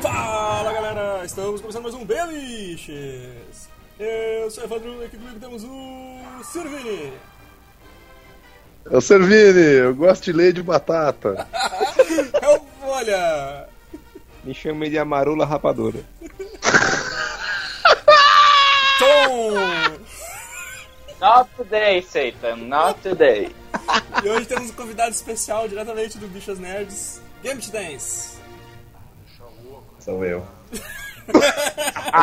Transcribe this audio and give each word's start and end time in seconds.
Fala 0.00 0.72
galera, 0.72 1.24
estamos 1.24 1.60
começando 1.60 1.82
mais 1.82 1.94
um 1.94 2.04
Beliches! 2.06 3.68
Eu 3.98 4.50
sou 4.50 4.62
o 4.62 4.66
Evandro 4.66 5.02
e 5.02 5.04
aqui 5.04 5.18
comigo 5.18 5.38
temos 5.38 5.62
o 5.64 6.42
Sirvini! 6.42 7.12
Eu 8.90 9.00
Servini, 9.00 9.60
eu 9.60 9.94
gosto 9.94 10.24
de 10.24 10.32
leite 10.32 10.56
de 10.56 10.62
batata. 10.62 11.46
Eu, 12.42 12.66
olha! 12.82 13.68
Me 14.42 14.52
chamei 14.52 14.90
de 14.90 14.98
Amarula 14.98 15.46
Rapadura. 15.46 16.00
Tom! 18.98 19.81
Not 21.22 21.50
today, 21.56 22.02
Satan, 22.02 22.68
not 22.68 23.00
today. 23.00 23.54
E 24.24 24.28
hoje 24.28 24.44
temos 24.44 24.70
um 24.70 24.72
convidado 24.72 25.12
especial 25.12 25.68
diretamente 25.68 26.18
do 26.18 26.26
Bichas 26.26 26.58
Nerds, 26.58 27.22
Gambit 27.44 27.70
Dance! 27.70 28.38
Sou 30.00 30.24
eu. 30.24 30.44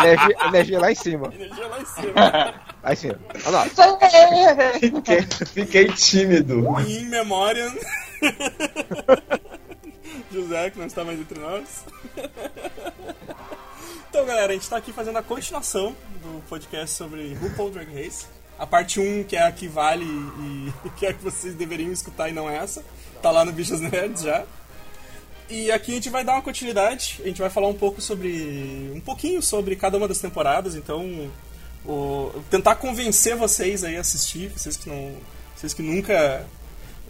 Energia, 0.03 0.35
energia 0.47 0.79
lá 0.81 0.91
em 0.91 0.95
cima. 0.95 1.33
Energia 1.33 1.67
lá 1.67 1.79
em 1.79 1.85
cima. 1.85 2.13
Lá 2.83 2.91
em 2.91 2.95
cima. 2.97 3.19
Olha 3.45 3.49
lá. 3.49 3.65
Fiquei, 4.77 5.21
fiquei 5.47 5.87
tímido. 5.93 6.59
In 6.81 7.05
memoriam. 7.05 7.73
José, 10.29 10.71
que 10.71 10.77
não 10.77 10.87
está 10.87 11.05
mais 11.05 11.17
entre 11.17 11.39
nós. 11.39 11.85
Então, 14.09 14.25
galera, 14.25 14.51
a 14.51 14.53
gente 14.53 14.63
está 14.63 14.75
aqui 14.75 14.91
fazendo 14.91 15.19
a 15.19 15.23
continuação 15.23 15.95
do 16.21 16.43
podcast 16.49 16.97
sobre 16.97 17.33
RuPaul 17.35 17.71
Drag 17.71 17.87
Race. 17.93 18.25
A 18.59 18.67
parte 18.67 18.99
1, 18.99 19.23
que 19.23 19.37
é 19.37 19.43
a 19.43 19.51
que 19.51 19.67
vale 19.67 20.05
e 20.05 20.73
que 20.99 21.05
é 21.05 21.09
a 21.09 21.13
que 21.13 21.23
vocês 21.23 21.55
deveriam 21.55 21.91
escutar 21.91 22.29
e 22.29 22.33
não 22.33 22.49
essa. 22.49 22.83
Tá 23.21 23.31
lá 23.31 23.45
no 23.45 23.53
Bichos 23.53 23.79
Nerds 23.79 24.23
já. 24.23 24.45
E 25.49 25.71
aqui 25.71 25.91
a 25.91 25.95
gente 25.95 26.09
vai 26.09 26.23
dar 26.23 26.33
uma 26.33 26.41
continuidade. 26.43 27.19
A 27.23 27.27
gente 27.27 27.41
vai 27.41 27.49
falar 27.49 27.67
um 27.67 27.73
pouco 27.73 27.99
sobre. 28.01 28.91
um 28.93 28.99
pouquinho 28.99 29.41
sobre 29.41 29.75
cada 29.75 29.97
uma 29.97 30.07
das 30.07 30.19
temporadas, 30.19 30.75
então. 30.75 31.31
O, 31.85 32.31
tentar 32.51 32.75
convencer 32.75 33.35
vocês 33.35 33.83
aí 33.83 33.97
a 33.97 34.01
assistir, 34.01 34.49
vocês 34.49 34.77
que 34.77 34.87
não. 34.87 35.15
Vocês 35.55 35.73
que 35.73 35.81
nunca 35.81 36.45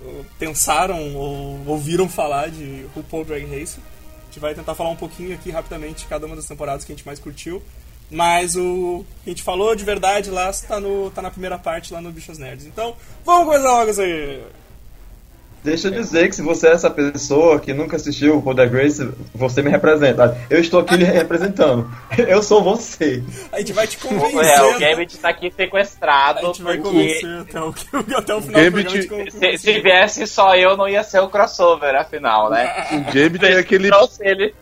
uh, 0.02 0.26
pensaram 0.38 1.16
ou 1.16 1.68
ouviram 1.68 2.08
falar 2.08 2.50
de 2.50 2.86
RuPaul 2.96 3.26
Drag 3.26 3.46
Race. 3.46 3.78
A 3.78 4.26
gente 4.26 4.40
vai 4.40 4.56
tentar 4.56 4.74
falar 4.74 4.90
um 4.90 4.96
pouquinho 4.96 5.34
aqui 5.34 5.52
rapidamente 5.52 6.04
de 6.04 6.08
cada 6.08 6.26
uma 6.26 6.36
das 6.36 6.46
temporadas 6.46 6.86
que 6.86 6.92
a 6.92 6.96
gente 6.96 7.06
mais 7.06 7.20
curtiu. 7.20 7.62
Mas 8.12 8.56
o 8.56 9.06
que 9.24 9.30
a 9.30 9.34
gente 9.34 9.44
falou 9.44 9.76
de 9.76 9.84
verdade 9.84 10.32
lá 10.32 10.50
está 10.50 10.80
no, 10.80 11.12
tá 11.12 11.22
na 11.22 11.30
primeira 11.30 11.58
parte 11.58 11.94
lá 11.94 12.02
no 12.02 12.12
Bichos 12.12 12.40
Nerds. 12.40 12.66
Então, 12.66 12.96
vamos 13.24 13.46
começar 13.46 13.70
logo 13.70 13.92
isso 13.92 14.02
aí! 14.02 14.42
Deixa 15.62 15.90
eu 15.90 15.92
dizer 15.92 16.30
que 16.30 16.36
se 16.36 16.42
você 16.42 16.70
é 16.70 16.72
essa 16.72 16.90
pessoa 16.90 17.60
que 17.60 17.74
nunca 17.74 17.98
assistiu 17.98 18.38
o 18.38 18.42
Poder 18.42 18.70
Grace, 18.70 19.10
você 19.36 19.62
me 19.62 19.70
representa. 19.70 20.38
Eu 20.50 20.62
estou 20.62 20.80
aqui 20.80 20.96
lhe 20.96 21.04
representando. 21.04 21.90
Eu 22.18 22.42
sou 22.42 22.64
você. 22.64 23.22
A 23.52 23.60
gente 23.60 23.74
vai 23.74 23.86
te 23.86 23.98
convencer. 23.98 24.46
É, 24.46 24.62
o 24.62 24.80
Gambit 24.80 25.18
tá 25.18 25.30
aqui 25.30 25.48
A 25.48 25.52
sequestrado 25.52 26.48
gente 26.48 26.62
vai 26.62 26.78
porque 26.78 26.90
convencer 26.90 27.40
até 27.42 27.62
o, 27.62 27.76
até 28.18 28.36
o 28.36 28.42
final 28.42 28.62
Gambit- 28.62 29.08
do 29.08 29.16
a 29.16 29.32
se, 29.32 29.58
se 29.58 29.80
viesse 29.82 30.28
só 30.28 30.56
eu, 30.56 30.78
não 30.78 30.88
ia 30.88 31.04
ser 31.04 31.20
o 31.20 31.28
crossover, 31.28 31.94
afinal, 31.94 32.50
né? 32.50 32.88
O 32.94 33.12
Gambit 33.12 33.46
é 33.46 33.58
aquele, 33.58 33.90
Trouxe 33.90 34.26
ele. 34.26 34.56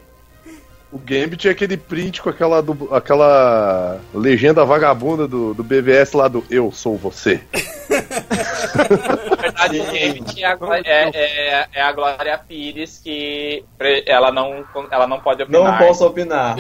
O 0.92 0.98
Gambit 0.98 1.48
é 1.48 1.52
aquele 1.52 1.76
print 1.78 2.22
com 2.22 2.30
aquela, 2.30 2.62
du- 2.62 2.90
aquela 2.94 4.00
legenda 4.14 4.64
vagabunda 4.64 5.28
do, 5.28 5.54
do 5.54 5.64
BVS 5.64 6.14
lá 6.14 6.28
do 6.28 6.46
Eu 6.50 6.72
Sou 6.72 6.96
Você. 6.98 7.42
Na 7.90 9.36
verdade, 9.36 9.80
o 9.80 9.84
Gambit 9.86 10.44
é 10.44 10.58
é, 10.86 11.10
é- 11.16 11.68
é 11.74 11.82
a 11.82 11.92
Glória 11.92 12.38
Pires 12.38 13.00
que 13.04 13.64
ela 14.06 14.32
não, 14.32 14.64
ela 14.90 15.08
não 15.08 15.20
pode 15.20 15.44
opinar. 15.44 15.62
Não 15.62 15.78
posso 15.88 16.06
opinar. 16.06 16.56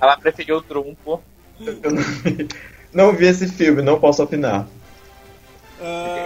Ela 0.00 0.16
preferiu 0.16 0.56
o 0.56 0.62
trunfo. 0.62 1.20
Eu 1.60 1.90
não 1.92 2.02
vi, 2.02 2.48
não 2.92 3.12
vi 3.12 3.26
esse 3.26 3.48
filme, 3.48 3.82
não 3.82 3.98
posso 4.00 4.22
opinar. 4.22 4.66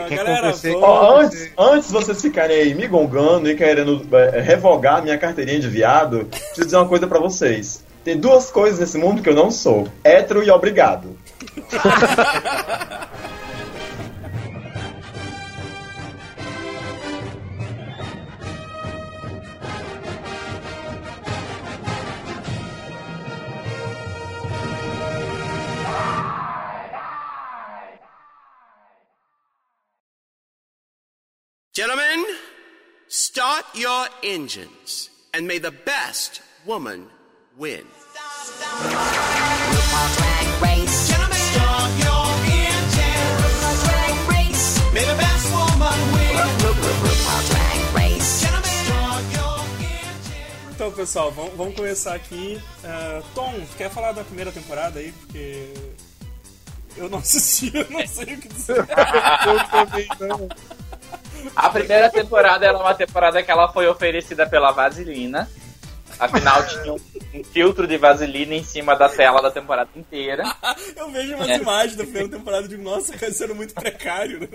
Quer 0.09 0.17
galera, 0.17 0.41
convencer- 0.41 0.73
vamos... 0.73 0.85
Ó, 0.89 1.21
antes, 1.21 1.51
antes 1.59 1.87
de 1.89 1.93
vocês 1.93 2.21
ficarem 2.23 2.57
aí 2.57 2.75
me 2.75 2.87
gongando 2.87 3.51
e 3.51 3.55
querendo 3.57 4.07
é, 4.17 4.41
revogar 4.41 5.03
minha 5.03 5.19
carteirinha 5.19 5.61
de 5.61 5.69
viado, 5.69 6.25
preciso 6.27 6.65
dizer 6.65 6.77
uma 6.77 6.89
coisa 6.89 7.07
pra 7.07 7.19
vocês. 7.19 7.85
Tem 8.05 8.19
duas 8.19 8.51
coisas 8.51 8.81
nesse 8.81 8.99
mundo 8.99 9.23
que 9.23 9.29
eu 9.29 9.35
não 9.35 9.51
sou: 9.51 9.87
hétero 10.03 10.43
e 10.43 10.51
obrigado. 10.51 11.17
Gentlemen, 31.75 32.27
start 33.09 33.65
your 33.75 34.07
engines, 34.23 35.09
and 35.33 35.47
may 35.47 35.57
the 35.57 35.71
best 35.71 36.43
woman 36.67 37.07
win. 37.57 37.87
race. 40.61 41.09
Gentlemen, 41.09 41.39
start 41.39 41.93
your 41.97 42.29
engine. 42.45 43.25
Drag 43.89 44.29
race. 44.29 44.93
May 44.93 45.01
the 45.01 45.17
best 45.17 45.47
woman 45.51 45.99
win. 46.13 46.37
Drag 47.49 47.95
race. 47.97 48.43
Gentlemen, 48.43 48.69
start 48.85 49.25
your 49.33 49.59
engine. 49.81 50.73
Então, 50.75 50.93
pessoal, 50.93 51.33
vamos, 51.33 51.55
vamos 51.57 51.75
começar 51.75 52.15
aqui. 52.15 52.61
Ah, 52.85 53.23
Tom, 53.35 53.67
quer 53.79 53.91
falar 53.91 54.13
da 54.13 54.23
primeira 54.25 54.53
temporada 54.53 54.99
aí? 54.99 55.11
Porque 55.13 55.73
eu 56.99 57.09
não 57.09 57.17
assisti, 57.25 57.75
eu 57.75 57.89
não 57.89 58.07
sei 58.07 58.35
o 58.35 58.39
que 58.39 58.49
dizer. 58.49 58.77
Eu 59.47 59.69
também 59.71 60.07
não. 60.21 60.49
A 61.57 61.69
primeira 61.71 62.11
temporada 62.11 62.65
ela 62.67 62.79
é 62.79 62.83
uma 62.83 62.95
temporada 62.95 63.43
que 63.43 63.51
ela 63.51 63.73
foi 63.73 63.87
oferecida 63.89 64.47
pela 64.49 64.73
Vaselina. 64.73 65.49
Afinal, 66.21 66.65
tinha 66.67 66.93
um, 66.93 67.01
um 67.35 67.43
filtro 67.43 67.87
de 67.87 67.97
vaselina 67.97 68.55
em 68.55 68.63
cima 68.63 68.95
da 68.95 69.09
tela 69.09 69.41
da 69.41 69.51
temporada 69.51 69.89
inteira. 69.97 70.45
Eu 70.95 71.11
vejo 71.11 71.35
umas 71.35 71.49
É. 71.49 71.57
imagens 71.57 71.97
da 71.97 72.05
primeira 72.05 72.29
temporada 72.29 72.67
e 72.67 72.69
digo, 72.69 72.83
nossa, 72.83 73.17
cara, 73.17 73.33
isso 73.33 73.43
era 73.43 73.55
muito 73.55 73.73
precário. 73.75 74.41
né? 74.41 74.49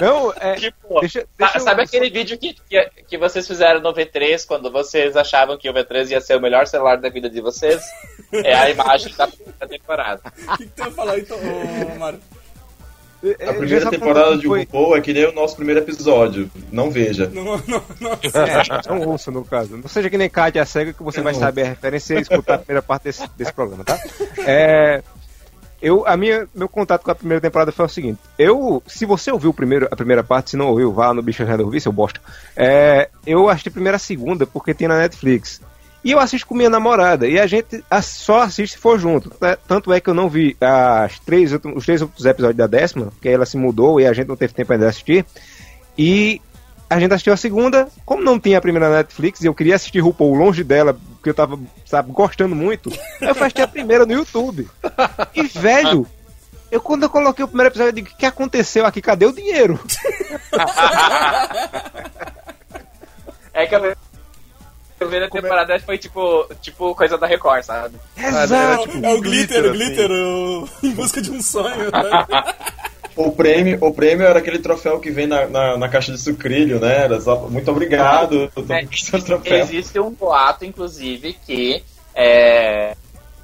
Não, 0.00 0.32
é. 0.40 0.54
Tipo, 0.54 1.00
Deixa, 1.00 1.26
deixa 1.38 1.58
eu- 1.58 1.62
sabe 1.62 1.82
aquele 1.82 2.08
vídeo 2.10 2.38
que, 2.38 2.54
que, 2.68 2.90
que 3.08 3.18
vocês 3.18 3.46
fizeram 3.46 3.80
no 3.80 3.92
V3 3.92 4.46
quando 4.46 4.72
vocês 4.72 5.14
achavam 5.16 5.58
que 5.58 5.68
o 5.68 5.74
V3 5.74 6.10
ia 6.12 6.20
ser 6.20 6.36
o 6.36 6.40
melhor 6.40 6.66
celular 6.66 6.96
da 6.96 7.10
vida 7.10 7.28
de 7.28 7.42
vocês? 7.42 7.80
É 8.32 8.54
a 8.54 8.70
imagem 8.70 9.14
da 9.14 9.28
primeira 9.28 9.68
temporada. 9.68 10.22
O 10.48 10.56
que, 10.56 10.64
que 10.64 10.70
tu 10.72 10.82
ia 10.82 10.90
falar 10.90 11.18
então, 11.18 11.36
ô, 11.38 11.98
Mário? 11.98 12.20
É, 13.24 13.48
A 13.48 13.54
primeira 13.54 13.78
já 13.80 13.84
sabe 13.84 13.98
temporada 13.98 14.36
de 14.38 14.46
foi- 14.46 14.60
RuPaul 14.60 14.96
é 14.96 15.00
que 15.00 15.12
nem 15.12 15.26
o 15.26 15.32
nosso 15.32 15.56
primeiro 15.56 15.80
episódio. 15.80 16.50
Não 16.70 16.90
veja. 16.90 17.26
Não, 17.34 17.44
não, 17.44 17.82
não. 18.00 18.12
É, 18.12 18.88
não 18.88 19.08
ouça 19.08 19.30
no 19.30 19.44
caso. 19.44 19.76
Não 19.76 19.88
seja 19.88 20.08
que 20.10 20.18
nem 20.18 20.28
Kátia 20.30 20.64
cega 20.64 20.92
que 20.92 21.02
você 21.02 21.20
Eu 21.20 21.24
vai 21.24 21.32
não 21.32 21.40
saber 21.40 21.62
a 21.62 21.68
referência 21.68 22.14
e 22.14 22.22
escutar 22.22 22.54
a 22.54 22.58
primeira 22.58 22.82
parte 22.82 23.04
desse, 23.04 23.26
desse 23.36 23.52
programa, 23.52 23.84
tá? 23.84 23.98
É, 24.46 25.02
eu, 25.80 26.06
a 26.06 26.16
minha, 26.16 26.48
meu 26.54 26.68
contato 26.68 27.02
com 27.02 27.10
a 27.10 27.14
primeira 27.14 27.40
temporada 27.40 27.70
foi 27.72 27.84
o 27.84 27.88
seguinte: 27.88 28.18
eu, 28.38 28.82
se 28.86 29.04
você 29.04 29.30
ouviu 29.30 29.50
o 29.50 29.54
primeiro, 29.54 29.86
a 29.90 29.96
primeira 29.96 30.24
parte, 30.24 30.50
se 30.50 30.56
não 30.56 30.68
ouviu, 30.68 30.92
vá 30.92 31.12
no 31.12 31.22
Bicho 31.22 31.44
Renda 31.44 31.62
ouvir, 31.64 31.80
seu 31.80 31.92
bosta. 31.92 32.20
É, 32.56 33.08
eu 33.26 33.48
assisti 33.48 33.70
primeiro 33.70 33.96
a 33.96 33.98
segunda 33.98 34.46
porque 34.46 34.72
tem 34.74 34.88
na 34.88 34.98
Netflix. 34.98 35.60
E 36.06 36.12
eu 36.12 36.20
assisto 36.20 36.46
com 36.46 36.54
minha 36.54 36.70
namorada. 36.70 37.26
E 37.26 37.36
a 37.38 37.48
gente 37.48 37.82
só 38.00 38.42
assiste 38.42 38.74
se 38.74 38.78
for 38.78 38.96
junto. 38.96 39.28
tá? 39.30 39.56
Tanto 39.66 39.92
é 39.92 40.00
que 40.00 40.08
eu 40.08 40.14
não 40.14 40.28
vi 40.28 40.56
as 40.60 41.18
três, 41.18 41.52
últimos- 41.52 41.78
os 41.78 41.84
três 41.84 42.00
outros 42.00 42.24
episódios 42.24 42.56
da 42.56 42.68
décima, 42.68 43.06
porque 43.06 43.28
ela 43.28 43.44
se 43.44 43.56
mudou 43.56 44.00
e 44.00 44.06
a 44.06 44.12
gente 44.12 44.28
não 44.28 44.36
teve 44.36 44.54
tempo 44.54 44.72
ainda 44.72 44.84
de 44.84 44.90
assistir. 44.90 45.26
E 45.98 46.40
a 46.88 47.00
gente 47.00 47.12
assistiu 47.12 47.32
a 47.32 47.36
segunda, 47.36 47.88
como 48.04 48.22
não 48.22 48.38
tinha 48.38 48.58
a 48.58 48.60
primeira 48.60 48.88
na 48.88 48.98
Netflix 48.98 49.40
e 49.40 49.46
eu 49.46 49.54
queria 49.54 49.74
assistir 49.74 49.98
RuPaul 49.98 50.34
longe 50.36 50.62
dela, 50.62 50.96
porque 51.14 51.30
eu 51.30 51.34
tava, 51.34 51.58
sabe, 51.84 52.12
gostando 52.12 52.54
muito, 52.54 52.88
eu 53.20 53.34
fui 53.34 53.42
assistir 53.48 53.62
a 53.62 53.66
primeira 53.68 54.06
no 54.06 54.12
YouTube. 54.12 54.68
E, 55.34 55.42
velho, 55.42 56.06
eu 56.70 56.80
quando 56.80 57.02
eu 57.02 57.10
coloquei 57.10 57.44
o 57.44 57.48
primeiro 57.48 57.70
episódio, 57.70 57.88
eu 57.90 57.94
digo, 57.94 58.10
o 58.12 58.16
que 58.16 58.26
aconteceu 58.26 58.86
aqui? 58.86 59.02
Cadê 59.02 59.26
o 59.26 59.32
dinheiro? 59.32 59.80
É 63.58 63.66
que 63.66 63.74
a 63.74 63.96
primeira 64.98 65.30
temporada 65.30 65.78
foi 65.80 65.98
tipo, 65.98 66.46
tipo 66.60 66.94
coisa 66.94 67.18
da 67.18 67.26
Record, 67.26 67.62
sabe? 67.62 67.96
Exato! 68.16 68.90
É 69.02 69.12
o 69.12 69.20
glitter, 69.20 69.64
o 69.64 69.70
assim. 69.70 69.78
glitter, 69.78 70.10
o... 70.10 70.68
em 70.82 70.90
busca 70.92 71.20
de 71.22 71.30
um 71.30 71.42
sonho. 71.42 71.90
né? 71.90 72.26
O 73.16 73.32
prêmio, 73.32 73.78
o 73.80 73.94
prêmio 73.94 74.26
era 74.26 74.40
aquele 74.40 74.58
troféu 74.58 75.00
que 75.00 75.10
vem 75.10 75.26
na, 75.26 75.46
na, 75.46 75.76
na 75.78 75.88
caixa 75.88 76.12
de 76.12 76.20
sucrilho, 76.20 76.78
né? 76.78 77.04
Era 77.04 77.18
só, 77.18 77.48
muito 77.48 77.70
obrigado. 77.70 78.52
É, 78.68 78.82
conquistando 78.82 79.22
o 79.22 79.26
troféu. 79.26 79.56
Existe 79.56 79.98
um 79.98 80.10
boato, 80.10 80.66
inclusive, 80.66 81.32
que 81.46 81.82
é, 82.14 82.94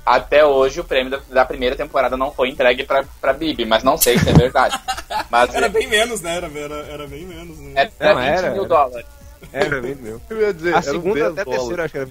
até 0.04 0.44
hoje 0.44 0.80
o 0.80 0.84
prêmio 0.84 1.10
da, 1.10 1.20
da 1.30 1.44
primeira 1.44 1.74
temporada 1.74 2.18
não 2.18 2.30
foi 2.30 2.50
entregue 2.50 2.84
pra, 2.84 3.02
pra 3.18 3.32
Bibi, 3.32 3.64
mas 3.64 3.82
não 3.82 3.96
sei 3.96 4.18
se 4.18 4.28
é 4.28 4.32
verdade. 4.32 4.78
Mas 5.30 5.54
Era 5.54 5.68
bem 5.68 5.86
menos, 5.86 6.20
né? 6.20 6.36
Era, 6.36 6.50
era, 6.54 6.74
era 6.86 7.06
bem 7.06 7.24
menos, 7.24 7.58
né? 7.58 7.72
é, 7.76 7.90
é 8.08 8.14
Não, 8.14 8.20
20 8.20 8.26
era, 8.28 8.50
mil 8.50 8.64
era. 8.64 9.04
Dólares. 9.50 9.66
Era 9.72 9.80
bem 9.80 9.94
meu. 9.94 10.20
Eu 10.30 10.40
ia 10.40 10.54
dizer, 10.54 10.74
A 10.74 10.82
segunda 10.82 11.30
10 11.30 11.32
até 11.32 11.40
a 11.42 11.44
terceira, 11.44 11.84
acho 11.84 11.92
que 11.92 11.98
era. 11.98 12.08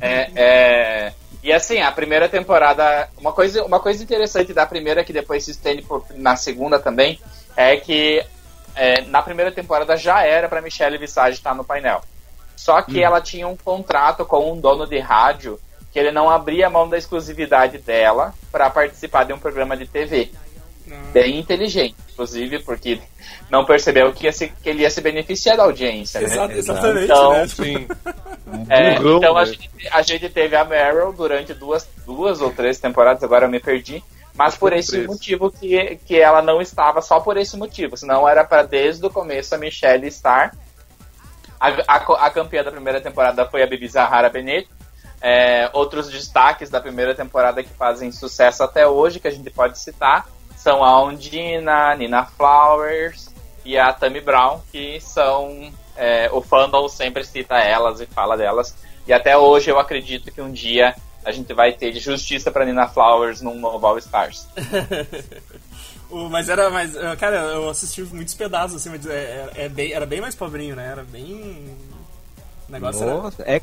É, 0.00 0.30
é, 0.36 1.12
e 1.42 1.52
assim, 1.52 1.80
a 1.80 1.90
primeira 1.90 2.28
temporada. 2.28 3.08
Uma 3.18 3.32
coisa, 3.32 3.64
uma 3.64 3.80
coisa 3.80 4.02
interessante 4.02 4.52
da 4.52 4.66
primeira, 4.66 5.02
que 5.04 5.12
depois 5.12 5.44
se 5.44 5.50
estende 5.52 5.82
por- 5.82 6.04
na 6.14 6.36
segunda 6.36 6.78
também, 6.78 7.18
é 7.56 7.76
que 7.76 8.22
é, 8.74 9.00
na 9.02 9.22
primeira 9.22 9.50
temporada 9.50 9.96
já 9.96 10.22
era 10.24 10.48
pra 10.48 10.60
Michelle 10.60 10.98
Visage 10.98 11.36
estar 11.38 11.54
no 11.54 11.64
painel. 11.64 12.02
Só 12.54 12.82
que 12.82 13.02
ela 13.02 13.20
tinha 13.20 13.46
um 13.48 13.56
contrato 13.56 14.24
com 14.24 14.52
um 14.52 14.60
dono 14.60 14.86
de 14.86 14.98
rádio 14.98 15.58
que 15.92 15.98
ele 15.98 16.10
não 16.10 16.28
abria 16.28 16.68
mão 16.68 16.86
da 16.88 16.98
exclusividade 16.98 17.78
dela 17.78 18.34
para 18.52 18.68
participar 18.68 19.24
de 19.24 19.32
um 19.32 19.38
programa 19.38 19.74
de 19.76 19.86
TV. 19.86 20.30
Bem 21.12 21.38
inteligente, 21.38 21.96
inclusive, 22.12 22.60
porque 22.60 23.00
não 23.50 23.64
percebeu 23.64 24.12
que, 24.12 24.24
ia 24.26 24.32
se- 24.32 24.48
que 24.62 24.68
ele 24.68 24.82
ia 24.82 24.90
se 24.90 25.00
beneficiar 25.00 25.56
da 25.56 25.64
audiência. 25.64 26.20
né? 26.20 26.26
Exa- 26.26 26.52
exatamente, 26.52 27.04
Então, 27.04 27.32
né? 27.32 27.46
Sim. 27.48 27.88
É, 28.68 28.94
Burrão, 28.96 29.16
então 29.18 29.36
a 29.36 29.40
né? 29.44 29.46
gente, 29.46 29.70
a 29.90 30.02
gente 30.02 30.28
teve 30.28 30.54
a 30.54 30.64
Meryl 30.64 31.12
durante 31.12 31.52
duas, 31.54 31.88
duas 32.06 32.40
ou 32.40 32.52
três 32.52 32.78
temporadas, 32.78 33.22
agora 33.24 33.46
eu 33.46 33.50
me 33.50 33.58
perdi. 33.60 34.02
Mas 34.34 34.54
por 34.54 34.72
esse 34.72 34.92
três. 34.92 35.06
motivo 35.06 35.50
que, 35.50 35.96
que 36.06 36.20
ela 36.20 36.42
não 36.42 36.60
estava, 36.60 37.00
só 37.00 37.18
por 37.18 37.36
esse 37.38 37.56
motivo. 37.56 37.96
Senão 37.96 38.28
era 38.28 38.44
para 38.44 38.62
desde 38.62 39.04
o 39.06 39.10
começo 39.10 39.54
a 39.54 39.58
Michelle 39.58 40.06
estar. 40.06 40.54
A, 41.58 41.68
a, 41.88 42.26
a 42.26 42.30
campeã 42.30 42.62
da 42.62 42.70
primeira 42.70 43.00
temporada 43.00 43.46
foi 43.46 43.62
a 43.62 43.66
Bibi 43.66 43.88
Zahara 43.88 44.28
Benet. 44.28 44.68
É, 45.22 45.70
outros 45.72 46.10
destaques 46.10 46.68
da 46.68 46.80
primeira 46.80 47.14
temporada 47.14 47.62
que 47.62 47.70
fazem 47.70 48.12
sucesso 48.12 48.62
até 48.62 48.86
hoje, 48.86 49.18
que 49.18 49.26
a 49.26 49.30
gente 49.30 49.48
pode 49.50 49.78
citar, 49.78 50.28
são 50.66 50.82
a 50.82 51.00
Ondina, 51.00 51.94
Nina 51.94 52.24
Flowers 52.26 53.30
e 53.64 53.78
a 53.78 53.92
Tammy 53.92 54.20
Brown, 54.20 54.60
que 54.72 55.00
são. 55.00 55.72
é, 55.96 56.28
o 56.32 56.42
fandom 56.42 56.88
sempre 56.88 57.22
cita 57.24 57.54
elas 57.58 58.00
e 58.00 58.06
fala 58.06 58.36
delas. 58.36 58.74
E 59.06 59.12
até 59.12 59.38
hoje 59.38 59.70
eu 59.70 59.78
acredito 59.78 60.32
que 60.32 60.40
um 60.42 60.50
dia 60.50 60.92
a 61.24 61.30
gente 61.30 61.54
vai 61.54 61.72
ter 61.72 61.92
de 61.92 62.00
justiça 62.00 62.50
pra 62.50 62.64
Nina 62.64 62.88
Flowers 62.88 63.40
num 63.40 63.54
novo 63.60 63.86
All 63.86 63.96
Stars. 63.98 64.48
O- 66.08 66.28
mas 66.28 66.48
era 66.48 66.70
mais. 66.70 66.92
Cara, 67.18 67.36
eu 67.36 67.68
assisti 67.68 68.00
muitos 68.02 68.32
pedaços, 68.34 68.76
assim, 68.76 68.90
mas 68.90 69.04
é, 69.06 69.50
é- 69.56 69.64
é 69.64 69.68
bem, 69.68 69.92
era 69.92 70.06
bem 70.06 70.20
mais 70.20 70.36
pobrinho, 70.36 70.76
né? 70.76 70.86
Era 70.92 71.02
bem. 71.02 71.76
O 72.68 72.72
negócio 72.72 73.02
era. 73.02 73.14
Nossa, 73.14 73.42
é, 73.42 73.60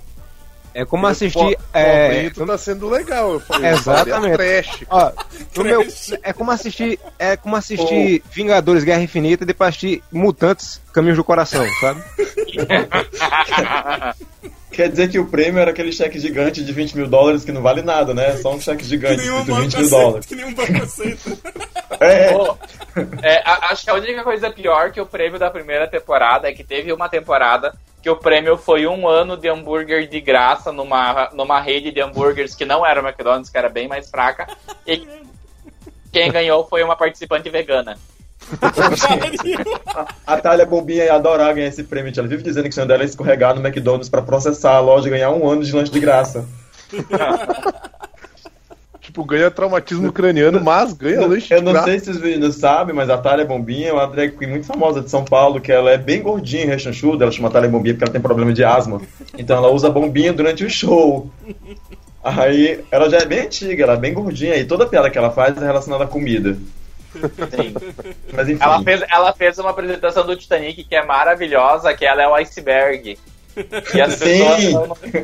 é 0.73 0.85
como 0.85 1.05
assistir. 1.07 1.39
pô, 1.57 1.57
É, 1.73 2.29
tá 2.29 2.57
sendo 2.57 2.89
legal. 2.89 3.33
Eu 3.33 3.39
falei, 3.39 3.71
Exatamente. 3.71 4.35
Trash. 4.35 4.83
ó, 4.89 5.11
no 5.57 5.63
meu, 5.63 5.85
é 6.23 6.33
como 6.33 6.51
assistir. 6.51 6.99
É 7.19 7.35
como 7.37 7.55
assistir 7.55 8.23
Vingadores 8.31 8.83
Guerra 8.83 9.01
Infinita 9.01 9.43
e 9.43 9.47
depois 9.47 9.69
assistir 9.69 10.01
Mutantes 10.11 10.81
Caminhos 10.93 11.17
do 11.17 11.23
Coração, 11.23 11.65
sabe? 11.81 12.01
Quer 14.71 14.89
dizer 14.89 15.07
que 15.09 15.19
o 15.19 15.25
prêmio 15.27 15.59
era 15.59 15.69
aquele 15.69 15.91
cheque 15.91 16.19
gigante 16.19 16.63
de 16.63 16.71
20 16.73 16.97
mil 16.97 17.07
dólares 17.07 17.43
que 17.45 17.51
não 17.51 17.61
vale 17.61 17.83
nada, 17.83 18.11
né? 18.13 18.37
Só 18.37 18.55
um 18.55 18.59
cheque 18.59 18.81
Que 18.83 18.89
gigante 18.89 19.21
de 19.21 19.29
banco 19.29 19.45
20 19.45 19.55
mil 19.55 19.65
aceita. 19.67 19.89
dólares. 19.89 20.25
Que 20.25 20.35
nenhum 20.35 20.53
banco 20.53 20.83
aceita. 20.83 21.37
É, 22.03 22.33
Pô, 22.33 22.57
é, 23.21 23.41
a- 23.45 23.67
acho 23.71 23.83
que 23.83 23.89
a 23.89 23.93
única 23.95 24.23
coisa 24.23 24.49
pior 24.51 24.91
que 24.91 25.01
o 25.01 25.05
prêmio 25.05 25.39
da 25.39 25.49
primeira 25.49 25.87
temporada 25.87 26.47
é 26.49 26.53
que 26.53 26.63
teve 26.63 26.91
uma 26.93 27.07
temporada 27.09 27.73
que 28.01 28.09
o 28.09 28.17
prêmio 28.17 28.57
foi 28.57 28.85
um 28.85 29.07
ano 29.07 29.37
de 29.37 29.47
hambúrguer 29.47 30.07
de 30.09 30.19
graça 30.19 30.71
numa, 30.71 31.29
numa 31.33 31.61
rede 31.61 31.89
de 31.91 32.01
hambúrgueres 32.01 32.53
que 32.53 32.65
não 32.65 32.85
era 32.85 33.01
o 33.01 33.07
McDonald's, 33.07 33.49
que 33.49 33.57
era 33.57 33.69
bem 33.69 33.87
mais 33.87 34.09
fraca. 34.09 34.45
E 34.85 35.07
quem 36.11 36.29
ganhou 36.31 36.67
foi 36.67 36.83
uma 36.83 36.95
participante 36.97 37.49
vegana. 37.49 37.97
a 40.27 40.37
Thalia 40.37 40.65
Bombinha 40.65 41.05
ia 41.05 41.13
adorar 41.15 41.53
ganhar 41.53 41.67
esse 41.69 41.83
prêmio. 41.85 42.11
Ela 42.15 42.27
vive 42.27 42.43
dizendo 42.43 42.65
que 42.65 42.71
o 42.71 42.73
sonho 42.73 42.87
dela 42.87 43.03
é 43.03 43.05
escorregar 43.05 43.55
no 43.55 43.65
McDonald's 43.65 44.09
pra 44.09 44.21
processar 44.21 44.73
a 44.75 44.79
loja 44.81 45.07
e 45.07 45.11
ganhar 45.11 45.29
um 45.31 45.49
ano 45.49 45.63
de 45.63 45.71
lanche 45.73 45.91
de 45.91 45.99
graça. 46.01 46.45
Tipo, 49.13 49.25
ganha 49.25 49.51
traumatismo 49.51 50.11
craniano, 50.11 50.59
mas 50.59 50.91
ganha 50.93 51.27
lanche 51.27 51.53
Eu 51.53 51.59
de 51.59 51.65
não 51.65 51.71
graça. 51.71 51.87
sei 51.87 51.99
se 51.99 52.09
os 52.09 52.19
meninos 52.19 52.55
sabem, 52.55 52.95
mas 52.95 53.11
a 53.11 53.17
Thalia 53.19 53.45
Bombinha 53.45 53.89
é 53.89 53.93
uma 53.93 54.07
drag 54.07 54.35
queen 54.35 54.49
muito 54.49 54.65
famosa 54.65 55.01
de 55.01 55.09
São 55.11 55.23
Paulo, 55.23 55.61
que 55.61 55.71
ela 55.71 55.91
é 55.91 55.99
bem 55.99 56.19
gordinha, 56.19 56.65
rechonchuda, 56.65 57.23
ela 57.23 57.31
chama 57.31 57.51
Thalia 57.51 57.69
Bombinha 57.69 57.93
porque 57.93 58.05
ela 58.05 58.11
tem 58.11 58.19
problema 58.19 58.51
de 58.51 58.63
asma. 58.63 58.99
Então 59.37 59.55
ela 59.55 59.69
usa 59.69 59.87
bombinha 59.87 60.33
durante 60.33 60.65
o 60.65 60.69
show. 60.69 61.29
Aí 62.23 62.83
ela 62.89 63.07
já 63.07 63.17
é 63.19 63.25
bem 63.25 63.41
antiga, 63.41 63.83
ela 63.83 63.93
é 63.93 63.97
bem 63.97 64.15
gordinha 64.15 64.55
e 64.55 64.65
toda 64.65 64.87
piada 64.87 65.11
que 65.11 65.17
ela 65.19 65.29
faz 65.29 65.55
é 65.55 65.59
relacionada 65.63 66.05
à 66.05 66.07
comida. 66.07 66.57
Sim. 67.13 67.75
Mas 68.33 68.49
enfim. 68.49 68.63
Ela 68.63 68.81
fez, 68.81 69.03
ela 69.11 69.33
fez 69.33 69.59
uma 69.59 69.69
apresentação 69.69 70.25
do 70.25 70.35
Titanic 70.35 70.85
que 70.85 70.95
é 70.95 71.05
maravilhosa, 71.05 71.93
que 71.93 72.03
ela 72.03 72.23
é 72.23 72.27
o 72.27 72.33
iceberg. 72.33 73.15
E 73.93 74.01
as 74.01 74.13
Sim. 74.15 74.25
pessoas 74.25 74.63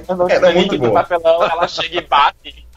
no, 0.07 0.15
no 0.15 0.29
Ela 0.29 0.31
é 0.31 0.35
Titanic 0.35 0.55
muito 0.69 0.77
boa. 0.77 0.93
papelão, 1.01 1.43
ela 1.43 1.67
chega 1.67 1.97
e 1.97 2.01
bate. 2.01 2.68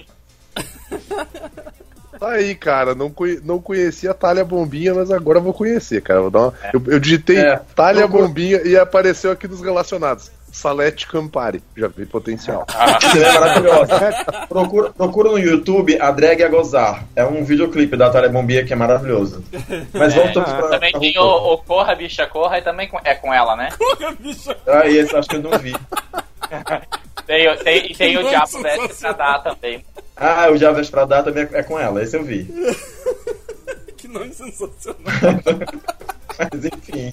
Tá 2.19 2.29
aí, 2.33 2.55
cara. 2.55 2.95
Não, 2.95 3.11
conhe- 3.11 3.41
não 3.45 3.59
conhecia 3.61 4.11
a 4.11 4.15
Talha 4.15 4.45
Bombinha, 4.45 4.95
mas 4.95 5.11
agora 5.11 5.39
eu 5.39 5.43
vou 5.43 5.55
conhecer, 5.55 6.01
cara. 6.03 6.21
Vou 6.21 6.31
dar 6.31 6.41
uma... 6.41 6.55
eu, 6.73 6.83
eu 6.87 6.99
digitei 7.01 7.39
É. 7.39 7.61
Talha 7.75 8.07
Bombinha 8.07 8.61
e 8.65 8.77
apareceu 8.77 9.31
aqui 9.31 9.47
nos 9.49 9.61
relacionados. 9.61 10.31
Salete 10.53 11.07
Campari. 11.09 11.63
Já 11.75 11.89
vi 11.89 12.05
potencial. 12.05 12.67
Ela 12.79 12.99
é 13.27 13.33
maravilhosa. 13.41 14.25
Procura, 14.51 14.91
procura 14.91 15.31
no 15.31 15.39
YouTube 15.39 15.99
a 15.99 16.11
drag 16.11 16.43
a 16.43 16.49
gozar. 16.49 17.05
É 17.17 17.25
um 17.25 17.43
videoclipe 17.43 17.97
da 17.97 18.11
Thalia 18.11 18.29
Bombinha 18.29 18.63
que 18.63 18.71
é 18.71 18.77
maravilhoso. 18.77 19.43
Mas 19.95 20.13
voltamos 20.15 20.53
pra. 20.53 20.69
Também 20.69 20.91
pra 20.93 21.01
tem 21.01 21.19
o, 21.19 21.55
o 21.55 21.59
Corra 21.59 21.95
Bicha 21.95 22.27
Corra 22.27 22.59
e 22.59 22.63
também 22.63 22.87
é 23.03 23.15
com 23.15 23.33
ela, 23.33 23.57
né? 23.57 23.71
Porra, 23.79 24.13
bicho. 24.21 24.55
Ah, 24.67 24.87
esse 24.87 25.17
acho 25.17 25.27
que 25.29 25.37
eu 25.37 25.43
não 25.43 25.59
vi. 25.59 25.73
Tem, 27.27 27.57
tem, 27.59 27.93
e 27.93 27.95
tem 27.95 28.19
o 28.19 28.29
Diabo 28.29 28.47
Veste 28.47 28.61
pra 28.63 28.89
sensacional. 28.89 29.17
dar 29.17 29.39
também. 29.55 29.85
Ah, 30.17 30.51
o 30.51 30.57
Javes 30.57 30.91
pra 30.91 31.05
dar 31.05 31.23
também 31.23 31.49
é 31.53 31.63
com 31.63 31.79
ela. 31.79 32.03
Esse 32.03 32.17
eu 32.17 32.25
vi. 32.25 32.47
Que 33.97 34.09
nome 34.09 34.35
sensacional. 34.35 34.97
Mas 36.37 36.65
enfim. 36.65 37.13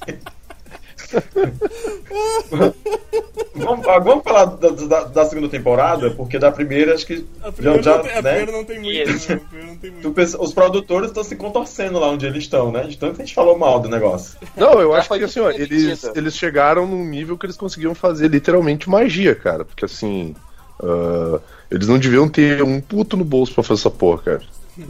vamos, 3.56 3.88
ah, 3.88 4.00
vamos 4.00 4.24
falar 4.24 4.46
da, 4.46 4.70
da- 4.70 5.04
da 5.04 5.26
segunda 5.26 5.48
temporada, 5.50 6.12
porque 6.12 6.40
da 6.40 6.52
primeira 6.52 6.94
acho 6.94 7.06
que 7.06 7.26
A 7.44 7.52
primeira, 7.52 7.82
já, 7.84 7.98
não, 7.98 8.04
tem, 8.04 8.12
a 8.12 8.22
né? 8.22 8.30
primeira 8.32 8.52
não 8.52 8.64
tem 8.66 8.80
muito. 8.80 9.10
Né? 9.30 9.42
A 9.52 9.66
não 9.66 9.76
tem 9.78 9.92
muito. 9.92 10.12
pensa- 10.14 10.42
os 10.42 10.54
produtores 10.54 11.10
estão 11.10 11.24
se 11.24 11.36
contorcendo 11.36 12.00
lá 12.00 12.10
onde 12.10 12.26
eles 12.26 12.44
estão, 12.44 12.72
né? 12.72 12.84
De 12.84 12.98
tanto 12.98 13.16
que 13.16 13.22
a 13.22 13.26
gente 13.26 13.36
falou 13.36 13.58
mal 13.58 13.80
do 13.80 13.88
negócio. 13.90 14.38
Não, 14.58 14.80
eu 14.82 14.94
acho 14.94 15.08
foi 15.08 15.20
que 15.20 15.26
assim, 15.26 15.40
ó, 15.40 15.52
eles, 15.52 16.04
eles 16.16 16.36
chegaram 16.36 16.88
num 16.88 17.06
nível 17.06 17.38
que 17.38 17.46
eles 17.46 17.58
conseguiam 17.58 17.94
fazer 17.94 18.30
literalmente 18.30 18.90
magia, 18.90 19.36
cara. 19.36 19.64
Porque 19.64 19.86
assim. 19.86 20.36
Ah, 20.82 21.40
eles 21.70 21.88
não 21.88 22.00
deviam 22.00 22.28
ter 22.28 22.64
um 22.64 22.80
puto 22.82 23.16
no 23.18 23.24
bolso 23.24 23.54
pra 23.54 23.64
fazer 23.64 23.82
essa 23.82 23.92
porra, 23.92 24.22
cara. 24.24 24.42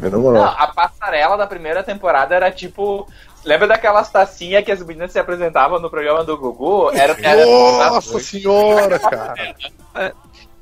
É 0.04 0.10
Não, 0.10 0.44
a 0.46 0.68
passarela 0.68 1.36
da 1.36 1.48
primeira 1.48 1.84
temporada 1.84 2.36
era 2.36 2.52
tipo. 2.52 3.08
Lembra 3.44 3.68
daquelas 3.68 4.10
tacinhas 4.12 4.64
que 4.66 4.72
as 4.72 4.84
meninas 4.84 5.12
se 5.14 5.18
apresentavam 5.20 5.80
no 5.80 5.90
programa 5.90 6.24
do 6.26 6.38
Gugu? 6.38 6.92
Era, 6.94 7.18
era 7.24 7.46
Nossa 7.46 8.20
senhora, 8.20 9.00
cara. 9.00 9.34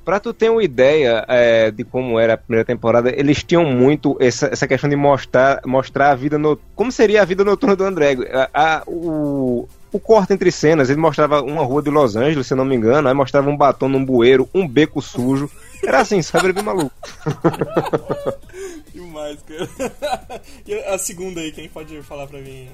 Pra 0.06 0.20
tu 0.22 0.32
ter 0.32 0.50
uma 0.50 0.64
ideia 0.64 1.26
é, 1.28 1.70
de 1.72 1.84
como 1.84 2.18
era 2.18 2.36
a 2.36 2.38
primeira 2.38 2.64
temporada, 2.64 3.10
eles 3.14 3.44
tinham 3.44 3.66
muito 3.66 4.16
essa, 4.22 4.48
essa 4.48 4.66
questão 4.66 4.90
de 4.90 4.96
mostrar, 4.96 5.60
mostrar 5.66 6.12
a 6.12 6.16
vida 6.16 6.38
no, 6.38 6.56
como 6.76 6.92
seria 6.94 7.22
a 7.22 7.26
vida 7.26 7.44
noturna 7.44 7.76
do 7.76 7.84
André. 7.84 8.16
A- 8.32 8.50
a- 8.54 8.84
o, 8.88 9.68
o 9.91 10.00
corte 10.00 10.34
entre 10.34 10.51
cenas, 10.51 10.89
ele 10.89 11.00
mostrava 11.00 11.41
uma 11.41 11.63
rua 11.63 11.82
de 11.82 11.89
Los 11.89 12.15
Angeles, 12.15 12.46
se 12.48 12.53
eu 12.53 12.58
não 12.58 12.65
me 12.65 12.75
engano, 12.75 13.08
aí 13.08 13.13
mostrava 13.13 13.50
um 13.50 13.56
batom 13.58 13.88
num 13.88 14.03
bueiro, 14.03 14.50
um 14.53 14.67
beco 14.67 15.01
sujo. 15.01 15.50
Era 15.84 16.01
assim, 16.01 16.22
sabe? 16.22 16.46
Era 16.46 16.53
bem 16.53 16.63
maluco. 16.63 16.91
Demais, 18.94 19.39
cara. 19.44 20.41
E 20.65 20.74
a 20.74 20.98
segunda 20.98 21.41
aí, 21.41 21.51
quem 21.51 21.70
pode 21.70 22.01
falar 22.03 22.27
pra 22.27 22.39
mim? 22.39 22.70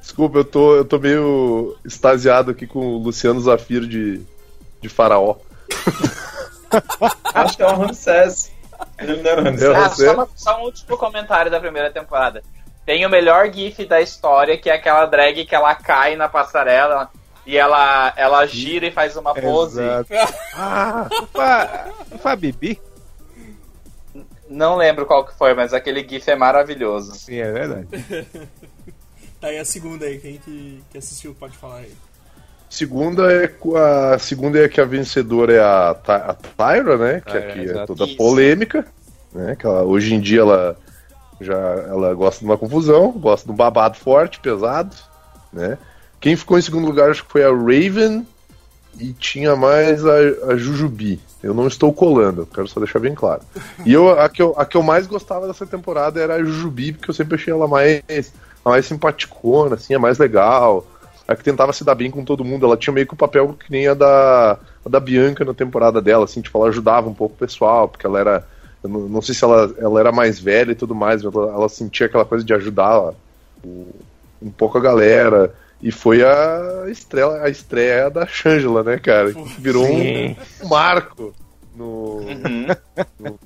Desculpa, 0.00 0.38
eu 0.38 0.44
tô, 0.44 0.76
eu 0.76 0.84
tô 0.84 0.98
meio 0.98 1.76
extasiado 1.84 2.50
aqui 2.50 2.66
com 2.66 2.80
o 2.80 2.98
Luciano 2.98 3.40
Zafiro 3.40 3.86
de, 3.86 4.20
de 4.80 4.88
Faraó. 4.88 5.36
Acho 7.34 7.56
que 7.56 7.62
é 7.62 7.66
o 7.66 7.76
Ramsés. 7.76 8.50
Ele 8.98 9.22
não 9.22 9.30
era 9.30 9.40
o 9.40 9.44
Ramsés. 9.44 9.62
Eu- 9.62 9.76
Ah, 9.76 9.88
só, 9.90 10.14
uma- 10.14 10.28
só 10.34 10.58
um 10.60 10.64
último 10.64 10.96
comentário 10.96 11.50
da 11.50 11.60
primeira 11.60 11.90
temporada. 11.90 12.42
Tem 12.90 13.06
o 13.06 13.08
melhor 13.08 13.48
gif 13.52 13.86
da 13.86 14.00
história, 14.00 14.58
que 14.58 14.68
é 14.68 14.74
aquela 14.74 15.06
drag 15.06 15.44
que 15.44 15.54
ela 15.54 15.76
cai 15.76 16.16
na 16.16 16.28
passarela 16.28 17.08
e 17.46 17.56
ela, 17.56 18.12
ela 18.16 18.44
gira 18.46 18.84
e 18.84 18.90
faz 18.90 19.14
uma 19.16 19.32
pose. 19.32 19.80
Exato. 19.80 20.08
Ah, 20.56 21.86
não 22.10 22.18
fa 22.18 22.34
Bibi? 22.34 22.80
Não 24.48 24.74
lembro 24.76 25.06
qual 25.06 25.24
que 25.24 25.32
foi, 25.38 25.54
mas 25.54 25.72
aquele 25.72 26.02
gif 26.02 26.28
é 26.28 26.34
maravilhoso. 26.34 27.14
Sim, 27.14 27.36
é 27.36 27.52
verdade. 27.52 27.86
Tá 29.40 29.46
aí 29.46 29.58
a 29.58 29.64
segunda 29.64 30.04
aí, 30.06 30.18
quem 30.18 30.38
que, 30.38 30.82
que 30.90 30.98
assistiu 30.98 31.32
pode 31.38 31.56
falar 31.56 31.76
aí. 31.78 31.94
Segunda 32.68 33.32
é 33.32 33.54
a 34.12 34.18
segunda 34.18 34.58
é 34.64 34.68
que 34.68 34.80
a 34.80 34.84
vencedora 34.84 35.52
é 35.52 35.60
a, 35.60 35.94
Ty- 35.94 36.10
a 36.10 36.34
Tyra, 36.34 36.98
né? 36.98 37.20
Que 37.24 37.32
Tyra, 37.32 37.48
aqui 37.50 37.60
é 37.60 37.62
exato. 37.62 37.94
toda 37.94 38.16
polêmica, 38.16 38.84
né? 39.32 39.54
Que 39.54 39.64
ela, 39.64 39.84
hoje 39.84 40.12
em 40.12 40.20
dia 40.20 40.40
ela 40.40 40.76
já 41.40 41.56
ela 41.56 42.14
gosta 42.14 42.40
de 42.40 42.44
uma 42.44 42.58
confusão, 42.58 43.12
gosta 43.12 43.46
de 43.46 43.52
um 43.52 43.56
babado 43.56 43.96
forte, 43.96 44.40
pesado, 44.40 44.94
né? 45.52 45.78
Quem 46.20 46.36
ficou 46.36 46.58
em 46.58 46.62
segundo 46.62 46.86
lugar 46.86 47.10
acho 47.10 47.24
que 47.24 47.32
foi 47.32 47.44
a 47.44 47.50
Raven 47.50 48.26
e 48.98 49.12
tinha 49.12 49.56
mais 49.56 50.04
a, 50.04 50.16
a 50.48 50.56
Jujubi. 50.56 51.20
Eu 51.42 51.54
não 51.54 51.66
estou 51.66 51.92
colando, 51.92 52.46
quero 52.46 52.68
só 52.68 52.78
deixar 52.80 52.98
bem 52.98 53.14
claro. 53.14 53.40
E 53.86 53.92
eu 53.92 54.10
a, 54.10 54.28
que 54.28 54.42
eu 54.42 54.54
a 54.56 54.66
que 54.66 54.76
eu 54.76 54.82
mais 54.82 55.06
gostava 55.06 55.46
dessa 55.46 55.66
temporada 55.66 56.20
era 56.20 56.34
a 56.34 56.44
Jujubi, 56.44 56.92
porque 56.92 57.10
eu 57.10 57.14
sempre 57.14 57.36
achei 57.36 57.52
ela 57.52 57.66
mais 57.66 58.32
a 58.64 58.70
mais 58.70 58.86
simpaticona, 58.86 59.74
assim, 59.74 59.94
a 59.94 59.98
mais 59.98 60.18
legal. 60.18 60.86
A 61.26 61.36
que 61.36 61.44
tentava 61.44 61.72
se 61.72 61.84
dar 61.84 61.94
bem 61.94 62.10
com 62.10 62.24
todo 62.24 62.44
mundo. 62.44 62.66
Ela 62.66 62.76
tinha 62.76 62.92
meio 62.92 63.06
que 63.06 63.14
o 63.14 63.16
papel 63.16 63.54
que 63.54 63.70
nem 63.70 63.86
a 63.86 63.94
da, 63.94 64.58
a 64.84 64.88
da 64.88 64.98
Bianca 64.98 65.44
na 65.44 65.54
temporada 65.54 66.02
dela, 66.02 66.24
assim, 66.24 66.40
tipo, 66.40 66.58
ela 66.58 66.68
ajudava 66.68 67.08
um 67.08 67.14
pouco 67.14 67.34
o 67.34 67.38
pessoal, 67.38 67.88
porque 67.88 68.06
ela 68.06 68.18
era. 68.18 68.48
Eu 68.82 68.88
não, 68.90 69.00
não 69.08 69.22
sei 69.22 69.34
se 69.34 69.44
ela, 69.44 69.74
ela 69.78 70.00
era 70.00 70.10
mais 70.12 70.38
velha 70.40 70.72
e 70.72 70.74
tudo 70.74 70.94
mais, 70.94 71.22
mas 71.22 71.34
ela, 71.34 71.52
ela 71.52 71.68
sentia 71.68 72.06
aquela 72.06 72.24
coisa 72.24 72.44
de 72.44 72.52
ajudar 72.54 73.12
o- 73.64 73.86
um 74.42 74.50
pouco 74.50 74.78
a 74.78 74.80
galera. 74.80 75.54
E 75.82 75.90
foi 75.90 76.22
a 76.22 76.86
estreia, 76.90 77.42
a 77.42 77.48
estreia 77.48 78.10
da 78.10 78.26
Shangela, 78.26 78.82
né, 78.82 78.98
cara? 78.98 79.32
Que 79.32 79.60
virou 79.60 79.86
Sim. 79.86 80.36
um 80.62 80.68
marco 80.68 81.34
no, 81.74 82.18
Uhum. 82.18 82.66
no, 83.18 83.38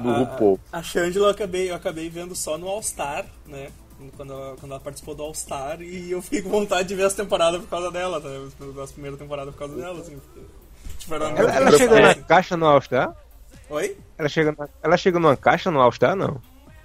no 0.00 0.12
RuPaul. 0.18 0.60
A 0.72 0.82
Shangela 0.82 1.26
eu 1.26 1.30
acabei, 1.30 1.70
eu 1.70 1.74
acabei 1.74 2.08
vendo 2.08 2.34
só 2.34 2.56
no 2.58 2.68
All 2.68 2.82
Star, 2.82 3.24
né? 3.46 3.68
Quando 4.16 4.32
ela, 4.32 4.56
quando 4.58 4.72
ela 4.72 4.80
participou 4.80 5.14
do 5.14 5.22
All 5.22 5.34
Star 5.34 5.80
e 5.80 6.10
eu 6.10 6.20
fiquei 6.20 6.42
com 6.42 6.50
vontade 6.50 6.88
de 6.88 6.94
ver 6.96 7.04
as 7.04 7.14
temporadas 7.14 7.60
por 7.60 7.68
causa 7.68 7.90
dela, 7.90 8.18
né? 8.20 8.48
As 8.82 8.90
primeiras 8.92 9.18
temporadas 9.18 9.54
por 9.54 9.58
causa 9.60 9.76
dela, 9.76 10.00
assim. 10.00 10.20
Tipo, 10.98 11.14
era 11.14 11.28
Ela, 11.30 11.50
ela 11.54 11.78
fala. 11.78 12.00
na 12.00 12.14
caixa 12.16 12.56
no 12.56 12.66
All-Star? 12.66 13.14
Oi? 13.70 13.96
Ela 14.18 14.28
chega, 14.28 14.54
na, 14.56 14.68
ela 14.82 14.96
chega 14.96 15.18
numa 15.18 15.36
caixa 15.36 15.70
no 15.70 15.80
All-Star, 15.80 16.14
não? 16.14 16.40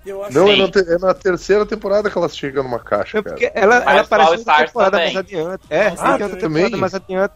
Eu 0.05 0.23
acho 0.23 0.33
Não, 0.33 0.47
é 0.47 0.55
Sim. 0.55 0.61
na, 0.61 0.71
te- 0.71 0.93
é 0.93 0.97
na 0.97 1.13
terceira 1.13 1.65
temporada 1.65 2.09
que 2.09 2.17
ela 2.17 2.29
chega 2.29 2.63
numa 2.63 2.79
caixa, 2.79 3.19
É 3.19 3.21
cara. 3.23 3.37
ela, 3.53 3.75
ela 3.77 4.01
aparece 4.01 4.43
uma 4.43 4.57
temporada 4.65 4.91
também. 4.97 5.13
mais 5.13 5.15
adiante. 5.17 5.63
É, 5.69 5.87
Ah, 5.87 5.93
tem 5.93 6.23
outra 6.23 6.27
também? 6.39 6.63
temporada 6.63 6.77
mais 6.77 6.95
adiante. 6.95 7.33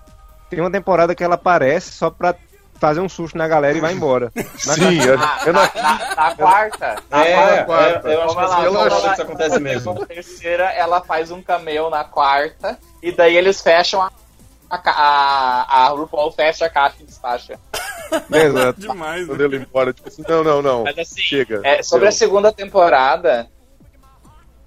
Tem 0.49 0.59
uma 0.59 0.71
temporada 0.71 1.13
que 1.15 1.23
ela 1.23 1.35
aparece 1.35 1.91
só 1.91 2.09
pra 2.09 2.33
fazer 2.79 2.99
um 3.01 3.07
susto 3.09 3.37
na 3.37 3.47
galera 3.47 3.77
e 3.77 3.81
vai 3.81 3.93
embora. 3.93 4.31
Na 4.65 4.73
Sim, 4.73 4.99
Ah, 5.19 5.39
é, 5.45 5.49
é 5.49 5.51
na, 5.51 5.61
na, 5.61 5.81
na- 5.81 6.15
na 6.15 6.35
quarta. 6.35 6.95
Na 7.09 7.25
É, 7.25 7.63
quarta. 7.63 8.09
é, 8.09 8.15
eu 8.15 8.21
acho 8.23 8.29
que 8.29 8.35
Vamos 8.35 8.49
lá, 8.49 8.55
assim, 8.57 8.65
eu 8.65 8.73
vamos 8.73 8.87
acho 8.93 9.01
que 9.01 9.07
lá. 9.07 9.13
isso 9.13 9.21
acontece 9.21 9.59
mesmo. 9.59 9.93
Na 9.93 10.05
terceira, 10.05 10.63
ela 10.71 11.01
faz 11.01 11.31
um 11.31 11.41
cameo 11.41 11.89
na 11.89 12.03
quarta. 12.03 12.77
E 13.01 13.11
daí 13.11 13.35
eles 13.37 13.61
fecham 13.61 14.01
a. 14.01 14.11
A, 14.69 14.79
a, 14.89 15.85
a 15.85 15.87
RuPaul 15.89 16.31
fecha 16.31 16.65
a 16.65 16.69
caixa 16.69 16.95
e 17.01 17.03
despacha. 17.05 17.59
Exato. 18.31 18.79
demais, 18.79 19.25
quando 19.25 19.39
né? 19.39 19.45
ele 19.45 19.57
embora, 19.57 19.93
tipo 19.93 20.07
assim, 20.07 20.23
não, 20.27 20.43
não, 20.43 20.61
não. 20.61 20.83
Mas 20.83 20.97
assim, 20.97 21.21
Chega. 21.21 21.61
É, 21.63 21.81
sobre 21.83 22.07
a 22.07 22.09
Deu. 22.09 22.17
segunda 22.17 22.51
temporada, 22.51 23.49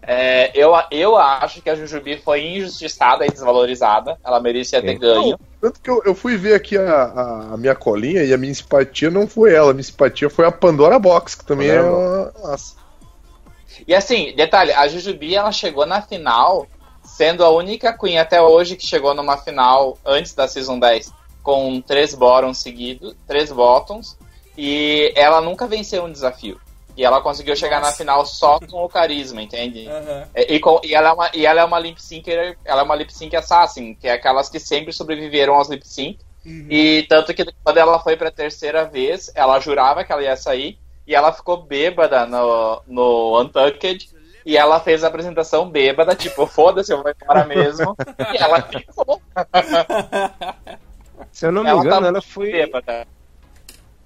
é, 0.09 0.53
eu, 0.55 0.73
eu 0.93 1.17
acho 1.17 1.61
que 1.61 1.69
a 1.69 1.75
Jujubi 1.75 2.17
foi 2.19 2.45
injustiçada 2.45 3.27
e 3.27 3.31
desvalorizada. 3.31 4.17
Ela 4.25 4.39
merecia 4.39 4.81
ter 4.81 4.97
ganho. 4.97 5.37
Tanto 5.61 5.81
que 5.81 5.91
eu, 5.91 6.01
eu 6.05 6.15
fui 6.15 6.37
ver 6.37 6.55
aqui 6.55 6.79
a, 6.79 6.93
a, 6.93 7.55
a 7.55 7.57
minha 7.57 7.75
colinha 7.75 8.23
e 8.23 8.33
a 8.33 8.39
minha 8.39 8.55
simpatia 8.55 9.11
não 9.11 9.27
foi 9.27 9.53
ela, 9.53 9.73
a 9.73 9.75
minha 9.75 9.83
simpatia 9.83 10.31
foi 10.31 10.47
a 10.47 10.53
Pandora 10.53 10.97
Box, 10.99 11.35
que 11.35 11.45
também 11.45 11.69
é 11.69 11.83
uma. 11.83 12.33
Nossa. 12.41 12.77
E 13.87 13.93
assim, 13.93 14.33
detalhe, 14.37 14.73
a 14.73 14.87
Jujubi 14.87 15.35
ela 15.35 15.51
chegou 15.51 15.85
na 15.85 16.01
final, 16.01 16.69
sendo 17.03 17.45
a 17.45 17.51
única 17.51 17.93
Queen 17.93 18.19
até 18.19 18.41
hoje 18.41 18.77
que 18.77 18.87
chegou 18.87 19.13
numa 19.13 19.37
final 19.37 19.99
antes 20.07 20.35
da 20.35 20.47
Season 20.47 20.79
10, 20.79 21.13
com 21.47 21.81
três 21.81 22.13
bottoms 22.13 22.59
seguidos, 22.59 23.15
três 23.25 23.53
bottoms, 23.53 24.19
e 24.59 25.13
ela 25.15 25.41
nunca 25.41 25.69
venceu 25.69 26.03
um 26.05 26.11
desafio. 26.11 26.61
E 26.97 27.05
ela 27.05 27.21
conseguiu 27.21 27.55
chegar 27.55 27.81
na 27.81 27.93
final 27.93 28.27
só 28.27 28.59
com 28.59 28.85
o 28.85 28.89
carisma, 28.89 29.41
entende? 29.41 29.87
Aham. 29.87 30.27
E, 30.35 30.55
e 30.55 30.59
com- 30.61 30.81
e 30.83 30.93
ela 30.93 31.11
é 31.11 31.13
uma, 31.13 31.31
e 31.33 31.47
ela 31.47 31.61
é 31.61 31.65
uma 31.65 31.79
lip 31.79 32.03
syncer, 32.03 32.59
ela 32.65 32.81
é 32.81 32.85
uma 32.85 32.97
lip 32.97 33.13
sync 33.15 33.37
assassin, 33.37 33.95
que 33.95 34.09
é 34.09 34.13
aquelas 34.15 34.49
que 34.49 34.59
sempre 34.59 34.93
sobreviveram 34.93 35.55
aos 35.55 35.69
lip 35.69 35.87
sync. 35.87 36.19
E 36.69 37.05
tanto 37.09 37.33
que 37.35 37.45
quando 37.63 37.77
ela 37.79 38.01
foi 38.01 38.17
pra 38.17 38.31
terceira 38.33 38.85
vez, 38.85 39.31
ela 39.37 39.61
jurava 39.61 40.03
que 40.05 40.11
ela 40.13 40.23
ia 40.23 40.37
sair 40.37 40.79
e 41.07 41.15
ela 41.15 41.33
ficou 41.33 41.59
bêbada 41.63 42.27
no, 42.27 42.83
no 42.89 43.41
Untucked. 43.41 44.09
E 44.45 44.57
ela 44.57 44.79
fez 44.79 45.03
a 45.03 45.09
apresentação 45.09 45.69
bêbada, 45.69 46.15
tipo, 46.15 46.47
foda-se, 46.47 46.93
eu 46.93 47.03
vou 47.03 47.13
embora 47.21 47.45
mesmo. 47.45 47.97
e 48.33 48.37
ela 48.37 48.63
ficou 48.63 49.21
Se 51.33 51.47
eu 51.47 51.53
não 51.53 51.63
me 51.63 51.71
Ela 51.71 51.81
engano, 51.81 52.01
tá 52.03 52.07
ela 52.09 52.23
foi. 52.23 52.53
bêbada. 52.53 53.07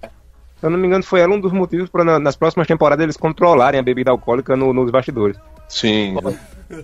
Se 0.01 0.67
eu 0.67 0.69
não 0.69 0.77
me 0.77 0.87
engano, 0.87 1.03
foi 1.03 1.19
ela 1.21 1.33
um 1.33 1.39
dos 1.39 1.51
motivos 1.51 1.89
pra 1.89 2.03
na- 2.03 2.19
nas 2.19 2.35
próximas 2.35 2.67
temporadas 2.67 3.01
eles 3.03 3.17
controlarem 3.17 3.79
a 3.79 3.83
bebida 3.83 4.11
alcoólica 4.11 4.55
no- 4.55 4.71
nos 4.73 4.91
bastidores. 4.91 5.37
Sim. 5.67 6.15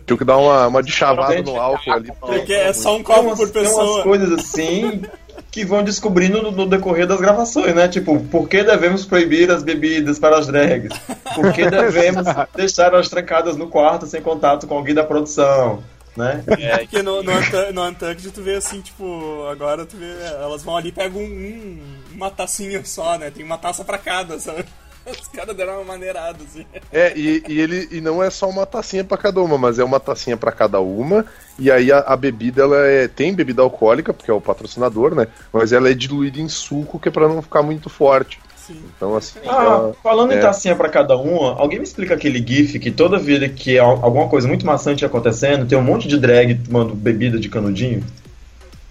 Tinha 0.06 0.18
que 0.18 0.24
dar 0.26 0.38
uma, 0.38 0.68
uma 0.68 0.82
de 0.84 0.92
chavada 0.92 1.42
no 1.42 1.60
álcool 1.60 1.92
ali. 1.92 2.12
Porque 2.20 2.54
é 2.54 2.74
só 2.74 2.96
um 2.98 3.04
copo 3.04 3.36
por 3.36 3.50
tem 3.50 3.62
umas 3.64 3.74
pessoa. 3.76 4.04
coisas 4.04 4.32
assim 4.32 5.04
que 5.52 5.64
vão 5.64 5.84
descobrindo 5.84 6.42
no, 6.42 6.52
no 6.52 6.66
decorrer 6.66 7.06
das 7.06 7.20
gravações, 7.20 7.76
né? 7.76 7.88
Tipo, 7.88 8.20
por 8.26 8.50
que 8.50 8.64
devemos 8.64 9.06
proibir 9.06 9.52
as 9.52 9.62
bebidas 9.62 10.18
para 10.18 10.38
as 10.40 10.48
drags? 10.48 10.98
Por 11.36 11.54
que 11.54 11.70
devemos 11.70 12.26
deixar 12.56 12.88
elas 12.94 13.10
trancadas 13.10 13.56
no 13.56 13.68
quarto 13.68 14.06
sem 14.08 14.22
contato 14.22 14.66
com 14.66 14.76
alguém 14.76 14.96
da 14.96 15.04
produção? 15.04 15.84
Né? 16.18 16.44
Porque 16.80 17.02
no, 17.02 17.22
no, 17.24 17.32
Untu- 17.32 17.74
no 17.74 17.84
Untucked 17.88 18.32
tu 18.32 18.42
vê 18.42 18.56
assim, 18.56 18.82
tipo, 18.82 19.46
agora 19.52 19.86
tu 19.86 19.96
vê, 19.96 20.12
elas 20.42 20.64
vão 20.64 20.76
ali 20.76 20.90
e 20.90 20.92
pegam 20.92 21.22
um, 21.22 21.26
um- 21.26 21.80
uma 22.16 22.32
tacinha 22.32 22.84
só, 22.84 23.18
né? 23.18 23.30
Tem 23.30 23.46
uma 23.46 23.58
taça 23.58 23.84
pra 23.86 23.98
cada, 23.98 24.40
sabe? 24.40 24.66
Os 25.06 25.28
caras 25.30 25.56
deram 25.56 25.76
uma 25.76 25.86
maneirada, 25.86 26.38
assim. 26.44 26.66
É, 26.92 27.18
e, 27.18 27.42
e 27.48 27.62
ele 27.62 27.88
e 27.92 28.02
não 28.02 28.22
é 28.22 28.30
só 28.30 28.50
uma 28.50 28.66
tacinha 28.66 29.06
pra 29.06 29.18
cada 29.18 29.40
uma, 29.42 29.58
mas 29.58 29.80
é 29.80 29.84
uma 29.84 30.02
tacinha 30.02 30.36
pra 30.36 30.52
cada 30.52 30.82
uma. 30.82 31.26
E 31.58 31.72
aí 31.72 31.94
a, 31.94 32.00
a 32.00 32.18
bebida 32.18 32.64
ela 32.64 32.86
é, 32.86 33.08
tem 33.08 33.34
bebida 33.34 33.62
alcoólica, 33.62 34.14
porque 34.14 34.30
é 34.30 34.34
o 34.34 34.42
patrocinador, 34.42 35.16
né? 35.16 35.28
Mas 35.54 35.72
ela 35.72 35.90
é 35.90 35.94
diluída 35.94 36.42
em 36.42 36.50
suco, 36.50 37.00
que 37.00 37.08
é 37.08 37.12
pra 37.12 37.28
não 37.30 37.42
ficar 37.42 37.64
muito 37.64 37.90
forte. 37.90 38.38
Sim. 38.68 38.84
Então 38.96 39.16
assim. 39.16 39.40
Ah, 39.48 39.64
ela- 39.64 39.96
falando 40.04 40.34
em 40.34 40.38
é. 40.38 40.42
tacinha 40.42 40.76
pra 40.76 40.90
cada 40.90 41.16
uma, 41.18 41.58
alguém 41.60 41.80
me 41.80 41.86
explica 41.86 42.14
aquele 42.14 42.46
gif 42.46 42.78
que 42.80 42.92
toda 42.92 43.18
vida 43.18 43.48
que 43.48 43.80
al- 43.80 44.04
alguma 44.04 44.28
coisa 44.28 44.48
muito 44.48 44.66
maçante 44.66 45.06
acontecendo, 45.06 45.66
tem 45.66 45.78
um 45.78 45.82
monte 45.84 46.08
de 46.08 46.18
drag 46.20 46.54
tomando 46.56 46.94
bebida 46.94 47.40
de 47.40 47.48
canudinho? 47.50 48.04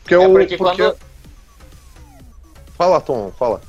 porque 0.02 0.14
é 0.14 0.18
o. 0.18 0.30
porque 0.32 0.56
porque- 0.56 0.82
quando- 0.82 0.96
Fala, 2.76 3.00
Tom, 3.00 3.32
fala. 3.38 3.60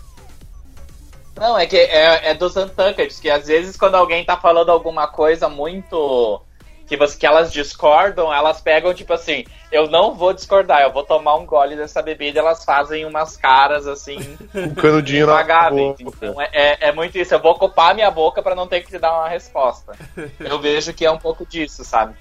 Não, 1.36 1.58
é 1.58 1.66
que 1.66 1.78
é, 1.78 2.32
é 2.32 2.34
dos 2.34 2.56
Untucked, 2.56 3.22
que 3.22 3.30
às 3.30 3.46
vezes 3.48 3.78
quando 3.78 3.96
alguém 3.96 4.26
tá 4.26 4.36
falando 4.38 4.70
alguma 4.70 5.08
coisa 5.08 5.48
muito. 5.48 6.42
Que, 6.88 6.96
você, 6.96 7.18
que 7.18 7.26
elas 7.26 7.52
discordam, 7.52 8.34
elas 8.34 8.62
pegam 8.62 8.94
tipo 8.94 9.12
assim, 9.12 9.44
eu 9.72 9.90
não 9.90 10.16
vou 10.16 10.34
discordar, 10.34 10.82
eu 10.82 10.94
vou 10.94 11.04
tomar 11.04 11.36
um 11.36 11.46
gole 11.46 11.76
dessa 11.76 12.02
bebida, 12.02 12.40
elas 12.40 12.64
fazem 12.64 13.06
umas 13.06 13.36
caras 13.36 13.86
assim, 13.86 14.18
O 14.54 14.74
canudinho 14.80 15.28
na 15.28 15.70
boca. 15.70 16.02
Então 16.02 16.42
é, 16.42 16.50
é, 16.54 16.78
é 16.88 16.92
muito 16.94 17.18
isso, 17.18 17.34
eu 17.34 17.42
vou 17.42 17.52
ocupar 17.52 17.94
minha 17.94 18.10
boca 18.10 18.42
pra 18.42 18.56
não 18.56 18.68
ter 18.68 18.82
que 18.82 18.90
te 18.90 18.98
dar 18.98 19.14
uma 19.14 19.28
resposta. 19.28 19.94
Eu 20.40 20.60
vejo 20.60 20.94
que 20.94 21.06
é 21.06 21.12
um 21.12 21.20
pouco 21.20 21.46
disso, 21.46 21.84
sabe? 21.84 22.16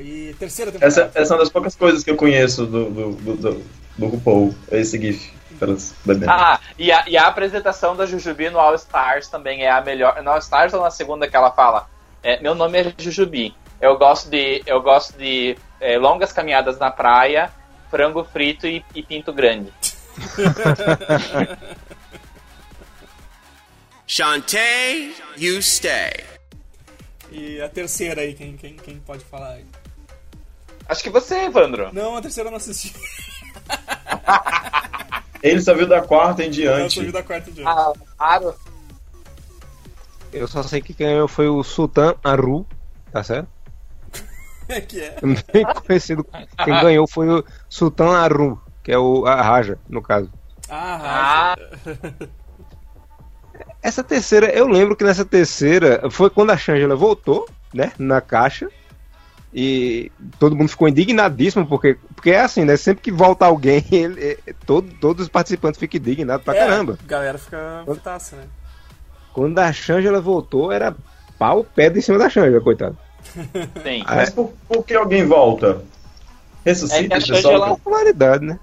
E 0.00 0.34
terceira 0.38 0.70
temporada. 0.70 1.02
Essa, 1.02 1.18
essa 1.18 1.32
é 1.32 1.36
uma 1.36 1.42
das 1.42 1.52
poucas 1.52 1.74
coisas 1.76 2.02
que 2.02 2.10
eu 2.10 2.16
conheço 2.16 2.66
do, 2.66 2.90
do, 2.90 3.12
do, 3.12 3.36
do, 3.36 3.64
do 3.96 4.06
RuPaul, 4.06 4.54
é 4.70 4.80
esse 4.80 4.98
gif. 5.00 5.32
Ah, 6.26 6.58
e 6.78 6.90
a, 6.90 7.04
e 7.06 7.18
a 7.18 7.26
apresentação 7.26 7.94
da 7.94 8.06
Jujubi 8.06 8.48
no 8.48 8.58
All 8.58 8.74
Stars 8.74 9.28
também 9.28 9.62
é 9.62 9.70
a 9.70 9.80
melhor. 9.82 10.22
No 10.22 10.30
All 10.30 10.38
Stars 10.38 10.72
ou 10.72 10.82
na 10.82 10.90
segunda 10.90 11.28
que 11.28 11.36
ela 11.36 11.50
fala? 11.50 11.86
É, 12.22 12.40
meu 12.40 12.54
nome 12.54 12.80
é 12.80 12.92
Jujubi. 12.98 13.54
Eu 13.80 13.96
gosto 13.98 14.28
de, 14.28 14.62
eu 14.66 14.80
gosto 14.82 15.16
de 15.16 15.56
é, 15.80 15.96
longas 15.98 16.32
caminhadas 16.32 16.78
na 16.78 16.90
praia, 16.90 17.50
frango 17.90 18.22
frito 18.24 18.66
e, 18.66 18.84
e 18.94 19.02
pinto 19.02 19.32
grande. 19.32 19.72
Shantae, 24.06 25.14
you 25.36 25.62
stay. 25.62 26.12
E 27.30 27.60
a 27.60 27.68
terceira 27.68 28.22
aí, 28.22 28.34
quem, 28.34 28.56
quem, 28.56 28.74
quem 28.74 28.98
pode 28.98 29.24
falar 29.24 29.52
aí? 29.52 29.64
Acho 30.88 31.02
que 31.04 31.10
você, 31.10 31.44
Evandro. 31.44 31.90
Não, 31.92 32.16
a 32.16 32.20
terceira 32.20 32.48
eu 32.48 32.50
não 32.50 32.58
assisti. 32.58 32.92
Ele 35.42 35.60
só 35.62 35.72
viu 35.74 35.86
da 35.86 36.02
quarta 36.02 36.42
em 36.42 36.46
Eu 36.46 36.50
diante. 36.50 36.94
só 36.96 37.00
vi 37.02 37.12
da 37.12 37.22
quarta 37.22 37.50
dia. 37.50 37.64
Ah, 37.66 37.92
claro. 38.18 38.54
Eu 40.32 40.46
só 40.48 40.62
sei 40.62 40.80
que 40.80 40.94
quem 40.94 41.06
ganhou 41.08 41.28
foi 41.28 41.48
o 41.48 41.62
Sultan 41.62 42.14
Aru, 42.22 42.66
tá 43.12 43.22
certo? 43.22 43.48
É 44.68 44.80
que 44.80 45.00
é. 45.00 45.16
Bem 45.52 45.64
conhecido. 45.86 46.24
Quem 46.64 46.80
ganhou 46.80 47.06
foi 47.08 47.28
o 47.28 47.44
Sultan 47.68 48.10
Aru, 48.16 48.60
que 48.84 48.92
é 48.92 48.98
o 48.98 49.26
a 49.26 49.42
Raja, 49.42 49.78
no 49.88 50.00
caso. 50.00 50.30
Ah, 50.68 51.56
Ah, 51.56 52.26
Essa 53.82 54.04
terceira, 54.04 54.46
eu 54.50 54.68
lembro 54.68 54.94
que 54.94 55.02
nessa 55.04 55.24
terceira 55.24 56.08
foi 56.10 56.30
quando 56.30 56.50
a 56.50 56.56
Shangela 56.56 56.94
voltou, 56.94 57.48
né, 57.74 57.92
na 57.98 58.20
caixa. 58.20 58.68
E 59.52 60.12
todo 60.38 60.54
mundo 60.54 60.68
ficou 60.68 60.86
indignadíssimo, 60.88 61.66
porque, 61.66 61.98
porque 62.14 62.30
é 62.30 62.40
assim, 62.42 62.64
né? 62.64 62.76
Sempre 62.76 63.02
que 63.02 63.10
volta 63.10 63.46
alguém, 63.46 63.84
ele, 63.90 64.38
é- 64.46 64.54
todo, 64.64 64.88
todos 65.00 65.24
os 65.24 65.28
participantes 65.28 65.80
ficam 65.80 65.98
indignados 65.98 66.44
pra 66.44 66.54
É, 66.54 66.58
caramba. 66.60 66.96
A 67.02 67.06
galera 67.08 67.36
fica 67.38 67.82
putaça, 67.84 68.36
né? 68.36 68.44
Quando 69.32 69.58
a 69.58 69.72
Shangela 69.72 70.20
voltou, 70.20 70.72
era 70.72 70.94
pau 71.38 71.64
pedra 71.64 71.98
em 71.98 72.02
cima 72.02 72.18
da 72.18 72.28
Shangela, 72.28 72.60
coitado. 72.60 72.98
Sim. 73.82 74.02
Mas 74.06 74.30
por, 74.30 74.52
por 74.68 74.84
que 74.84 74.94
alguém 74.94 75.26
volta? 75.26 75.82
É 76.64 76.70
Ressuscita 76.70 77.08
que 77.08 77.14
a. 77.14 77.20
Shangela- 77.20 77.68
Popularidade, 77.68 78.44
né? 78.44 78.58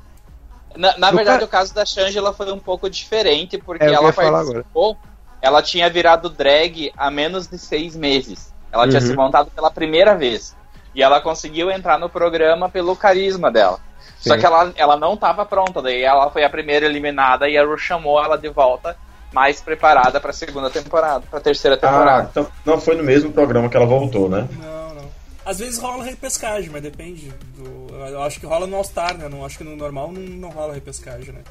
Na, 0.76 0.96
na 0.98 1.12
verdade, 1.12 1.40
ca- 1.40 1.46
o 1.46 1.48
caso 1.48 1.74
da 1.74 1.86
Shangela 1.86 2.34
foi 2.34 2.52
um 2.52 2.60
pouco 2.60 2.90
diferente, 2.90 3.58
porque 3.58 3.84
É, 3.84 3.92
ela 3.94 4.14
participou, 4.14 4.96
ela 5.42 5.62
tinha 5.64 5.90
virado 5.90 6.30
drag 6.30 6.92
há 6.96 7.10
menos 7.10 7.48
de 7.48 7.58
seis 7.58 7.96
meses. 7.96 8.54
Ela 8.72 8.88
tinha 8.88 9.02
Uhum. 9.02 9.08
se 9.08 9.16
montado 9.16 9.50
pela 9.50 9.72
primeira 9.72 10.14
vez. 10.16 10.56
E 10.94 11.02
ela 11.02 11.20
conseguiu 11.22 11.72
entrar 11.72 11.98
no 11.98 12.10
programa 12.10 12.70
pelo 12.70 12.96
carisma 12.96 13.50
dela. 13.52 13.80
Só 14.20 14.34
Sim. 14.34 14.40
que 14.40 14.46
ela, 14.46 14.72
ela 14.76 14.98
não 14.98 15.14
estava 15.14 15.46
pronta, 15.46 15.82
daí 15.82 16.02
ela 16.04 16.30
foi 16.30 16.44
a 16.44 16.50
primeira 16.50 16.86
eliminada 16.86 17.48
e 17.50 17.58
a 17.58 17.64
Ru 17.66 17.78
chamou 17.78 18.24
ela 18.24 18.38
de 18.38 18.50
volta 18.50 18.96
mais 19.34 19.62
preparada 19.62 20.20
para 20.20 20.32
a 20.32 20.34
segunda 20.34 20.70
temporada, 20.70 21.26
para 21.30 21.40
a 21.40 21.42
terceira 21.42 21.76
Ah, 21.76 21.80
temporada. 21.80 22.28
então 22.32 22.48
não 22.66 22.80
foi 22.80 22.96
no 22.96 23.04
mesmo 23.04 23.32
programa 23.32 23.70
que 23.70 23.76
ela 23.78 23.86
voltou, 23.86 24.30
né? 24.30 24.48
Não, 24.60 24.94
não. 24.96 25.06
Às 25.46 25.60
vezes 25.60 25.78
rola 25.80 26.04
repescagem, 26.04 26.70
mas 26.70 26.82
depende. 26.82 27.34
Do... 27.56 27.96
Eu 27.96 28.22
acho 28.24 28.40
que 28.40 28.46
rola 28.46 28.66
no 28.68 28.76
All-Star, 28.76 29.18
né? 29.18 29.28
Não, 29.30 29.46
acho 29.46 29.58
que 29.58 29.64
no 29.64 29.76
normal 29.76 30.12
não, 30.12 30.22
não 30.22 30.50
rola 30.50 30.74
repescagem, 30.74 31.34
né? 31.34 31.42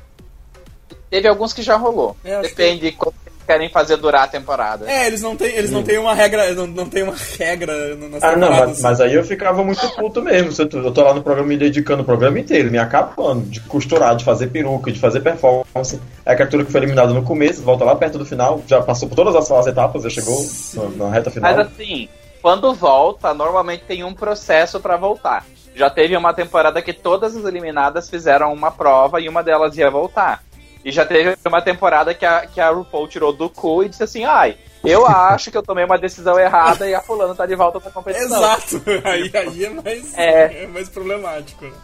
Teve 1.11 1.29
alguns 1.29 1.53
que 1.53 1.63
já 1.63 1.77
rolou. 1.77 2.17
É, 2.25 2.41
Depende 2.43 2.91
de 2.91 2.93
como 2.93 3.15
eles 3.27 3.36
querem 3.47 3.69
fazer 3.69 3.97
durar 3.97 4.25
a 4.25 4.27
temporada. 4.29 4.91
É, 4.91 5.07
eles 5.07 5.23
não 5.23 5.37
têm, 5.37 5.55
eles 5.55 5.71
não 5.71 5.83
têm 5.83 5.99
uma 5.99 6.13
regra, 6.15 6.53
não, 6.55 6.67
não 6.67 6.87
tem 6.89 7.03
uma 7.05 7.15
regra 7.39 7.95
no- 7.95 8.09
nas 8.09 8.23
Ah, 8.23 8.37
não, 8.37 8.51
mas, 8.51 8.81
mas 8.83 9.01
aí 9.01 9.15
eu 9.15 9.25
ficava 9.25 9.63
muito 9.65 9.89
puto 9.97 10.21
mesmo. 10.21 10.51
Eu, 10.59 10.69
tô, 10.69 10.79
eu 10.79 10.93
tô 10.93 11.03
lá 11.03 11.15
no 11.15 11.23
programa 11.23 11.49
me 11.49 11.57
dedicando 11.57 12.03
o 12.03 12.05
programa 12.05 12.39
inteiro, 12.39 12.71
me 12.71 12.79
acabando 12.79 13.47
de 13.49 13.61
costurar, 13.61 14.17
de 14.17 14.25
fazer 14.25 14.49
peruca, 14.49 14.91
de 14.91 14.99
fazer 14.99 15.21
performance. 15.21 16.01
Aí 16.25 16.33
a 16.33 16.37
criatura 16.37 16.65
que 16.65 16.73
foi 16.73 16.81
eliminada 16.81 17.13
no 17.15 17.23
começo, 17.23 17.63
volta 17.63 17.85
lá 17.85 17.95
perto 17.95 18.19
do 18.19 18.27
final, 18.27 18.61
já 18.67 18.83
passou 18.83 19.09
por 19.09 19.15
todas 19.15 19.35
as, 19.37 19.51
as 19.51 19.67
etapas, 19.67 20.03
já 20.03 20.11
chegou 20.11 20.45
na, 20.75 21.05
na 21.07 21.11
reta 21.11 21.31
final. 21.31 21.55
Mas 21.55 21.67
assim, 21.67 22.09
quando 22.43 22.75
volta, 22.75 23.33
normalmente 23.33 23.85
tem 23.87 24.03
um 24.05 24.13
processo 24.15 24.81
pra 24.81 24.97
voltar. 24.97 25.45
Já 25.75 25.91
teve 25.91 26.17
uma 26.17 26.33
temporada 26.33 26.81
que 26.81 26.93
todas 26.93 27.37
as 27.37 27.45
eliminadas 27.45 28.09
fizeram 28.09 28.51
uma 28.53 28.71
prova 28.71 29.21
e 29.21 29.29
uma 29.29 29.43
delas 29.43 29.77
ia 29.77 29.91
voltar. 29.91 30.43
E 30.87 30.93
já 30.93 31.05
teve 31.05 31.37
uma 31.45 31.61
temporada 31.61 32.15
que 32.15 32.25
a, 32.25 32.47
que 32.47 32.61
a 32.61 32.71
RuPaul 32.71 33.09
tirou 33.09 33.33
do 33.33 33.51
cu 33.51 33.83
e 33.83 33.89
disse 33.89 34.05
assim, 34.05 34.25
ai, 34.25 34.57
eu 34.85 35.05
acho 35.11 35.51
que 35.51 35.59
eu 35.59 35.63
tomei 35.63 35.85
uma 35.85 35.99
decisão 35.99 36.39
errada 36.39 36.89
e 36.89 36.95
a 36.95 37.01
fulana 37.03 37.35
tá 37.35 37.45
de 37.45 37.57
volta 37.57 37.81
pra 37.81 37.91
competição. 37.91 38.37
Exato. 38.39 38.83
Aí, 39.05 39.29
aí 39.35 39.65
é 39.65 39.71
mais, 39.71 40.15
É. 40.17 40.63
é 40.63 40.67
mais 40.69 40.89
problemático. 40.89 41.67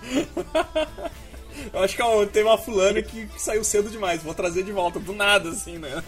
Eu 1.73 1.83
acho 1.83 1.95
que 1.95 2.03
ó, 2.03 2.25
tem 2.27 2.43
uma 2.43 2.59
fulana 2.59 3.01
que, 3.03 3.27
que 3.27 3.41
saiu 3.41 3.63
cedo 3.63 3.89
demais. 3.91 4.23
Vou 4.23 4.35
trazer 4.35 4.63
de 4.65 4.73
volta 4.73 4.99
do 4.99 5.13
nada, 5.13 5.51
assim, 5.51 5.79
né? 5.79 6.03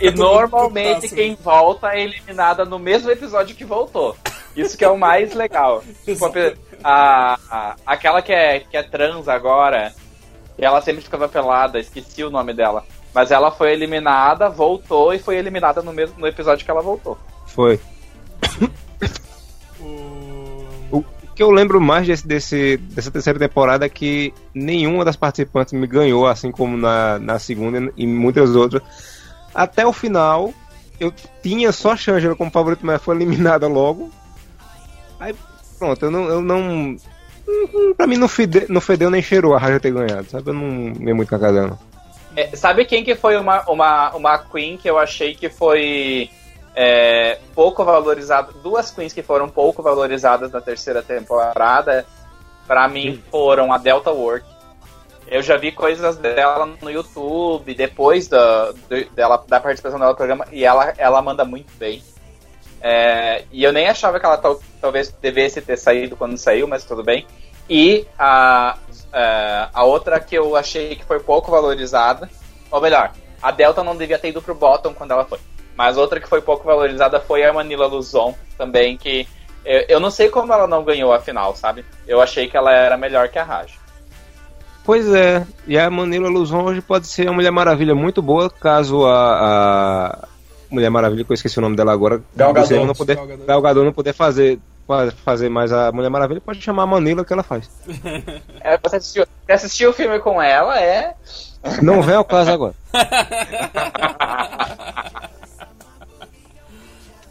E 0.00 0.06
mundo 0.10 0.16
normalmente 0.18 1.08
quem 1.08 1.34
volta 1.34 1.92
é 1.94 2.02
eliminada 2.02 2.64
no 2.64 2.78
mesmo 2.78 3.10
episódio 3.10 3.56
que 3.56 3.64
voltou. 3.64 4.16
Isso 4.54 4.76
que 4.76 4.84
é 4.84 4.88
o 4.88 4.96
mais 4.96 5.32
legal. 5.34 5.82
Tipo, 6.04 6.26
a, 6.84 7.38
a- 7.50 7.76
aquela 7.86 8.20
que 8.22 8.32
é, 8.32 8.60
que 8.60 8.76
é 8.76 8.82
trans 8.82 9.28
agora, 9.28 9.92
e 10.58 10.64
ela 10.64 10.80
sempre 10.80 11.02
ficava 11.02 11.28
pelada, 11.28 11.78
esqueci 11.78 12.22
o 12.24 12.30
nome 12.30 12.52
dela. 12.54 12.84
Mas 13.14 13.30
ela 13.30 13.50
foi 13.50 13.72
eliminada, 13.72 14.48
voltou 14.48 15.12
e 15.14 15.18
foi 15.18 15.36
eliminada 15.36 15.82
no 15.82 15.92
mesmo 15.92 16.18
no 16.18 16.26
episódio 16.26 16.64
que 16.64 16.70
ela 16.70 16.82
voltou. 16.82 17.16
Foi. 17.46 17.80
O... 20.90 21.04
Que 21.34 21.42
eu 21.42 21.50
lembro 21.50 21.80
mais 21.80 22.06
desse, 22.06 22.26
desse- 22.26 22.76
dessa 22.78 23.10
terceira 23.10 23.38
temporada 23.38 23.84
é 23.84 23.88
que 23.90 24.32
nenhuma 24.54 25.04
das 25.04 25.16
participantes 25.16 25.74
me 25.74 25.86
ganhou, 25.86 26.26
assim 26.26 26.50
como 26.50 26.76
na, 26.78 27.18
na 27.18 27.38
segunda 27.38 27.92
e 27.96 28.06
muitas 28.06 28.56
outras. 28.56 28.82
Até 29.54 29.86
o 29.86 29.92
final, 29.92 30.52
eu 30.98 31.12
tinha 31.42 31.72
só 31.72 31.92
a 31.92 31.96
Shangela 31.96 32.34
como 32.36 32.50
favorito, 32.50 32.84
mas 32.86 33.02
foi 33.02 33.16
eliminada 33.16 33.68
logo. 33.68 34.10
Aí, 35.20 35.34
pronto, 35.78 36.04
eu 36.06 36.10
não. 36.10 36.24
Eu 36.24 36.40
não 36.40 36.96
pra 37.96 38.06
mim 38.06 38.16
não, 38.16 38.28
fede, 38.28 38.66
não 38.68 38.80
fedeu 38.80 39.10
nem 39.10 39.22
cheirou 39.22 39.54
a 39.54 39.58
Raja 39.58 39.80
ter 39.80 39.92
ganhado, 39.92 40.28
sabe? 40.28 40.50
Eu 40.50 40.54
não 40.54 40.92
ia 41.06 41.14
muito 41.14 41.28
com 41.28 41.36
a 41.36 41.38
casa 41.38 41.66
não. 41.66 41.78
É, 42.36 42.54
sabe 42.54 42.84
quem 42.84 43.02
que 43.02 43.14
foi 43.14 43.36
uma, 43.36 43.62
uma, 43.68 44.14
uma 44.14 44.38
queen 44.38 44.76
que 44.76 44.88
eu 44.88 44.98
achei 44.98 45.34
que 45.34 45.48
foi 45.48 46.30
é, 46.74 47.38
pouco 47.54 47.82
valorizada? 47.84 48.52
Duas 48.62 48.90
queens 48.90 49.12
que 49.12 49.22
foram 49.22 49.48
pouco 49.48 49.82
valorizadas 49.82 50.52
na 50.52 50.60
terceira 50.60 51.02
temporada, 51.02 52.04
pra 52.66 52.86
mim 52.88 53.22
foram 53.30 53.72
a 53.72 53.78
Delta 53.78 54.10
Work. 54.10 54.44
Eu 55.28 55.42
já 55.42 55.56
vi 55.56 55.72
coisas 55.72 56.16
dela 56.16 56.68
no 56.80 56.90
YouTube, 56.90 57.74
depois 57.74 58.28
da, 58.28 58.72
dela, 59.14 59.42
da 59.48 59.58
participação 59.58 59.98
dela 59.98 60.12
no 60.12 60.16
programa, 60.16 60.46
e 60.52 60.64
ela, 60.64 60.92
ela 60.98 61.22
manda 61.22 61.44
muito 61.44 61.72
bem. 61.78 62.02
É, 62.88 63.42
e 63.50 63.64
eu 63.64 63.72
nem 63.72 63.88
achava 63.88 64.20
que 64.20 64.24
ela 64.24 64.38
tal- 64.38 64.60
talvez 64.80 65.12
devesse 65.20 65.60
ter 65.60 65.76
saído 65.76 66.16
quando 66.16 66.38
saiu, 66.38 66.68
mas 66.68 66.84
tudo 66.84 67.02
bem. 67.02 67.26
E 67.68 68.06
a, 68.16 68.76
é, 69.12 69.66
a 69.74 69.82
outra 69.82 70.20
que 70.20 70.38
eu 70.38 70.54
achei 70.54 70.94
que 70.94 71.04
foi 71.04 71.18
pouco 71.18 71.50
valorizada, 71.50 72.30
ou 72.70 72.80
melhor, 72.80 73.10
a 73.42 73.50
Delta 73.50 73.82
não 73.82 73.96
devia 73.96 74.20
ter 74.20 74.28
ido 74.28 74.40
pro 74.40 74.54
bottom 74.54 74.94
quando 74.94 75.10
ela 75.10 75.24
foi. 75.24 75.40
Mas 75.76 75.96
outra 75.96 76.20
que 76.20 76.28
foi 76.28 76.40
pouco 76.40 76.64
valorizada 76.64 77.18
foi 77.18 77.42
a 77.42 77.52
Manila 77.52 77.88
Luzon, 77.88 78.36
também, 78.56 78.96
que 78.96 79.26
eu, 79.64 79.84
eu 79.88 79.98
não 79.98 80.08
sei 80.08 80.28
como 80.28 80.52
ela 80.52 80.68
não 80.68 80.84
ganhou 80.84 81.12
a 81.12 81.18
final, 81.18 81.56
sabe? 81.56 81.84
Eu 82.06 82.20
achei 82.20 82.46
que 82.46 82.56
ela 82.56 82.72
era 82.72 82.96
melhor 82.96 83.28
que 83.30 83.38
a 83.40 83.42
Raj. 83.42 83.72
Pois 84.84 85.12
é, 85.12 85.44
e 85.66 85.76
a 85.76 85.90
Manila 85.90 86.28
Luzon 86.28 86.62
hoje 86.62 86.80
pode 86.80 87.08
ser 87.08 87.24
uma 87.26 87.34
Mulher 87.34 87.50
Maravilha 87.50 87.96
muito 87.96 88.22
boa, 88.22 88.48
caso 88.48 89.04
a, 89.04 90.20
a 90.22 90.28
Mulher 90.70 90.90
Maravilha, 90.90 91.24
que 91.24 91.32
eu 91.32 91.34
esqueci 91.34 91.58
o 91.58 91.62
nome 91.62 91.76
dela 91.76 91.92
agora, 91.92 92.22
Gal 92.34 92.52
Gadot. 92.52 92.68
você 92.68 92.84
não 92.84 92.94
poder, 92.94 93.16
Gal 93.16 93.26
Gadot. 93.26 93.46
Gal 93.46 93.62
Gadot 93.62 93.84
não 93.84 93.92
poder 93.92 94.12
fazer, 94.12 94.58
fa- 94.86 95.12
fazer 95.24 95.48
mais 95.48 95.72
a 95.72 95.90
Mulher 95.92 96.10
Maravilha, 96.10 96.40
pode 96.40 96.60
chamar 96.60 96.82
a 96.84 96.86
Manila 96.86 97.24
que 97.24 97.32
ela 97.32 97.42
faz. 97.42 97.68
É, 98.60 98.76
você 98.82 98.96
assistiu, 98.96 99.24
você 99.46 99.52
assistiu 99.52 99.90
o 99.90 99.92
filme 99.92 100.18
com 100.18 100.42
ela, 100.42 100.80
é. 100.80 101.14
Não 101.82 102.02
vem 102.02 102.16
ao 102.16 102.24
caso 102.24 102.50
agora. 102.50 102.74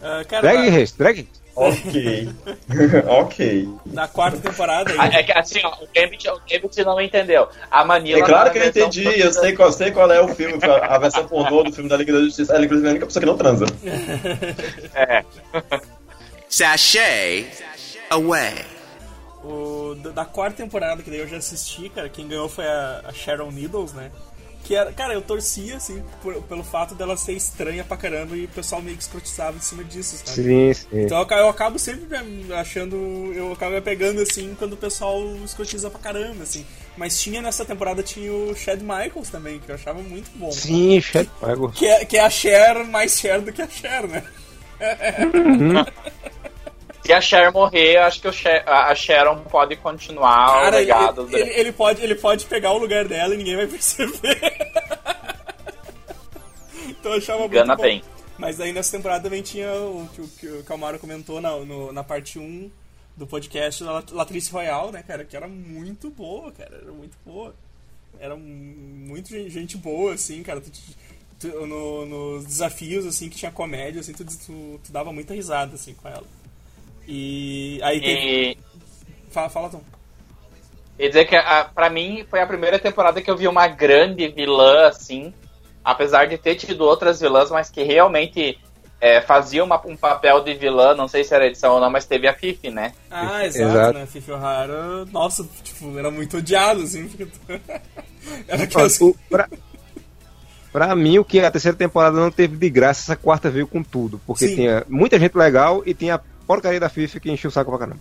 Ah, 0.08 0.24
cara, 0.28 0.42
Drag 0.44 0.70
Race, 0.70 0.96
Drag. 0.98 1.28
Ok. 1.56 2.30
ok. 3.08 3.70
na 3.86 4.08
quarta 4.08 4.38
temporada 4.38 4.92
aí. 4.92 5.16
É 5.16 5.24
que 5.24 5.32
assim, 5.32 5.62
ó, 5.64 5.70
o 5.82 5.88
Gambit, 5.94 6.28
o 6.28 6.42
Gambit 6.50 6.84
não 6.84 7.00
entendeu. 7.00 7.48
A 7.72 7.86
Manila. 7.86 8.20
É 8.20 8.24
claro 8.24 8.52
que 8.52 8.58
eu 8.58 8.66
entendi, 8.66 9.20
eu 9.20 9.32
sei 9.32 9.54
qual, 9.54 9.72
sei 9.72 9.92
qual 9.92 10.12
é 10.12 10.20
o 10.20 10.28
filme, 10.28 10.60
a 10.64 10.98
versão 10.98 11.26
pornô 11.26 11.64
do 11.64 11.72
filme 11.72 11.90
da 11.90 11.96
Liga 11.96 12.12
da 12.12 12.20
Justiça. 12.20 12.54
Ela, 12.54 12.66
inclusive, 12.66 12.88
é 12.88 12.90
a 12.90 12.92
única 12.92 13.06
pessoa 13.06 13.22
que 13.22 13.26
não 13.26 13.38
transa. 13.38 13.66
É. 14.94 15.24
Sashay 16.50 17.48
away. 18.10 18.66
O, 19.44 19.96
da, 19.96 20.10
da 20.10 20.26
quarta 20.26 20.58
temporada, 20.58 21.04
que 21.04 21.10
daí 21.10 21.20
eu 21.20 21.28
já 21.28 21.38
assisti, 21.38 21.88
cara, 21.90 22.10
quem 22.10 22.28
ganhou 22.28 22.50
foi 22.50 22.66
a, 22.66 23.02
a 23.06 23.14
Sharon 23.14 23.52
Needles, 23.52 23.94
né? 23.94 24.12
Que 24.66 24.76
era, 24.76 24.92
cara, 24.92 25.14
eu 25.14 25.22
torcia, 25.22 25.78
assim, 25.78 26.04
por- 26.24 26.42
pelo 26.42 26.64
fato 26.64 26.96
dela 26.96 27.16
ser 27.16 27.34
estranha 27.34 27.84
pra 27.84 27.96
caramba 27.96 28.36
e 28.36 28.46
o 28.46 28.48
pessoal 28.48 28.82
meio 28.82 28.98
que 28.98 29.04
escrotizava 29.04 29.56
em 29.56 29.62
cima 29.62 29.84
disso, 29.84 30.18
sabe? 30.18 30.32
Sim, 30.32 30.74
sim. 30.74 30.88
Então 31.04 31.20
eu, 31.22 31.38
eu 31.38 31.48
acabo 31.50 31.78
sempre 31.78 32.08
achando. 32.54 32.96
Eu 33.36 33.54
acabo 33.54 33.74
me 33.76 33.82
pegando 33.82 34.22
assim 34.22 34.56
quando 34.58 34.74
o 34.74 34.78
pessoal 34.78 35.24
escrotiza 35.46 35.88
pra 35.92 36.00
caramba, 36.00 36.42
assim. 36.44 36.66
Mas 36.98 37.20
tinha 37.22 37.42
nessa 37.44 37.64
temporada 37.64 38.02
tinha 38.02 38.32
o 38.34 38.56
Chad 38.56 38.82
Michaels 38.82 39.30
também, 39.30 39.60
que 39.60 39.70
eu 39.70 39.76
achava 39.76 40.02
muito 40.02 40.32
bom. 40.36 40.52
Sim, 40.52 41.00
Chad 41.00 41.28
Michael. 41.40 41.70
Que 41.70 41.86
é, 41.86 42.04
que 42.06 42.18
é 42.18 42.22
a 42.22 42.30
Cher 42.30 42.84
mais 42.86 43.20
Cher 43.20 43.42
do 43.42 43.54
que 43.54 43.62
a 43.62 43.68
Cher, 43.68 44.08
né? 44.08 44.24
Se 47.06 47.14
a 47.14 47.22
Cher 47.22 47.52
morrer, 47.52 47.98
acho 47.98 48.20
que 48.22 48.28
o 48.28 48.34
Cher- 48.34 48.68
a 48.68 48.94
Sharon 48.96 49.44
pode 49.44 49.76
continuar 49.76 50.46
o 50.50 50.54
Cara, 50.54 50.68
ele, 50.78 50.86
legado. 50.86 51.30
ele, 51.32 51.50
ele 51.52 51.72
pode, 51.72 52.02
ele 52.02 52.16
pode 52.16 52.46
pegar 52.46 52.72
o 52.72 52.78
lugar 52.80 53.06
dela 53.08 53.34
e 53.36 53.38
ninguém 53.38 53.56
vai 53.56 53.68
perceber. 53.68 54.40
então 56.90 57.12
eu 57.12 57.18
achava 57.18 57.46
Engana 57.46 57.66
muito 57.68 57.78
bom. 57.78 57.84
bem. 57.84 58.04
Mas 58.38 58.60
aí 58.60 58.74
nessa 58.74 58.98
temporada 58.98 59.24
também 59.24 59.42
tinha 59.42 59.72
o 59.74 60.10
que 60.14 60.22
o, 60.22 60.28
que 60.28 60.48
o 60.48 60.64
Calmaro 60.64 61.00
comentou 61.00 61.40
na, 61.40 61.52
no- 61.60 61.92
na 61.92 62.04
parte 62.04 62.38
1 62.40 62.70
do 63.16 63.26
podcast 63.26 63.84
da 63.84 63.92
Lat- 63.94 64.12
Latrice 64.12 64.52
Royal, 64.52 64.92
né, 64.92 65.04
cara? 65.08 65.24
Que 65.24 65.38
era 65.38 65.48
muito 65.48 66.10
boa, 66.10 66.52
cara. 66.52 66.76
Era 66.82 66.92
muito 66.92 67.16
boa. 67.26 67.56
Era 68.20 68.36
mu- 68.36 68.44
muito 68.44 69.30
gen- 69.30 69.50
gente 69.50 69.78
boa, 69.78 70.14
assim, 70.16 70.44
cara. 70.44 70.60
Tu- 70.60 70.72
tu- 71.40 71.66
no- 71.68 72.06
nos 72.06 72.46
desafios, 72.46 73.06
assim, 73.06 73.30
que 73.30 73.38
tinha 73.38 73.52
comédia, 73.52 74.02
assim, 74.02 74.12
tu, 74.12 74.26
tu, 74.26 74.82
tu 74.84 74.92
dava 74.92 75.14
muita 75.14 75.34
risada, 75.34 75.76
assim, 75.76 75.94
com 75.94 76.10
ela. 76.10 76.24
E 77.08 77.80
aí 77.84 78.00
teve... 78.02 78.22
E, 78.52 78.58
Fala, 79.32 79.50
fala, 79.50 79.70
Tom. 79.70 79.82
e 80.98 81.08
dizer 81.10 81.26
que 81.26 81.36
a, 81.36 81.66
pra 81.66 81.90
mim 81.90 82.26
foi 82.30 82.40
a 82.40 82.48
primeira 82.48 82.80
temporada 82.80 83.22
que 83.22 83.30
eu 83.30 83.36
vi 83.36 83.48
uma 83.50 83.68
grande 83.68 84.28
vilã 84.30 84.88
assim. 84.88 85.34
Apesar 85.84 86.26
de 86.26 86.38
ter 86.38 86.56
tido 86.56 86.86
outras 86.86 87.20
vilãs, 87.20 87.52
mas 87.52 87.70
que 87.70 87.84
realmente 87.84 88.58
é, 89.02 89.20
fazia 89.22 89.62
uma- 89.64 89.80
um 89.86 89.96
papel 89.98 90.42
de 90.42 90.54
vilã, 90.54 90.96
não 90.96 91.08
sei 91.08 91.24
se 91.26 91.36
era 91.36 91.46
edição 91.48 91.74
ou 91.74 91.80
não, 91.82 91.90
mas 91.92 92.06
teve 92.06 92.28
a 92.30 92.34
Fifi, 92.34 92.70
né? 92.72 92.94
Ah, 93.12 93.46
exato, 93.46 93.70
Exato. 93.72 93.98
né? 94.00 94.06
Fifi 94.06 94.32
O'Hara, 94.32 95.06
nossa, 95.12 95.46
tipo, 95.64 96.00
era 96.00 96.10
muito 96.10 96.38
odiado, 96.38 96.82
assim. 96.82 97.08
porque- 97.10 97.28
era 98.48 98.64
aquelas... 98.64 99.00
o- 99.02 99.16
pra, 99.30 99.50
pra 100.72 100.96
mim, 100.96 101.20
o 101.20 101.26
que 101.26 101.40
a 101.42 101.52
terceira 101.52 101.78
temporada 101.78 102.18
não 102.18 102.32
teve 102.32 102.56
de 102.58 102.70
graça, 102.70 103.02
essa 103.02 103.16
quarta 103.16 103.50
veio 103.50 103.68
com 103.68 103.84
tudo. 103.84 104.20
Porque 104.26 104.48
Sim. 104.48 104.56
tinha 104.56 104.86
muita 104.88 105.20
gente 105.20 105.36
legal 105.38 105.84
e 105.86 105.94
tinha 105.94 106.20
porcaria 106.46 106.80
da 106.80 106.90
FIFA 106.90 107.20
que 107.20 107.32
encheu 107.32 107.50
o 107.50 107.52
saco 107.52 107.70
pra 107.72 107.80
caramba. 107.80 108.00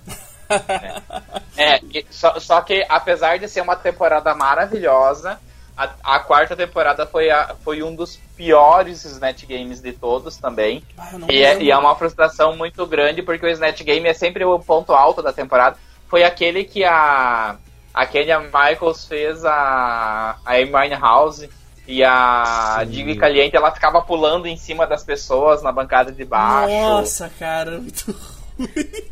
É, 1.57 1.78
e- 1.92 2.04
só, 2.11 2.38
só 2.40 2.61
que 2.61 2.85
apesar 2.88 3.38
de 3.38 3.48
ser 3.48 3.61
uma 3.61 3.76
temporada 3.76 4.35
maravilhosa, 4.35 5.38
a, 5.76 5.88
a 6.02 6.18
quarta 6.20 6.54
temporada 6.57 7.07
foi, 7.07 7.30
a- 7.30 7.54
foi 7.64 7.83
um 7.83 7.94
dos 7.94 8.16
piores 8.37 9.04
Snatch 9.04 9.44
Games 9.46 9.80
de 9.80 9.92
todos 9.92 10.37
também. 10.37 10.83
Ah, 10.98 11.12
E 11.30 11.42
é, 11.42 11.62
e 11.62 11.70
é 11.70 11.76
uma 11.78 11.94
frustração 11.96 12.57
muito 12.57 12.85
grande, 12.87 13.22
porque 13.22 13.46
o 13.46 13.48
Snatch 13.48 13.83
Game 13.83 14.07
é 14.09 14.12
sempre 14.14 14.44
o 14.44 14.59
ponto 14.59 14.92
alto 14.92 15.22
da 15.22 15.33
temporada. 15.33 15.76
Foi 16.09 16.22
aquele 16.24 16.64
que 16.64 16.85
a, 16.85 17.57
a 17.94 18.07
Kenya 18.07 18.38
Michaels 18.40 19.04
fez 19.07 19.44
a, 19.44 20.37
a 20.44 20.52
Amy 20.54 20.72
Winehouse 20.74 21.48
e 21.87 22.02
a 22.04 22.85
Sim. 22.92 23.14
Caliente, 23.16 23.57
ela 23.57 23.70
ficava 23.72 24.02
pulando 24.02 24.46
em 24.46 24.57
cima 24.57 24.87
das 24.87 25.02
pessoas 25.04 25.62
na 25.62 25.70
bancada 25.72 26.11
de 26.12 26.24
baixo. 26.24 26.72
Nossa, 26.74 27.30
cara, 27.38 27.78
muito 27.78 28.14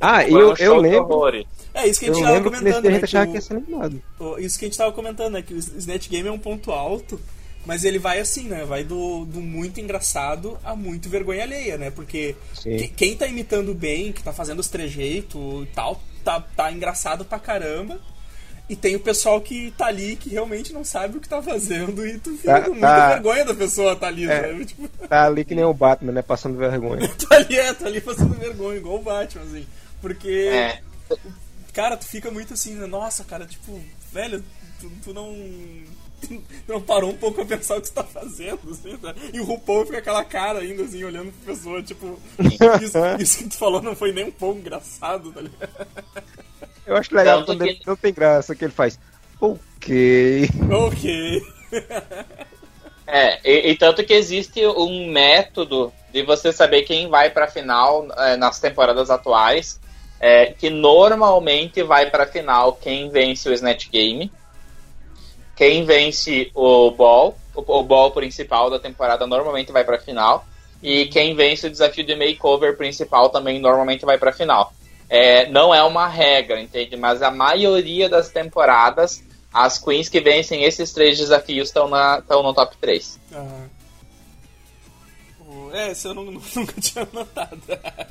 Ah, 0.00 0.26
e 0.26 0.33
eu, 0.33 0.50
um 0.50 0.55
eu 0.57 0.76
lembro. 0.76 1.46
É 1.74 1.87
isso 1.87 1.98
que 2.00 2.07
a 2.07 2.09
Eu 2.11 2.14
gente 2.14 2.24
tava 2.24 2.37
que 2.42 2.50
nesse 2.50 2.61
comentando, 2.61 2.85
né? 2.85 2.90
que 3.00 3.07
que 3.26 3.33
o- 3.33 3.35
ia 3.35 3.40
ser 3.40 3.57
animado. 3.57 4.02
o- 4.20 4.38
isso 4.38 4.59
que 4.59 4.64
a 4.64 4.68
gente 4.68 4.78
tava 4.78 4.92
comentando, 4.92 5.33
né? 5.33 5.42
Que 5.42 5.55
o 5.55 5.59
Snatch 5.59 6.09
Game 6.09 6.28
é 6.28 6.33
um 6.33 6.38
ponto 6.38 6.70
alto, 6.70 7.18
mas 7.64 7.85
ele 7.85 7.98
vai 7.98 8.20
assim, 8.20 8.44
né? 8.44 8.64
Vai 8.64 8.85
do, 8.85 9.24
do 9.24 9.40
muito 9.40 9.81
engraçado 9.81 10.59
a 10.62 10.76
muito 10.76 11.09
vergonha 11.09 11.42
alheia, 11.44 11.78
né? 11.78 11.90
Porque 11.90 12.37
que- 12.78 12.88
quem 12.88 13.16
tá 13.16 13.26
imitando 13.26 13.72
bem, 13.74 14.12
que 14.12 14.22
tá 14.22 14.33
fazendo 14.33 14.59
os 14.61 14.68
trejeitos 14.68 15.40
e 15.62 15.66
tal, 15.74 16.00
tá, 16.22 16.40
tá 16.40 16.70
engraçado 16.70 17.24
pra 17.24 17.38
caramba. 17.38 17.98
E 18.68 18.77
tem 18.77 18.96
o 18.96 19.01
pessoal 19.01 19.40
que 19.40 19.70
tá 19.77 19.87
ali 19.87 20.16
que 20.16 20.31
realmente 20.31 20.72
não 20.72 20.83
sabe 20.85 21.18
o 21.18 21.20
que 21.20 21.29
tá 21.29 21.42
fazendo 21.42 22.07
e 22.07 22.18
tu 22.18 22.31
fica 22.37 22.55
Tá- 22.55 22.61
com 22.62 22.70
muita 22.70 22.87
tá- 22.87 23.09
vergonha 23.14 23.44
da 23.44 23.55
pessoa 23.55 23.94
tá 23.96 24.07
ali, 24.07 24.25
É. 24.31 24.40
sabe? 24.40 24.64
Tipo, 24.64 24.88
Tá 25.09 25.25
ali 25.27 25.44
que 25.44 25.55
nem 25.55 25.64
o 25.64 25.75
Batman, 25.75 26.12
né? 26.12 26.22
Passando 26.22 26.57
vergonha. 26.57 27.07
tá 27.29 27.37
ali, 27.37 27.57
é, 27.59 27.75
tá 27.75 27.87
ali 27.87 28.01
passando 28.01 28.35
vergonha, 28.38 28.79
igual 28.79 28.96
o 28.96 29.03
Batman, 29.03 29.42
assim. 29.42 29.66
Porque, 30.01 30.29
É. 30.53 30.81
cara, 31.72 31.96
tu 31.96 32.07
fica 32.07 32.31
muito 32.31 32.55
assim, 32.55 32.75
né? 32.75 32.87
Nossa, 32.87 33.25
cara, 33.25 33.44
tipo, 33.46 33.79
velho, 34.12 34.42
tu, 34.81 34.90
tu 35.05 35.12
não. 35.12 35.35
não 36.69 36.81
parou 36.81 37.11
um 37.11 37.17
pouco 37.17 37.41
a 37.43 37.45
pensar 37.45 37.77
o 37.77 37.81
que 37.81 37.89
você 37.89 37.95
tá 37.95 38.05
fazendo, 38.05 38.61
assim, 38.71 38.99
né? 39.03 39.15
E 39.33 39.41
o 39.41 39.45
RuPaul 39.45 39.87
fica 39.87 39.99
aquela 39.99 40.25
cara 40.25 40.61
ainda, 40.61 40.83
assim, 40.85 41.03
olhando 41.05 41.33
pra 41.33 41.55
pessoa, 41.55 41.83
tipo, 41.83 42.19
isso, 42.83 42.99
isso 43.19 43.39
que 43.39 43.49
tu 43.51 43.57
falou 43.59 43.81
não 43.83 43.95
foi 43.97 44.13
nem 44.13 44.25
um 44.27 44.31
pouco 44.31 44.59
engraçado, 44.59 45.33
tá 45.33 45.41
ligado? 45.41 45.87
Eu 46.87 46.97
acho 46.97 47.15
legal 47.15 47.39
Tanto 47.39 47.47
quando 47.47 47.63
ele 47.63 47.75
que- 47.77 47.87
não 47.87 47.97
tem 47.97 48.13
graça, 48.13 48.55
que 48.55 48.65
ele 48.65 48.73
faz. 48.73 48.99
Ok. 49.41 50.49
Ok. 50.71 51.43
É, 53.07 53.41
e, 53.45 53.71
e 53.71 53.77
tanto 53.77 54.05
que 54.05 54.13
existe 54.15 54.65
um 54.67 55.11
método 55.11 55.93
de 56.13 56.23
você 56.23 56.53
saber 56.53 56.83
quem 56.83 57.09
vai 57.09 57.31
pra 57.31 57.49
final 57.49 58.07
é, 58.17 58.37
nas 58.37 58.61
temporadas 58.61 59.11
atuais, 59.11 59.81
é, 60.21 60.47
que 60.47 60.71
normalmente 60.71 61.83
vai 61.83 62.09
pra 62.11 62.27
final 62.27 62.75
quem 62.75 63.11
vence 63.11 63.49
o 63.49 63.53
Snatch 63.53 63.89
Game, 63.91 64.31
quem 65.62 65.85
vence 65.85 66.51
o 66.57 66.90
Ball, 66.90 67.38
o, 67.55 67.61
o 67.79 67.83
Ball 67.85 68.11
principal 68.11 68.68
da 68.68 68.81
temporada 68.81 69.29
normalmente 69.29 69.70
vai 69.70 69.85
pra 69.85 69.96
final, 69.96 70.44
e 70.83 71.07
quem 71.07 71.37
vence 71.37 71.68
o 71.68 71.70
desafio 71.70 72.05
de 72.05 72.16
makeover 72.16 72.77
principal 72.77 73.31
também 73.31 73.61
normalmente 73.61 74.05
vai 74.05 74.18
pra 74.18 74.33
final. 74.33 74.72
É, 75.09 75.48
não 75.51 75.72
é 75.72 75.81
uma 75.85 76.09
regra, 76.09 76.61
entende? 76.61 76.96
Mas 76.96 77.22
a 77.22 77.31
maioria 77.31 78.09
das 78.09 78.29
temporadas, 78.29 79.22
as 79.55 79.79
queens 79.79 80.09
que 80.09 80.20
vencem 80.20 80.64
esses 80.64 80.92
três 80.92 81.16
desafios 81.16 81.68
estão 81.68 81.88
no 81.88 82.53
top 82.53 82.77
3. 82.81 83.20
Aham. 83.33 83.70
O- 85.48 85.70
É, 85.72 85.92
esse 85.92 86.09
eu 86.09 86.14
não- 86.14 86.25
nunca 86.57 86.81
tinha 86.81 87.07
notado. 87.12 87.61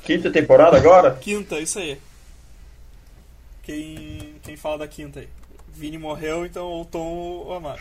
Quinta 0.06 0.30
temporada 0.30 0.78
agora? 0.78 1.18
Quinta, 1.20 1.60
isso 1.60 1.78
aí. 1.78 1.98
Quem, 3.62 4.36
quem 4.42 4.56
fala 4.56 4.78
da 4.78 4.88
quinta 4.88 5.20
aí? 5.20 5.28
Vini 5.74 5.98
morreu, 5.98 6.44
então 6.46 6.64
ou 6.66 6.84
Tom 6.84 7.06
ou 7.46 7.54
Amaro. 7.54 7.80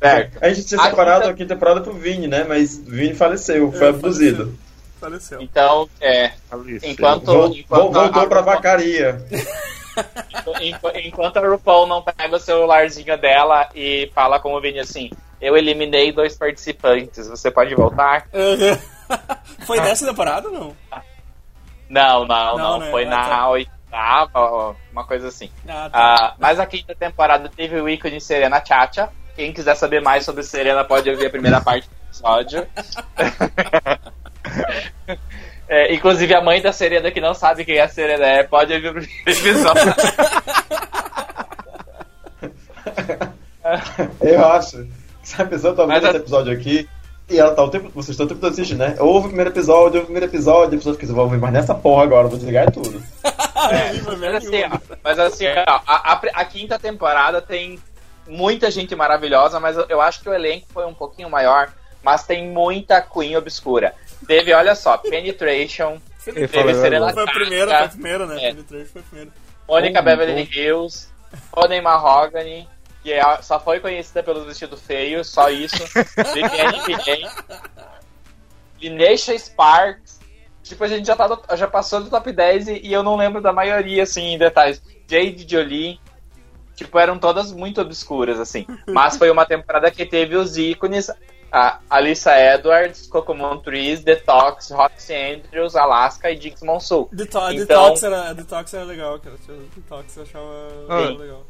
Certo. 0.00 0.38
A 0.44 0.48
gente 0.48 0.66
tinha 0.66 0.80
A 0.80 0.84
separado 0.90 1.20
quinta- 1.20 1.30
a 1.30 1.34
quinta 1.36 1.54
temporada 1.54 1.80
pro 1.80 1.92
Vini, 1.92 2.26
né? 2.26 2.44
Mas 2.48 2.76
o 2.78 2.90
Vini 2.90 3.14
faleceu, 3.14 3.70
foi 3.70 3.86
É, 3.86 3.90
abduzido. 3.90 4.58
Faleceu. 5.00 5.40
Então, 5.42 5.88
é, 6.00 6.32
enquanto, 6.84 7.24
Vol- 7.26 7.46
enquanto, 7.56 7.66
vol- 7.68 7.92
voltou 7.92 8.02
a, 8.22 8.26
pra 8.26 8.38
RuPaul- 8.40 8.44
vacaria. 8.56 9.20
enqu- 10.62 10.92
enquanto 11.04 11.36
a 11.36 11.40
RuPaul 11.48 11.86
não 11.86 12.02
pega 12.02 12.36
o 12.36 12.40
celularzinho 12.40 13.16
dela 13.18 13.68
e 13.74 14.10
fala 14.14 14.38
com 14.40 14.54
o 14.54 14.60
Vini 14.60 14.78
assim, 14.80 15.10
eu 15.40 15.56
eliminei 15.56 16.12
dois 16.12 16.36
participantes, 16.36 17.28
você 17.28 17.50
pode 17.50 17.74
voltar? 17.74 18.26
Foi 19.66 19.80
dessa 19.80 20.06
temporada 20.06 20.48
ou 20.48 20.54
não? 20.54 20.76
Não, 21.90 22.24
não, 22.26 22.56
Não, 22.56 22.58
não, 22.58 22.78
né? 22.78 22.90
foi 22.90 23.04
Ah, 23.04 23.08
na 23.10 23.28
tá. 23.28 23.48
oitava, 23.50 23.78
ó, 23.92 24.74
uma 24.92 25.04
coisa 25.04 25.28
assim. 25.28 25.50
Ah, 25.68 25.88
tá. 25.90 25.98
Ah, 25.98 26.34
mas 26.38 26.58
a 26.58 26.66
quinta 26.66 26.94
temporada 26.94 27.48
teve 27.54 27.80
o 27.80 27.88
ícone 27.88 28.20
Serena 28.20 28.62
Chacha. 28.64 29.08
Quem 29.36 29.52
quiser 29.52 29.74
saber 29.76 30.00
mais 30.02 30.24
sobre 30.24 30.42
Serena 30.42 30.84
pode 30.84 31.08
ouvir 31.10 31.26
a 31.26 31.30
primeira 31.30 31.60
parte 31.64 31.88
do 31.88 31.94
episódio. 32.08 32.66
É, 35.68 35.94
inclusive 35.94 36.34
a 36.34 36.40
mãe 36.42 36.60
da 36.60 36.72
Serena 36.72 37.10
que 37.10 37.20
não 37.20 37.32
sabe 37.34 37.64
quem 37.64 37.78
a 37.80 37.88
Serena 37.88 38.26
é, 38.26 38.42
pode 38.42 38.72
ouvir 38.74 38.88
o 38.88 38.92
primeiro 38.94 39.20
episódio. 39.26 39.94
Eu 44.20 44.44
acho 44.46 44.78
que 45.22 45.28
se 45.28 45.40
a 45.40 45.44
pessoa 45.46 45.74
tá 45.74 45.84
a- 45.84 45.98
esse 45.98 46.16
episódio 46.16 46.52
aqui 46.52 46.88
e 47.30 47.38
ela 47.38 47.54
tá 47.54 47.62
o 47.62 47.70
tempo. 47.70 47.88
Vocês 47.94 48.10
estão 48.10 48.26
o 48.26 48.28
tempo 48.28 48.40
todo 48.40 48.52
assistindo, 48.52 48.78
né? 48.78 48.96
Ouve 48.98 49.26
o 49.26 49.28
primeiro 49.28 49.50
episódio, 49.50 49.84
ouve 49.84 49.98
o 50.00 50.04
primeiro 50.04 50.26
episódio, 50.26 50.74
a 50.74 50.78
pessoa 50.78 50.94
fica 50.94 51.06
assim, 51.06 51.14
vou 51.14 51.24
ouvir 51.24 51.38
mais 51.38 51.52
nessa 51.54 51.74
porra 51.74 52.02
agora, 52.02 52.28
vou 52.28 52.36
desligar 52.36 52.70
tudo. 52.70 53.01
Mas 54.18 54.34
assim, 54.34 54.62
ó, 54.64 54.96
mas 55.02 55.18
assim, 55.18 55.46
ó, 55.46 55.64
a, 55.86 56.12
a- 56.12 56.20
a 56.34 56.44
quinta 56.44 56.78
temporada 56.78 57.40
tem 57.42 57.78
muita 58.26 58.70
gente 58.70 58.94
maravilhosa, 58.94 59.58
mas 59.60 59.76
eu, 59.76 59.86
eu 59.88 60.00
acho 60.00 60.20
que 60.22 60.28
o 60.28 60.34
elenco 60.34 60.66
foi 60.72 60.86
um 60.86 60.94
pouquinho 60.94 61.28
maior, 61.30 61.72
mas 62.02 62.24
tem 62.24 62.48
muita 62.48 63.00
Queen 63.02 63.36
obscura. 63.36 63.94
Teve, 64.26 64.52
olha 64.52 64.74
só, 64.74 64.96
Penetration, 64.96 65.98
teve 66.24 66.46
Serena 66.74 67.12
Foi 67.12 67.22
a 67.24 67.26
primeira, 67.26 67.66
foi 67.78 67.86
a 67.86 67.88
primeira, 67.88 68.26
né? 68.26 68.36
É. 68.36 68.50
Penetration 68.52 68.88
foi 68.92 69.00
a 69.00 69.04
primeira. 69.04 69.30
Mônica 69.68 70.00
Bom, 70.00 70.04
Beverly 70.04 70.48
Hills, 70.52 71.08
Tony 71.52 71.80
Mahogany, 71.80 72.68
que 73.02 73.12
é- 73.12 73.42
só 73.42 73.58
foi 73.58 73.80
conhecida 73.80 74.22
pelos 74.22 74.44
vestidos 74.46 74.80
feios, 74.82 75.28
só 75.28 75.50
isso. 75.50 75.76
Viviane 76.32 76.82
Ninguém. 76.86 77.28
Linesha 78.80 79.36
Sparks. 79.38 80.20
Tipo, 80.62 80.84
a 80.84 80.88
gente 80.88 81.06
já, 81.06 81.16
tá 81.16 81.56
já 81.56 81.66
passou 81.66 82.02
do 82.02 82.08
top 82.10 82.32
10 82.32 82.68
e, 82.68 82.80
e 82.86 82.92
eu 82.92 83.02
não 83.02 83.16
lembro 83.16 83.40
da 83.40 83.52
maioria, 83.52 84.02
assim, 84.04 84.34
em 84.34 84.38
detalhes. 84.38 84.80
Jade 85.08 85.46
Jolie. 85.48 86.00
Tipo, 86.74 86.98
eram 86.98 87.18
todas 87.18 87.52
muito 87.52 87.80
obscuras, 87.80 88.38
assim. 88.40 88.66
Mas 88.88 89.16
foi 89.16 89.30
uma 89.30 89.44
temporada 89.44 89.90
que 89.90 90.06
teve 90.06 90.36
os 90.36 90.56
ícones. 90.56 91.10
A 91.54 91.80
Alissa 91.90 92.32
Edwards, 92.34 93.06
Coco 93.06 93.34
Montrese, 93.34 94.02
Detox, 94.02 94.70
Roxy 94.70 95.12
Andrews, 95.14 95.76
Alaska 95.76 96.30
e 96.30 96.40
Jinx 96.40 96.62
Monsoon. 96.62 97.08
Detox, 97.12 97.52
Então- 97.54 97.82
Detox, 97.82 98.02
era, 98.02 98.32
Detox 98.32 98.72
era 98.72 98.84
legal, 98.84 99.18
cara. 99.18 99.36
Detox 99.76 100.16
eu 100.16 100.22
achava 100.22 100.68
Ah. 100.88 101.00
legal. 101.18 101.44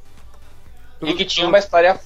E 1.03 1.15
que 1.15 1.25
tinha 1.25 1.47
uma 1.47 1.59
história 1.59 2.01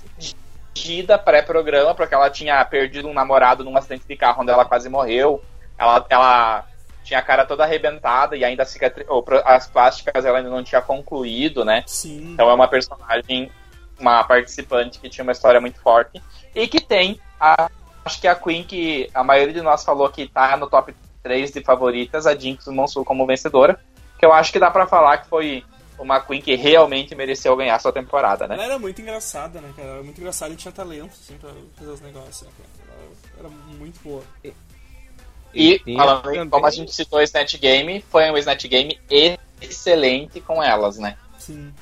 fugida 0.75 1.19
pré-programa, 1.19 1.95
porque 1.95 2.15
ela 2.15 2.29
tinha 2.29 2.63
perdido 2.67 3.09
um 3.09 3.15
namorado 3.15 3.65
num 3.65 3.75
acidente 3.77 4.05
de 4.07 4.15
carro 4.17 4.43
onde 4.43 4.51
ela 4.51 4.67
quase 4.67 4.91
morreu. 4.91 5.43
Ela, 5.79 6.05
ela 6.11 6.67
tinha 7.07 7.21
a 7.21 7.23
cara 7.23 7.47
toda 7.47 7.63
arrebentada 7.63 8.37
e 8.37 8.45
ainda 8.45 8.65
a 8.65 8.67
cicatri... 8.67 9.07
as 9.45 9.69
plásticas 9.69 10.25
ela 10.25 10.39
ainda 10.39 10.51
não 10.51 10.65
tinha 10.65 10.83
concluído, 10.83 11.65
né? 11.65 11.85
Sim. 11.87 12.33
Então 12.33 12.51
é 12.51 12.53
uma 12.53 12.67
personagem, 12.67 13.51
uma 13.99 14.25
participante 14.25 14.99
que 14.99 15.09
tinha 15.09 15.23
uma 15.23 15.33
história 15.33 15.61
muito 15.61 15.81
forte. 15.81 16.21
E 16.53 16.67
que 16.67 16.81
tem, 16.81 17.21
a, 17.41 17.71
acho 18.05 18.21
que 18.21 18.27
a 18.27 18.35
Queen, 18.35 18.65
que 18.65 19.09
a 19.15 19.23
maioria 19.23 19.55
de 19.55 19.63
nós 19.63 19.85
falou 19.85 20.11
que 20.11 20.27
tá 20.27 20.57
no 20.57 20.69
top 20.69 20.93
3 21.23 21.53
de 21.53 21.63
favoritas, 21.63 22.27
a 22.27 22.35
Jinx 22.35 22.67
Monsoon 22.67 23.05
como 23.05 23.25
vencedora. 23.25 23.79
Que 24.19 24.27
eu 24.27 24.33
acho 24.33 24.51
que 24.51 24.59
dá 24.59 24.71
pra 24.71 24.87
falar 24.87 25.19
que 25.19 25.29
foi 25.29 25.65
uma 25.99 26.21
Queen 26.21 26.43
que 26.43 26.57
realmente 26.57 27.15
mereceu 27.15 27.55
ganhar 27.55 27.79
sua 27.79 27.93
temporada, 27.93 28.49
né? 28.49 28.57
Ela 28.57 28.65
era 28.65 28.79
muito 28.81 29.01
engraçada, 29.01 29.61
né, 29.61 29.73
cara? 29.77 29.89
Ela 29.89 29.97
era 29.99 30.05
muito 30.05 30.19
engraçada 30.19 30.53
e 30.53 30.57
tinha 30.57 30.73
talento, 30.73 31.13
assim, 31.13 31.39
pra 31.39 31.51
fazer 31.77 31.91
os 31.91 32.01
negócios, 32.01 32.43
né, 32.43 32.49
cara? 32.59 32.99
Ela 33.39 33.49
era 33.49 33.49
muito 33.79 34.01
boa. 34.03 34.25
E, 35.57 35.95
falando, 35.97 36.23
também- 36.23 36.49
como 36.51 36.67
a 36.67 36.71
gente 36.71 36.93
citou 36.95 37.19
o 37.19 37.23
Snatch 37.23 37.57
Game, 37.59 38.05
foi 38.11 38.31
um 38.31 38.37
Snatch 38.37 38.67
Game 38.67 38.99
excelente 39.61 40.41
com 40.41 40.63
elas, 40.63 40.99
né? 40.99 41.17
Sim. 41.39 41.73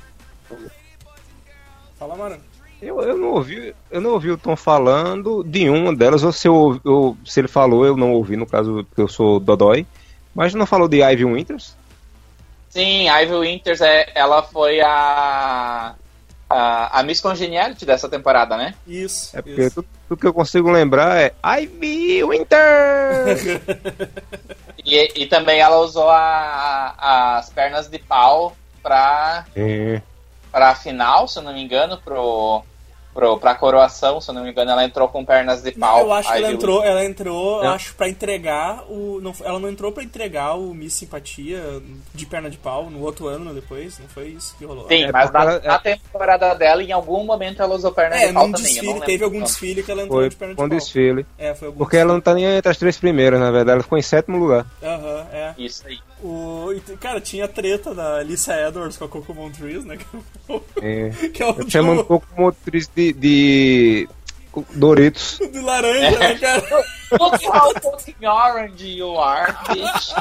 Fala, 1.98 2.16
Mara. 2.16 2.40
Eu, 2.82 3.00
eu, 3.00 3.16
não 3.16 3.28
ouvi, 3.30 3.74
eu 3.90 4.00
não 4.00 4.10
ouvi 4.10 4.30
o 4.30 4.36
Tom 4.36 4.54
falando 4.56 5.42
de 5.42 5.70
uma 5.70 5.94
delas, 5.94 6.22
ou 6.22 6.30
se, 6.32 6.46
eu, 6.46 6.78
eu- 6.84 7.16
se 7.24 7.40
ele 7.40 7.48
falou, 7.48 7.86
eu 7.86 7.96
não 7.96 8.12
ouvi, 8.12 8.36
no 8.36 8.46
caso, 8.46 8.84
porque 8.88 9.00
eu 9.00 9.08
sou 9.08 9.40
Dodói. 9.40 9.86
Mas 10.34 10.52
não 10.52 10.66
falou 10.66 10.86
de 10.88 11.00
Ivy 11.02 11.24
Winters? 11.24 11.74
Sim, 12.68 13.08
Ivy 13.08 13.34
Winters, 13.36 13.80
é, 13.80 14.10
ela 14.14 14.42
foi 14.42 14.80
a, 14.80 15.94
a, 16.50 17.00
a 17.00 17.02
Miss 17.04 17.20
Congeniality 17.20 17.86
dessa 17.86 18.08
temporada, 18.08 18.56
né? 18.56 18.74
Isso. 18.86 19.34
É 19.34 19.40
porque 19.40 19.62
isso. 19.62 19.76
tudo, 19.76 19.88
tudo 20.14 20.20
que 20.20 20.26
eu 20.26 20.34
consigo 20.34 20.70
lembrar 20.70 21.16
é 21.20 21.32
Ivy 21.60 22.24
Winters! 22.24 23.40
E, 24.86 25.22
e 25.22 25.26
também 25.26 25.60
ela 25.60 25.78
usou 25.78 26.10
a- 26.10 26.94
a- 26.98 27.36
as 27.38 27.48
pernas 27.48 27.88
de 27.88 27.98
pau 27.98 28.54
pra, 28.82 29.46
é, 29.56 30.02
pra 30.52 30.74
final, 30.74 31.26
se 31.26 31.38
eu 31.38 31.42
não 31.42 31.54
me 31.54 31.62
engano, 31.64 31.96
pro, 32.04 32.62
pro, 33.14 33.38
pra 33.38 33.54
coroação, 33.54 34.20
se 34.20 34.28
eu 34.30 34.34
não 34.34 34.42
me 34.42 34.50
engano, 34.50 34.70
ela 34.72 34.84
entrou 34.84 35.08
com 35.08 35.24
pernas 35.24 35.62
de 35.62 35.72
Não, 35.78 35.86
pau. 35.88 36.00
eu 36.00 36.12
acho 36.12 36.30
que 36.32 36.36
ela 36.38 36.52
entrou, 36.52 36.82
ela 36.84 37.04
entrou, 37.04 37.62
É. 37.64 37.68
acho, 37.68 37.94
pra 37.94 38.08
entregar 38.08 38.84
o. 38.90 39.20
Não, 39.22 39.32
ela 39.44 39.58
não 39.60 39.68
entrou 39.70 39.92
pra 39.92 40.02
entregar 40.02 40.54
o 40.54 40.74
Miss 40.74 40.94
Simpatia 40.94 41.80
de 42.12 42.26
perna 42.26 42.50
de 42.50 42.58
pau 42.58 42.90
no 42.90 43.00
outro 43.02 43.28
ano 43.28 43.54
depois, 43.54 43.98
não 43.98 44.08
foi 44.08 44.28
isso 44.28 44.54
que 44.58 44.64
rolou. 44.64 44.88
Sim, 44.88 45.04
É, 45.04 45.12
mas 45.12 45.30
na, 45.30 45.40
ela- 45.42 45.60
na 45.60 45.78
temporada 45.78 46.54
dela, 46.54 46.82
em 46.82 46.92
algum 46.92 47.24
momento, 47.24 47.62
ela 47.62 47.74
usou 47.74 47.92
perna 47.92 48.16
É, 48.16 48.26
de 48.28 48.32
pau 48.34 48.46
num 48.48 48.52
também. 48.52 48.74
não 48.74 48.82
desfile, 48.82 49.00
teve 49.06 49.24
algum 49.24 49.40
desfile 49.42 49.82
que 49.82 49.90
ela 49.90 50.02
entrou 50.02 50.20
foi 50.20 50.28
de 50.28 50.36
perna 50.36 50.54
de 50.54 50.60
com 50.60 50.68
pau. 50.68 50.78
desfile. 50.78 51.26
É, 51.38 51.54
foi 51.54 51.68
algum 51.68 51.78
Porque 51.78 51.96
ela 51.96 52.12
não 52.12 52.20
tá 52.20 52.34
nem 52.34 52.44
entre 52.44 52.70
as 52.70 52.76
três 52.76 52.96
primeiras, 52.96 53.38
na 53.38 53.50
verdade, 53.50 53.72
ela 53.76 53.82
ficou 53.82 53.96
em 53.98 54.02
sétimo 54.02 54.36
lugar. 54.38 54.66
Aham, 54.82 55.26
é. 55.32 55.54
Isso 55.56 55.86
aí. 55.86 55.98
O, 56.22 56.68
cara, 57.00 57.20
tinha 57.20 57.44
a 57.44 57.48
treta 57.48 57.94
da 57.94 58.22
Lisa 58.22 58.54
Edwards 58.58 58.96
com 58.96 59.04
a 59.04 59.08
Coco 59.08 59.34
Montrese, 59.34 59.86
né? 59.86 59.98
É. 60.82 61.10
Que 61.32 61.42
é 61.42 61.46
o 61.46 61.58
Eu 61.60 61.70
chamo 61.70 61.92
um 61.92 61.96
do, 61.96 62.04
pouco 62.04 62.26
motriz 62.36 62.86
de, 63.12 63.12
de 63.12 64.08
Doritos. 64.74 65.38
do 65.52 65.62
laranja, 65.62 66.18
né, 66.18 66.38
cara? 66.38 66.84
Look 67.12 67.44
how 67.46 67.72
fucking 67.80 68.26
orange 68.26 68.86
you 68.86 69.18
are, 69.18 69.54
bitch. 69.68 70.14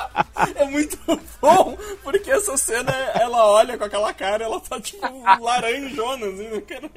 É 0.55 0.65
muito 0.65 0.97
bom, 1.41 1.77
porque 2.03 2.31
essa 2.31 2.57
cena, 2.57 2.91
ela 3.13 3.45
olha 3.45 3.77
com 3.77 3.83
aquela 3.83 4.13
cara, 4.13 4.43
ela 4.43 4.59
tá 4.59 4.79
tipo 4.79 5.07
laranjona, 5.39 6.27
assim, 6.27 6.47
né, 6.49 6.61
cara? 6.61 6.89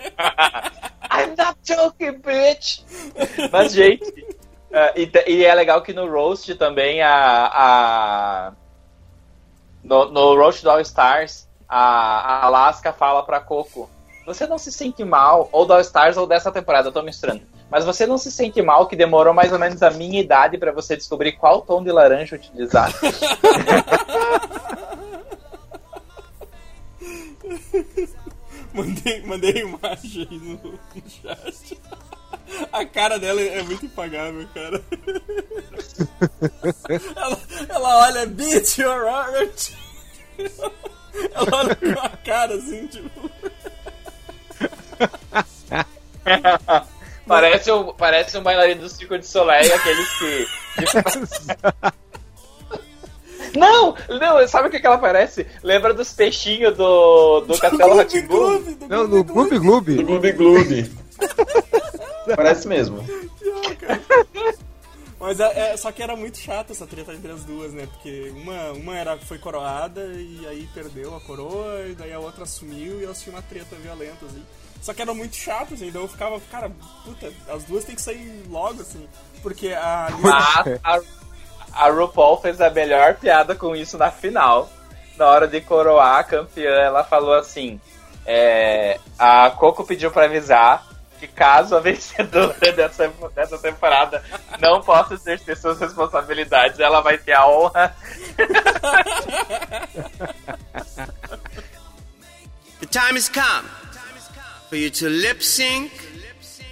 I'm 1.12 1.34
not 1.36 1.58
joking, 1.62 2.18
bitch. 2.18 2.80
Mas, 3.52 3.72
gente, 3.72 4.36
é, 4.70 4.92
e, 5.00 5.10
e 5.26 5.44
é 5.44 5.54
legal 5.54 5.82
que 5.82 5.92
no 5.92 6.10
Roast 6.10 6.54
também 6.56 7.02
a. 7.02 7.50
a 7.52 8.52
no, 9.82 10.10
no 10.10 10.34
Roast 10.34 10.62
do 10.62 10.70
All 10.70 10.80
Stars, 10.80 11.48
a, 11.68 11.78
a 11.78 12.46
Alaska 12.46 12.92
fala 12.92 13.22
pra 13.22 13.40
Coco: 13.40 13.88
Você 14.26 14.46
não 14.46 14.58
se 14.58 14.72
sente 14.72 15.04
mal, 15.04 15.48
ou 15.52 15.64
do 15.64 15.72
All 15.72 15.80
Stars 15.80 16.16
ou 16.16 16.26
dessa 16.26 16.50
temporada, 16.50 16.88
eu 16.88 16.92
tô 16.92 17.00
misturando. 17.00 17.42
Mas 17.70 17.84
você 17.84 18.06
não 18.06 18.18
se 18.18 18.30
sente 18.30 18.60
mal 18.60 18.88
que 18.88 18.96
demorou 18.96 19.32
mais 19.32 19.52
ou 19.52 19.58
menos 19.58 19.82
a 19.82 19.90
minha 19.90 20.20
idade 20.20 20.58
pra 20.58 20.72
você 20.72 20.96
descobrir 20.96 21.32
qual 21.32 21.62
tom 21.62 21.82
de 21.82 21.92
laranja 21.92 22.34
utilizar? 22.34 22.92
Mandei, 28.72 29.22
mandei 29.22 29.62
imagem 29.62 30.28
aí 30.30 30.38
no, 30.38 30.58
no 30.62 30.78
chat. 31.08 31.78
A 32.70 32.84
cara 32.84 33.18
dela 33.18 33.40
é 33.40 33.62
muito 33.62 33.86
impagável, 33.86 34.46
cara. 34.52 34.82
Ela, 37.16 37.38
ela 37.68 37.98
olha, 38.06 38.26
bitch, 38.26 38.78
you're 38.78 39.04
orange. 39.04 39.76
Ela 41.32 41.56
olha 41.56 41.76
com 41.76 42.00
a 42.00 42.08
cara 42.10 42.54
assim, 42.54 42.86
tipo. 42.86 43.30
parece, 47.26 47.72
um, 47.72 47.92
parece 47.94 48.38
um 48.38 48.42
bailarino 48.42 48.82
do 48.82 48.88
Circo 48.88 49.18
de 49.18 49.26
Soleil, 49.26 49.74
aqueles 49.74 50.08
que. 50.18 50.46
Não, 53.56 53.94
não, 54.08 54.48
sabe 54.48 54.68
o 54.68 54.70
que, 54.70 54.80
que 54.80 54.86
ela 54.86 54.98
parece? 54.98 55.46
Lembra 55.62 55.94
dos 55.94 56.12
peixinhos 56.12 56.76
do, 56.76 57.40
do 57.40 57.58
Castelo 57.58 57.96
Ratimbu? 57.96 58.62
Não, 58.88 59.08
do 59.08 59.24
Gloob, 59.24 59.58
Gloob. 59.58 59.94
Do 59.96 60.04
Gloob 60.04 60.32
Gloob. 60.32 60.90
Parece 62.34 62.68
mesmo. 62.68 63.04
Mas 65.18 65.40
é, 65.40 65.72
é- 65.72 65.76
só 65.76 65.90
que 65.90 66.02
era 66.02 66.14
muito 66.14 66.38
chata 66.38 66.72
essa 66.72 66.86
treta 66.86 67.12
entre 67.14 67.32
as 67.32 67.42
duas, 67.44 67.72
né? 67.72 67.86
Porque 67.86 68.32
uma, 68.36 68.72
uma 68.72 68.96
era, 68.96 69.16
foi 69.16 69.38
coroada 69.38 70.04
e 70.12 70.46
aí 70.46 70.68
perdeu 70.74 71.16
a 71.16 71.20
coroa, 71.20 71.86
e 71.88 71.94
daí 71.94 72.12
a 72.12 72.18
outra 72.18 72.44
assumiu 72.44 73.00
e 73.00 73.04
elas 73.04 73.22
tinham 73.22 73.34
uma 73.34 73.42
treta 73.42 73.76
violenta, 73.76 74.26
assim. 74.26 74.42
Só 74.86 74.94
que 74.94 75.02
era 75.02 75.12
muito 75.12 75.34
chato, 75.34 75.74
assim, 75.74 75.88
então 75.88 76.02
eu 76.02 76.08
ficava, 76.08 76.40
cara, 76.48 76.70
puta, 77.04 77.32
as 77.48 77.64
duas 77.64 77.84
tem 77.84 77.96
que 77.96 78.00
sair 78.00 78.44
logo, 78.48 78.80
assim. 78.80 79.08
Porque 79.42 79.72
a. 79.72 80.06
Mas 80.20 80.78
a, 80.84 81.00
a 81.72 81.90
RuPaul 81.90 82.40
fez 82.40 82.60
a 82.60 82.70
melhor 82.70 83.16
piada 83.16 83.56
com 83.56 83.74
isso 83.74 83.98
na 83.98 84.12
final. 84.12 84.70
Na 85.16 85.26
hora 85.26 85.48
de 85.48 85.60
coroar 85.60 86.18
a 86.18 86.22
campeã, 86.22 86.70
ela 86.70 87.02
falou 87.02 87.34
assim: 87.34 87.80
é, 88.24 89.00
a 89.18 89.50
Coco 89.50 89.84
pediu 89.84 90.12
pra 90.12 90.26
avisar 90.26 90.86
que 91.18 91.26
caso 91.26 91.74
a 91.74 91.80
vencedora 91.82 92.54
dessa, 92.72 93.08
dessa 93.34 93.58
temporada 93.58 94.22
não 94.60 94.80
possa 94.80 95.14
exercer 95.14 95.56
suas 95.56 95.80
responsabilidades, 95.80 96.78
ela 96.78 97.00
vai 97.00 97.18
ter 97.18 97.32
a 97.32 97.44
honra 97.44 97.96
The 102.78 102.86
time 102.86 103.16
has 103.16 103.28
come 103.28 103.85
for 104.68 104.76
you 104.76 104.90
to 104.90 105.08
lip 105.08 105.42
sync 105.42 105.90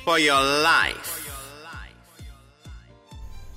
for 0.04 0.18
your 0.18 0.40
life. 0.40 1.24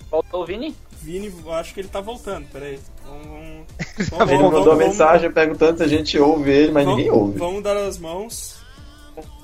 Voltou 0.10 0.44
o 0.44 0.46
Vini? 0.46 0.76
Vini, 1.02 1.34
acho 1.52 1.74
que 1.74 1.82
ele 1.82 1.90
tá 1.90 2.02
voltando, 2.02 2.48
peraí. 2.52 2.80
Vamos. 3.06 3.28
vamos, 3.28 3.68
Ele 4.34 4.38
vamos- 4.38 4.42
mandou 4.42 4.64
vamos- 4.66 4.80
mensagem 4.86 5.32
perguntando 5.32 5.78
se 5.78 5.84
a 5.84 5.88
gente 5.88 6.18
ouve 6.20 6.52
ele, 6.52 6.72
mas 6.72 6.86
vamos- 6.86 6.98
ninguém 6.98 7.12
ouve. 7.14 7.38
Vamos 7.40 7.64
dar 7.64 7.78
as 7.78 7.98
mãos. 7.98 8.58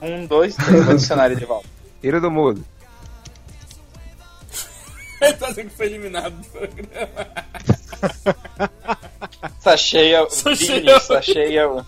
Um, 0.01 0.25
dois, 0.25 0.56
três, 0.56 0.84
vou 0.84 0.93
adicionar 0.93 1.25
ele 1.27 1.36
de 1.38 1.45
volta. 1.45 1.67
Tira 2.01 2.19
do 2.21 2.29
mudo. 2.29 2.63
Ele 5.21 5.34
tá 5.34 5.47
dizendo 5.47 5.69
que 5.69 5.75
foi 5.77 5.86
eliminado 5.86 6.34
do 6.34 6.45
programa. 6.49 7.10
Sacheia. 9.62 10.27
Vini, 10.58 10.99
sacheia. 10.99 11.86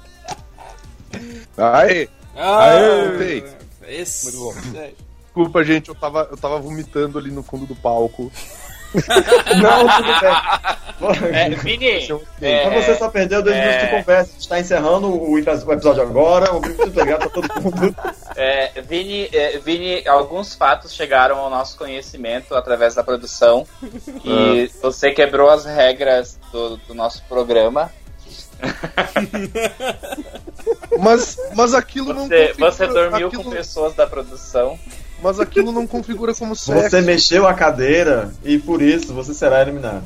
Ai, 1.58 2.10
Ah, 2.36 3.08
voltei. 3.10 3.44
Esse. 3.88 4.38
Muito 4.38 4.40
bom. 4.40 4.78
É. 4.80 4.92
desculpa, 5.24 5.64
gente, 5.64 5.90
eu 5.90 5.96
tava, 5.96 6.28
eu 6.32 6.38
tava 6.38 6.60
vomitando 6.60 7.18
ali 7.18 7.32
no 7.32 7.44
fundo 7.44 7.66
do 7.66 7.76
palco. 7.76 8.32
Não, 9.62 9.88
tudo 9.98 11.20
bem. 11.22 11.36
É, 11.36 11.50
Vini, 11.50 11.88
é, 12.42 12.70
Mas 12.70 12.86
você 12.86 12.96
só 12.96 13.10
perdeu 13.10 13.44
dois 13.44 13.56
é. 13.56 13.60
minutos 13.60 13.82
de 13.82 13.96
conversa. 13.98 14.32
A 14.32 14.34
gente 14.34 14.48
tá 14.48 14.60
encerrando 14.60 15.08
o 15.08 15.34
o 15.34 15.40
episódio 15.40 16.02
agora. 16.02 16.54
Muito 16.54 16.84
obrigado 16.84 17.20
pra 17.20 17.30
todo 17.30 17.62
mundo. 17.62 17.96
É, 18.36 18.82
Vini, 18.82 19.30
é, 19.34 19.58
Vini, 19.58 20.08
alguns 20.08 20.56
fatos 20.56 20.94
chegaram 20.94 21.38
ao 21.40 21.50
nosso 21.50 21.78
conhecimento 21.78 22.56
através 22.56 22.96
da 22.96 23.04
produção 23.04 23.68
e 24.24 24.70
você 24.82 25.12
quebrou 25.12 25.50
as 25.50 25.66
regras 25.66 26.40
do, 26.52 26.78
do 26.78 26.94
nosso 26.94 27.24
programa. 27.28 27.92
Mas, 31.00 31.38
mas 31.54 31.74
aquilo 31.74 32.14
não 32.14 32.28
Você, 32.28 32.48
configura, 32.48 32.72
você 32.72 32.88
dormiu 32.88 33.28
aquilo, 33.28 33.44
com 33.44 33.50
pessoas 33.52 33.94
da 33.96 34.08
produção. 34.08 34.80
Mas 35.22 35.40
aquilo 35.40 35.72
não 35.72 35.86
configura 35.86 36.34
como 36.34 36.56
sexo. 36.56 36.90
Você 36.90 37.02
mexeu 37.02 37.48
a 37.48 37.54
cadeira 37.54 38.32
e 38.44 38.58
por 38.58 38.82
isso 38.82 39.14
você 39.14 39.34
será 39.34 39.62
eliminado. 39.62 40.04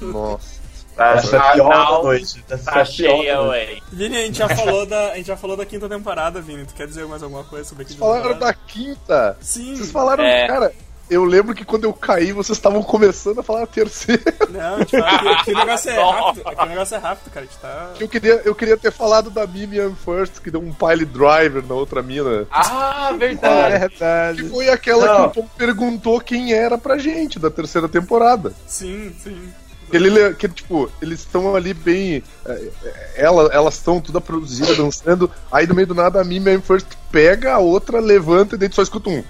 Nossa. 0.00 0.62
Tá, 0.96 1.14
Essa 1.14 1.36
é 1.36 1.38
a 1.40 1.52
pior 1.52 1.68
Não, 1.70 1.96
da 1.96 2.02
noite. 2.04 2.44
Essa 2.48 2.54
é 2.54 2.58
tá 2.64 2.72
pior 2.72 2.86
cheia, 2.86 3.42
ué. 3.42 3.78
Vini, 3.92 4.16
a 4.16 4.20
gente 4.26 4.38
já 4.38 4.48
falou 4.48 4.86
da, 4.86 5.10
a 5.10 5.16
gente 5.16 5.26
já 5.26 5.36
falou 5.36 5.56
da 5.56 5.66
quinta 5.66 5.88
temporada, 5.88 6.40
Vini. 6.40 6.64
Tu 6.64 6.74
quer 6.74 6.86
dizer 6.86 7.04
mais 7.06 7.22
alguma 7.22 7.42
coisa 7.44 7.68
sobre 7.68 7.82
a 7.82 7.86
quinta 7.86 7.98
Falaram 7.98 8.22
temporada? 8.34 8.46
da 8.46 8.54
quinta. 8.54 9.36
Sim. 9.40 9.76
Vocês 9.76 9.90
falaram, 9.90 10.24
É. 10.24 10.46
cara. 10.46 10.72
Eu 11.10 11.22
lembro 11.24 11.54
que 11.54 11.64
quando 11.66 11.84
eu 11.84 11.92
caí, 11.92 12.32
vocês 12.32 12.56
estavam 12.56 12.82
começando 12.82 13.38
a 13.38 13.42
falar 13.42 13.64
a 13.64 13.66
terceira. 13.66 14.22
Não, 14.48 14.76
a 14.76 14.78
gente 14.78 14.98
fala 14.98 15.36
que, 15.38 15.44
que 15.44 15.52
o 15.52 15.58
negócio 15.58 15.90
é 15.90 15.94
rápido. 16.02 16.48
Aqui 16.48 16.62
o 16.62 16.66
negócio 16.66 16.94
é 16.94 16.98
rápido, 16.98 17.30
cara. 17.30 17.46
A 17.46 17.48
gente 17.48 17.58
tá. 17.60 17.90
Eu 18.00 18.08
queria, 18.08 18.42
eu 18.44 18.54
queria 18.54 18.76
ter 18.76 18.90
falado 18.90 19.28
da 19.30 19.46
Mimian 19.46 19.92
First, 19.94 20.40
que 20.40 20.50
deu 20.50 20.60
um 20.60 20.72
pile 20.72 21.04
driver 21.04 21.62
na 21.66 21.74
outra 21.74 22.02
mina. 22.02 22.46
Ah, 22.50 23.10
É 23.12 23.16
verdade. 23.18 23.78
verdade. 23.78 24.42
Que 24.44 24.48
foi 24.48 24.68
aquela 24.70 25.06
Não. 25.06 25.28
que 25.30 25.38
o 25.40 25.42
Tom 25.42 25.48
perguntou 25.58 26.20
quem 26.20 26.54
era 26.54 26.78
pra 26.78 26.96
gente 26.96 27.38
da 27.38 27.50
terceira 27.50 27.88
temporada. 27.88 28.52
Sim, 28.66 29.14
sim. 29.22 29.52
Ele, 29.92 30.08
le- 30.08 30.34
que, 30.34 30.48
tipo, 30.48 30.90
eles 31.02 31.20
estão 31.20 31.54
ali 31.54 31.74
bem. 31.74 32.22
é, 32.46 32.52
é, 32.84 33.12
Ela, 33.16 33.50
elas 33.52 33.74
estão 33.74 34.00
toda 34.00 34.20
produzida, 34.22 34.74
dançando. 34.74 35.30
Aí 35.52 35.66
no 35.66 35.74
meio 35.74 35.86
do 35.86 35.94
nada 35.94 36.20
a 36.20 36.24
Mimian 36.24 36.62
First 36.62 36.86
pega 37.12 37.52
a 37.52 37.58
outra, 37.58 38.00
levanta 38.00 38.54
e 38.54 38.58
daí 38.58 38.70
tu 38.70 38.74
só 38.76 38.82
escuta 38.82 39.10
um. 39.10 39.22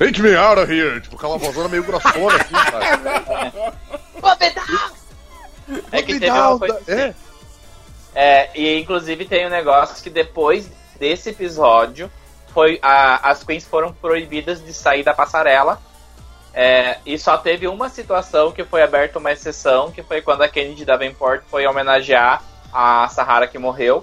Take 0.00 0.20
me 0.22 0.34
out 0.34 0.58
of 0.58 0.72
here! 0.72 0.98
Tipo, 1.00 1.16
aquela 1.16 1.36
vozona 1.38 1.68
meio 1.68 1.84
grossona 1.84 2.36
assim, 2.36 2.54
cara. 2.70 3.74
É 5.92 6.02
que 6.02 6.14
Me 6.14 6.20
teve 6.20 6.32
uma 6.32 6.58
coisa 6.58 6.78
assim. 6.78 6.92
É, 6.92 7.14
É, 8.12 8.50
e 8.54 8.80
inclusive 8.80 9.24
tem 9.24 9.46
um 9.46 9.50
negócio 9.50 10.02
que 10.02 10.10
depois 10.10 10.68
desse 10.98 11.30
episódio, 11.30 12.10
foi 12.52 12.78
a- 12.82 13.30
as 13.30 13.44
queens 13.44 13.64
foram 13.64 13.92
proibidas 13.92 14.64
de 14.64 14.72
sair 14.72 15.04
da 15.04 15.14
passarela. 15.14 15.80
É, 16.52 16.96
e 17.06 17.16
só 17.16 17.38
teve 17.38 17.68
uma 17.68 17.88
situação 17.88 18.50
que 18.50 18.64
foi 18.64 18.82
aberta 18.82 19.20
uma 19.20 19.30
exceção, 19.30 19.92
que 19.92 20.02
foi 20.02 20.20
quando 20.20 20.42
a 20.42 20.48
Kennedy 20.48 20.84
Davenport 20.84 21.42
foi 21.48 21.64
homenagear 21.66 22.42
a 22.72 23.06
Sahara 23.08 23.46
que 23.46 23.58
morreu, 23.58 24.02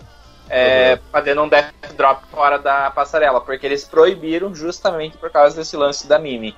é, 0.49 0.97
fazendo 1.11 1.43
um 1.43 1.47
death 1.49 1.73
drop 1.95 2.25
fora 2.31 2.57
da 2.57 2.89
passarela, 2.91 3.41
porque 3.41 3.65
eles 3.65 3.83
proibiram 3.85 4.53
justamente 4.55 5.17
por 5.17 5.29
causa 5.31 5.55
desse 5.55 5.75
lance 5.77 6.07
da 6.07 6.17
Mimi. 6.19 6.55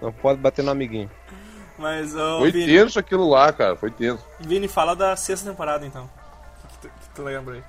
Não 0.00 0.12
pode 0.12 0.38
bater 0.40 0.64
no 0.64 0.70
amiguinho. 0.70 1.10
Mas, 1.76 2.14
ô, 2.14 2.38
Foi 2.40 2.50
Vini, 2.50 2.66
tenso 2.66 2.98
aquilo 2.98 3.28
lá, 3.28 3.52
cara. 3.52 3.76
Foi 3.76 3.90
tenso. 3.90 4.24
Vini, 4.40 4.66
fala 4.68 4.94
da 4.96 5.14
sexta 5.16 5.48
temporada 5.50 5.86
então. 5.86 6.08
Que, 6.70 6.88
tu- 6.88 6.94
que 7.00 7.08
tu 7.14 7.22
lembra 7.22 7.54
aí? 7.54 7.62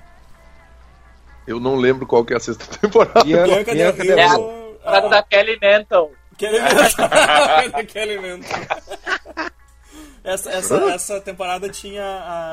Eu 1.46 1.58
não 1.60 1.76
lembro 1.76 2.06
qual 2.06 2.24
que 2.24 2.34
é 2.34 2.36
a 2.36 2.40
sexta 2.40 2.64
temporada. 2.78 3.24
Bianca, 3.24 3.72
Bianca 3.72 3.74
Del 3.74 3.76
Bianca 3.76 4.02
Rio. 4.02 4.16
Del 4.16 4.76
É 4.84 4.96
a 4.96 5.00
da 5.08 5.22
Kelly 5.22 5.58
Mental. 5.60 6.10
Que 6.36 6.46
elemento? 6.46 6.96
que 7.92 7.98
elemento? 7.98 8.46
Essa, 10.22 10.50
essa, 10.50 10.76
essa 10.92 11.20
temporada 11.20 11.68
tinha 11.70 12.04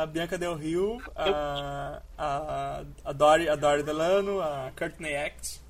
a 0.01 0.05
Bianca 0.05 0.37
Del 0.37 0.55
Rio, 0.55 0.99
a, 1.15 2.01
a, 2.17 2.81
a, 3.03 3.13
Dory, 3.13 3.49
a 3.49 3.55
Dory 3.55 3.83
Delano, 3.83 4.41
a 4.41 4.71
Courtney 4.77 5.15
Act. 5.15 5.61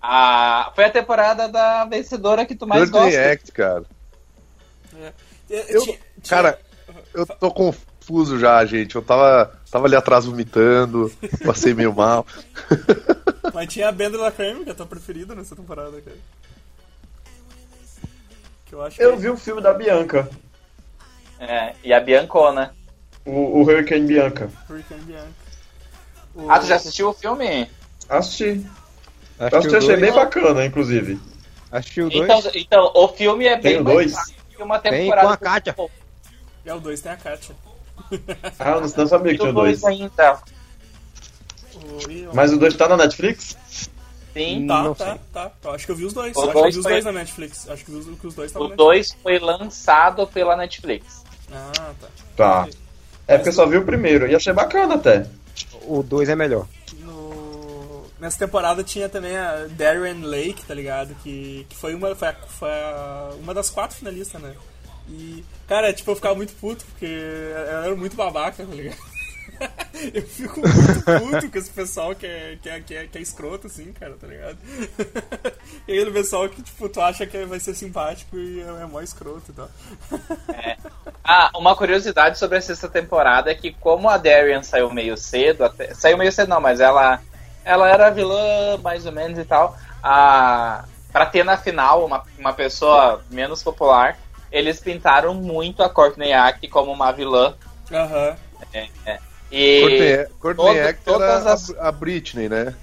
Ah, 0.00 0.72
foi 0.74 0.84
a 0.84 0.90
temporada 0.90 1.48
da 1.48 1.84
vencedora 1.84 2.46
que 2.46 2.54
tu 2.54 2.66
mais 2.66 2.90
Courtney 2.90 3.12
gosta. 3.12 3.32
Act, 3.32 3.52
cara. 3.52 3.84
Eu, 5.50 5.62
Eu- 5.68 5.98
Cara, 6.28 6.58
eu 7.12 7.26
tô 7.26 7.50
confuso 7.50 8.38
já, 8.38 8.64
gente. 8.64 8.94
Eu 8.96 9.02
tava, 9.02 9.52
tava 9.70 9.86
ali 9.86 9.96
atrás 9.96 10.24
vomitando, 10.24 11.12
passei 11.44 11.74
meio 11.74 11.92
mal. 11.94 12.26
Mas 13.52 13.68
tinha 13.72 13.88
a 13.88 13.92
Benda 13.92 14.16
La 14.18 14.32
Creme, 14.32 14.64
que 14.64 14.70
é 14.70 14.72
a 14.72 14.76
tua 14.76 14.86
preferida 14.86 15.34
nessa 15.34 15.54
temporada, 15.54 16.00
cara. 16.00 16.16
Que 18.64 18.74
eu 18.74 18.82
acho 18.82 19.00
Eu 19.02 19.16
vi 19.18 19.28
o 19.28 19.36
filme 19.36 19.60
da 19.60 19.72
Bianca, 19.74 20.28
É, 21.38 21.74
e 21.82 21.92
a 21.92 22.00
Biancona. 22.00 22.74
o, 23.24 23.30
o 23.30 23.62
Hurricane 23.62 24.06
Bianca. 24.06 24.50
Hurricane 24.68 25.02
Bianca. 25.02 25.32
O- 26.34 26.50
Ah, 26.50 26.58
tu 26.58 26.66
já 26.66 26.76
assistiu 26.76 27.08
o 27.10 27.12
filme? 27.14 27.68
Assisti. 28.08 28.64
Eu 29.38 29.46
Acho 29.46 29.50
que 29.50 29.56
assisti, 29.56 29.76
achei 29.76 29.88
dois, 29.88 30.00
bem 30.00 30.12
bacana, 30.12 30.64
inclusive. 30.64 31.20
acho 31.72 31.92
que 31.92 32.02
o 32.02 32.08
dois 32.10 32.22
Então, 32.24 32.50
então, 32.54 32.92
o 32.94 33.08
filme 33.08 33.46
é 33.46 33.56
Tem 33.58 33.74
bem 33.76 33.82
dois? 33.82 34.12
fácil 34.12 34.34
que 34.56 34.62
uma 34.62 34.78
Tem 34.78 34.92
temporada. 34.92 35.26
com 35.26 35.32
a 35.32 35.36
Kátia. 35.36 35.76
É 36.64 36.72
o 36.74 36.80
2 36.80 37.00
tem 37.00 37.12
a 37.12 37.16
Katia. 37.16 37.54
Ah, 38.58 38.70
eu 38.70 38.80
não, 38.80 38.88
não 38.88 39.06
sabia 39.06 39.32
que 39.32 39.38
Tem 39.38 39.38
tinha 39.38 39.50
o 39.50 39.52
dois 39.52 39.80
dois. 39.80 39.84
ainda. 40.00 40.40
Mas 42.32 42.52
o 42.52 42.58
dois 42.58 42.74
tá 42.76 42.88
na 42.88 42.96
Netflix? 42.96 43.56
Sim. 44.32 44.66
Tá, 44.66 44.82
Não 44.82 44.94
tá, 44.94 45.04
sei. 45.12 45.20
tá. 45.32 45.52
Eu 45.62 45.70
acho 45.72 45.86
que 45.86 45.92
eu 45.92 45.96
vi 45.96 46.04
os 46.04 46.12
dois. 46.12 46.36
O 46.36 46.40
acho 46.40 46.50
que 46.50 46.56
eu 46.56 46.60
dois 46.62 46.74
vi 46.74 46.78
os 46.80 46.82
foi- 46.84 46.92
dois 46.92 47.04
na 47.04 47.12
Netflix. 47.12 47.68
Acho 47.68 47.84
que, 47.84 47.92
os, 47.92 48.18
que 48.18 48.26
os 48.26 48.34
dois 48.34 48.50
estavam 48.50 48.68
O 48.68 48.76
2 48.76 49.16
foi 49.22 49.38
lançado 49.38 50.26
pela 50.26 50.56
Netflix. 50.56 51.23
Ah, 51.54 51.92
tá. 52.00 52.08
Tá. 52.36 52.68
É 53.26 53.36
porque 53.36 53.48
eu 53.50 53.52
só 53.54 53.66
vi 53.66 53.76
o 53.76 53.84
primeiro 53.84 54.26
e 54.26 54.34
achei 54.34 54.52
bacana 54.52 54.94
até. 54.96 55.26
O 55.82 56.02
2 56.02 56.28
é 56.28 56.36
melhor. 56.36 56.66
No... 57.00 58.04
Nessa 58.20 58.38
temporada 58.38 58.82
tinha 58.82 59.08
também 59.08 59.36
a 59.36 59.66
Darren 59.70 60.22
Lake, 60.24 60.64
tá 60.66 60.74
ligado? 60.74 61.14
Que, 61.22 61.66
que 61.68 61.76
foi, 61.76 61.94
uma, 61.94 62.14
foi, 62.14 62.28
a- 62.28 62.34
foi 62.34 62.70
a- 62.70 63.30
uma 63.40 63.54
das 63.54 63.70
quatro 63.70 63.96
finalistas, 63.96 64.40
né? 64.40 64.54
E, 65.08 65.44
cara, 65.68 65.92
tipo, 65.92 66.10
eu 66.10 66.16
ficava 66.16 66.34
muito 66.34 66.54
puto, 66.54 66.84
porque 66.86 67.04
ela 67.06 67.86
era 67.86 67.96
muito 67.96 68.16
babaca, 68.16 68.64
tá 68.64 68.74
ligado? 68.74 68.96
Eu 70.12 70.22
fico 70.22 70.60
muito 70.60 71.02
puto 71.04 71.50
com 71.50 71.58
esse 71.58 71.70
pessoal 71.70 72.14
que 72.14 72.26
é, 72.26 72.58
que, 72.60 72.68
é, 72.68 72.80
que, 72.80 72.94
é, 72.94 73.06
que 73.06 73.18
é 73.18 73.20
escroto, 73.20 73.68
assim, 73.68 73.92
cara, 73.92 74.14
tá 74.20 74.26
ligado? 74.26 74.58
E 75.86 75.92
aí 75.92 76.02
o 76.02 76.12
pessoal 76.12 76.48
que, 76.48 76.62
tipo, 76.62 76.88
tu 76.88 77.00
acha 77.00 77.26
que 77.26 77.44
vai 77.44 77.60
ser 77.60 77.74
simpático 77.74 78.36
e 78.38 78.60
é, 78.60 78.82
é 78.82 78.86
mó 78.86 79.00
escroto 79.00 79.50
e 79.50 79.54
tal. 79.54 79.68
Ah, 81.22 81.50
uma 81.54 81.76
curiosidade 81.76 82.38
sobre 82.38 82.58
a 82.58 82.60
sexta 82.60 82.88
temporada 82.88 83.50
é 83.50 83.54
que 83.54 83.72
como 83.72 84.08
a 84.08 84.16
Darian 84.16 84.62
saiu 84.62 84.90
meio 84.90 85.16
cedo, 85.16 85.64
até- 85.64 85.94
saiu 85.94 86.16
meio 86.18 86.32
cedo 86.32 86.48
não, 86.48 86.60
mas 86.60 86.80
ela 86.80 87.20
ela 87.64 87.88
era 87.88 88.10
vilã 88.10 88.76
mais 88.82 89.06
ou 89.06 89.12
menos 89.12 89.38
e 89.38 89.44
tal, 89.44 89.76
a 90.02 90.84
para 91.12 91.26
ter 91.26 91.44
na 91.44 91.56
final 91.56 92.04
uma, 92.04 92.24
uma 92.38 92.52
pessoa 92.52 93.22
menos 93.30 93.62
popular, 93.62 94.18
eles 94.50 94.80
pintaram 94.80 95.32
muito 95.32 95.82
a 95.82 95.88
Courtney 95.88 96.32
Act 96.32 96.66
como 96.68 96.90
uma 96.92 97.12
vilã. 97.12 97.54
Aham. 97.92 98.36
E 99.56 100.26
Courtney, 100.40 100.80
Act 100.80 101.08
era 101.08 101.52
as- 101.52 101.70
a, 101.70 101.88
a 101.88 101.92
Britney, 101.92 102.48
né? 102.48 102.74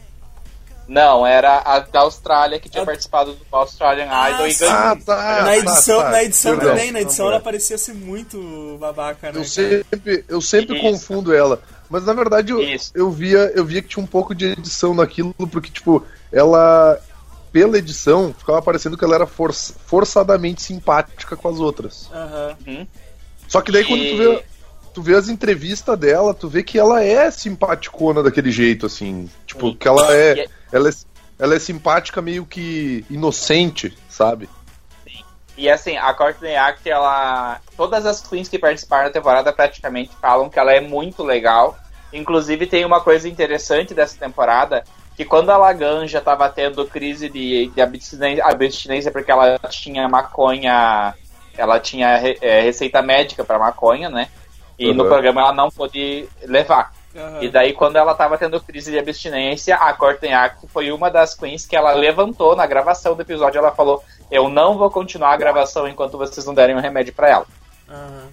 não, 0.88 1.26
era 1.26 1.62
a 1.64 1.80
da 1.80 2.02
Austrália 2.02 2.60
que 2.60 2.68
tinha 2.68 2.84
Ah. 2.84 2.86
participado 2.86 3.34
do 3.34 3.46
Australian 3.52 4.08
Idol 4.30 4.48
e 4.48 4.54
sim. 4.54 4.66
ganhou. 4.66 4.78
Ah, 4.78 4.98
tá. 5.06 5.42
na 5.44 5.58
edição, 5.58 5.98
tá, 6.00 6.04
tá. 6.06 6.12
na 6.12 6.24
edição 6.24 6.52
Perdão. 6.58 6.70
também, 6.76 6.92
na 6.92 7.02
edição 7.02 7.28
ela 7.28 7.40
parecia 7.40 7.78
ser 7.78 7.94
muito 7.94 8.78
babaca, 8.80 9.32
né? 9.32 9.40
Eu 9.40 9.46
sempre, 9.46 10.26
eu 10.28 10.42
sempre 10.42 10.76
Isso. 10.76 10.82
confundo 10.86 11.34
ela. 11.34 11.62
Mas 11.90 12.06
na 12.06 12.14
verdade 12.14 12.52
eu, 12.52 12.62
Isso. 12.62 12.92
eu 12.94 13.10
via, 13.10 13.52
eu 13.56 13.64
via 13.64 13.82
que 13.82 13.88
tinha 13.90 14.04
um 14.04 14.08
pouco 14.08 14.36
de 14.36 14.48
edição 14.48 14.94
naquilo, 14.94 15.34
porque, 15.52 15.70
tipo, 15.70 16.06
ela. 16.32 17.00
Pela 17.54 17.78
edição, 17.78 18.34
ficava 18.38 18.62
parecendo 18.62 18.98
que 18.98 19.04
ela 19.04 19.16
era 19.16 19.28
for- 19.28 19.54
forçadamente 19.54 20.62
simpática 20.62 21.36
com 21.36 21.50
as 21.50 21.60
outras. 21.60 22.10
Aham. 22.14 22.88
Só 23.48 23.60
que 23.62 23.74
daí 23.74 23.84
quando 23.84 24.00
tu 24.10 24.18
vê, 24.18 24.44
tu 24.94 25.02
vê 25.02 25.16
as 25.16 25.30
entrevistas 25.30 25.98
dela, 25.98 26.34
tu 26.34 26.48
vê 26.50 26.64
que 26.64 26.78
ela 26.80 27.04
é 27.04 27.30
simpaticona 27.32 28.22
daquele 28.24 28.52
jeito, 28.52 28.86
assim. 28.86 29.30
Tipo, 29.46 29.70
Sim. 29.70 29.76
que 29.76 29.88
ela 29.88 30.14
é, 30.14 30.40
é- 30.42 30.46
ela 30.72 30.90
é. 30.90 30.92
Ela 31.40 31.56
é 31.56 31.60
simpática 31.60 32.22
meio 32.22 32.46
que 32.46 33.04
inocente, 33.10 33.98
sabe? 34.08 34.48
E 35.58 35.70
assim, 35.70 35.98
a 35.98 36.14
Courtney 36.14 36.56
Act, 36.56 36.88
ela. 36.90 37.60
Todas 37.76 38.06
as 38.06 38.22
queens 38.22 38.48
que 38.48 38.60
participaram 38.60 39.06
da 39.06 39.12
temporada 39.14 39.52
praticamente 39.52 40.12
falam 40.22 40.50
que 40.50 40.60
ela 40.60 40.72
é 40.72 40.80
muito 40.80 41.24
legal. 41.24 41.78
Inclusive, 42.14 42.68
tem 42.68 42.86
uma 42.86 43.02
coisa 43.02 43.28
interessante 43.28 43.94
dessa 43.94 44.18
temporada: 44.18 44.84
que 45.16 45.26
quando 45.26 45.50
a 45.50 45.58
Laganja 45.58 46.20
estava 46.20 46.48
tendo 46.48 46.86
crise 46.86 47.28
de, 47.28 47.68
de 47.74 47.82
abstinência, 47.82 48.46
abstinência 48.46 49.12
porque 49.12 49.32
ela 49.32 49.58
tinha 49.70 50.08
maconha, 50.08 51.14
ela 51.58 51.80
tinha 51.80 52.18
re- 52.18 52.38
é, 52.42 52.62
receita 52.62 53.02
médica 53.02 53.44
para 53.44 53.58
maconha, 53.60 54.10
né? 54.10 54.30
E 54.84 54.94
no 54.94 55.04
Uhum. 55.04 55.10
programa 55.10 55.42
ela 55.42 55.54
não 55.54 55.70
pôde 55.70 56.28
levar. 56.44 56.92
aham. 57.16 57.38
E 57.42 57.50
daí, 57.50 57.74
quando 57.74 57.98
ela 57.98 58.14
tava 58.16 58.38
tendo 58.38 58.60
crise 58.62 58.90
de 58.92 58.98
abstinência, 58.98 59.76
a 59.76 59.94
Courtney 59.94 60.34
Act 60.34 60.66
foi 60.68 60.92
uma 60.92 61.10
das 61.12 61.36
queens 61.36 61.66
que 61.66 61.76
ela 61.76 61.92
levantou 61.94 62.56
na 62.56 62.66
gravação 62.66 63.16
do 63.16 63.22
episódio. 63.22 63.58
Ela 63.60 63.72
falou: 63.72 64.04
Eu 64.32 64.50
não 64.50 64.78
vou 64.78 64.90
continuar 64.90 65.34
a 65.34 65.38
gravação 65.38 65.88
enquanto 65.88 66.18
vocês 66.18 66.46
não 66.46 66.54
derem 66.54 66.76
um 66.76 66.80
remédio 66.80 67.14
pra 67.14 67.30
ela. 67.30 67.46
aham. 67.90 68.30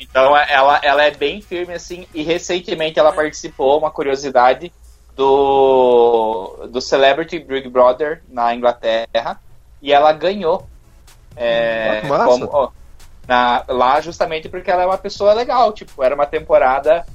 Então, 0.00 0.36
ela, 0.36 0.78
ela 0.82 1.02
é 1.04 1.10
bem 1.10 1.42
firme, 1.42 1.74
assim. 1.74 2.06
E 2.14 2.22
recentemente 2.22 3.00
ela 3.00 3.12
participou, 3.12 3.78
uma 3.78 3.90
curiosidade, 3.90 4.72
do, 5.16 6.68
do 6.70 6.80
Celebrity 6.80 7.38
Big 7.40 7.68
Brother 7.68 8.22
na 8.28 8.54
Inglaterra. 8.54 9.40
E 9.82 9.92
ela 9.92 10.12
ganhou. 10.12 10.66
É, 11.36 12.00
Ah, 12.04 12.24
como- 12.24 12.48
ó, 12.52 12.70
na- 13.28 13.64
lá 13.68 14.00
justamente 14.00 14.48
porque 14.48 14.70
ela 14.70 14.82
é 14.82 14.86
uma 14.86 14.98
pessoa 14.98 15.32
legal. 15.34 15.72
Tipo, 15.72 16.02
era 16.02 16.14
uma 16.14 16.26
temporada 16.26 17.06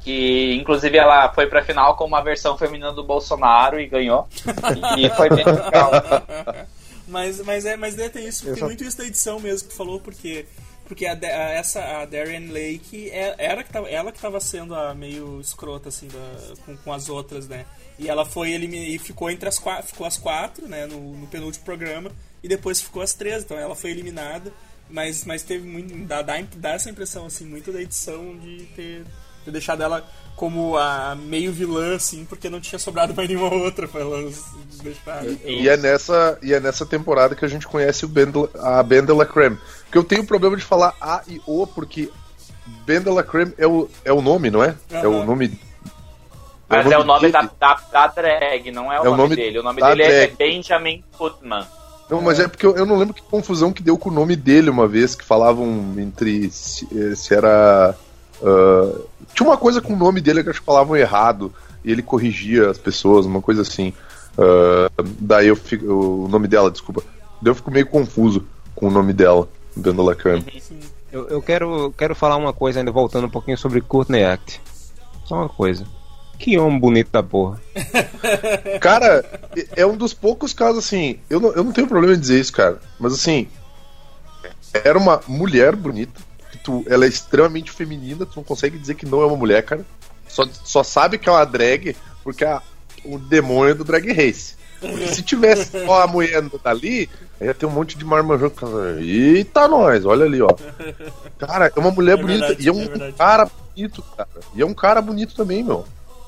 que 0.00 0.54
inclusive 0.54 0.96
ela 0.96 1.32
foi 1.32 1.46
pra 1.48 1.64
final 1.64 1.96
com 1.96 2.04
uma 2.04 2.22
versão 2.22 2.56
feminina 2.56 2.92
do 2.92 3.02
Bolsonaro 3.02 3.80
e 3.80 3.86
ganhou. 3.88 4.28
E 4.96 5.10
foi 5.10 5.28
bem 5.28 5.44
legal. 5.44 5.90
Mas, 7.08 7.40
mas, 7.40 7.64
é, 7.64 7.76
mas 7.76 7.94
daí 7.94 8.10
tem 8.10 8.26
isso, 8.26 8.44
tem 8.44 8.56
só- 8.56 8.64
muito 8.66 8.82
isso 8.82 8.98
da 8.98 9.04
edição 9.04 9.38
mesmo 9.38 9.68
que 9.68 9.74
tu 9.74 9.76
falou, 9.78 10.00
porque, 10.00 10.44
porque 10.88 11.06
a, 11.06 11.12
a- 11.12 11.52
essa, 11.52 11.80
a 12.00 12.04
Darren 12.04 12.48
Lake, 12.50 13.08
é- 13.12 13.36
era 13.38 13.62
que 13.62 13.70
tava, 13.72 13.88
ela 13.88 14.10
que 14.10 14.18
tava 14.20 14.40
sendo 14.40 14.74
a 14.74 14.92
meio 14.92 15.40
escrota, 15.40 15.88
assim, 15.88 16.08
da, 16.08 16.56
com, 16.64 16.76
com 16.76 16.92
as 16.92 17.08
outras, 17.08 17.46
né? 17.46 17.64
E 17.96 18.08
ela 18.08 18.24
foi 18.24 18.50
eliminada 18.50 18.90
e 18.90 18.98
ficou 18.98 19.30
entre 19.30 19.48
as 19.48 19.56
quatro, 19.56 19.86
ficou 19.86 20.04
as 20.04 20.16
quatro, 20.16 20.66
né, 20.66 20.84
no, 20.86 20.98
no 21.12 21.28
penúltimo 21.28 21.64
programa, 21.64 22.10
e 22.42 22.48
depois 22.48 22.80
ficou 22.80 23.00
as 23.00 23.14
três, 23.14 23.44
então 23.44 23.56
ela 23.56 23.76
foi 23.76 23.92
eliminada, 23.92 24.52
mas, 24.88 25.24
mas 25.24 25.42
teve 25.42 25.66
muito, 25.66 25.94
dá, 26.06 26.22
dá, 26.22 26.34
dá 26.56 26.70
essa 26.70 26.88
impressão, 26.90 27.26
assim, 27.26 27.44
muito 27.44 27.72
da 27.72 27.80
edição 27.80 28.36
de 28.38 28.64
ter, 28.76 29.04
ter 29.44 29.50
deixado 29.50 29.82
ela 29.82 30.04
como 30.36 30.76
a 30.76 31.14
meio 31.14 31.50
vilã, 31.50 31.96
assim, 31.96 32.24
porque 32.26 32.50
não 32.50 32.60
tinha 32.60 32.78
sobrado 32.78 33.14
mais 33.14 33.26
nenhuma 33.28 33.52
outra 33.54 33.88
pra 33.88 34.02
elas 34.02 34.44
deixarem. 34.82 35.40
E 35.44 35.66
é, 35.68 35.76
nessa, 35.78 36.38
e 36.42 36.52
é 36.52 36.60
nessa 36.60 36.84
temporada 36.84 37.34
que 37.34 37.44
a 37.44 37.48
gente 37.48 37.66
conhece 37.66 38.04
o 38.04 38.08
ben, 38.08 38.26
de- 38.30 38.48
a 38.60 38.82
Ben 38.82 39.02
de 39.04 39.12
la 39.12 39.24
Creme. 39.24 39.56
Porque 39.84 39.96
eu 39.96 40.04
tenho 40.04 40.22
o 40.22 40.26
problema 40.26 40.56
de 40.56 40.62
falar 40.62 40.94
A 41.00 41.22
e 41.26 41.40
O, 41.46 41.66
porque 41.66 42.10
Ben 42.84 43.00
de 43.00 43.08
la 43.10 43.22
Creme 43.22 43.54
é 43.56 43.66
o, 43.66 43.88
é 44.04 44.12
o 44.12 44.20
nome, 44.20 44.50
não 44.50 44.62
é? 44.62 44.74
É 44.90 45.06
o 45.08 45.24
nome. 45.24 45.58
Mas 46.68 46.90
é 46.90 46.98
o 46.98 47.04
nome 47.04 47.30
da, 47.30 47.40
dele. 47.42 47.52
da, 47.58 47.74
da 47.92 48.06
drag, 48.08 48.70
não 48.72 48.92
é 48.92 49.00
o, 49.00 49.04
É 49.04 49.08
o 49.08 49.10
nome, 49.12 49.22
nome 49.22 49.36
dele. 49.36 49.58
O 49.60 49.62
nome 49.62 49.80
da 49.80 49.88
dele 49.90 50.02
é 50.02 50.26
drag. 50.26 50.36
Benjamin 50.36 51.02
Putman. 51.16 51.64
Não, 52.08 52.20
mas 52.20 52.38
é 52.38 52.46
porque 52.46 52.64
eu, 52.64 52.76
eu 52.76 52.86
não 52.86 52.96
lembro 52.96 53.14
que 53.14 53.22
confusão 53.22 53.72
que 53.72 53.82
deu 53.82 53.98
com 53.98 54.10
o 54.10 54.12
nome 54.12 54.36
dele 54.36 54.70
uma 54.70 54.86
vez, 54.86 55.14
que 55.14 55.24
falavam 55.24 55.94
entre 55.98 56.50
se, 56.50 56.86
eh, 56.96 57.14
se 57.16 57.34
era. 57.34 57.96
ah, 58.42 59.00
tinha 59.34 59.48
uma 59.48 59.56
coisa 59.56 59.80
com 59.80 59.92
o 59.92 59.96
nome 59.96 60.20
dele 60.20 60.42
que 60.42 60.50
acho 60.50 60.60
que 60.60 60.66
falavam 60.66 60.96
errado. 60.96 61.52
e 61.84 61.90
ele 61.90 62.02
corrigia 62.02 62.70
as 62.70 62.78
pessoas, 62.78 63.26
uma 63.26 63.42
coisa 63.42 63.62
assim. 63.62 63.92
Ah, 64.38 64.88
daí 65.20 65.48
eu 65.48 65.56
fico. 65.56 65.86
O 65.86 66.28
nome 66.28 66.46
dela, 66.46 66.70
desculpa. 66.70 67.02
Daí 67.42 67.50
eu 67.50 67.54
fico 67.54 67.70
meio 67.70 67.86
confuso 67.86 68.46
com 68.74 68.88
o 68.88 68.90
nome 68.90 69.12
dela, 69.12 69.48
vendo 69.76 70.02
Lacan. 70.02 70.42
Eu, 71.10 71.28
eu 71.28 71.42
quero, 71.42 71.92
quero 71.96 72.14
falar 72.14 72.36
uma 72.36 72.52
coisa 72.52 72.78
ainda, 72.78 72.92
voltando 72.92 73.26
um 73.26 73.30
pouquinho 73.30 73.58
sobre 73.58 73.80
Courtney 73.80 74.24
Act. 74.24 74.60
Só 75.24 75.36
uma 75.36 75.48
coisa. 75.48 75.84
Que 76.38 76.58
homem 76.58 76.78
bonito 76.78 77.10
da 77.10 77.22
porra. 77.22 77.60
Cara, 78.80 79.24
é- 79.56 79.82
é 79.82 79.86
um 79.86 79.96
dos 79.96 80.12
poucos 80.12 80.52
casos 80.52 80.84
assim. 80.84 81.18
Eu 81.30 81.40
não, 81.40 81.52
eu 81.52 81.64
não 81.64 81.72
tenho 81.72 81.86
problema 81.86 82.14
em 82.14 82.20
dizer 82.20 82.38
isso, 82.40 82.52
cara. 82.52 82.78
Mas 82.98 83.12
assim. 83.14 83.48
Era 84.72 84.98
uma 84.98 85.20
mulher 85.26 85.74
bonita. 85.74 86.20
que 86.52 86.58
Tu, 86.58 86.84
ela 86.88 87.04
é 87.04 87.08
extremamente 87.08 87.70
feminina. 87.70 88.26
Tu 88.26 88.32
não 88.36 88.44
consegue 88.44 88.78
dizer 88.78 88.94
que 88.94 89.06
não 89.06 89.22
é 89.22 89.26
uma 89.26 89.36
mulher, 89.36 89.62
cara. 89.62 89.84
Só, 90.28 90.44
só 90.64 90.82
sabe 90.82 91.18
que 91.18 91.28
é 91.28 91.32
uma 91.32 91.44
drag 91.46 91.96
porque 92.22 92.44
a, 92.44 92.60
o 93.04 93.18
demônio 93.18 93.70
é 93.70 93.74
do 93.74 93.84
drag 93.84 94.12
race. 94.12 94.54
Porque 94.80 95.06
se 95.08 95.22
tivesse 95.22 95.70
só 95.86 96.02
a 96.02 96.06
mulher 96.06 96.42
dali, 96.62 97.08
ia 97.40 97.54
ter 97.54 97.64
um 97.64 97.70
monte 97.70 97.96
de 97.96 98.04
marmanjão. 98.04 98.52
Eita, 99.00 99.66
nós, 99.66 100.04
olha 100.04 100.26
ali, 100.26 100.42
ó. 100.42 100.50
Cara, 101.38 101.72
é 101.74 101.80
uma 101.80 101.90
mulher 101.90 102.18
É 102.18 102.20
bonita. 102.20 102.46
verdade, 102.48 102.64
e 102.64 102.68
é 102.68 102.72
um 102.72 102.82
é 102.82 103.12
cara 103.12 103.48
bonito, 103.74 104.04
cara. 104.14 104.28
E 104.54 104.60
é 104.60 104.66
um 104.66 104.74
cara 104.74 105.00
bonito 105.00 105.34
também, 105.34 105.62
meu. 105.64 105.86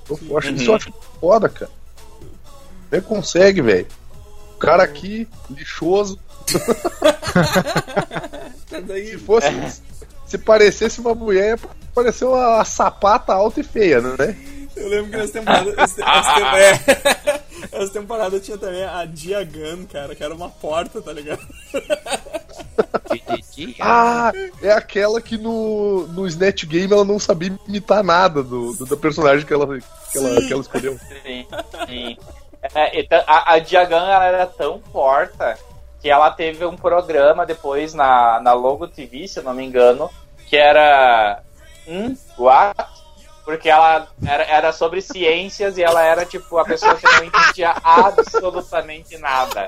Eu 0.09 0.39
acho, 0.39 0.51
Isso 0.53 0.71
eu 0.71 0.75
acho 0.75 0.93
foda, 1.21 1.49
cara. 1.49 1.71
Nem 2.91 3.01
consegue, 3.01 3.61
velho. 3.63 3.87
O 4.55 4.59
cara 4.59 4.83
aqui, 4.83 5.29
lixoso. 5.51 6.19
Se 8.67 9.19
fosse. 9.19 9.83
Se 10.27 10.37
parecesse 10.39 11.01
uma 11.01 11.15
mulher, 11.15 11.59
ia 11.59 11.69
parecer 11.95 12.25
uma 12.27 12.63
sapata 12.65 13.33
alta 13.33 13.61
e 13.61 13.63
feia, 13.63 14.01
né? 14.01 14.37
eu 14.77 14.89
lembro 14.89 15.11
que 15.11 15.17
nessa 15.17 15.33
temporada. 15.33 15.75
Essa, 15.77 16.03
essa, 16.05 16.35
tem- 16.35 16.45
é, 16.45 17.41
essa 17.73 17.93
temporada 17.93 18.41
tinha 18.41 18.59
também 18.59 18.85
a 18.85 19.05
Diagan, 19.05 19.85
cara, 19.87 20.15
que 20.15 20.23
era 20.23 20.35
uma 20.35 20.49
porta, 20.49 21.01
tá 21.03 21.13
ligado? 21.13 21.47
Ah, 23.81 24.33
é 24.63 24.71
aquela 24.71 25.21
que 25.21 25.37
no, 25.37 26.07
no 26.09 26.27
Snatch 26.27 26.65
Game 26.65 26.93
ela 26.93 27.05
não 27.05 27.19
sabia 27.19 27.59
imitar 27.67 28.05
nada 28.05 28.43
do, 28.43 28.73
do, 28.75 28.87
da 28.87 28.97
personagem 28.97 29.45
que 29.45 29.53
ela, 29.53 29.67
que 29.67 30.19
ela, 30.19 30.41
que 30.43 30.53
ela 30.53 30.63
escolheu. 30.63 30.99
Sim, 31.23 31.47
sim. 31.87 32.17
É, 32.75 33.01
então, 33.01 33.23
a, 33.27 33.55
a 33.55 33.59
Diagan 33.59 34.09
ela 34.09 34.25
era 34.25 34.47
tão 34.47 34.79
porta 34.79 35.59
que 36.01 36.09
ela 36.09 36.31
teve 36.31 36.65
um 36.65 36.77
programa 36.77 37.45
depois 37.45 37.95
na, 37.95 38.41
na 38.41 38.53
Logo 38.53 38.87
TV, 38.87 39.27
se 39.27 39.41
eu 39.41 39.43
não 39.43 39.55
me 39.55 39.65
engano, 39.65 40.11
que 40.47 40.57
era. 40.57 41.43
Hum? 41.87 42.17
What? 42.39 42.77
Porque 43.49 43.70
ela 43.70 44.07
era, 44.26 44.42
era 44.44 44.72
sobre 44.74 45.01
ciências 45.01 45.78
e 45.78 45.82
ela 45.82 46.05
era 46.05 46.26
tipo 46.26 46.59
a 46.59 46.66
pessoa 46.66 46.94
que 46.96 47.07
não 47.07 47.24
entendia 47.24 47.74
absolutamente 47.82 49.16
nada. 49.16 49.66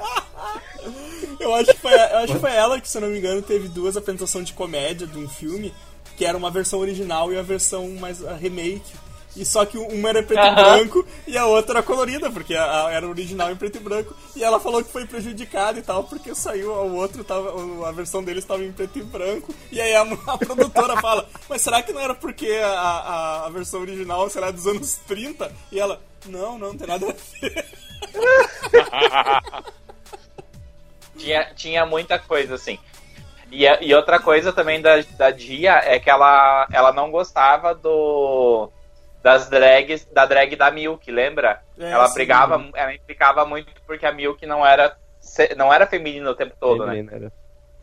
Eu 1.41 1.55
acho, 1.55 1.73
que 1.73 1.79
foi, 1.79 1.95
eu 1.95 2.19
acho 2.19 2.35
que 2.35 2.39
foi 2.41 2.55
ela 2.55 2.79
que, 2.79 2.87
se 2.87 2.99
eu 2.99 3.01
não 3.01 3.09
me 3.09 3.17
engano, 3.17 3.41
teve 3.41 3.69
duas 3.69 3.97
apresentações 3.97 4.49
de 4.49 4.53
comédia 4.53 5.07
de 5.07 5.19
um 5.19 5.27
filme, 5.27 5.75
que 6.15 6.27
era 6.27 6.37
uma 6.37 6.51
versão 6.51 6.79
original 6.79 7.33
e 7.33 7.39
a 7.39 7.43
versão 7.43 7.89
mais 7.93 8.23
a 8.23 8.35
remake. 8.35 8.93
E 9.37 9.45
só 9.45 9.65
que 9.65 9.79
uma 9.79 10.09
era 10.09 10.23
preto 10.25 10.41
e 10.45 10.55
branco 10.55 11.07
e 11.27 11.39
a 11.39 11.47
outra 11.47 11.75
era 11.79 11.83
colorida, 11.85 12.31
porque 12.31 12.55
a, 12.55 12.87
a- 12.87 12.93
era 12.93 13.07
original 13.09 13.51
em 13.51 13.57
preto 13.57 13.77
e 13.77 13.81
branco. 13.81 14.15
E 14.35 14.43
ela 14.43 14.59
falou 14.59 14.83
que 14.83 14.91
foi 14.91 15.07
prejudicada 15.07 15.79
e 15.79 15.83
tal, 15.83 16.03
porque 16.05 16.35
saiu 16.35 16.73
o 16.73 16.97
outro, 16.97 17.23
tava, 17.23 17.53
a 17.89 17.93
versão 17.93 18.25
deles 18.25 18.43
estava 18.43 18.65
em 18.65 18.73
preto 18.73 18.99
e 18.99 19.03
branco. 19.03 19.55
E 19.71 19.81
aí 19.81 19.95
a, 19.95 20.03
a 20.27 20.37
produtora 20.39 21.01
fala, 21.01 21.29
mas 21.49 21.63
será 21.63 21.81
que 21.83 21.93
não 21.93 22.01
era 22.01 22.15
porque 22.15 22.49
a, 22.63 22.69
a, 22.71 23.47
a 23.47 23.49
versão 23.51 23.81
original 23.81 24.29
será 24.29 24.51
dos 24.51 24.67
anos 24.67 24.97
30? 25.07 25.51
E 25.71 25.79
ela, 25.79 26.01
não, 26.27 26.59
não, 26.59 26.71
não 26.71 26.77
tem 26.77 26.89
nada 26.89 27.07
a 27.07 27.13
ver. 27.41 27.67
Tinha, 31.17 31.45
tinha 31.55 31.85
muita 31.87 32.19
coisa 32.19 32.55
assim. 32.55 32.79
E, 33.51 33.67
a- 33.67 33.79
e 33.83 33.93
outra 33.95 34.19
coisa 34.21 34.53
também 34.53 34.81
da, 34.81 35.01
da 35.19 35.31
Dia 35.31 35.81
é 35.85 35.99
que 35.99 36.09
ela, 36.09 36.67
ela 36.73 36.93
não 36.93 37.11
gostava 37.11 37.75
do 37.75 38.71
das 39.23 39.49
drags 39.51 40.07
da 40.13 40.25
drag 40.27 40.57
da 40.57 40.71
Milk, 40.71 41.11
lembra? 41.11 41.61
É, 41.79 41.91
ela 41.91 42.07
sim. 42.09 42.15
brigava, 42.15 42.65
ela 42.75 42.95
implicava 42.95 43.45
muito 43.45 43.71
porque 43.87 44.07
a 44.07 44.13
Milk 44.13 44.45
não 44.47 44.65
era 44.67 44.97
se- 45.21 45.55
não 45.57 45.73
era 45.73 45.87
feminina 45.87 46.31
o 46.31 46.35
tempo 46.35 46.55
todo, 46.59 46.87
né? 46.87 46.93
Menina, 46.95 47.13
era- 47.17 47.33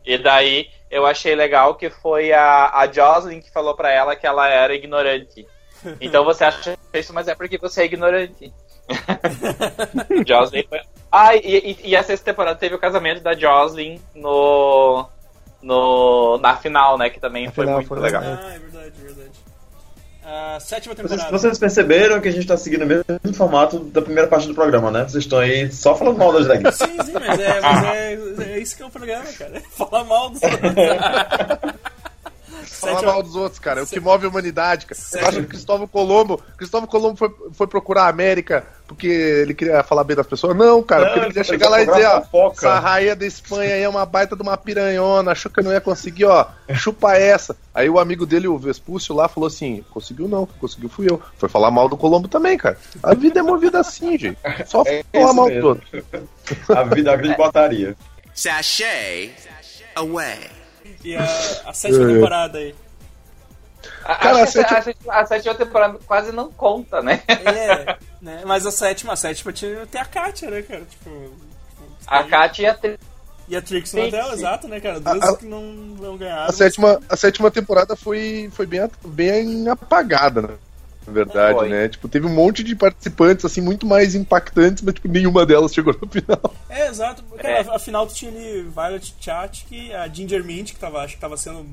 E 0.04 0.18
daí 0.18 0.68
eu 0.90 1.06
achei 1.06 1.34
legal 1.34 1.74
que 1.76 1.90
foi 1.90 2.32
a, 2.32 2.70
a 2.74 2.86
Jocelyn 2.90 3.40
que 3.40 3.52
falou 3.52 3.74
pra 3.76 3.92
ela 3.92 4.16
que 4.16 4.26
ela 4.26 4.48
era 4.48 4.74
ignorante. 4.74 5.46
Então 6.00 6.24
você 6.24 6.44
acha 6.44 6.76
isso, 6.92 7.14
mas 7.14 7.28
é 7.28 7.34
porque 7.36 7.56
você 7.56 7.82
é 7.82 7.84
ignorante. 7.84 8.52
Jocelyn 10.26 10.64
foi. 10.68 10.80
Ah, 11.10 11.36
e, 11.36 11.40
e, 11.82 11.90
e 11.90 11.96
a 11.96 12.02
sexta 12.02 12.24
temporada 12.32 12.58
teve 12.58 12.74
o 12.74 12.78
casamento 12.78 13.22
da 13.22 13.34
Jocelyn 13.34 14.00
no. 14.14 15.08
no 15.62 16.38
na 16.38 16.56
final, 16.56 16.98
né? 16.98 17.10
Que 17.10 17.20
também 17.20 17.50
foi 17.52 17.66
muito 17.66 17.86
foi 17.88 18.00
legal. 18.00 18.22
legal. 18.22 18.38
Ah, 18.42 18.54
é 18.54 18.58
verdade, 18.58 18.92
é 19.00 19.04
verdade. 19.04 19.30
Sétima 20.60 20.94
Vocês, 20.94 21.10
temporada. 21.10 21.38
vocês 21.38 21.58
perceberam 21.58 22.20
que 22.20 22.28
a 22.28 22.30
gente 22.30 22.46
tá 22.46 22.56
seguindo 22.56 22.82
o 22.82 22.86
mesmo 22.86 23.34
formato 23.34 23.78
da 23.78 24.02
primeira 24.02 24.28
parte 24.28 24.46
do 24.46 24.54
programa, 24.54 24.90
né? 24.90 25.04
Vocês 25.04 25.24
estão 25.24 25.38
aí 25.38 25.72
só 25.72 25.94
falando 25.94 26.18
mal 26.18 26.32
das 26.32 26.46
drags. 26.46 26.74
Sim, 26.74 27.02
sim, 27.04 27.12
mas 27.14 27.40
é, 27.40 27.60
mas 27.60 27.84
é, 27.84 28.18
é 28.52 28.58
isso 28.58 28.76
que 28.76 28.82
é 28.82 28.86
o 28.86 28.90
programa, 28.90 29.24
cara. 29.38 29.62
Falar 29.70 30.04
mal 30.04 30.30
dos. 30.30 30.40
Falar 32.68 33.02
mal 33.02 33.22
dos 33.22 33.34
outros, 33.36 33.58
cara. 33.58 33.80
É 33.80 33.82
o 33.82 33.86
que 33.86 34.00
move 34.00 34.26
a 34.26 34.28
humanidade, 34.28 34.86
cara. 34.86 35.00
Você 35.00 35.18
acha 35.18 35.40
que 35.40 35.46
Cristóvão 35.48 35.86
Colombo. 35.86 36.40
Cristóvão 36.56 36.86
Colombo 36.88 37.16
foi, 37.16 37.30
foi 37.52 37.66
procurar 37.66 38.04
a 38.04 38.08
América 38.08 38.64
porque 38.86 39.06
ele 39.06 39.52
queria 39.52 39.82
falar 39.82 40.02
bem 40.02 40.16
das 40.16 40.26
pessoas? 40.26 40.56
Não, 40.56 40.82
cara, 40.82 41.02
Não, 41.02 41.08
porque 41.08 41.18
ele 41.20 41.28
queria 41.28 41.44
chegar 41.44 41.68
lá 41.68 41.82
e 41.82 41.86
dizer, 41.86 42.06
ó, 42.06 42.22
fofoca. 42.22 42.56
essa 42.66 42.78
rainha 42.78 43.14
da 43.14 43.26
Espanha 43.26 43.74
aí 43.74 43.82
é 43.82 43.88
uma 43.88 44.06
baita 44.06 44.34
de 44.34 44.40
uma 44.42 44.56
piranhona, 44.56 45.32
achou 45.32 45.52
que 45.52 45.60
eu 45.60 45.64
não 45.64 45.72
ia 45.72 45.80
conseguir, 45.80 46.24
ó, 46.24 46.46
chupa 46.74 47.14
essa. 47.14 47.54
Aí 47.74 47.90
o 47.90 47.98
amigo 47.98 48.24
dele, 48.24 48.48
o 48.48 48.56
Vespúcio, 48.56 49.14
lá 49.14 49.28
falou 49.28 49.46
assim: 49.46 49.84
conseguiu 49.90 50.26
não, 50.26 50.46
conseguiu 50.46 50.88
fui 50.88 51.06
eu. 51.10 51.20
Foi 51.36 51.50
falar 51.50 51.70
mal 51.70 51.86
do 51.86 51.98
Colombo 51.98 52.28
também, 52.28 52.56
cara. 52.56 52.78
A 53.02 53.14
vida 53.14 53.40
é 53.40 53.42
movida 53.42 53.78
assim, 53.78 54.18
gente. 54.18 54.38
Só 54.66 54.82
É 54.86 55.04
falar 55.12 55.34
mal 55.34 55.48
do 55.48 55.52
mesmo. 55.54 55.68
outro. 55.68 56.04
A 56.74 56.82
vida 56.84 57.10
é 57.10 57.12
uma 57.12 57.18
grande 57.18 57.36
botaria. 57.38 57.94
Sashay 58.34 59.32
away. 59.96 60.38
E 61.04 61.16
a, 61.16 61.24
a 61.66 61.72
sétima 61.72 62.06
temporada 62.06 62.58
aí. 62.58 62.74
A- 64.04 64.14
Cara, 64.16 64.38
a 64.38 64.42
a, 64.42 64.46
sétima... 64.46 64.94
a 65.08 65.26
sétima 65.26 65.54
temporada 65.54 65.98
quase 66.06 66.32
não 66.32 66.50
conta, 66.50 67.00
né? 67.02 67.22
É, 67.28 67.96
né? 68.20 68.42
Mas 68.44 68.66
a 68.66 68.70
sétima, 68.70 69.12
a 69.12 69.16
sétima 69.16 69.52
tinha, 69.52 69.86
tem 69.86 70.00
a 70.00 70.04
Katia, 70.04 70.50
né, 70.50 70.62
cara? 70.62 70.82
Tipo. 70.84 71.32
A 72.06 72.24
Katia 72.24 72.64
e 72.64 72.70
a 72.70 72.74
Tri- 72.74 72.98
E 73.48 73.56
a 73.56 73.62
Trix 73.62 73.92
Nadal, 73.92 74.28
sim. 74.28 74.34
exato, 74.34 74.68
né, 74.68 74.80
cara? 74.80 74.98
Duas 75.00 75.22
A- 75.22 75.30
a- 75.30 75.36
que 75.36 75.46
não, 75.46 75.62
não 75.62 76.16
ganharam. 76.16 76.44
A 76.48 76.52
sétima, 76.52 77.00
a 77.08 77.16
sétima 77.16 77.50
temporada 77.50 77.94
foi, 77.96 78.50
foi 78.52 78.66
bem, 78.66 78.80
bem 79.06 79.68
apagada, 79.68 80.42
né? 80.42 80.54
Na 81.08 81.14
verdade, 81.14 81.58
Foi. 81.58 81.68
né? 81.70 81.88
Tipo, 81.88 82.08
teve 82.08 82.26
um 82.26 82.34
monte 82.34 82.62
de 82.62 82.76
participantes, 82.76 83.44
assim, 83.44 83.60
muito 83.62 83.86
mais 83.86 84.14
impactantes, 84.14 84.82
mas, 84.82 84.94
tipo, 84.94 85.08
nenhuma 85.08 85.46
delas 85.46 85.72
chegou 85.72 85.96
no 86.00 86.06
final. 86.12 86.54
É, 86.68 86.86
exato. 86.88 87.24
Cara, 87.36 87.48
É. 87.48 87.60
afinal 87.74 88.06
tu 88.06 88.14
tinha 88.14 88.30
ali 88.30 88.62
Violet 88.62 89.14
Chachki, 89.18 89.92
a 89.94 90.06
Ginger 90.08 90.44
Mint, 90.44 90.72
que 90.72 90.78
tava, 90.78 90.98
acho 91.02 91.14
que 91.14 91.20
tava 91.20 91.36
sendo 91.36 91.64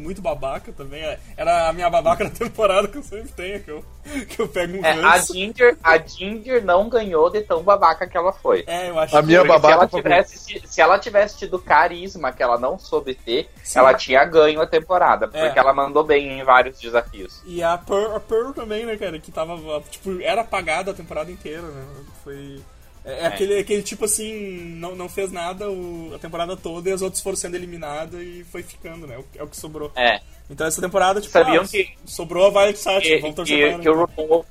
muito 0.00 0.20
babaca 0.22 0.72
também. 0.72 1.02
É, 1.02 1.18
Era 1.36 1.68
a 1.68 1.72
minha 1.72 1.88
babaca 1.88 2.24
na 2.24 2.30
temporada 2.30 2.88
que 2.88 2.98
eu 2.98 3.02
sempre 3.02 3.30
tenho, 3.32 3.62
que 3.62 3.70
eu, 3.70 3.84
que 4.28 4.40
eu 4.40 4.48
pego 4.48 4.78
um 4.78 4.84
É, 4.84 4.90
a 4.92 5.12
ranço. 5.12 5.32
Ginger, 5.32 5.76
a 5.82 5.98
Ginger 5.98 6.64
não 6.64 6.88
ganhou 6.88 7.30
de 7.30 7.42
tão 7.42 7.62
babaca 7.62 8.06
que 8.06 8.16
ela 8.16 8.32
foi. 8.32 8.64
É, 8.66 8.88
eu 8.90 8.98
acho 8.98 9.16
A 9.16 9.20
que 9.20 9.26
minha 9.26 9.44
babaca 9.44 9.68
se 9.68 9.72
ela, 9.72 9.86
tivesse, 9.88 10.62
se 10.66 10.80
ela 10.80 10.98
tivesse 10.98 11.38
tido 11.38 11.58
carisma 11.58 12.32
que 12.32 12.42
ela 12.42 12.58
não 12.58 12.78
soube 12.78 13.14
ter, 13.14 13.48
Sim. 13.62 13.78
ela 13.78 13.94
tinha 13.94 14.24
ganho 14.24 14.60
a 14.60 14.66
temporada. 14.66 15.30
É. 15.32 15.44
Porque 15.44 15.58
ela 15.58 15.72
mandou 15.72 16.02
bem 16.04 16.40
em 16.40 16.42
vários 16.44 16.80
desafios. 16.80 17.42
E 17.44 17.62
a 17.62 17.76
Pearl, 17.78 18.16
a 18.16 18.20
Pearl 18.20 18.52
também, 18.52 18.86
né, 18.86 18.96
cara? 18.96 19.18
Que 19.18 19.30
tava, 19.30 19.82
tipo, 19.90 20.20
era 20.20 20.40
apagada 20.40 20.90
a 20.90 20.94
temporada 20.94 21.30
inteira, 21.30 21.62
né? 21.62 21.84
Foi... 22.24 22.60
É, 23.04 23.20
é 23.20 23.26
Aquele, 23.26 23.58
aquele 23.58 23.82
tipo 23.82 24.04
assim, 24.04 24.74
não, 24.76 24.94
não 24.94 25.08
fez 25.08 25.32
nada 25.32 25.70
o- 25.70 26.12
a 26.14 26.18
temporada 26.18 26.56
toda 26.56 26.88
e 26.90 26.92
as 26.92 27.00
outras 27.02 27.22
foram 27.22 27.36
sendo 27.36 27.54
eliminadas 27.56 28.20
e 28.20 28.44
foi 28.50 28.62
ficando, 28.62 29.06
né? 29.06 29.18
É 29.36 29.42
o 29.42 29.46
que 29.46 29.56
sobrou. 29.56 29.90
É. 29.96 30.20
Então 30.50 30.66
essa 30.66 30.80
temporada, 30.82 31.20
tipo, 31.20 31.32
Sabiam 31.32 31.62
ah, 31.64 31.66
que- 31.68 31.90
sobrou 32.04 32.46
a 32.46 32.50
Violet 32.50 33.20
vamos 33.20 33.36
torcer 33.36 33.76
que, 33.76 33.82
que 33.82 33.88
o 33.88 33.94
RuPaul, 34.00 34.44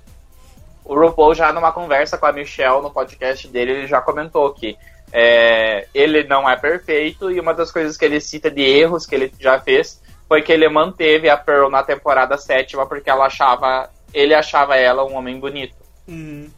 o 0.86 0.96
RuPaul 0.96 1.36
já 1.36 1.52
numa 1.54 1.72
conversa 1.72 2.18
com 2.18 2.26
a 2.26 2.32
Michelle 2.32 2.82
no 2.82 2.90
podcast 2.90 3.48
dele, 3.50 3.72
ele 3.72 3.88
já 3.88 4.02
comentou 4.02 4.52
que 4.54 4.76
é, 5.12 5.88
ele 5.94 6.24
não 6.24 6.50
é 6.50 6.56
perfeito 6.56 7.30
e 7.32 7.40
uma 7.40 7.54
das 7.54 7.72
coisas 7.72 7.98
que 7.98 8.06
ele 8.06 8.20
cita 8.22 8.50
de 8.50 8.62
erros 8.62 9.06
que 9.06 9.14
ele 9.16 9.32
já 9.40 9.60
fez 9.60 10.02
foi 10.28 10.42
que 10.42 10.52
ele 10.52 10.70
manteve 10.70 11.28
a 11.30 11.36
Pearl 11.38 11.70
na 11.70 11.84
temporada 11.84 12.38
sétima 12.38 12.86
porque 12.86 13.10
ela 13.10 13.26
achava, 13.26 13.90
ele 14.14 14.34
achava 14.34 14.76
ela 14.78 15.04
um 15.04 15.16
homem 15.16 15.40
bonito. 15.40 15.76
Uhum. 16.08 16.50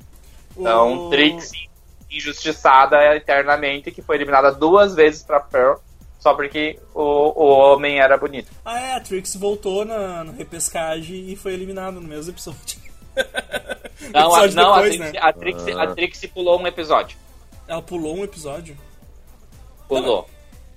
Então, 0.58 1.08
O- 1.08 1.10
Trixie 1.10 1.70
injustiçada 2.12 3.16
eternamente, 3.16 3.92
que 3.92 4.02
foi 4.02 4.18
eliminada 4.18 4.52
duas 4.52 4.94
vezes 4.94 5.24
pra 5.24 5.40
Pearl, 5.40 5.76
só 6.20 6.34
porque 6.34 6.80
o, 6.94 7.02
o 7.02 7.48
homem 7.48 8.00
era 8.00 8.18
bonito. 8.18 8.52
Ah, 8.64 8.80
é, 8.80 8.96
a 8.96 9.00
Trix 9.00 9.36
voltou 9.36 9.86
na, 9.86 10.24
na 10.24 10.32
repescagem 10.32 11.30
e 11.30 11.36
foi 11.36 11.54
eliminada 11.54 12.00
no 12.00 12.08
mesmo 12.08 12.32
episódio. 12.32 12.80
Não, 14.14 14.34
a, 14.34 14.46
episódio 14.46 14.56
não 14.56 14.82
depois, 14.82 14.96
a, 14.96 14.98
né? 14.98 15.12
Trixie, 15.12 15.18
a, 15.20 15.34
Trixie, 15.34 15.72
a 15.74 15.88
Trixie 15.94 16.28
pulou 16.28 16.60
um 16.60 16.66
episódio. 16.66 17.18
Ela 17.68 17.82
pulou 17.82 18.18
um 18.18 18.24
episódio. 18.24 18.76
Pulou. 19.88 20.28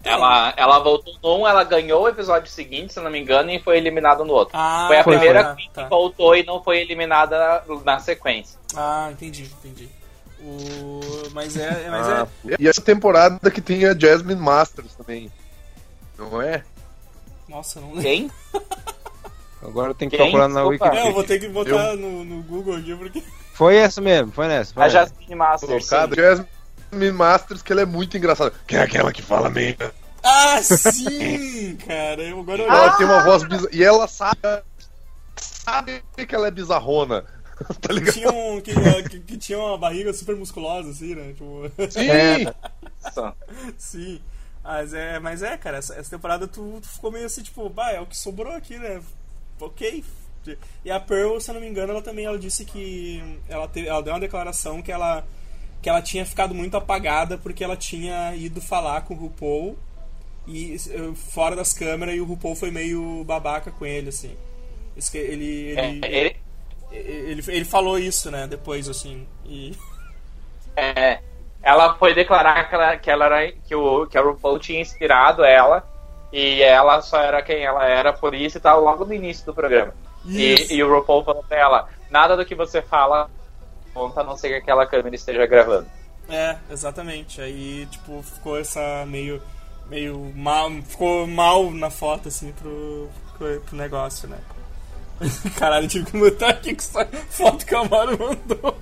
Ela, 0.04 0.52
ela 0.56 0.78
voltou 0.80 1.14
num, 1.22 1.48
ela 1.48 1.64
ganhou 1.64 2.02
o 2.02 2.08
episódio 2.08 2.50
seguinte, 2.50 2.92
se 2.92 3.00
não 3.00 3.10
me 3.10 3.18
engano, 3.18 3.50
e 3.50 3.58
foi 3.58 3.78
eliminada 3.78 4.22
no 4.22 4.34
outro. 4.34 4.54
Ah, 4.54 4.84
foi 4.86 4.98
a 4.98 5.04
foi, 5.04 5.14
primeira 5.14 5.44
foi. 5.44 5.54
Queen 5.56 5.70
Tá. 5.72 5.82
que 5.84 5.88
voltou 5.88 6.36
e 6.36 6.44
não 6.44 6.62
foi 6.62 6.80
eliminada 6.80 7.38
na, 7.66 7.76
na 7.84 7.98
sequência. 7.98 8.58
Ah, 8.76 9.08
entendi, 9.10 9.44
entendi. 9.44 9.88
O... 10.44 11.00
Mas 11.32 11.56
é. 11.56 11.88
Mas 11.88 12.06
Ah, 12.06 12.28
é... 12.46 12.56
E 12.58 12.68
essa 12.68 12.82
temporada 12.82 13.50
que 13.50 13.60
tem 13.60 13.86
a 13.86 13.98
Jasmine 13.98 14.40
Masters 14.40 14.94
também. 14.94 15.32
Não 16.18 16.40
é? 16.40 16.62
Nossa, 17.48 17.80
não 17.80 17.94
lembro. 17.94 18.02
Quem? 18.02 18.30
Agora 19.62 19.90
eu 19.90 19.94
tenho 19.94 20.10
que 20.10 20.16
Quem? 20.18 20.26
procurar 20.26 20.48
na. 20.48 20.64
Wikipedia. 20.64 21.00
É, 21.00 21.08
eu 21.08 21.14
vou 21.14 21.24
ter 21.24 21.40
que 21.40 21.48
botar 21.48 21.96
no, 21.96 22.24
no 22.24 22.42
Google 22.42 22.76
aqui 22.76 22.94
porque. 22.94 23.22
Foi 23.54 23.76
essa 23.76 24.00
mesmo, 24.00 24.30
foi 24.32 24.46
nessa. 24.46 24.74
Foi 24.74 24.82
A. 24.84 24.88
Jasmine 24.88 25.34
Masters. 25.34 25.88
Colocada. 25.88 26.16
Jasmine 26.16 27.12
Masters, 27.12 27.62
que 27.62 27.72
ela 27.72 27.80
é 27.82 27.86
muito 27.86 28.16
engraçada. 28.16 28.52
Quem 28.66 28.78
é 28.78 28.82
aquela 28.82 29.12
que 29.12 29.22
fala 29.22 29.48
meio? 29.48 29.76
Ah, 30.22 30.60
sim! 30.62 31.76
cara, 31.86 32.22
eu 32.22 32.40
agora 32.40 32.62
eu 32.62 32.70
Ela 32.70 32.96
tem 32.96 33.06
uma 33.06 33.22
voz 33.24 33.42
bizarra. 33.44 33.68
E 33.72 33.82
ela 33.82 34.06
sabe. 34.06 34.38
Sabe 35.36 36.02
que 36.28 36.34
ela 36.34 36.48
é 36.48 36.50
bizarrona. 36.50 37.24
tá 37.80 37.92
ligado? 37.92 38.12
tinha 38.12 38.30
um, 38.30 38.60
que, 38.60 38.72
que, 39.08 39.20
que 39.20 39.36
tinha 39.36 39.58
uma 39.58 39.78
barriga 39.78 40.12
super 40.12 40.36
musculosa, 40.36 40.90
assim, 40.90 41.14
né? 41.14 41.32
Tipo, 41.32 41.70
Sim! 41.90 42.44
Nossa. 43.02 43.36
sim. 43.78 44.20
Mas 44.62 44.94
é, 44.94 45.18
mas 45.18 45.42
é, 45.42 45.56
cara, 45.58 45.76
essa, 45.76 45.94
essa 45.94 46.10
temporada 46.10 46.48
tu, 46.48 46.80
tu 46.80 46.88
ficou 46.88 47.12
meio 47.12 47.26
assim, 47.26 47.42
tipo, 47.42 47.68
bah, 47.68 47.92
é 47.92 48.00
o 48.00 48.06
que 48.06 48.16
sobrou 48.16 48.52
aqui, 48.52 48.78
né? 48.78 49.02
Ok. 49.60 50.02
E 50.84 50.90
a 50.90 51.00
Pearl, 51.00 51.38
se 51.40 51.50
eu 51.50 51.54
não 51.54 51.60
me 51.60 51.68
engano, 51.68 51.92
ela 51.92 52.02
também 52.02 52.24
ela 52.24 52.38
disse 52.38 52.64
que. 52.64 53.22
Ela, 53.48 53.68
teve, 53.68 53.88
ela 53.88 54.02
deu 54.02 54.12
uma 54.12 54.20
declaração 54.20 54.82
que 54.82 54.92
ela, 54.92 55.26
que 55.80 55.88
ela 55.88 56.02
tinha 56.02 56.24
ficado 56.26 56.54
muito 56.54 56.76
apagada 56.76 57.38
porque 57.38 57.64
ela 57.64 57.76
tinha 57.76 58.34
ido 58.34 58.60
falar 58.60 59.02
com 59.02 59.14
o 59.14 59.16
RuPaul 59.16 59.78
e 60.46 60.74
eh, 60.74 61.14
fora 61.14 61.56
das 61.56 61.72
câmeras 61.72 62.14
e 62.14 62.20
o 62.20 62.24
RuPaul 62.24 62.54
foi 62.54 62.70
meio 62.70 63.24
babaca 63.24 63.70
com 63.70 63.86
ele, 63.86 64.10
assim. 64.10 64.36
Que 65.10 65.18
ele, 65.18 65.74
É, 65.76 65.88
ele, 65.88 66.36
ele, 66.94 67.42
ele, 67.48 67.64
falou 67.64 67.98
isso, 67.98 68.30
né, 68.30 68.46
depois, 68.46 68.88
assim. 68.88 69.26
E. 69.44 69.76
é, 70.76 71.20
ela 71.62 71.94
foi 71.94 72.14
declarar 72.14 72.68
que, 72.68 72.74
ela, 72.74 72.96
que, 72.96 73.10
ela 73.10 73.24
era, 73.26 73.52
que, 73.52 73.74
o, 73.74 74.06
que 74.06 74.18
a 74.18 74.22
RuPaul 74.22 74.58
tinha 74.58 74.80
inspirado 74.80 75.44
ela 75.44 75.86
e 76.32 76.62
ela 76.62 77.00
só 77.00 77.20
era 77.20 77.42
quem 77.42 77.64
ela 77.64 77.84
era 77.86 78.12
por 78.12 78.34
isso 78.34 78.58
e 78.58 78.60
tal, 78.60 78.82
logo 78.82 79.04
no 79.04 79.14
início 79.14 79.46
do 79.46 79.54
programa. 79.54 79.94
E, 80.26 80.74
e 80.74 80.82
o 80.82 80.92
RuPaul 80.92 81.24
falou 81.24 81.44
pra 81.44 81.58
ela: 81.58 81.88
nada 82.10 82.36
do 82.36 82.44
que 82.44 82.54
você 82.54 82.80
fala 82.80 83.30
conta 83.94 84.20
a 84.20 84.24
não 84.24 84.36
ser 84.36 84.48
que 84.48 84.54
aquela 84.56 84.86
câmera 84.86 85.14
esteja 85.14 85.46
gravando. 85.46 85.86
É, 86.28 86.56
exatamente. 86.70 87.40
Aí, 87.40 87.86
tipo, 87.86 88.22
ficou 88.22 88.58
essa 88.58 89.04
meio. 89.06 89.40
meio 89.86 90.32
mal. 90.34 90.70
Ficou 90.82 91.26
mal 91.26 91.70
na 91.70 91.90
foto, 91.90 92.28
assim, 92.28 92.52
pro, 92.52 93.08
pro, 93.38 93.60
pro 93.60 93.76
negócio, 93.76 94.28
né? 94.28 94.38
Caralho, 95.58 95.88
tive 95.88 96.10
que 96.10 96.18
botar 96.18 96.50
aqui 96.50 96.74
com 96.74 96.80
essa 96.80 97.06
foto 97.30 97.64
que 97.64 97.74
a 97.74 97.84
Maru 97.84 98.18
mandou. 98.18 98.76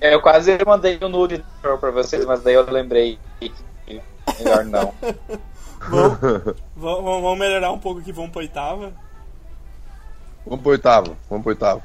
Eu 0.00 0.20
quase 0.20 0.58
mandei 0.66 0.98
o 1.00 1.08
nude 1.08 1.44
pra 1.60 1.90
vocês, 1.90 2.24
mas 2.24 2.42
daí 2.42 2.54
eu 2.54 2.70
lembrei 2.70 3.18
que 3.38 3.52
melhor 4.38 4.64
não. 4.64 4.94
Vamos, 5.88 6.18
vamos, 6.76 7.22
vamos 7.22 7.38
melhorar 7.40 7.72
um 7.72 7.78
pouco 7.78 7.98
aqui, 7.98 8.12
vamos 8.12 8.30
pra 8.30 8.38
oitava. 8.40 8.92
Vamos 10.46 10.60
pro 10.60 10.70
oitavo, 10.70 11.16
vamos 11.28 11.42
pro 11.42 11.50
oitavo. 11.50 11.82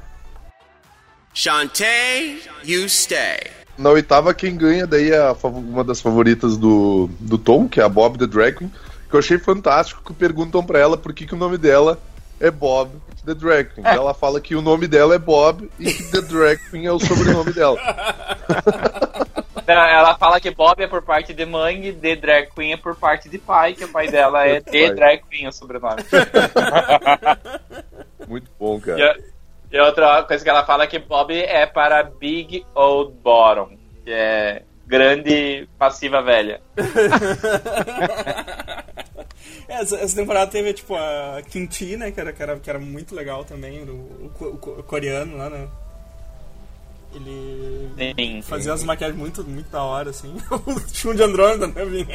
Shantae, 1.34 2.41
you 2.64 2.88
stay. 2.88 3.39
Na 3.78 3.89
oitava, 3.89 4.36
quem 4.36 4.55
ganha 4.55 4.86
daí 4.86 5.12
é 5.12 5.32
uma 5.43 5.84
das 5.84 5.99
favoritas 5.99 6.58
do, 6.58 7.10
do 7.20 7.38
Tom, 7.39 7.68
que 7.68 7.80
é 7.80 7.84
a 7.84 7.89
Bob 7.89 8.18
the 8.18 8.28
Drag 8.28 8.58
Queen, 8.58 8.72
que 9.10 9.16
eu 9.16 9.20
achei 9.20 9.38
fantástico 9.38 10.01
que 10.03 10.14
perguntam 10.14 10.64
pra 10.64 10.80
ela 10.80 10.97
por 10.97 11.14
que, 11.14 11.26
que 11.26 11.34
o 11.34 11.38
nome 11.38 11.58
dela 11.58 11.99
é 12.39 12.51
Bob 12.51 12.91
the 13.26 13.34
Drag 13.34 13.70
Queen. 13.74 13.86
Ela 13.86 14.14
fala 14.14 14.39
que 14.39 14.55
o 14.55 14.62
nome 14.62 14.88
dela 14.88 15.16
é 15.16 15.20
Bob 15.20 15.70
e 15.80 15.91
que 15.93 16.03
the 16.12 16.22
Drag 16.22 16.58
Queen 16.70 16.86
é 16.86 16.91
o 16.91 16.99
sobrenome 16.99 17.51
dela. 17.53 17.78
Ela 19.68 20.18
fala 20.18 20.39
que 20.39 20.49
Bob 20.49 20.82
é 20.82 20.88
por 20.88 21.01
parte 21.01 21.34
de 21.34 21.45
mãe 21.45 21.88
e 21.88 21.91
de 21.91 22.16
drag 22.16 22.47
queen 22.55 22.72
é 22.72 22.78
por 22.78 22.95
parte 22.95 23.28
de 23.28 23.38
pai, 23.38 23.74
que 23.74 23.84
o 23.84 23.89
pai 23.91 24.08
dela 24.08 24.47
é 24.47 24.62
Pai. 24.64 24.93
drag 24.95 25.22
queen, 25.30 25.49
o 25.49 25.51
sobrenome. 25.51 26.03
Muito 28.26 28.49
bom, 28.58 28.78
E, 28.78 28.82
cara. 28.82 29.12
a- 29.12 29.18
e 29.70 29.78
outra 29.82 30.24
coisa 30.24 30.41
que 30.41 30.49
ela 30.49 30.66
fala 30.66 30.86
é 30.86 30.88
que 30.88 30.97
Bob 30.99 31.34
é 31.38 31.66
para 31.66 32.01
Big 32.01 32.66
Old 32.74 33.12
Bottom, 33.22 33.72
que 34.05 34.12
é 34.14 34.64
grande 34.86 35.68
passiva 35.78 36.22
velha. 36.22 36.62
Essa, 39.67 39.97
essa 39.97 40.15
temporada 40.15 40.49
teve, 40.49 40.73
tipo, 40.73 40.95
a 40.95 41.41
Kimchi, 41.49 41.97
né? 41.97 42.11
Que 42.11 42.19
era, 42.19 42.33
que 42.33 42.43
era, 42.43 42.59
que 42.59 42.69
era 42.69 42.79
muito 42.79 43.15
legal 43.15 43.43
também, 43.43 43.83
o, 43.83 43.91
o, 43.91 44.43
o 44.45 44.79
o 44.79 44.83
coreano 44.83 45.37
lá, 45.37 45.49
né? 45.49 45.67
Ele 47.13 48.13
Sim. 48.15 48.41
fazia 48.41 48.73
as 48.73 48.83
maquiagens 48.83 49.19
muito, 49.19 49.43
muito 49.43 49.69
da 49.69 49.81
hora, 49.81 50.09
assim. 50.09 50.35
o 50.51 50.79
Chum 50.93 51.15
de 51.15 51.23
Andrômeda, 51.23 51.67
né, 51.67 51.85
Vini? 51.85 52.07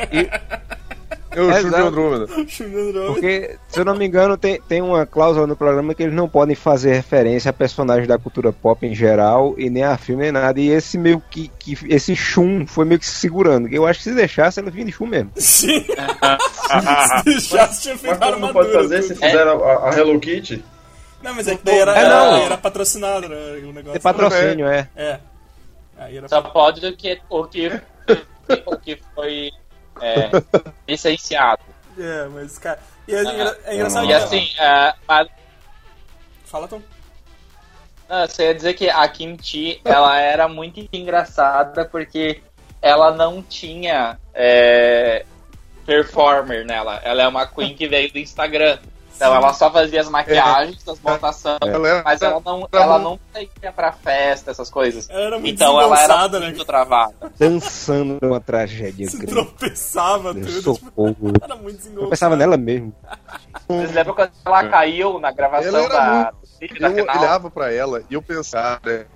Eu 1.35 1.51
É, 1.51 1.59
exato. 1.59 1.87
Andrômeda. 1.87 2.27
Chum. 2.49 2.71
Porque, 3.07 3.57
se 3.69 3.81
eu 3.81 3.85
não 3.85 3.95
me 3.95 4.07
engano, 4.07 4.37
tem, 4.37 4.61
tem 4.63 4.83
uma 4.83 5.07
cláusula 5.07 5.47
no 5.47 5.57
programa 5.57 5.95
que 5.95 6.03
eles 6.03 6.15
não 6.15 6.29
podem 6.29 6.55
fazer 6.55 6.95
referência 6.95 7.51
a 7.51 7.53
personagens 7.53 8.07
da 8.07 8.19
cultura 8.19 8.53
pop 8.53 8.87
em 8.87 8.95
geral 8.95 9.55
e 9.57 9.71
nem 9.71 9.85
a 9.85 9.97
filme 9.97 10.23
nem 10.23 10.33
nada. 10.33 10.61
E 10.61 10.69
esse 10.69 10.99
meio 10.99 11.23
que, 11.31 11.51
que 11.59 11.77
esse 11.89 12.15
Shun 12.15 12.67
foi 12.67 12.85
meio 12.85 12.99
que 12.99 13.07
se 13.07 13.15
segurando. 13.15 13.69
Eu 13.69 13.87
acho 13.87 14.01
que 14.01 14.05
se 14.05 14.15
deixasse, 14.15 14.61
ela 14.61 14.71
vinha 14.71 14.85
de 14.85 14.93
Shun 14.93 15.07
mesmo. 15.07 15.31
Sim. 15.37 15.85
Se 15.85 17.25
deixasse, 17.25 17.83
tinha 17.83 17.99
Mas 18.03 18.19
como 18.19 18.39
não 18.39 18.53
pode 18.53 18.73
fazer 18.73 19.03
se 19.03 19.15
fizeram 19.15 19.65
a, 19.65 19.91
a 19.91 19.99
Hello 19.99 20.19
Kitty? 20.21 20.63
Não, 21.23 21.35
mas 21.35 21.47
é 21.47 21.55
que 21.55 21.65
daí 21.65 21.79
era, 21.79 21.97
É, 21.97 22.09
não. 22.09 22.37
era, 22.37 22.59
patrocinado, 22.59 23.29
né? 23.29 23.37
O 23.65 23.73
negócio. 23.73 23.97
É 23.97 24.01
patrocínio, 24.01 24.67
é. 24.67 24.89
É. 24.97 25.21
Aí 25.97 26.17
era 26.17 26.29
Só 26.29 26.43
pode 26.43 26.85
o 26.85 26.97
que, 26.97 27.21
o 27.31 27.45
que, 27.45 27.81
o 28.67 28.77
que 28.77 28.99
foi 29.15 29.53
é, 30.03 30.31
licenciado. 30.89 31.63
É, 31.99 32.27
mas, 32.29 32.59
cara. 32.59 32.79
E 33.07 33.15
é, 33.15 33.23
engra- 33.23 33.59
é 33.65 33.75
engraçado 33.75 34.07
E 34.07 34.15
assim, 34.15 34.49
é, 34.59 34.95
mas 35.07 35.29
Fala, 36.45 36.69
Tom. 36.69 36.83
Não, 38.09 38.27
você 38.27 38.45
ia 38.49 38.55
dizer 38.55 38.75
que 38.75 38.91
a 38.91 39.09
Kimchi, 39.09 39.81
ela 39.85 40.19
era 40.21 40.47
muito 40.47 40.87
engraçada 40.93 41.85
porque 41.87 42.43
ela 42.83 43.11
não 43.11 43.43
tinha 43.43 44.19
é, 44.35 45.25
performer 45.87 46.65
nela. 46.67 47.01
Ela 47.03 47.23
é 47.23 47.29
uma 47.29 47.47
queen 47.47 47.75
que 47.75 47.89
veio 47.89 48.13
do 48.13 48.19
Instagram. 48.19 48.79
Então 49.15 49.35
ela 49.35 49.53
só 49.53 49.71
fazia 49.71 50.01
as 50.01 50.09
maquiagens, 50.09 50.87
as 50.89 51.01
montações, 51.01 51.59
era- 51.63 52.03
mas 52.05 52.21
ela 52.23 52.41
não, 52.45 52.69
ela 52.73 52.99
não 52.99 53.19
ia 53.63 53.73
pra 53.73 53.93
festa, 53.93 54.51
essas 54.51 54.69
coisas. 54.71 55.09
Ela 55.11 55.21
era 55.21 55.39
muito 55.39 55.55
Então 55.55 55.81
ela 55.81 56.01
era 56.01 56.29
né? 56.29 56.39
muito 56.47 56.65
travada. 56.65 57.15
Dançando 57.39 58.19
numa 58.21 58.41
tragédia 58.41 59.09
Se 59.09 59.17
grande. 59.19 59.33
tropeçava 59.33 60.35
tudo. 60.35 60.47
Tipo, 60.47 60.61
Socorro. 60.63 61.33
era 61.43 61.57
muito 61.57 61.77
desengonçada. 61.77 62.11
pensava 62.11 62.37
nela 62.37 62.57
mesmo. 62.57 62.93
Vocês 63.69 63.93
lembram 63.93 64.15
quando 64.15 64.31
ela 64.45 64.69
caiu 64.69 65.19
na 65.21 65.31
gravação 65.31 65.89
da, 65.89 66.13
muito- 66.15 66.33
do 66.53 66.59
vídeo 66.61 66.81
da 66.81 66.89
Eu 66.89 66.95
final? 66.97 67.19
olhava 67.19 67.51
pra 67.51 67.73
ela 67.73 68.03
e 68.11 68.15
eu 68.15 68.23
pensava, 68.23 68.81
né, 68.85 69.07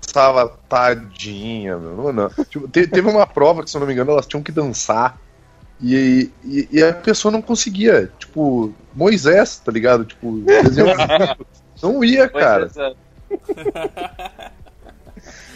pensava, 0.00 0.58
tadinha, 0.68 1.76
meu. 1.76 1.96
Não, 1.96 2.12
não. 2.12 2.28
Tipo, 2.44 2.68
te- 2.68 2.86
teve 2.86 3.08
uma 3.08 3.26
prova 3.26 3.62
que, 3.62 3.70
se 3.70 3.76
eu 3.76 3.80
não 3.80 3.86
me 3.86 3.92
engano, 3.92 4.10
elas 4.12 4.26
tinham 4.26 4.42
que 4.42 4.52
dançar. 4.52 5.18
E, 5.82 6.30
e, 6.44 6.68
e 6.72 6.82
a 6.82 6.92
pessoa 6.92 7.30
não 7.32 7.42
conseguia. 7.42 8.10
Tipo, 8.18 8.72
Moisés, 8.94 9.58
tá 9.64 9.70
ligado? 9.72 10.04
Tipo, 10.04 10.40
desenho- 10.62 10.86
não 11.82 12.04
ia, 12.04 12.28
cara. 12.28 12.70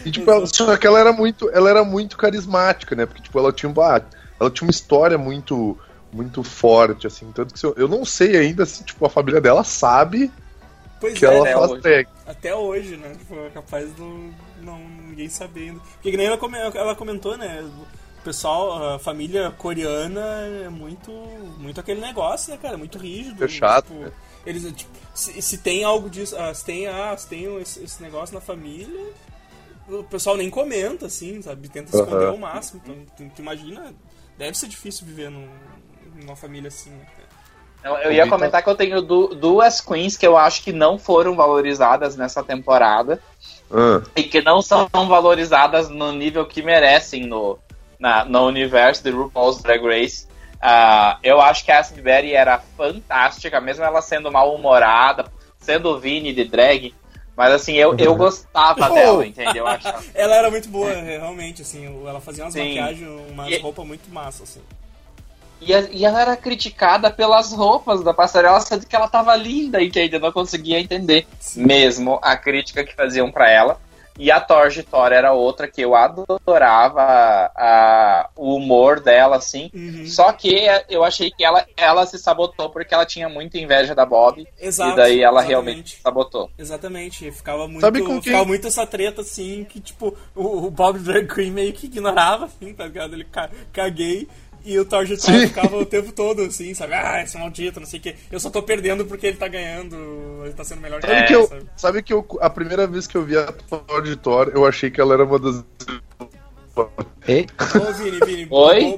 E, 0.05 0.11
tipo, 0.11 0.29
ela, 0.29 0.45
só 0.47 0.75
que 0.77 0.87
ela 0.87 0.99
era 0.99 1.11
muito, 1.13 1.49
ela 1.51 1.69
era 1.69 1.83
muito 1.83 2.17
carismática, 2.17 2.95
né? 2.95 3.05
Porque, 3.05 3.21
tipo, 3.21 3.37
ela 3.39 3.51
tinha, 3.51 3.69
uma- 3.71 4.01
ela 4.39 4.49
tinha 4.49 4.65
uma 4.67 4.71
história 4.71 5.17
muito, 5.17 5.77
muito 6.11 6.43
forte, 6.43 7.05
assim. 7.07 7.31
Tanto 7.33 7.53
que 7.53 7.59
se 7.59 7.65
eu, 7.65 7.73
eu 7.77 7.87
não 7.87 8.05
sei 8.05 8.37
ainda 8.37 8.65
se, 8.65 8.83
tipo, 8.83 9.05
a 9.05 9.09
família 9.09 9.41
dela 9.41 9.63
sabe 9.63 10.31
Pois 10.99 11.13
que 11.17 11.25
é, 11.25 11.33
ela 11.33 11.43
né? 11.45 11.53
faz 11.53 11.71
hoje. 11.71 11.81
drag. 11.81 12.07
Até 12.25 12.55
hoje, 12.55 12.97
né? 12.97 13.13
Tipo, 13.17 13.35
é 13.35 13.49
capaz 13.49 13.93
de 13.95 14.01
não, 14.01 14.29
não 14.61 14.79
ninguém 15.07 15.29
sabendo. 15.29 15.79
Porque 15.93 16.11
que 16.11 16.17
nem 16.17 16.27
ela, 16.27 16.37
come- 16.37 16.57
ela 16.57 16.95
comentou, 16.95 17.37
né? 17.37 17.63
O 18.19 18.23
pessoal, 18.23 18.95
a 18.95 18.99
família 18.99 19.49
coreana 19.51 20.19
é 20.65 20.69
muito, 20.69 21.09
muito 21.57 21.79
aquele 21.79 22.01
negócio, 22.01 22.51
né, 22.51 22.57
cara? 22.61 22.77
Muito 22.77 22.97
rígido. 22.97 23.37
Fechado, 23.37 23.87
Tipo, 23.87 24.03
né? 24.03 24.11
eles, 24.45 24.63
tipo, 24.73 24.91
se, 25.13 25.41
se 25.41 25.57
tem 25.59 25.83
algo 25.85 26.09
disso, 26.09 26.35
ah, 26.37 26.53
se 26.53 26.65
tem, 26.65 26.85
ah, 26.87 27.15
se 27.17 27.27
tem 27.27 27.45
esse, 27.61 27.81
esse 27.83 28.01
negócio 28.03 28.35
na 28.35 28.41
família, 28.41 29.13
o 29.87 30.03
pessoal 30.03 30.37
nem 30.37 30.49
comenta, 30.49 31.05
assim, 31.07 31.41
sabe? 31.41 31.69
Tenta 31.69 31.95
Aham. 31.95 32.01
esconder 32.01 32.27
ao 32.27 32.37
máximo. 32.37 32.81
Então, 32.83 33.05
tu, 33.17 33.31
tu 33.35 33.41
imagina, 33.41 33.93
deve 34.37 34.57
ser 34.57 34.67
difícil 34.67 35.05
viver 35.05 35.29
num, 35.31 35.47
numa 36.15 36.35
família 36.35 36.67
assim, 36.67 36.91
né? 36.91 37.05
Eu, 37.83 37.93
eu 37.97 38.11
ia 38.11 38.27
comentar 38.27 38.61
que 38.61 38.69
eu 38.69 38.75
tenho 38.75 39.01
du- 39.01 39.33
duas 39.35 39.79
queens 39.79 40.17
que 40.17 40.27
eu 40.27 40.37
acho 40.37 40.61
que 40.63 40.73
não 40.73 40.99
foram 40.99 41.35
valorizadas 41.35 42.17
nessa 42.17 42.43
temporada 42.43 43.21
Ah, 43.71 44.01
e 44.15 44.23
que 44.23 44.41
não 44.41 44.61
são 44.61 44.89
valorizadas 44.93 45.89
no 45.89 46.11
nível 46.11 46.45
que 46.45 46.61
merecem 46.61 47.25
no, 47.25 47.57
na, 47.99 48.23
no 48.23 48.47
universo 48.47 49.03
de 49.03 49.11
RuPaul's 49.11 49.61
Drag 49.61 49.83
Race. 49.85 50.27
Ah, 50.61 51.17
eu 51.23 51.39
acho 51.39 51.63
que 51.63 51.71
a 51.71 51.79
Ashley 51.79 52.01
Berry 52.01 52.33
era 52.33 52.59
fantástica, 52.77 53.59
mesmo 53.61 53.83
ela 53.83 54.01
sendo 54.01 54.31
mal-humorada, 54.31 55.31
sendo 55.59 55.89
o 55.89 55.99
Vini 55.99 56.33
de 56.33 56.45
drag. 56.45 56.93
Mas 57.35 57.53
assim, 57.53 57.75
eu, 57.75 57.95
eu 57.97 58.15
gostava 58.15 58.89
Oh! 58.89 58.93
dela, 58.95 59.25
entendeu? 59.25 59.65
Achava- 59.67 60.03
Ela 60.13 60.35
era 60.35 60.51
muito 60.51 60.67
boa, 60.67 60.91
realmente, 60.93 61.61
assim. 61.61 61.85
Ela 62.05 62.19
fazia 62.19 62.43
umas 62.43 62.53
Sim. 62.53 62.67
maquiagens, 62.75 63.09
umas 63.29 63.49
E- 63.49 63.57
roupas 63.59 63.85
muito 63.87 64.09
massa, 64.11 64.43
assim. 64.43 64.61
E, 65.61 65.73
a- 65.73 65.87
e 65.91 66.03
ela 66.05 66.21
era 66.21 66.35
criticada 66.37 67.09
pelas 67.09 67.53
roupas 67.53 68.03
da 68.03 68.13
passarela, 68.13 68.59
sendo 68.59 68.85
que 68.85 68.95
ela 68.95 69.07
tava 69.07 69.33
linda, 69.37 69.81
entende? 69.81 70.15
Eu 70.15 70.19
não 70.21 70.31
conseguia 70.33 70.79
entender 70.79 71.25
mesmo 71.55 72.19
a 72.21 72.35
crítica 72.35 72.83
que 72.83 72.93
faziam 72.93 73.31
pra 73.31 73.49
ela. 73.49 73.79
E 74.17 74.31
a 74.31 74.39
Torge 74.41 74.83
Thor 74.83 75.11
era 75.13 75.31
outra 75.31 75.67
que 75.67 75.81
eu 75.81 75.95
adorava 75.95 77.01
a- 77.55 78.29
o 78.35 78.55
humor 78.55 78.99
dela, 78.99 79.37
assim. 79.37 79.69
Uhum. 79.73 80.05
Só 80.05 80.31
que 80.33 80.53
eu 80.89 81.03
achei 81.03 81.31
que 81.31 81.43
ela, 81.43 81.65
ela 81.77 82.05
se 82.05 82.17
sabotou 82.17 82.69
porque 82.69 82.93
ela 82.93 83.05
tinha 83.05 83.29
muita 83.29 83.57
inveja 83.57 83.95
da 83.95 84.05
Bob. 84.05 84.45
Exato, 84.59 84.91
e 84.93 84.95
daí 84.95 85.21
ela 85.21 85.39
exatamente. 85.41 85.47
realmente 85.49 85.95
se 85.95 86.01
sabotou. 86.01 86.49
Exatamente, 86.57 87.31
ficava 87.31 87.67
muito, 87.67 87.81
Sabe 87.81 88.01
com 88.01 88.13
quem- 88.13 88.21
ficava 88.23 88.45
muito 88.45 88.67
essa 88.67 88.85
treta, 88.85 89.21
assim, 89.21 89.63
que, 89.63 89.79
tipo, 89.79 90.15
o, 90.35 90.65
o 90.67 90.71
Bob 90.71 90.99
Drag 90.99 91.27
Queen 91.27 91.51
meio 91.51 91.73
que 91.73 91.85
ignorava, 91.87 92.45
assim, 92.45 92.73
tá 92.73 92.85
ligado? 92.85 93.13
Ele 93.13 93.23
ca 93.23 93.49
caguei 93.71 94.27
e 94.65 94.77
o 94.79 94.85
Thor 94.85 95.05
Thor 95.07 95.17
Sim. 95.17 95.47
ficava 95.47 95.77
o 95.77 95.85
tempo 95.85 96.11
todo, 96.11 96.41
assim, 96.43 96.73
sabe? 96.73 96.93
Ah, 96.93 97.21
esse 97.23 97.37
maldito, 97.37 97.79
não 97.79 97.87
sei 97.87 97.99
o 97.99 98.03
quê. 98.03 98.15
Eu 98.31 98.39
só 98.39 98.49
tô 98.49 98.61
perdendo 98.61 99.05
porque 99.05 99.27
ele 99.27 99.37
tá 99.37 99.47
ganhando, 99.47 99.95
ele 100.43 100.53
tá 100.53 100.63
sendo 100.63 100.81
melhor 100.81 100.99
que 101.01 101.07
Sabe 101.07 101.21
eu, 101.21 101.25
que 101.27 101.33
eu, 101.35 101.47
sabe? 101.47 101.69
sabe 101.77 102.03
que 102.03 102.13
eu, 102.13 102.27
a 102.41 102.49
primeira 102.49 102.85
vez 102.87 103.07
que 103.07 103.15
eu 103.17 103.23
vi 103.23 103.37
a 103.37 103.51
Thor 103.51 104.01
de 104.01 104.15
Thor, 104.15 104.51
eu 104.53 104.65
achei 104.65 104.89
que 104.91 104.99
ela 105.01 105.13
era 105.13 105.23
uma 105.25 105.39
das. 105.39 105.63
Ei, 107.27 107.45
Ô, 107.79 107.93
Vini, 107.93 108.19
Vini, 108.21 108.47
Oi? 108.49 108.79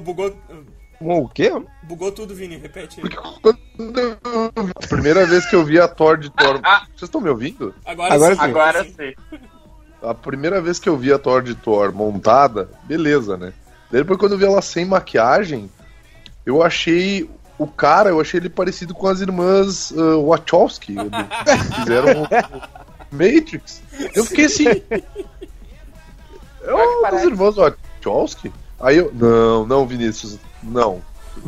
bugou, 1.00 1.24
o 1.24 1.28
quê? 1.28 1.50
bugou 1.82 2.12
tudo, 2.12 2.34
Vini, 2.34 2.56
repete 2.56 3.00
aí. 3.00 3.08
Quando 3.42 3.58
eu 3.98 4.64
vi- 4.64 4.72
a 4.76 4.86
primeira 4.88 5.26
vez 5.26 5.44
que 5.46 5.56
eu 5.56 5.64
vi 5.64 5.80
a 5.80 5.88
Thor 5.88 6.16
de 6.16 6.30
Thor. 6.30 6.60
Vocês 6.60 7.02
estão 7.02 7.20
me 7.20 7.28
ouvindo? 7.28 7.74
Agora, 7.84 8.14
Agora 8.14 8.34
sim. 8.34 8.40
sim. 8.40 8.46
Agora 8.46 8.84
sim. 8.84 9.14
A 10.00 10.14
primeira 10.14 10.60
vez 10.60 10.78
que 10.78 10.88
eu 10.88 10.96
vi 10.96 11.12
a 11.12 11.18
Thor 11.18 11.42
de 11.42 11.54
Thor 11.56 11.92
montada, 11.92 12.70
beleza, 12.84 13.36
né? 13.36 13.52
Daí 13.92 14.00
Depois 14.00 14.18
quando 14.18 14.32
eu 14.32 14.38
vi 14.38 14.44
ela 14.46 14.60
sem 14.62 14.84
maquiagem, 14.84 15.70
eu 16.46 16.62
achei 16.62 17.30
o 17.58 17.66
cara, 17.66 18.08
eu 18.10 18.20
achei 18.20 18.40
ele 18.40 18.48
parecido 18.48 18.94
com 18.94 19.06
as 19.06 19.20
irmãs 19.20 19.90
uh, 19.92 20.26
Wachowski, 20.26 20.94
do- 20.94 21.10
que 21.10 21.74
fizeram 21.78 22.22
o 22.22 22.26
Matrix. 23.14 23.82
Eu 24.14 24.24
fiquei 24.24 24.46
assim. 24.46 24.66
É 24.68 24.82
parece. 27.02 27.26
irmãs 27.26 27.54
Wachowski? 27.56 28.52
Aí 28.80 28.96
eu. 28.96 29.12
Não, 29.14 29.66
não, 29.66 29.86
Vinícius, 29.86 30.38
não. 30.62 31.00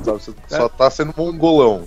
Sabe, 0.04 0.18
Você 0.18 0.32
só 0.48 0.68
tá 0.68 0.90
sendo 0.90 1.14
mongolão. 1.16 1.86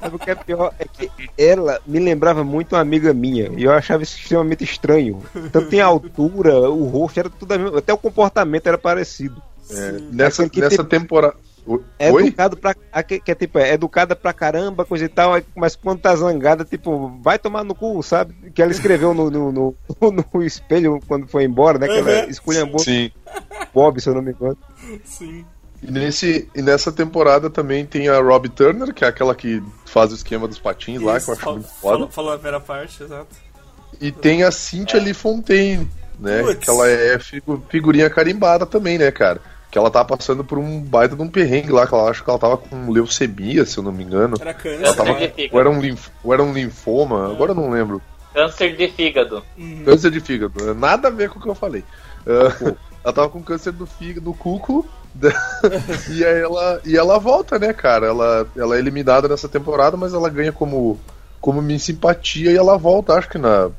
Sabe 0.00 0.16
o 0.16 0.18
que 0.18 0.30
é 0.30 0.34
pior? 0.34 0.72
É 0.78 0.84
que 0.86 1.10
ela 1.36 1.80
me 1.86 1.98
lembrava 1.98 2.44
muito 2.44 2.74
uma 2.74 2.80
amiga 2.80 3.12
minha. 3.12 3.50
E 3.56 3.64
eu 3.64 3.72
achava 3.72 4.02
isso 4.02 4.16
extremamente 4.18 4.62
estranho. 4.64 5.22
Tanto 5.52 5.74
em 5.74 5.80
altura, 5.80 6.58
o 6.70 6.84
rosto, 6.84 7.18
era 7.18 7.30
tudo 7.30 7.52
a 7.52 7.58
mesma, 7.58 7.78
até 7.78 7.92
o 7.92 7.98
comportamento 7.98 8.66
era 8.66 8.78
parecido. 8.78 9.42
É, 9.70 9.92
nessa 10.12 10.42
Aquele 10.44 10.50
que 10.50 10.60
nessa 10.60 10.84
tem- 10.84 11.00
temporada. 11.00 11.34
É 11.98 12.12
Oi? 12.12 12.26
educado 12.26 12.58
pra. 12.58 12.74
Que, 13.02 13.18
que 13.18 13.30
é 13.30 13.34
tipo, 13.34 13.58
é 13.58 13.72
educada 13.72 14.14
pra 14.14 14.34
caramba, 14.34 14.84
coisa 14.84 15.06
e 15.06 15.08
tal, 15.08 15.32
mas 15.56 15.74
quando 15.74 15.98
tá 16.00 16.14
zangada, 16.14 16.62
tipo, 16.62 17.08
vai 17.22 17.38
tomar 17.38 17.64
no 17.64 17.74
cu, 17.74 18.02
sabe? 18.02 18.34
Que 18.54 18.60
ela 18.60 18.70
escreveu 18.70 19.14
no, 19.14 19.30
no, 19.30 19.50
no, 19.50 19.74
no 20.34 20.42
espelho 20.42 21.00
quando 21.08 21.26
foi 21.26 21.44
embora, 21.44 21.78
né? 21.78 21.86
Que 21.88 21.94
ela 21.96 22.24
Uhum. 22.24 22.28
esculhambou 22.30 22.78
Sim. 22.80 23.10
Bob, 23.72 23.98
se 23.98 24.10
eu 24.10 24.14
não 24.14 24.20
me 24.20 24.32
engano. 24.32 24.58
Sim. 25.04 25.46
E, 25.86 25.90
nesse, 25.90 26.48
e 26.54 26.62
nessa 26.62 26.90
temporada 26.90 27.50
também 27.50 27.84
tem 27.84 28.08
a 28.08 28.18
Robbie 28.20 28.48
Turner, 28.48 28.92
que 28.94 29.04
é 29.04 29.08
aquela 29.08 29.34
que 29.34 29.62
faz 29.84 30.12
o 30.12 30.14
esquema 30.14 30.48
dos 30.48 30.58
patins 30.58 31.00
lá, 31.02 31.20
que 31.20 31.28
eu 31.28 31.34
acho 31.34 31.42
Isso, 31.42 31.50
muito 31.52 31.68
falou, 31.68 31.98
foda. 32.00 32.12
falou 32.12 32.30
a 32.32 32.34
primeira 32.36 32.60
parte, 32.60 33.02
exato. 33.02 33.26
E 34.00 34.10
tem 34.10 34.42
a 34.42 34.50
Cynthia 34.50 34.98
Lee 35.00 35.14
Fontaine, 35.14 35.88
né? 36.18 36.42
Putz. 36.42 36.64
Que 36.64 36.70
ela 36.70 36.88
é 36.88 37.18
figu- 37.18 37.62
figurinha 37.68 38.08
carimbada 38.10 38.64
também, 38.66 38.98
né, 38.98 39.10
cara? 39.10 39.40
Que 39.70 39.78
ela 39.78 39.90
tá 39.90 40.04
passando 40.04 40.42
por 40.44 40.56
um 40.58 40.80
baita 40.80 41.14
de 41.16 41.22
um 41.22 41.28
perrengue 41.28 41.70
lá, 41.72 41.86
que 41.86 41.94
ela 41.94 42.08
acho 42.10 42.22
que 42.24 42.30
ela 42.30 42.38
tava 42.38 42.56
com 42.56 42.90
leucemia, 42.90 43.64
se 43.66 43.76
eu 43.78 43.82
não 43.84 43.92
me 43.92 44.04
engano. 44.04 44.36
Era 44.40 44.54
câncer, 44.54 44.84
Ela 44.84 44.94
tava, 44.94 45.12
né? 45.18 45.32
ou, 45.52 45.60
era 45.60 45.70
um 45.70 45.80
linf, 45.80 46.08
ou 46.22 46.32
era 46.32 46.42
um 46.42 46.52
linfoma, 46.52 47.30
agora 47.30 47.50
eu 47.50 47.54
não 47.56 47.70
lembro. 47.70 48.00
Câncer 48.32 48.76
de 48.76 48.88
fígado. 48.88 49.44
Uhum. 49.58 49.82
Câncer 49.84 50.10
de 50.10 50.20
fígado, 50.20 50.74
nada 50.74 51.08
a 51.08 51.10
ver 51.10 51.28
com 51.28 51.38
o 51.38 51.42
que 51.42 51.48
eu 51.48 51.54
falei. 51.54 51.84
Ah, 52.26 52.74
ela 53.04 53.12
tava 53.12 53.28
com 53.28 53.42
câncer 53.42 53.72
do 53.72 53.86
fígado, 53.86 54.22
do 54.22 54.34
cuco, 54.34 54.86
e 56.10 56.24
aí 56.24 56.40
ela, 56.40 56.80
e 56.84 56.96
ela 56.96 57.18
volta, 57.18 57.58
né, 57.58 57.72
cara? 57.72 58.06
Ela, 58.06 58.46
ela 58.56 58.76
é 58.76 58.78
eliminada 58.78 59.28
nessa 59.28 59.48
temporada, 59.48 59.96
mas 59.96 60.12
ela 60.12 60.28
ganha 60.28 60.52
como, 60.52 60.98
como 61.40 61.62
minha 61.62 61.78
simpatia 61.78 62.50
e 62.50 62.56
ela 62.56 62.76
volta, 62.76 63.14
acho 63.14 63.28
que 63.28 63.38
na, 63.38 63.70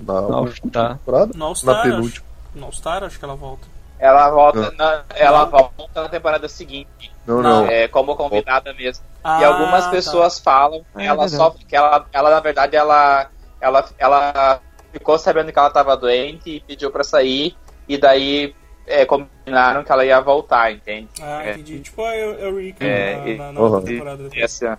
na 0.00 0.20
última 0.40 0.70
tá. 0.70 0.88
temporada. 0.94 1.32
No 1.34 1.44
All 1.44 1.50
Na 1.50 1.56
Star, 1.56 1.82
penúltima. 1.82 2.26
acho. 2.26 2.58
No 2.58 2.66
All 2.66 2.72
Star, 2.72 3.04
acho 3.04 3.18
que 3.18 3.24
ela 3.24 3.34
volta. 3.34 3.66
Ela 3.98 4.28
volta, 4.30 4.68
Ah. 4.68 4.72
na, 4.76 5.04
ela 5.14 5.44
volta 5.46 6.02
na 6.02 6.08
temporada 6.08 6.48
seguinte, 6.48 7.10
Não, 7.26 7.40
Não. 7.40 7.62
não. 7.64 7.66
é, 7.70 7.88
como 7.88 8.14
convidada 8.16 8.74
mesmo. 8.74 9.02
Ah, 9.22 9.40
e 9.40 9.44
algumas 9.44 9.84
tá. 9.84 9.90
pessoas 9.90 10.38
falam 10.38 10.84
que 10.94 11.00
É 11.02 11.06
ela 11.06 11.26
sofre, 11.28 11.64
que 11.64 11.74
ela, 11.74 12.04
ela 12.12 12.30
na 12.30 12.40
verdade 12.40 12.76
ela, 12.76 13.28
ela, 13.60 13.84
ela 13.98 14.60
ficou 14.92 15.16
sabendo 15.18 15.50
que 15.50 15.58
ela 15.58 15.68
estava 15.68 15.96
doente 15.96 16.50
e 16.56 16.60
pediu 16.60 16.90
pra 16.90 17.02
sair 17.02 17.56
e 17.88 17.96
daí 17.96 18.54
é, 18.86 19.04
combinaram 19.06 19.82
que 19.84 19.90
ela 19.92 20.04
ia 20.04 20.20
voltar, 20.20 20.72
entende? 20.72 21.08
Ah, 21.20 21.42
É. 21.44 21.52
entendi. 21.52 21.80
Tipo 21.80 22.04
a 22.04 22.16
Eu- 22.16 22.38
Eureka 22.38 22.84
É, 22.84 23.16
na, 23.16 23.28
e- 23.28 23.36
na, 23.38 23.52
na 23.52 23.60
Uhum. 23.60 23.82
temporada. 23.82 24.28
Essa, 24.34 24.78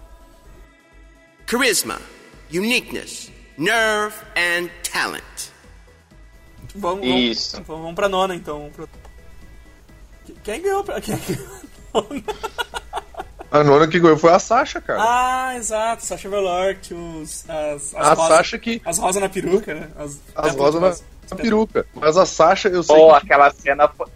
Charisma, 1.49 1.99
uniqueness, 2.51 3.31
nerve, 3.57 4.15
and 4.35 4.69
talent. 4.91 5.23
Vamos, 6.75 7.05
vamos, 7.07 7.21
Isso. 7.21 7.55
vamos, 7.63 7.81
vamos 7.83 7.95
pra 7.95 8.09
nona, 8.09 8.35
então. 8.35 8.69
Quem 10.43 10.61
ganhou? 10.61 10.83
pra- 10.83 10.99
Quem 11.01 11.15
ganhou? 11.17 12.23
A 13.51 13.63
nona 13.63 13.87
que 13.87 13.99
ganhou 13.99 14.17
foi 14.17 14.31
a 14.33 14.39
Sasha, 14.39 14.81
cara. 14.81 14.99
ah, 15.01 15.55
exato. 15.55 16.03
Sasha 16.03 16.27
Velour, 16.27 16.75
que 16.81 16.93
os, 16.93 17.49
as, 17.49 17.93
as 17.93 17.95
a 17.95 18.13
rosas, 18.13 18.37
Sasha 18.37 18.57
que. 18.59 18.81
As 18.83 18.97
rosas 18.97 19.21
na 19.21 19.29
peruca, 19.29 19.73
né? 19.73 19.87
As, 19.97 20.19
As 20.35 20.53
é, 20.55 20.57
rosas 20.59 20.81
na, 20.81 21.07
na 21.31 21.37
peruca. 21.37 21.85
Mas 21.93 22.17
a 22.17 22.25
Sasha, 22.25 22.69
eu 22.69 22.83
sei 22.83 22.95
ou 22.95 23.09
que 23.11 23.17
aquela 23.25 23.49
cena 23.51 23.87
foi- 23.87 24.07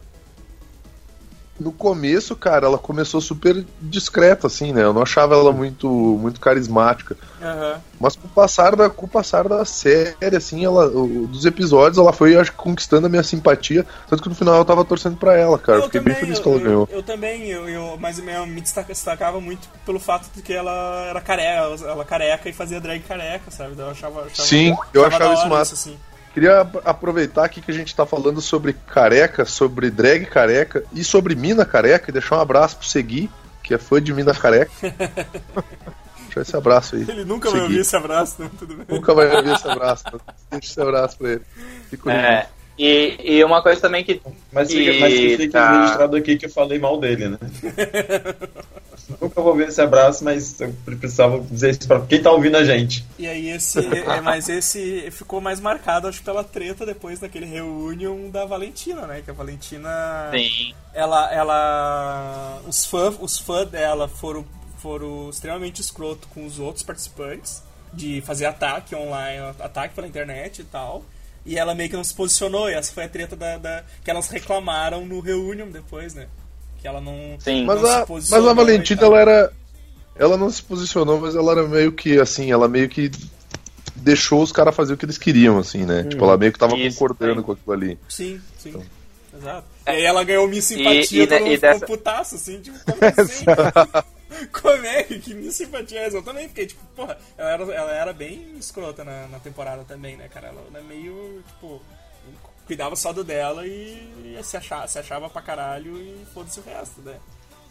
no 1.60 1.74
começo, 1.74 2.38
cara, 2.38 2.68
ela 2.68 2.78
começou 2.78 3.20
super 3.20 3.66
discreta, 3.82 4.48
assim, 4.48 4.72
né? 4.72 4.82
Eu 4.82 4.94
não 4.94 5.02
achava 5.02 5.36
ela 5.36 5.52
muito, 5.52 5.90
muito 5.90 6.40
carismática. 6.40 7.18
Aham. 7.42 7.82
Mas 8.00 8.16
com 8.16 8.28
o 8.28 8.30
passar 8.30 8.78
da, 8.78 8.90
com 8.90 9.06
o 9.06 9.10
passar 9.10 9.46
da 9.46 9.66
série, 9.66 10.38
assim, 10.38 10.64
ela, 10.64 10.90
dos 10.90 11.44
episódios, 11.46 11.98
ela 11.98 12.14
foi, 12.14 12.38
acho 12.38 12.52
que, 12.52 12.58
conquistando 12.58 13.08
a 13.08 13.10
minha 13.10 13.24
simpatia. 13.24 13.86
Tanto 14.10 14.24
que 14.24 14.30
no 14.30 14.36
final 14.36 14.56
eu 14.56 14.64
tava 14.64 14.86
torcendo 14.86 15.18
pra 15.18 15.36
ela, 15.36 15.60
cara. 15.60 15.80
Eu 15.80 15.84
fiquei 15.84 16.00
bem 16.00 16.16
feliz 16.16 16.38
eu, 16.38 16.44
que 16.44 16.48
ela 16.50 16.58
eu- 16.60 16.64
ganhou. 16.64 16.90
Eu, 16.90 17.04
também, 17.04 17.48
eu, 17.50 17.68
eu, 17.68 17.98
mas 18.00 18.20
eu 18.20 18.46
me 18.48 18.62
destaca- 18.62 18.94
destacava 18.94 19.42
muito 19.42 19.68
pelo 19.86 20.00
fato 20.00 20.30
de 20.34 20.42
que 20.42 20.54
ela 20.54 21.08
era 21.10 21.20
careca, 21.20 21.84
ela 21.86 22.06
careca 22.06 22.48
e 22.48 22.54
fazia 22.54 22.80
drag 22.80 23.02
careca, 23.02 23.52
sabe? 23.52 23.78
Eu 23.78 23.90
achava, 23.90 24.22
achava 24.22 24.48
Sim, 24.48 24.74
eu 24.94 25.04
achava 25.06 25.26
da 25.28 25.34
isso 25.34 25.50
massa. 25.50 25.74
assim. 25.74 25.98
Queria 26.34 26.62
ap- 26.62 26.82
aproveitar 26.88 27.44
aqui 27.46 27.60
que 27.62 27.72
a 27.72 27.74
gente 27.74 27.96
tá 27.96 28.06
falando 28.06 28.40
sobre 28.42 28.74
careca, 28.74 29.46
sobre 29.46 29.90
drag 29.90 30.26
careca 30.26 30.84
e 30.94 31.04
sobre 31.04 31.36
mina 31.36 31.66
careca 31.66 32.10
e 32.10 32.14
deixar 32.14 32.38
um 32.38 32.42
abraço 32.42 32.78
pro 32.78 32.88
Segui, 32.88 33.30
que 33.64 33.74
é 33.74 33.78
fã 33.78 34.02
de 34.02 34.14
mina 34.14 34.34
careca. 34.34 34.72
Deixa 36.26 36.42
esse 36.42 36.56
abraço 36.56 36.96
aí. 36.96 37.06
Ele 37.08 37.26
nunca 37.26 37.50
vai 37.50 37.60
Segui. 37.62 37.72
ouvir 37.74 37.82
esse 37.82 37.96
abraço, 37.96 38.42
né? 38.42 38.50
Tudo 38.60 38.76
bem. 38.76 38.86
Nunca 38.88 39.14
vai 39.16 39.28
ver 39.28 39.52
esse 39.56 39.68
abraço. 39.68 40.04
mas 40.12 40.22
Deixa 40.52 40.68
esse 40.68 40.82
abraço 40.82 41.18
pra 41.18 41.30
ele. 41.32 41.42
Fico 41.90 42.08
é, 42.10 42.48
e, 42.80 43.18
e 43.22 43.44
uma 43.44 43.62
coisa 43.62 43.82
também 43.82 44.06
que 44.06 44.22
Mas 44.54 44.72
fica, 44.72 44.98
mas 45.02 45.14
que 45.14 45.50
Tá. 45.50 45.82
registrado 45.82 46.16
aqui 46.16 46.38
que 46.38 46.46
eu 46.46 46.50
falei 46.50 46.80
mal 46.80 46.98
dele, 46.98 47.28
né? 47.28 47.38
Nunca 49.20 49.42
vou 49.42 49.54
ver 49.56 49.68
esse 49.68 49.82
abraço, 49.82 50.24
mas 50.24 50.62
eu 50.62 50.74
precisava 50.86 51.40
dizer 51.42 51.72
isso 51.72 51.88
pra 51.88 52.00
quem 52.02 52.22
tá 52.22 52.32
ouvindo 52.32 52.56
a 52.56 52.64
gente. 52.64 53.04
E 53.18 53.28
aí 53.28 53.50
esse, 53.50 53.80
é, 53.80 54.22
mas 54.22 54.48
esse 54.48 55.10
ficou 55.12 55.42
mais 55.42 55.60
marcado, 55.60 56.08
acho 56.08 56.20
que 56.20 56.26
pela 56.26 56.44
treta 56.44 56.86
depois 56.86 57.20
daquele 57.20 57.46
reunion 57.46 58.30
da 58.30 58.46
Valentina, 58.46 59.06
né? 59.08 59.22
Que 59.26 59.32
a 59.32 59.34
Valentina, 59.34 59.90
Sim. 60.32 60.74
ela, 60.94 61.34
ela, 61.34 62.62
os 62.66 62.86
fãs, 62.86 63.16
os 63.20 63.40
fãs 63.40 63.68
dela 63.68 64.08
foram, 64.08 64.46
foram 64.78 65.30
extremamente 65.30 65.82
escroto 65.82 66.28
com 66.30 66.46
os 66.46 66.60
outros 66.60 66.84
participantes 66.84 67.62
de 67.92 68.22
fazer 68.22 68.46
ataque 68.46 68.96
online, 68.96 69.54
ataque 69.60 69.96
pela 69.96 70.08
internet 70.08 70.62
e 70.62 70.66
tal. 70.66 71.04
E 71.52 71.58
ela 71.58 71.74
meio 71.74 71.90
que 71.90 71.96
não 71.96 72.04
se 72.04 72.14
posicionou, 72.14 72.70
e 72.70 72.74
essa 72.76 72.94
foi 72.94 73.06
a 73.06 73.10
treta 73.10 73.36
da, 73.36 73.58
da- 73.58 73.84
que 74.04 74.12
elas 74.12 74.28
reclamaram 74.30 75.04
no 75.06 75.20
reunion 75.20 75.70
depois, 75.72 76.14
né? 76.14 76.28
Que 76.80 76.88
ela 76.88 77.02
não. 77.02 77.36
Sim. 77.40 77.66
Mas 77.66 77.82
não 77.82 77.90
a, 77.90 78.06
se 78.06 78.12
mas 78.32 78.34
a 78.34 78.54
Valentina, 78.54 79.02
ela 79.04 79.20
era. 79.20 79.54
ela 80.16 80.38
não 80.38 80.50
se 80.52 80.62
posicionou, 80.62 81.20
mas 81.20 81.36
ela 81.36 81.52
era 81.54 81.68
meio 81.68 81.92
que 81.92 82.20
assim, 82.20 82.52
ela 82.52 82.68
meio 82.68 82.88
que 82.88 83.10
deixou 83.96 84.42
os 84.44 84.52
caras 84.52 84.76
fazer 84.76 84.94
o 84.94 84.98
que 84.98 85.06
eles 85.06 85.18
queriam, 85.18 85.58
assim, 85.58 85.86
né? 85.86 86.04
Tipo, 86.04 86.24
ela 86.24 86.38
meio 86.38 86.54
que 86.54 86.60
tava 86.60 86.78
Isso, 86.78 86.98
concordando 87.00 87.42
sim. 87.42 87.46
com 87.46 87.52
aquilo 87.54 87.74
ali. 87.74 88.00
Sim, 88.08 88.40
sim. 88.58 88.82
Exato. 89.36 89.66
E 89.88 89.90
aí 89.90 90.04
ela 90.04 90.24
ganhou 90.24 90.48
minha 90.48 90.62
simpatia. 90.62 91.24
E- 91.24 91.24
e 91.24 91.24
e 91.24 91.28
ficou 91.28 91.58
dessa- 91.58 91.86
putaço, 91.86 92.36
assim, 92.36 92.62
tipo, 92.62 92.78
como 92.86 93.00
assim? 93.18 93.46
Como 94.48 94.86
é 94.86 95.04
que 95.04 95.34
minha 95.34 95.52
simpatia 95.52 96.00
é 96.02 96.06
essa? 96.08 96.18
Eu 96.18 96.24
também 96.24 96.48
fiquei, 96.48 96.68
tipo, 96.68 96.82
porra, 96.96 97.18
ela 97.38 97.50
era, 97.52 97.64
ela 97.74 97.92
era 97.92 98.14
bem 98.14 98.56
escrota 98.58 99.04
na, 99.04 99.28
na 99.28 99.40
temporada 99.40 99.84
também, 99.84 100.16
né, 100.18 100.28
cara? 100.28 100.48
Ela 100.48 100.62
era 100.74 100.84
meio, 100.84 101.44
tipo, 101.48 101.82
cuidava 102.66 102.96
só 102.96 103.12
do 103.14 103.24
dela 103.24 103.66
e, 103.66 104.38
se, 104.44 104.58
achava, 104.58 104.88
se 104.88 105.00
achava 105.00 105.30
pra 105.30 105.42
caralho 105.42 105.98
e 105.98 106.26
foda-se 106.34 106.60
o 106.60 106.64
resto, 106.64 107.02
né? 107.02 107.16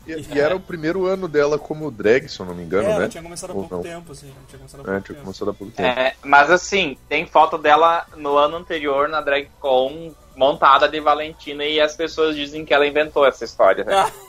E, 0.06 0.12
e 0.34 0.40
era 0.40 0.56
o 0.56 0.60
primeiro 0.60 1.06
ano 1.06 1.28
dela 1.28 1.58
como 1.58 1.90
drag, 1.90 2.28
se 2.28 2.40
eu 2.40 2.46
não 2.46 2.54
me 2.54 2.62
engano, 2.64 2.88
é, 2.88 2.92
ela 2.92 3.00
né? 3.00 3.08
tinha 3.08 3.22
começado 3.22 3.50
há 3.50 3.54
Ou 3.54 3.60
pouco 3.60 3.74
não? 3.76 3.82
tempo, 3.82 4.12
assim, 4.12 4.28
ela 4.30 4.46
tinha 4.48 4.58
começado 4.58 4.80
há 4.80 4.82
É, 4.82 4.86
pouco 4.86 5.02
tinha 5.04 5.14
tempo. 5.16 5.24
começado 5.24 5.50
há 5.50 5.54
pouco 5.54 5.72
tempo. 5.74 5.88
É, 6.00 6.14
mas 6.24 6.50
assim, 6.50 6.96
tem 7.08 7.26
foto 7.26 7.58
dela 7.58 8.06
no 8.16 8.38
ano 8.38 8.56
anterior 8.56 9.08
na 9.08 9.20
DragCon 9.20 10.14
montada 10.34 10.88
de 10.88 10.98
Valentina 11.00 11.64
e 11.64 11.78
as 11.80 11.94
pessoas 11.94 12.34
dizem 12.34 12.64
que 12.64 12.72
ela 12.72 12.86
inventou 12.86 13.26
essa 13.26 13.44
história. 13.44 13.84
né? 13.84 14.10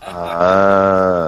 Ah, 0.00 1.23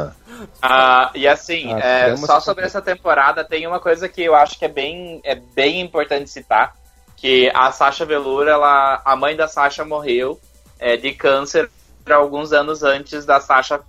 Ah, 0.69 1.11
e 1.15 1.27
assim, 1.29 1.73
Ah, 1.73 1.79
é, 1.79 2.17
só 2.17 2.41
sobre 2.41 2.65
essa 2.65 2.83
temporada, 2.83 3.45
tem 3.45 3.67
uma 3.67 3.79
coisa 3.81 4.09
que 4.09 4.23
eu 4.23 4.35
acho 4.35 4.59
que 4.59 4.65
é 4.65 4.69
bem, 4.69 5.21
é 5.25 5.35
bem 5.35 5.81
importante 5.81 6.29
citar, 6.31 6.75
que 7.17 7.51
a 7.55 7.71
Sasha 7.73 8.05
Velour, 8.05 8.47
ela, 8.49 9.01
a 9.05 9.15
mãe 9.17 9.37
da 9.37 9.47
Sasha 9.49 9.85
morreu 9.85 10.41
é, 10.79 10.97
de 10.97 11.13
câncer 11.13 11.71
alguns 12.11 12.53
anos 12.53 12.83
antes 12.83 13.25
da 13.25 13.41
Sasha 13.41 13.81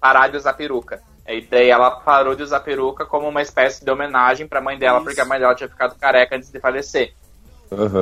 parar 0.00 0.28
de 0.28 0.36
usar 0.36 0.52
peruca. 0.52 1.00
E 1.26 1.40
daí 1.40 1.68
ela 1.70 1.90
parou 1.90 2.36
de 2.36 2.42
usar 2.42 2.60
peruca 2.60 3.04
como 3.04 3.28
uma 3.28 3.42
espécie 3.42 3.84
de 3.84 3.90
homenagem 3.90 4.46
pra 4.46 4.60
mãe 4.60 4.78
dela, 4.78 4.98
Isso. 4.98 5.06
porque 5.06 5.20
a 5.20 5.24
mãe 5.24 5.40
dela 5.40 5.54
tinha 5.54 5.68
ficado 5.68 5.96
careca 5.98 6.36
antes 6.36 6.50
de 6.50 6.60
falecer. 6.60 7.12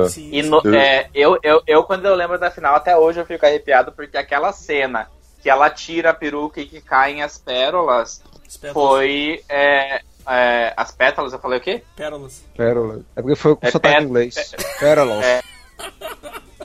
Sim, 0.09 0.29
E 0.31 0.43
no- 0.43 0.61
Eu- 0.63 0.75
é, 0.75 1.09
eu, 1.13 1.39
eu, 1.41 1.63
eu, 1.65 1.83
quando 1.83 2.05
eu 2.05 2.13
lembro 2.13 2.37
da 2.37 2.51
final, 2.51 2.75
até 2.75 2.95
hoje 2.95 3.19
eu 3.19 3.25
fico 3.25 3.43
arrepiado, 3.45 3.91
porque 3.91 4.15
aquela 4.15 4.51
cena 4.51 5.09
que 5.45 5.49
ela 5.51 5.69
tira 5.69 6.09
a 6.09 6.13
peruca 6.13 6.59
e 6.59 6.65
que 6.65 6.81
caem 6.81 7.21
as 7.21 7.37
pérolas 7.37 8.19
As 8.47 8.59
foi. 8.73 9.43
é, 9.47 10.01
é, 10.27 10.73
as 10.75 10.91
pétalas, 10.91 11.33
eu 11.33 11.39
falei 11.39 11.59
o 11.59 11.61
quê? 11.61 11.83
Pérolas. 11.95 12.43
Pérola. 12.57 13.01
É 13.15 13.21
porque 13.21 13.35
foi 13.35 13.55
com 13.55 13.67
É 13.67 13.69
sotaque 13.69 14.01
em 14.01 14.05
inglês. 14.07 14.55
Pérola. 14.79 15.23
É. 15.23 15.41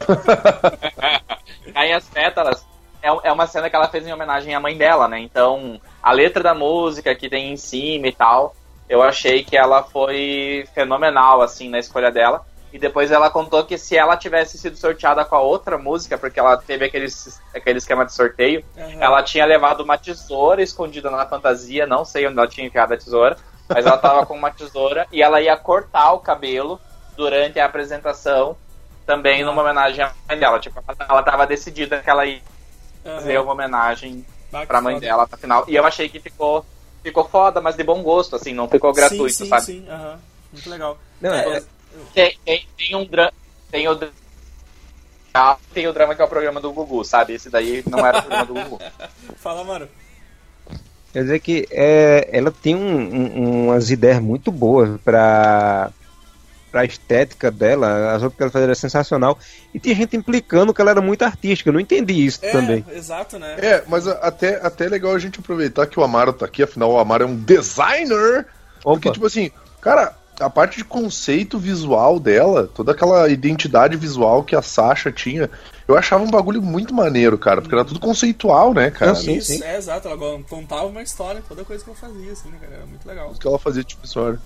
Caem 1.75 1.93
as 1.93 2.09
pétalas. 2.09 2.65
É, 3.03 3.09
é 3.09 3.31
uma 3.31 3.47
cena 3.47 3.69
que 3.69 3.77
ela 3.77 3.91
fez 3.91 4.07
em 4.07 4.15
homenagem 4.15 4.55
à 4.55 4.61
mãe 4.61 4.79
dela, 4.79 5.07
né? 5.07 5.21
Então, 5.21 5.79
a 6.03 6.11
letra 6.11 6.43
da 6.43 6.55
música 6.55 7.15
que 7.15 7.29
tem 7.29 7.53
em 7.53 7.59
cima 7.59 8.07
e 8.07 8.13
tal, 8.13 8.57
eu 8.89 9.03
achei 9.03 9.45
que 9.45 9.59
ela 9.59 9.83
foi 9.83 10.67
fenomenal, 10.75 11.43
assim, 11.43 11.69
na 11.69 11.79
escolha 11.79 12.11
dela. 12.11 12.47
E 12.73 12.79
depois 12.79 13.11
ela 13.11 13.29
contou 13.31 13.65
que 13.65 13.77
se 13.77 13.97
ela 13.97 14.17
tivesse 14.17 14.57
sido 14.57 14.77
sorteada 14.77 15.25
com 15.25 15.35
a 15.35 15.41
outra 15.41 15.77
música, 15.77 16.17
porque 16.17 16.39
ela 16.39 16.57
teve 16.57 16.85
aquele, 16.85 17.07
aquele 17.55 17.79
esquema 17.79 18.05
de 18.07 18.13
sorteio, 18.15 18.65
Aham. 18.79 18.97
ela 19.01 19.23
tinha 19.23 19.45
levado 19.45 19.81
uma 19.83 19.99
tesoura 19.99 20.63
escondida 20.63 21.11
na 21.11 21.27
fantasia, 21.27 21.87
não 21.87 22.05
sei 22.05 22.27
onde 22.29 22.39
ela 22.39 22.47
tinha 22.47 22.67
enfiado 22.67 22.95
a 22.95 22.97
tesoura, 22.97 23.37
mas 23.69 23.85
ela 23.85 23.99
tava 23.99 24.25
com 24.25 24.35
uma 24.35 24.51
tesoura 24.53 25.07
e 25.11 25.21
ela 25.23 25.41
ia 25.41 25.57
cortar 25.57 26.13
o 26.13 26.21
cabelo 26.21 26.81
durante 27.17 27.59
a 27.59 27.67
apresentação, 27.67 28.57
também 29.05 29.45
numa 29.45 29.63
homenagem 29.63 30.05
à 30.05 30.13
mãe 30.29 30.39
dela. 30.39 30.61
Tipo, 30.61 30.81
ela 31.09 31.23
tava 31.25 31.47
decidida 31.47 32.01
que 32.01 32.09
ela 32.09 32.25
ia 32.25 32.41
fazer 33.03 33.37
Aham. 33.37 33.43
uma 33.45 33.53
homenagem 33.53 34.25
que 34.53 34.67
pra 34.67 34.81
mãe 34.81 34.95
foda. 34.95 35.07
dela 35.07 35.29
na 35.31 35.37
final. 35.37 35.65
E 35.67 35.75
eu 35.75 35.85
achei 35.85 36.09
que 36.09 36.21
ficou, 36.21 36.65
ficou 37.03 37.25
foda, 37.25 37.61
mas 37.61 37.75
de 37.77 37.83
bom 37.83 38.01
gosto, 38.03 38.37
assim, 38.37 38.53
não 38.55 38.69
ficou 38.69 38.93
gratuito, 38.93 39.33
sim, 39.35 39.45
sim, 39.45 39.51
sabe? 39.51 39.65
Sim, 39.65 39.89
aham. 39.89 40.21
Muito 40.53 40.71
legal. 40.71 40.99
Não, 41.21 41.33
É, 41.35 41.57
é- 41.59 41.63
Tem, 42.15 42.37
tem, 42.45 42.67
tem 42.77 42.97
um 42.97 43.05
drama. 43.05 43.33
Tem 43.71 43.89
o, 43.89 43.99
tem 45.73 45.87
o 45.87 45.93
drama 45.93 46.15
que 46.15 46.23
é 46.23 46.25
o 46.25 46.29
programa 46.29 46.61
do 46.61 46.73
Gugu, 46.73 47.05
sabe? 47.05 47.35
Esse 47.35 47.49
daí 47.51 47.83
não 47.89 48.05
era 48.05 48.19
o 48.19 48.23
programa 48.23 48.47
do 48.47 48.55
Gugu. 48.55 48.79
Fala, 49.37 49.63
mano. 49.65 49.89
Quer 51.13 51.23
dizer 51.23 51.41
que 51.41 51.67
é, 51.71 52.29
ela 52.33 52.51
tem 52.53 52.75
um- 52.75 53.15
um- 53.15 53.65
umas 53.67 53.91
ideias 53.91 54.21
muito 54.21 54.53
boas 54.53 55.01
pra, 55.05 55.91
pra 56.71 56.85
estética 56.85 57.51
dela, 57.51 58.13
as 58.15 58.23
roupas 58.23 58.37
que 58.37 58.43
ela 58.45 58.53
fazia 58.53 58.67
era 58.67 58.75
sensacional. 58.77 59.37
E 59.75 59.81
tinha 59.81 59.95
gente 59.95 60.17
implicando 60.17 60.73
que 60.73 60.81
ela 60.81 60.93
era 60.93 61.01
muito 61.01 61.23
artística, 61.25 61.69
eu 61.69 61.73
não 61.75 61.81
entendi 61.81 62.27
isso 62.27 62.39
É, 62.43 62.53
também. 62.53 62.85
exato, 62.93 63.39
né? 63.41 63.57
É, 63.59 63.83
mas 63.89 64.07
até, 64.07 64.65
até 64.65 64.87
é 64.87 64.89
legal 64.89 65.13
a 65.13 65.19
gente 65.19 65.41
aproveitar 65.41 65.87
que 65.87 65.99
o 65.99 66.03
Amaro 66.05 66.33
tá 66.33 66.47
aqui, 66.47 66.63
afinal 66.63 66.93
o 66.93 66.99
Amaro 66.99 67.25
é 67.25 67.27
um 67.27 67.37
designer. 67.37 68.47
Porque, 68.83 69.09
Opa. 69.09 69.13
tipo 69.15 69.27
assim, 69.27 69.51
cara, 69.81 70.15
a 70.41 70.49
parte 70.51 70.79
de 70.79 70.85
conceito 70.85 71.59
visual 71.59 72.19
dela, 72.19 72.69
toda 72.75 72.93
aquela 72.93 73.29
identidade 73.29 73.97
visual 73.97 74.43
que 74.43 74.57
a 74.57 74.63
Sasha 74.63 75.13
tinha, 75.13 75.51
eu 75.87 75.97
achava 75.97 76.25
um 76.25 76.31
bagulho 76.31 76.63
muito 76.63 76.95
maneiro, 76.95 77.37
cara, 77.39 77.61
porque 77.61 77.75
era 77.75 77.85
tudo 77.85 78.01
conceitual, 78.01 78.73
né, 78.73 78.91
cara? 78.91 79.15
Sim, 79.15 79.35
Isso, 79.37 79.53
sim. 79.53 79.63
é 79.63 79.77
exato. 79.77 80.09
Ela 80.09 80.17
contava 80.49 80.87
uma 80.87 81.03
história, 81.03 81.43
toda 81.49 81.65
coisa 81.65 81.85
que 81.85 81.91
ela 81.91 81.99
fazia, 81.99 82.33
assim, 82.33 82.49
né, 82.49 82.59
cara? 82.61 82.75
Era 82.75 82.87
muito 82.87 83.07
legal. 83.07 83.29
Tudo 83.29 83.41
que 83.41 83.47
ela 83.47 83.59
fazia, 83.59 83.85
tipo, 83.85 84.05
história. 84.05 84.39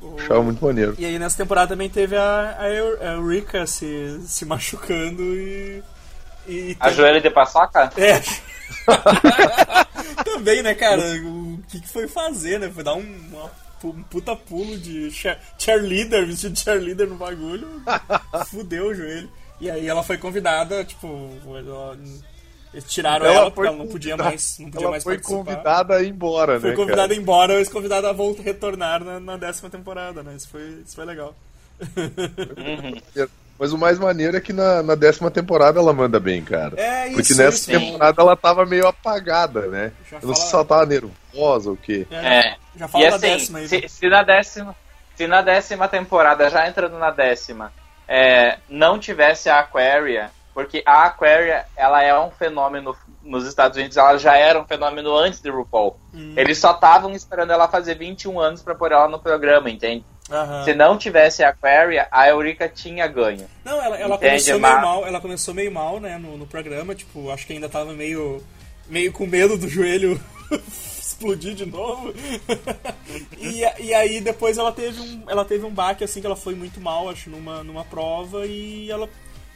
O- 0.00 0.16
Achava 0.20 0.42
muito 0.42 0.64
maneiro. 0.64 0.94
E 0.98 1.04
aí 1.06 1.18
nessa 1.18 1.36
temporada 1.38 1.68
também 1.68 1.88
teve 1.88 2.16
a, 2.16 2.56
a 2.60 2.68
Eu- 2.68 3.00
a 3.00 3.12
Eureka 3.14 3.66
se, 3.66 4.20
se 4.26 4.44
machucando 4.44 5.22
e. 5.22 5.82
e 6.46 6.76
A 6.78 6.84
teve- 6.84 6.96
joelha 6.96 7.20
de 7.20 7.30
paçoca? 7.30 7.90
É. 7.96 8.22
Também, 10.24 10.62
né, 10.62 10.74
cara? 10.74 11.00
O 11.24 11.58
que, 11.68 11.80
que 11.80 11.88
foi 11.88 12.06
fazer, 12.08 12.58
né? 12.60 12.70
Foi 12.72 12.84
dar 12.84 12.94
um, 12.94 13.00
uma- 13.32 13.50
um 13.84 14.02
puta 14.04 14.34
pulo 14.36 14.76
de 14.78 15.10
cheer- 15.10 15.38
cheerleader, 15.58 16.26
vestido 16.26 16.52
de 16.54 16.60
cheerleader 16.60 17.08
no 17.08 17.16
bagulho. 17.16 17.82
Fudeu 18.50 18.86
o 18.88 18.94
joelho. 18.94 19.28
E 19.60 19.70
aí 19.70 19.86
ela 19.86 20.02
foi 20.02 20.18
convidada, 20.18 20.84
tipo, 20.84 21.06
ela- 21.46 21.96
eles 22.74 22.84
tiraram 22.92 23.24
ela, 23.24 23.34
Ela 23.36 23.50
porque 23.50 23.68
foi 23.68 23.74
ela 23.74 23.76
não 23.84 23.90
podia 23.90 24.16
mais, 24.16 24.58
não 24.58 24.70
podia 24.70 24.84
Ela 24.84 24.90
mais 24.90 25.02
foi 25.04 25.14
participar. 25.14 25.38
convidada 25.44 25.94
a 25.96 26.02
ir 26.02 26.08
embora, 26.10 26.60
Foi 26.60 26.70
né, 26.70 26.76
convidada 26.76 27.02
cara? 27.02 27.12
a 27.12 27.16
ir 27.16 27.20
embora, 27.20 27.54
mas 27.54 27.68
convidada 27.68 28.10
a 28.10 28.12
voltar, 28.12 28.42
retornar 28.42 29.02
na, 29.04 29.18
na 29.20 29.36
décima 29.38 29.70
temporada, 29.70 30.22
né? 30.22 30.34
Isso 30.36 30.48
foi, 30.48 30.82
isso 30.84 30.94
foi 30.94 31.04
legal. 31.06 31.34
Mas 33.58 33.72
o 33.72 33.78
mais 33.78 33.98
maneiro 33.98 34.36
é 34.36 34.40
que 34.40 34.52
na, 34.52 34.82
na 34.82 34.94
décima 34.94 35.30
temporada 35.30 35.78
ela 35.80 35.92
manda 35.92 36.20
bem, 36.20 36.42
cara. 36.44 36.74
É 36.76 37.06
isso, 37.08 37.14
Porque 37.16 37.34
nessa 37.34 37.56
isso. 37.56 37.70
temporada 37.70 38.20
ela 38.22 38.36
tava 38.36 38.66
meio 38.66 38.86
apagada, 38.86 39.62
né? 39.68 39.92
Já 40.10 40.18
Eu 40.20 40.28
não 40.28 40.34
sei 40.34 40.46
se 40.46 40.54
ela 40.54 40.64
tava 40.64 40.86
nervosa 40.86 41.70
ou 41.70 41.74
o 41.74 41.76
quê. 41.78 42.06
É. 42.10 42.56
Já 42.76 42.86
fala 42.88 43.04
E 43.04 43.10
da 43.10 43.16
assim, 43.16 43.26
décima 43.28 43.58
aí. 43.60 43.68
se, 43.68 43.88
se 43.88 44.08
na 44.08 44.22
décima, 44.22 44.76
se 45.16 45.26
na 45.26 45.40
décima 45.40 45.88
temporada, 45.88 46.50
já 46.50 46.68
entrando 46.68 46.98
na 46.98 47.10
décima, 47.10 47.72
é, 48.06 48.58
não 48.68 48.98
tivesse 48.98 49.48
a 49.48 49.60
Aquaria, 49.60 50.30
porque 50.52 50.82
a 50.84 51.04
Aquaria, 51.04 51.64
ela 51.76 52.02
é 52.02 52.18
um 52.18 52.30
fenômeno 52.30 52.94
nos 53.22 53.46
Estados 53.46 53.76
Unidos, 53.78 53.96
ela 53.96 54.16
já 54.18 54.36
era 54.36 54.60
um 54.60 54.64
fenômeno 54.66 55.16
antes 55.16 55.40
de 55.40 55.50
RuPaul. 55.50 55.98
Hum. 56.14 56.34
Eles 56.36 56.58
só 56.58 56.72
estavam 56.72 57.10
esperando 57.12 57.52
ela 57.52 57.66
fazer 57.68 57.94
21 57.96 58.38
anos 58.38 58.62
pra 58.62 58.74
pôr 58.74 58.92
ela 58.92 59.08
no 59.08 59.18
programa, 59.18 59.68
entende? 59.70 60.04
Aham. 60.30 60.64
Se 60.64 60.74
não 60.74 60.98
tivesse 60.98 61.42
a 61.44 61.50
Aquaria, 61.50 62.08
a 62.10 62.28
Eurica 62.28 62.68
tinha 62.68 63.06
ganho. 63.06 63.46
Não, 63.64 63.82
ela, 63.82 63.96
ela 63.96 64.18
começou 64.18 64.58
mas- 64.58 64.72
meio 64.72 64.82
mal, 64.82 65.06
ela 65.06 65.20
começou 65.20 65.54
meio 65.54 65.72
mal, 65.72 66.00
né, 66.00 66.18
no, 66.18 66.36
no 66.36 66.46
programa, 66.46 66.94
tipo, 66.94 67.30
acho 67.30 67.46
que 67.46 67.52
ainda 67.52 67.68
tava 67.68 67.92
meio, 67.92 68.42
meio 68.88 69.12
com 69.12 69.26
medo 69.26 69.56
do 69.56 69.68
joelho 69.68 70.20
explodir 71.16 71.54
de 71.54 71.64
novo. 71.64 72.12
e, 73.38 73.60
e 73.84 73.94
aí 73.94 74.20
depois 74.20 74.58
ela 74.58 74.72
teve 74.72 75.00
um, 75.00 75.22
ela 75.28 75.44
teve 75.44 75.64
um 75.64 75.70
baque 75.70 76.04
assim 76.04 76.20
que 76.20 76.26
ela 76.26 76.36
foi 76.36 76.54
muito 76.54 76.80
mal, 76.80 77.08
acho, 77.08 77.30
numa, 77.30 77.62
numa 77.62 77.84
prova 77.84 78.46
e 78.46 78.90
ela 78.90 79.08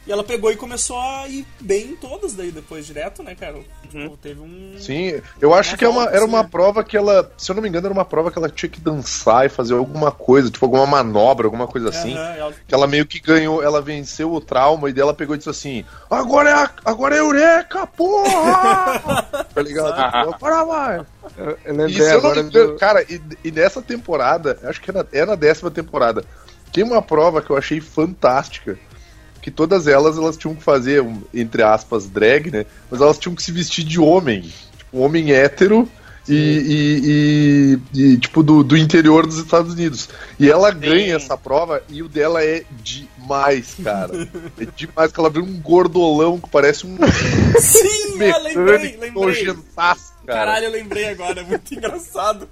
e 0.07 0.11
ela 0.11 0.23
pegou 0.23 0.51
e 0.51 0.55
começou 0.55 0.99
a 0.99 1.27
ir 1.27 1.45
bem 1.59 1.91
em 1.91 1.95
todas 1.95 2.33
daí 2.33 2.51
depois 2.51 2.85
direto, 2.87 3.21
né, 3.21 3.35
cara? 3.35 3.59
Tipo, 3.89 4.17
teve 4.17 4.39
um 4.39 4.75
Sim, 4.79 5.21
eu 5.39 5.53
acho 5.53 5.71
Uma 5.71 5.77
que 5.77 5.85
é 5.85 5.89
uma, 5.89 6.03
era 6.05 6.19
sim. 6.21 6.25
uma 6.25 6.43
prova 6.43 6.83
que 6.83 6.97
ela, 6.97 7.31
se 7.37 7.51
eu 7.51 7.55
não 7.55 7.61
me 7.61 7.69
engano, 7.69 7.87
era 7.87 7.93
uma 7.93 8.05
prova 8.05 8.31
que 8.31 8.37
ela 8.37 8.49
tinha 8.49 8.69
que 8.69 8.79
dançar 8.81 9.45
e 9.45 9.49
fazer 9.49 9.73
alguma 9.75 10.11
coisa, 10.11 10.49
tipo 10.49 10.65
alguma 10.65 10.85
manobra, 10.87 11.45
alguma 11.45 11.67
coisa 11.67 11.89
assim. 11.89 12.15
Ela- 12.17 12.53
Que 12.67 12.73
ela 12.73 12.87
meio 12.87 13.05
que 13.05 13.19
ganhou, 13.19 13.61
ela 13.61 13.81
venceu 13.81 14.31
o 14.33 14.41
trauma 14.41 14.89
e 14.89 14.93
dela 14.93 15.13
pegou 15.13 15.35
e 15.35 15.37
disse 15.37 15.49
assim: 15.49 15.85
Agora 16.09 16.49
é, 16.49 16.53
a, 16.53 16.71
agora 16.85 17.15
é 17.15 17.19
Eureka, 17.19 17.85
porra! 17.85 18.99
tá 19.53 19.61
ligado? 19.61 19.93
Agora 20.33 20.63
vai! 20.65 21.05
Eu, 21.37 21.45
eu 21.45 21.57
E 21.65 21.71
lembrei 21.77 21.89
se 21.95 22.01
eu 22.01 22.07
não 22.09 22.17
agora 22.17 22.43
me 22.43 22.49
engano, 22.49 22.71
do... 22.73 22.77
cara, 22.79 23.03
e, 23.03 23.21
e 23.43 23.51
nessa 23.51 23.81
temporada, 23.81 24.57
acho 24.63 24.81
que 24.81 24.89
é 24.89 24.93
na, 24.93 25.05
é 25.11 25.25
na 25.25 25.35
décima 25.35 25.69
temporada, 25.69 26.23
tem 26.73 26.83
uma 26.83 27.01
prova 27.01 27.41
que 27.41 27.49
eu 27.49 27.57
achei 27.57 27.79
fantástica. 27.79 28.77
Que 29.41 29.49
todas 29.51 29.87
elas, 29.87 30.17
elas 30.17 30.37
tinham 30.37 30.55
que 30.55 30.63
fazer, 30.63 31.03
entre 31.33 31.63
aspas, 31.63 32.05
drag, 32.07 32.51
né? 32.51 32.65
Mas 32.89 33.01
elas 33.01 33.17
tinham 33.17 33.35
que 33.35 33.41
se 33.43 33.51
vestir 33.51 33.83
de 33.83 33.99
homem. 33.99 34.41
Tipo, 34.77 34.97
um 34.97 35.01
homem 35.01 35.31
hétero 35.31 35.89
e, 36.29 36.35
e- 36.35 37.79
e- 37.95 38.01
e, 38.13 38.17
tipo, 38.17 38.43
do, 38.43 38.63
do 38.63 38.77
interior 38.77 39.25
dos 39.25 39.37
Estados 39.39 39.73
Unidos. 39.73 40.07
E 40.39 40.49
ela 40.49 40.69
ganha 40.71 41.15
essa 41.15 41.35
prova 41.35 41.81
e 41.89 42.03
o 42.03 42.07
dela 42.07 42.43
é 42.43 42.63
demais, 42.83 43.75
cara. 43.83 44.29
é 44.59 44.67
demais, 44.75 45.11
que 45.11 45.19
ela 45.19 45.29
vê 45.29 45.39
um 45.39 45.59
gordolão 45.59 46.39
que 46.39 46.49
parece 46.49 46.85
um 46.85 46.95
Sim, 47.59 48.31
ah, 48.31 48.37
lembrei, 48.37 48.97
mecânico 48.97 49.25
lembrei. 49.25 49.55
Cara. 50.31 50.45
Caralho, 50.45 50.65
eu 50.65 50.71
lembrei 50.71 51.09
agora, 51.09 51.39
é 51.39 51.43
muito 51.43 51.73
engraçado. 51.73 52.49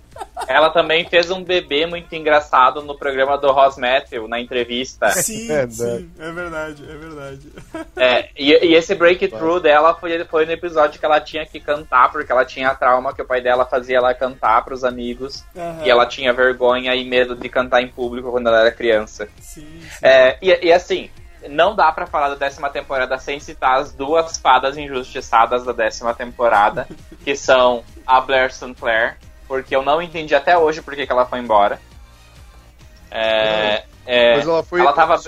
Ela 0.47 0.69
também 0.69 1.07
fez 1.07 1.29
um 1.31 1.43
bebê 1.43 1.85
muito 1.85 2.13
engraçado 2.13 2.81
no 2.81 2.97
programa 2.97 3.37
do 3.37 3.51
Ross 3.51 3.77
Matthew, 3.77 4.27
na 4.27 4.39
entrevista. 4.39 5.09
Sim, 5.11 5.47
Verdade. 5.47 5.73
sim, 5.75 6.11
é 6.19 6.31
verdade, 6.31 6.83
é 6.83 6.97
verdade. 6.97 7.51
É, 7.95 8.29
e, 8.37 8.51
e 8.67 8.75
esse 8.75 8.95
breakthrough 8.95 9.59
dela 9.59 9.93
foi, 9.93 10.23
foi 10.25 10.45
no 10.45 10.51
episódio 10.51 10.99
que 10.99 11.05
ela 11.05 11.21
tinha 11.21 11.45
que 11.45 11.59
cantar, 11.59 12.11
porque 12.11 12.31
ela 12.31 12.45
tinha 12.45 12.73
trauma 12.75 13.13
que 13.13 13.21
o 13.21 13.25
pai 13.25 13.41
dela 13.41 13.65
fazia 13.65 13.97
ela 13.97 14.13
cantar 14.13 14.63
pros 14.63 14.83
amigos. 14.83 15.43
Aham. 15.55 15.85
E 15.85 15.89
ela 15.89 16.05
tinha 16.05 16.33
vergonha 16.33 16.95
e 16.95 17.05
medo 17.05 17.35
de 17.35 17.49
cantar 17.49 17.81
em 17.81 17.87
público 17.87 18.31
quando 18.31 18.47
ela 18.47 18.61
era 18.61 18.71
criança. 18.71 19.27
Sim, 19.39 19.61
sim. 19.81 19.89
É, 20.01 20.37
e, 20.41 20.67
e 20.67 20.73
assim, 20.73 21.09
não 21.47 21.75
dá 21.75 21.91
pra 21.91 22.05
falar 22.05 22.29
da 22.29 22.35
décima 22.35 22.69
temporada 22.69 23.17
sem 23.17 23.39
citar 23.39 23.79
as 23.79 23.93
duas 23.93 24.37
fadas 24.37 24.77
injustiçadas 24.77 25.63
da 25.63 25.71
décima 25.71 26.13
temporada, 26.13 26.87
que 27.23 27.35
são 27.35 27.83
a 28.05 28.19
Blair 28.19 28.53
Sinclair, 28.53 29.17
porque 29.47 29.75
eu 29.75 29.81
não 29.81 30.01
entendi 30.01 30.35
até 30.35 30.57
hoje 30.57 30.81
por 30.81 30.95
que 30.95 31.05
que 31.05 31.11
ela 31.11 31.25
foi 31.25 31.39
embora. 31.39 31.79
É, 33.11 33.83
é, 34.05 34.35
Mas 34.37 34.47
ela 34.47 34.63
foi, 34.63 34.81
ela 34.81 34.93
tava. 34.93 35.19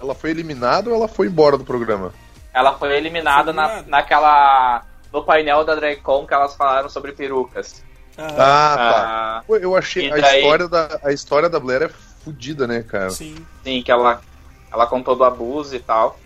ela 0.00 0.14
foi 0.14 0.30
eliminada 0.30 0.90
ou 0.90 0.96
ela 0.96 1.08
foi 1.08 1.26
embora 1.26 1.56
do 1.56 1.64
programa? 1.64 2.12
Ela 2.52 2.74
foi 2.74 2.96
eliminada 2.96 3.44
Foi 3.44 3.52
na, 3.54 3.82
naquela. 3.82 4.82
no 5.12 5.22
painel 5.24 5.64
da 5.64 5.74
DragCon 5.74 6.26
que 6.26 6.34
elas 6.34 6.54
falaram 6.56 6.88
sobre 6.88 7.12
perucas. 7.12 7.82
Aham, 8.18 8.28
Ah, 8.38 8.74
tá. 8.76 9.44
Ah, 9.48 9.52
eu 9.60 9.74
achei 9.76 10.10
a 10.12 10.16
daí? 10.16 10.40
história, 10.42 10.68
da, 10.68 11.00
a 11.02 11.12
história 11.12 11.48
da 11.48 11.58
Blair 11.58 11.82
é 11.82 11.88
fodida, 11.88 12.66
né, 12.66 12.82
cara? 12.82 13.08
sim. 13.10 13.34
sim, 13.64 13.82
que 13.82 13.90
ela, 13.90 14.20
ela 14.72 14.86
contou 14.86 15.14
do 15.14 15.24
abuso 15.24 15.74
e 15.76 15.80
tal. 15.80 16.18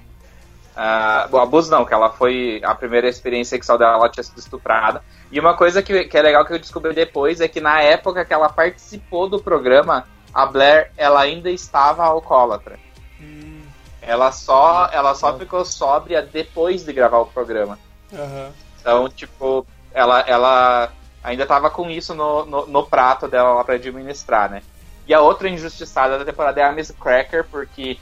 Ah, 0.77 1.27
o 1.33 1.39
abuso 1.39 1.71
não, 1.71 1.85
que 1.85 1.95
ela 1.95 2.11
foi. 2.11 2.61
A 2.65 2.75
primeira 2.75 3.09
experiência 3.09 3.57
sexual 3.57 3.79
dela 3.79 3.95
ela 3.95 4.09
tinha 4.11 4.23
sido 4.25 4.39
estuprada. 4.39 5.03
E 5.33 5.41
uma 5.41 5.57
coisa 5.57 5.83
que, 5.83 6.05
que 6.05 6.19
é 6.19 6.23
legal 6.23 6.45
que 6.45 6.53
eu 6.53 6.59
descobri 6.59 6.93
depois 6.95 7.41
é 7.41 7.49
que 7.49 7.61
na 7.61 7.81
época 7.81 8.25
que 8.25 8.33
ela 8.35 8.49
participou 8.49 9.29
do 9.29 9.41
programa, 9.41 10.07
a 10.33 10.45
Blair 10.47 10.93
ela 10.97 11.21
ainda 11.23 11.51
estava 11.51 12.05
alcoólatra. 12.05 12.79
Hum, 13.21 13.63
Ela 14.03 14.31
só, 14.33 14.89
ela 14.93 15.15
só 15.15 15.37
ficou 15.37 15.65
sóbria 15.65 16.23
depois 16.23 16.85
de 16.85 16.93
gravar 16.93 17.19
o 17.19 17.27
programa. 17.27 17.79
aham. 18.13 18.53
Então, 18.81 19.09
tipo, 19.09 19.67
ela, 19.93 20.21
ela 20.21 20.93
ainda 21.25 21.45
tava 21.47 21.71
com 21.71 21.91
isso 21.91 22.15
no, 22.15 22.45
no, 22.47 22.67
no 22.67 22.87
prato 22.87 23.27
dela 23.27 23.55
lá 23.55 23.65
pra 23.65 23.75
administrar, 23.75 24.49
né? 24.51 24.63
E 25.09 25.15
a 25.15 25.21
outra 25.21 25.49
injustiçada 25.49 26.19
da 26.19 26.25
temporada 26.25 26.61
é 26.61 26.65
a 26.65 26.73
Miss 26.73 26.91
Cracker, 26.93 27.45
porque 27.51 27.99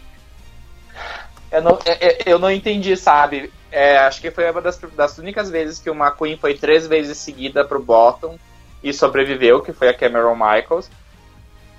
eu 1.51 1.63
não, 1.63 1.79
é- 1.85 2.07
é- 2.07 2.19
eu 2.27 2.39
não 2.39 2.51
entendi, 2.51 2.97
sabe? 2.97 3.53
É, 3.71 3.99
acho 3.99 4.21
que 4.21 4.31
foi 4.31 4.49
uma 4.51 4.61
das, 4.61 4.79
das 4.97 5.19
únicas 5.19 5.51
vezes 5.51 5.79
que 5.79 5.91
uma 5.91 6.11
Queen 6.11 6.37
foi 6.37 6.55
três 6.55 6.87
vezes 6.87 7.19
seguida 7.19 7.65
pro 7.65 7.83
bottom 7.83 8.39
e 8.83 8.93
sobreviveu, 8.93 9.61
que 9.63 9.73
foi 9.73 9.89
a 9.89 9.95
Cameron 9.95 10.35
Michaels. 10.37 10.91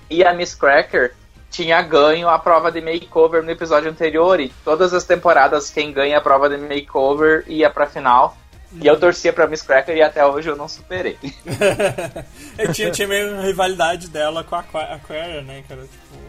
E 0.10 0.24
a 0.24 0.34
Miss 0.34 0.54
Cracker 0.54 1.16
tinha 1.50 1.82
ganho 1.82 2.28
a 2.28 2.38
prova 2.38 2.70
de 2.72 2.82
makeover 2.82 3.42
no 3.44 3.50
episódio 3.52 3.90
anterior, 3.90 4.40
e 4.42 4.50
todas 4.66 4.94
as 4.94 5.06
temporadas 5.06 5.70
quem 5.70 5.94
ganha 5.94 6.18
a 6.18 6.22
prova 6.22 6.50
de 6.50 6.58
makeover 6.58 7.46
ia 7.48 7.70
pra 7.70 7.86
final. 7.88 8.36
E 8.74 8.86
eu 8.88 9.00
torcia 9.00 9.32
pra 9.32 9.48
Miss 9.48 9.62
Cracker 9.62 9.96
e 9.96 10.02
até 10.02 10.26
hoje 10.26 10.50
eu 10.50 10.56
não 10.58 10.68
superei. 10.68 11.18
Eu 12.58 12.74
tinha, 12.74 12.92
tinha 12.92 13.08
meio 13.08 13.40
rivalidade 13.42 14.10
dela 14.10 14.44
com 14.44 14.56
a 14.56 14.60
Aqua- 14.60 14.94
Aquaria, 14.96 15.42
né, 15.42 15.64
cara? 15.68 15.82
Tipo. 15.84 16.25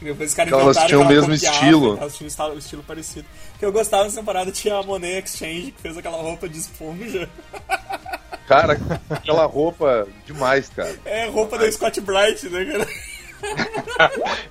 Depois 0.00 0.30
os 0.30 0.34
caras 0.34 0.52
Elas 0.52 0.64
inventaram 0.64 0.88
tinham 0.88 1.02
o 1.02 1.08
mesmo 1.08 1.34
estilo. 1.34 1.98
Elas 1.98 2.16
tinham 2.16 2.26
um 2.26 2.28
estilo, 2.28 2.54
um 2.54 2.58
estilo 2.58 2.82
parecido. 2.82 3.26
O 3.54 3.58
que 3.58 3.64
eu 3.64 3.72
gostava 3.72 4.04
nessa 4.04 4.20
temporada 4.20 4.50
tinha 4.52 4.76
a 4.76 4.82
Monet 4.82 5.24
Exchange, 5.24 5.72
que 5.72 5.82
fez 5.82 5.96
aquela 5.96 6.18
roupa 6.18 6.48
de 6.48 6.58
esponja. 6.58 7.28
Cara, 8.46 8.80
aquela 9.10 9.44
roupa 9.44 10.08
demais, 10.24 10.70
cara. 10.70 10.98
É 11.04 11.28
roupa 11.28 11.58
da 11.58 11.70
Scott 11.70 12.00
Bright, 12.00 12.48
né, 12.48 12.64
cara? 12.64 12.86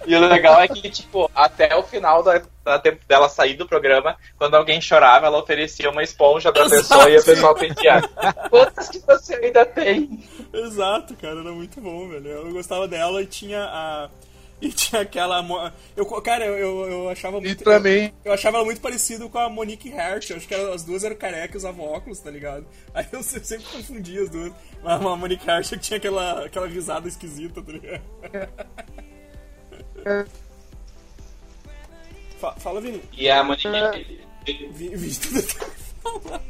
E 0.06 0.16
o 0.16 0.28
legal 0.28 0.62
é 0.62 0.68
que, 0.68 0.90
tipo, 0.90 1.30
até 1.36 1.76
o 1.76 1.84
final 1.84 2.24
da, 2.24 2.42
da 2.64 2.78
dela 2.78 3.28
sair 3.28 3.56
do 3.56 3.68
programa, 3.68 4.16
quando 4.38 4.56
alguém 4.56 4.80
chorava, 4.80 5.26
ela 5.26 5.40
oferecia 5.40 5.90
uma 5.90 6.04
esponja 6.04 6.52
pra 6.52 6.70
pessoa 6.70 7.10
e 7.10 7.18
a 7.18 7.24
pessoa 7.24 7.56
pedia 7.56 8.02
quantas 8.50 8.88
que 8.88 9.00
você 9.00 9.36
ainda 9.36 9.66
tem? 9.66 10.24
Exato, 10.54 11.14
cara, 11.16 11.42
era 11.42 11.52
muito 11.52 11.82
bom, 11.82 12.08
velho. 12.08 12.28
Eu 12.28 12.52
gostava 12.54 12.88
dela 12.88 13.22
e 13.22 13.26
tinha 13.26 13.64
a. 13.64 14.10
E 14.60 14.70
tinha 14.70 15.02
aquela. 15.04 15.46
Eu, 15.96 16.06
cara, 16.22 16.44
eu, 16.46 16.58
eu, 16.58 16.90
eu 16.92 17.10
achava 17.10 17.38
E 17.38 17.42
muito. 17.42 17.64
também, 17.64 18.12
Eu 18.26 18.34
achava 18.34 18.58
ela 18.58 18.66
muito 18.66 18.82
parecido 18.82 19.30
com 19.30 19.38
a 19.38 19.48
Monique 19.50 19.94
Hart. 19.94 20.30
Eu 20.32 20.38
acho 20.38 20.48
que 20.48 20.56
as 20.56 20.84
duas 20.84 21.04
eram 21.04 21.16
carecas 21.16 21.56
e 21.62 21.66
usavam 21.66 21.86
óculos, 21.86 22.20
tá 22.20 22.32
ligado? 22.32 22.66
Aí 22.94 23.06
eu 23.12 23.22
se- 23.22 23.44
sempre 23.44 23.66
confundia 23.72 24.22
as 24.24 24.30
duas. 24.30 24.52
Mas 24.84 24.94
a 24.94 25.00
Monique 25.16 25.48
Hart 25.50 25.70
que 25.70 25.78
tinha 25.78 25.98
aquela, 25.98 26.46
aquela 26.46 26.68
risada 26.68 27.08
esquisita, 27.08 27.62
tá 27.62 27.72
ligado? 27.72 28.02
Fa- 32.40 32.56
Fala, 32.56 32.82
Vini. 32.82 33.02
E 33.14 33.30
a 33.30 33.44
Monique. 33.44 34.22
Vini, 34.46 34.96
Vini 34.96 35.16
tá 35.16 35.66
falando. 36.02 36.42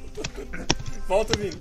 Volta, 1.08 1.38
Vini. 1.38 1.60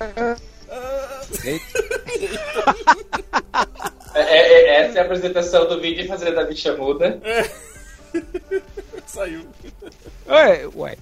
É, 4.14 4.20
é- 4.20 4.80
essa 4.80 4.98
é 4.98 5.02
a 5.02 5.04
apresentação 5.04 5.66
do 5.68 5.80
vídeo 5.80 6.06
fazendo 6.06 6.38
a 6.38 6.44
bicha 6.44 6.76
muda. 6.76 7.18
Saiu. 9.06 9.46
Ué, 10.28 10.68
ué. 10.74 10.96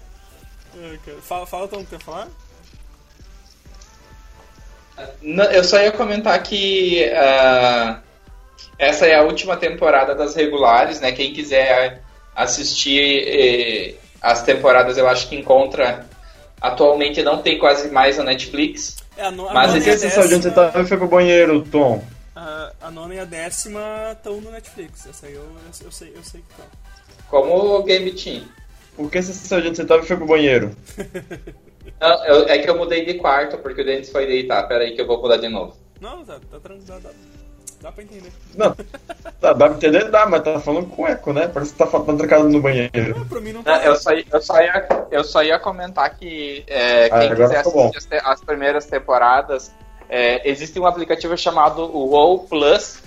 É. 0.78 0.98
Fala, 1.22 1.46
fala 1.46 1.68
Tom, 1.68 1.84
quer 1.84 2.00
falar? 2.00 2.28
Não, 5.22 5.44
eu 5.44 5.64
só 5.64 5.80
ia 5.80 5.92
comentar 5.92 6.40
que 6.42 7.04
ah, 7.14 8.00
essa 8.78 9.06
é 9.06 9.14
a 9.14 9.22
última 9.22 9.56
temporada 9.56 10.14
das 10.14 10.34
regulares, 10.34 11.00
né? 11.00 11.12
Quem 11.12 11.32
quiser 11.32 12.02
assistir 12.34 13.24
eh, 13.26 13.94
as 14.20 14.42
temporadas, 14.42 14.96
eu 14.98 15.08
acho 15.08 15.28
que 15.28 15.36
encontra. 15.36 16.06
Atualmente 16.60 17.22
não 17.22 17.40
tem 17.40 17.58
quase 17.58 17.90
mais 17.90 18.18
na 18.18 18.24
Netflix. 18.24 18.96
É, 19.16 19.24
a, 19.24 19.30
no, 19.30 19.48
a 19.48 19.54
Mas 19.54 19.74
a 19.74 20.10
só 20.10 20.26
de 20.26 20.34
onde 20.34 20.42
você 20.44 20.50
tava 20.50 20.82
e 20.82 20.86
foi 20.86 20.96
pro 20.96 21.08
banheiro, 21.08 21.62
Tom. 21.62 22.04
A, 22.90 22.92
nona 22.92 23.14
e 23.14 23.20
a 23.20 23.24
décima 23.24 23.80
estão 24.12 24.40
no 24.40 24.50
Netflix. 24.50 25.06
Essa 25.06 25.26
aí 25.26 25.34
eu, 25.34 25.42
eu, 25.42 25.48
eu 25.84 25.92
sei, 25.92 26.12
eu 26.14 26.22
sei 26.24 26.40
que 26.42 26.50
estão. 26.50 26.66
Como 27.28 27.54
o 27.76 27.82
Game 27.84 28.10
Team. 28.12 28.42
Por 28.96 29.08
que 29.08 29.22
você 29.22 29.32
saiu 29.32 29.62
de 29.62 29.68
onde 29.68 29.76
você 29.76 29.84
tava 29.84 30.02
e 30.02 30.06
foi 30.06 30.16
pro 30.16 30.26
banheiro? 30.26 30.74
Não, 32.00 32.24
eu- 32.26 32.48
é 32.48 32.58
que 32.58 32.68
eu 32.68 32.76
mudei 32.76 33.04
de 33.06 33.14
quarto 33.14 33.58
porque 33.58 33.82
o 33.82 33.84
Denis 33.84 34.10
foi 34.10 34.26
deitar. 34.26 34.66
Pera 34.66 34.82
aí 34.84 34.94
que 34.94 35.00
eu 35.00 35.06
vou 35.06 35.20
mudar 35.22 35.36
de 35.36 35.48
novo. 35.48 35.76
Não, 36.00 36.24
tá, 36.24 36.40
tá 36.50 36.58
tranquilo. 36.58 37.00
Dá, 37.00 37.10
dá, 37.80 37.92
pra 37.92 38.02
entender. 38.02 38.32
Não, 38.56 38.76
dá, 39.40 39.52
dá 39.52 39.68
pra 39.68 39.76
entender? 39.76 40.10
Dá, 40.10 40.26
mas 40.26 40.42
tá 40.42 40.58
falando 40.58 40.88
com 40.88 41.06
eco, 41.06 41.32
né? 41.32 41.46
Parece 41.46 41.72
que 41.72 41.78
tá 41.78 41.86
faltando 41.86 42.18
trancado 42.18 42.48
no 42.48 42.60
banheiro. 42.60 43.18
Não, 43.18 43.26
pra 43.28 43.40
mim 43.40 43.52
não 43.52 43.62
Não, 43.62 43.64
tá. 43.64 43.84
eu, 43.84 43.94
só, 43.96 44.12
ia- 44.12 44.24
eu, 44.32 44.40
só 44.42 44.60
ia, 44.60 44.88
eu 45.10 45.24
só 45.24 45.42
ia 45.42 45.58
comentar 45.58 46.12
que 46.16 46.64
é, 46.66 47.06
Ah, 47.06 47.20
quem 47.20 47.30
agora 47.30 47.36
quiser 47.48 47.60
assistir 47.60 47.96
as, 47.98 48.04
te- 48.06 48.20
as 48.24 48.40
primeiras 48.44 48.86
temporadas, 48.86 49.72
é, 50.10 50.48
existe 50.48 50.78
um 50.78 50.86
aplicativo 50.86 51.36
chamado 51.38 51.82
o 51.84 52.10
WoW 52.10 52.40
Plus, 52.48 52.98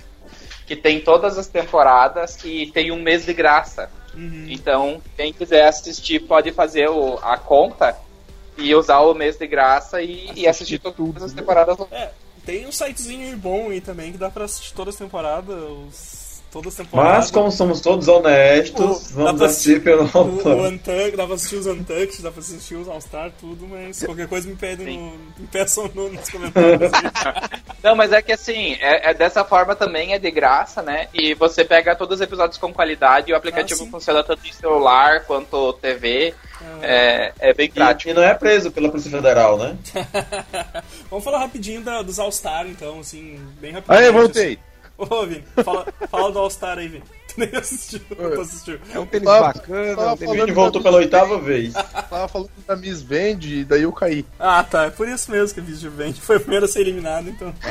que 0.66 0.74
tem 0.74 1.00
todas 1.00 1.36
as 1.38 1.46
temporadas 1.46 2.38
e 2.44 2.66
tem 2.72 2.90
um 2.90 3.00
mês 3.02 3.24
de 3.26 3.34
graça. 3.34 3.90
Uhum. 4.14 4.46
Então, 4.48 5.02
quem 5.16 5.32
quiser 5.32 5.66
assistir 5.66 6.20
pode 6.20 6.50
fazer 6.52 6.88
o- 6.88 7.18
a 7.22 7.36
conta 7.36 7.96
e 8.56 8.74
usar 8.74 9.00
o 9.00 9.12
mês 9.14 9.36
de 9.36 9.46
graça 9.46 10.00
e, 10.00 10.30
e 10.34 10.46
assistir 10.48 10.78
todas 10.78 11.22
as 11.22 11.32
temporadas. 11.32 11.76
É, 11.90 12.10
tem 12.46 12.66
um 12.66 12.72
sitezinho 12.72 13.36
bom 13.36 13.70
aí 13.70 13.80
também 13.80 14.12
que 14.12 14.18
dá 14.18 14.30
pra 14.30 14.44
assistir 14.44 14.72
todas 14.74 14.94
as 14.94 14.98
temporadas. 14.98 15.54
Os, 15.54 16.23
todas 16.54 16.78
as 16.78 16.86
temporadas. 16.86 17.12
Mas 17.18 17.30
como 17.32 17.50
somos 17.50 17.80
todos 17.80 18.06
honestos, 18.06 19.10
O- 19.10 19.16
dá 19.18 19.24
vamos 19.24 19.42
assistir 19.42 19.82
pelo 19.82 20.04
O, 20.04 20.06
o 20.06 21.16
dá 21.16 21.26
pra 21.26 21.34
assistir 21.34 21.56
os 21.56 21.66
Untucked, 21.66 22.22
dá 22.22 22.30
pra 22.30 22.40
assistir 22.40 22.76
os 22.76 22.88
All-Star, 22.88 23.32
tudo, 23.40 23.66
mas 23.68 24.02
qualquer 24.04 24.28
coisa 24.28 24.48
me 24.48 24.54
pedem 24.54 24.98
no, 24.98 25.10
me 25.38 25.46
peçam 25.50 25.90
no, 25.94 26.08
nos 26.12 26.30
comentários. 26.30 26.82
aí. 26.94 27.60
Não, 27.82 27.94
mas 27.94 28.12
é 28.12 28.22
que 28.22 28.32
assim, 28.32 28.74
é, 28.80 29.10
é 29.10 29.14
dessa 29.14 29.44
forma 29.44 29.74
também, 29.76 30.14
é 30.14 30.18
de 30.18 30.30
graça, 30.30 30.80
né? 30.80 31.08
E 31.12 31.34
você 31.34 31.64
pega 31.64 31.94
todos 31.94 32.14
os 32.14 32.20
episódios 32.22 32.56
com 32.56 32.72
qualidade 32.72 33.30
e 33.30 33.34
o 33.34 33.36
aplicativo 33.36 33.84
Ah, 33.84 33.90
funciona 33.90 34.22
tanto 34.24 34.46
em 34.46 34.52
celular 34.52 35.24
quanto 35.26 35.72
TV. 35.74 36.32
Ah. 36.62 36.78
É, 36.82 37.32
é 37.40 37.52
bem 37.52 37.66
E, 37.66 37.70
prático. 37.70 38.10
e 38.10 38.14
não 38.14 38.22
é 38.22 38.32
preso 38.32 38.70
pela 38.70 38.88
Polícia 38.88 39.10
Federal, 39.10 39.58
né? 39.58 39.76
Vamos 41.10 41.24
falar 41.24 41.40
rapidinho 41.40 41.82
da- 41.82 42.00
dos 42.00 42.18
All-Star, 42.18 42.66
então, 42.66 43.00
assim, 43.00 43.38
bem 43.60 43.72
rapidinho. 43.72 43.98
Aê, 43.98 44.10
voltei! 44.10 44.58
Ô, 44.96 45.26
Vini, 45.26 45.44
fala, 45.64 45.86
fala 46.08 46.30
do 46.32 46.38
All-Star 46.38 46.78
aí, 46.78 46.88
Vini. 46.88 47.02
Tu 47.28 47.40
nem 47.40 47.48
assistiu, 47.56 48.00
não 48.16 48.30
tu 48.30 48.40
assistiu. 48.42 48.78
É 48.92 48.98
um 49.00 49.06
tênis 49.06 49.26
Tava- 49.26 49.52
bacana, 49.52 49.96
tava. 49.96 50.12
O 50.12 50.16
vídeo 50.32 50.54
voltou 50.54 50.80
pela 50.82 50.98
oitava 50.98 51.38
vez. 51.40 51.72
Tava 51.72 52.28
falando 52.28 52.50
da 52.66 52.76
Miss 52.76 53.02
Band 53.02 53.38
e 53.42 53.64
daí 53.64 53.82
eu 53.82 53.92
caí. 53.92 54.24
Ah, 54.38 54.62
tá, 54.62 54.84
é 54.84 54.90
por 54.90 55.08
isso 55.08 55.30
mesmo 55.32 55.52
que 55.52 55.60
a 55.60 55.62
Vídeo 55.64 55.90
Vende 55.90 56.20
foi 56.20 56.36
o 56.36 56.40
primeiro 56.40 56.64
a 56.64 56.68
ser 56.68 56.80
eliminado, 56.82 57.28
então. 57.28 57.52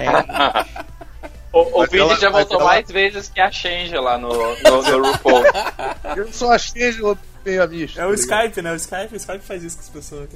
O, 1.55 1.82
o 1.82 1.84
vídeo 1.84 1.99
ela- 2.01 2.15
já 2.19 2.32
voltou 2.32 2.59
ela- 2.59 2.65
mais 2.71 2.89
vezes 2.89 3.30
que 3.30 3.39
a 3.39 3.51
Change 3.51 3.93
lá 3.95 4.17
no, 4.17 4.30
no, 4.30 4.82
no 4.82 5.11
RuPaul. 5.11 5.43
Eu 6.17 6.34
só 6.34 6.51
achei, 6.51 6.89
eu, 6.99 7.15
vem 7.45 7.59
a 7.59 7.67
Misha. 7.67 8.01
É 8.01 8.05
o 8.07 8.09
tá? 8.09 8.15
Skype, 8.15 8.61
né? 8.63 8.71
O 8.71 8.76
Skype, 8.76 9.13
o 9.13 9.17
Skype 9.17 9.39
faz 9.45 9.61
isso 9.63 9.78
com 9.78 9.84
as 9.84 9.89
pessoas. 9.89 10.30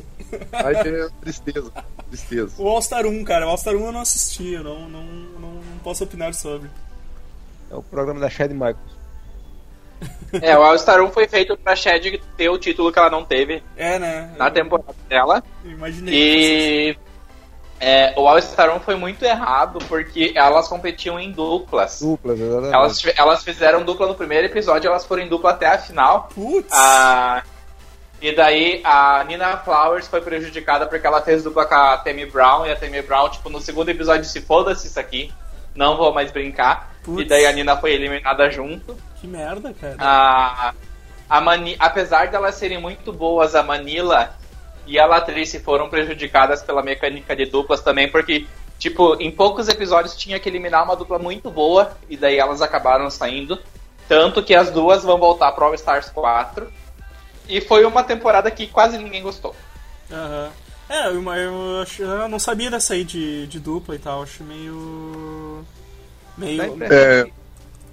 cara. 0.52 0.68
Aí 0.68 0.76
é 0.76 1.10
tristeza. 1.22 1.72
Tristeza. 2.10 2.54
O 2.60 2.68
All-Star 2.68 3.08
1, 3.08 3.24
cara. 3.24 3.48
O 3.48 3.50
All-Star 3.50 3.76
1 3.76 3.84
eu 3.88 3.92
não 3.92 4.02
assisti, 4.02 4.54
eu 4.54 4.64
não, 4.64 4.88
não, 4.88 5.04
não, 5.04 5.37
não 5.37 5.37
posso 5.88 6.04
opinar 6.04 6.34
sobre. 6.34 6.70
É 7.72 7.76
o 7.76 7.82
programa 7.82 8.20
da 8.20 8.30
Chad 8.30 8.52
Michaels. 8.52 8.98
É, 10.42 10.58
o 10.58 10.62
All-Star 10.62 11.02
1 11.02 11.12
foi 11.12 11.30
feito 11.30 11.56
pra 11.56 11.78
Shed 11.78 12.22
ter 12.36 12.50
o 12.50 12.58
título 12.58 12.92
que 12.92 13.00
ela 13.00 13.10
não 13.10 13.24
teve 13.24 13.64
É, 13.78 13.98
né? 13.98 14.36
na 14.38 14.52
temporada 14.52 14.94
dela. 15.08 15.42
Eu 15.64 15.72
imaginei. 15.72 16.14
E 16.14 16.98
é, 17.80 18.14
o 18.18 18.28
All-Star 18.28 18.76
1 18.76 18.82
foi 18.82 18.96
muito 18.96 19.24
errado 19.24 19.80
porque 19.88 20.34
elas 20.36 20.68
competiam 20.68 21.18
em 21.18 21.32
duplas. 21.32 22.02
Duplas, 22.02 22.38
exatamente. 22.38 22.74
Elas, 22.76 23.06
elas 23.18 23.44
fizeram 23.44 23.86
dupla 23.86 24.08
no 24.08 24.16
primeiro 24.16 24.48
episódio, 24.48 24.90
elas 24.90 25.06
foram 25.06 25.24
em 25.24 25.30
dupla 25.30 25.52
até 25.52 25.68
a 25.68 25.78
final. 25.78 26.28
Putz! 26.36 26.68
Ah, 26.74 27.42
e 28.22 28.36
daí 28.36 28.82
a 28.84 29.24
Nina 29.24 29.58
Flowers 29.58 30.08
foi 30.08 30.22
prejudicada 30.22 30.86
porque 30.86 31.08
ela 31.08 31.22
fez 31.22 31.44
dupla 31.44 31.66
com 31.66 31.76
a 31.76 31.98
Tammy 31.98 32.26
Brown 32.26 32.66
e 32.66 32.72
a 32.72 32.76
Tammy 32.76 33.02
Brown, 33.02 33.30
tipo, 33.30 33.50
no 33.50 33.62
segundo 33.62 33.90
episódio 33.90 34.26
se 34.26 34.42
foda-se 34.42 34.88
isso 34.88 35.00
aqui, 35.00 35.32
não 35.78 35.96
vou 35.96 36.14
mais 36.14 36.32
brincar. 36.32 36.92
E 37.18 37.24
daí 37.24 37.46
a 37.46 37.54
Nina 37.54 37.78
foi 37.78 37.94
eliminada 37.94 38.50
junto. 38.50 38.98
Que 39.22 39.28
merda, 39.28 39.74
cara. 39.74 39.96
A, 39.98 40.74
a 41.30 41.42
Mani, 41.42 41.76
apesar 41.80 42.26
de 42.26 42.36
elas 42.36 42.56
serem 42.56 42.82
muito 42.82 43.14
boas, 43.14 43.56
a 43.56 43.64
Manila 43.64 44.36
e 44.86 45.00
a 45.00 45.06
Latrice 45.06 45.60
foram 45.60 45.90
prejudicadas 45.90 46.62
pela 46.62 46.82
mecânica 46.84 47.36
de 47.36 47.46
duplas 47.46 47.82
também, 47.82 48.10
porque, 48.10 48.46
tipo, 48.78 49.16
em 49.22 49.32
poucos 49.32 49.70
episódios 49.70 50.16
tinha 50.18 50.40
que 50.40 50.50
eliminar 50.50 50.84
uma 50.84 50.96
dupla 50.96 51.18
muito 51.18 51.50
boa, 51.50 51.96
e 52.10 52.18
daí 52.18 52.38
elas 52.38 52.62
acabaram 52.62 53.10
saindo. 53.10 53.58
Tanto 54.10 54.44
que 54.44 54.56
as 54.56 54.72
duas 54.72 55.04
vão 55.04 55.18
voltar 55.18 55.52
pro 55.52 55.66
All 55.66 55.74
Stars 55.76 56.10
4. 56.10 56.68
E 57.48 57.62
foi 57.62 57.86
uma 57.86 58.04
temporada 58.04 58.50
que 58.52 58.68
quase 58.68 58.98
ninguém 58.98 59.22
gostou. 59.22 59.56
Aham. 60.12 60.50
É, 60.90 61.08
eu, 61.08 61.22
eu, 61.22 61.86
eu 62.00 62.30
não 62.30 62.40
sabia 62.40 62.72
dessa 62.72 62.94
aí 62.94 63.04
de, 63.04 63.48
de 63.48 63.60
dupla 63.60 63.96
e 63.96 64.00
tal. 64.00 64.24
Acho 64.24 64.44
meio. 64.44 65.66
Meio. 66.38 66.84
É, 66.84 67.30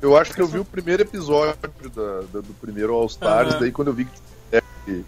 eu 0.01 0.16
acho 0.16 0.32
que 0.32 0.40
eu 0.40 0.47
vi 0.47 0.59
o 0.59 0.64
primeiro 0.64 1.03
episódio 1.03 1.57
da- 1.95 2.20
da- 2.22 2.40
do 2.40 2.55
primeiro 2.61 2.95
All 2.95 3.07
Stars, 3.07 3.51
Aham. 3.51 3.61
daí 3.61 3.72
quando 3.72 3.88
eu 3.88 3.95
vi 3.95 4.05
que 4.05 5.05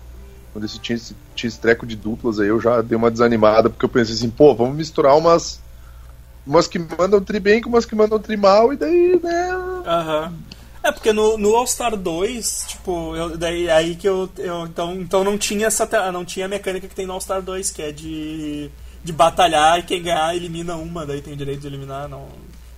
quando 0.52 0.64
esse 0.64 0.78
tinha, 0.78 0.96
esse 0.96 1.14
tinha 1.34 1.48
esse 1.48 1.58
treco 1.60 1.86
de 1.86 1.94
duplas 1.96 2.40
aí, 2.40 2.48
eu 2.48 2.58
já 2.58 2.80
dei 2.80 2.96
uma 2.96 3.10
desanimada, 3.10 3.68
porque 3.68 3.84
eu 3.84 3.90
pensei 3.90 4.14
assim, 4.14 4.30
pô, 4.30 4.54
vamos 4.54 4.74
misturar 4.74 5.14
umas 5.14 5.60
umas 6.46 6.66
que 6.66 6.78
mandam 6.78 7.20
tri 7.20 7.38
bem 7.40 7.60
com 7.60 7.68
umas 7.68 7.84
que 7.84 7.94
mandam 7.94 8.18
tri 8.18 8.36
mal, 8.38 8.72
e 8.72 8.76
daí, 8.76 9.20
né... 9.22 9.50
Aham. 9.84 10.32
É, 10.86 10.92
porque 10.92 11.12
no, 11.12 11.36
no 11.36 11.56
All-Star 11.56 11.96
2, 11.96 12.64
tipo, 12.68 13.16
eu, 13.16 13.36
daí 13.36 13.68
aí 13.68 13.96
que 13.96 14.08
eu, 14.08 14.30
eu. 14.38 14.66
então, 14.66 14.94
então 14.94 15.24
não 15.24 15.36
tinha 15.36 15.66
essa. 15.66 15.84
Não 16.12 16.24
tinha 16.24 16.46
a 16.46 16.48
mecânica 16.48 16.86
que 16.86 16.94
tem 16.94 17.06
no 17.06 17.12
All-Star 17.14 17.42
2, 17.42 17.72
que 17.72 17.82
é 17.82 17.90
de. 17.90 18.70
de 19.02 19.12
batalhar 19.12 19.80
e 19.80 19.82
quem 19.82 20.00
ganhar 20.00 20.36
elimina 20.36 20.76
uma, 20.76 21.04
daí 21.04 21.20
tem 21.20 21.32
o 21.32 21.36
direito 21.36 21.62
de 21.62 21.66
eliminar. 21.66 22.08
Não, 22.08 22.28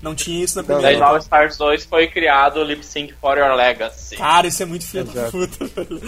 não 0.01 0.15
tinha 0.15 0.45
isso 0.45 0.57
na 0.57 0.63
Daí 0.63 0.77
primeira. 0.77 0.99
no 0.99 1.05
All 1.05 1.17
Stars 1.19 1.57
2 1.57 1.85
foi 1.87 2.07
criado 2.09 2.61
o 2.61 2.65
Lip 2.65 2.85
Sync 2.85 3.13
for 3.21 3.37
Your 3.39 3.55
Legacy. 3.55 4.17
Cara, 4.17 4.47
isso 4.47 4.63
é 4.63 4.67
muito 4.67 4.87
filho 4.87 5.05
da 5.05 5.13
Exato. 5.27 5.33
puta, 5.33 5.65
velho. 5.67 6.01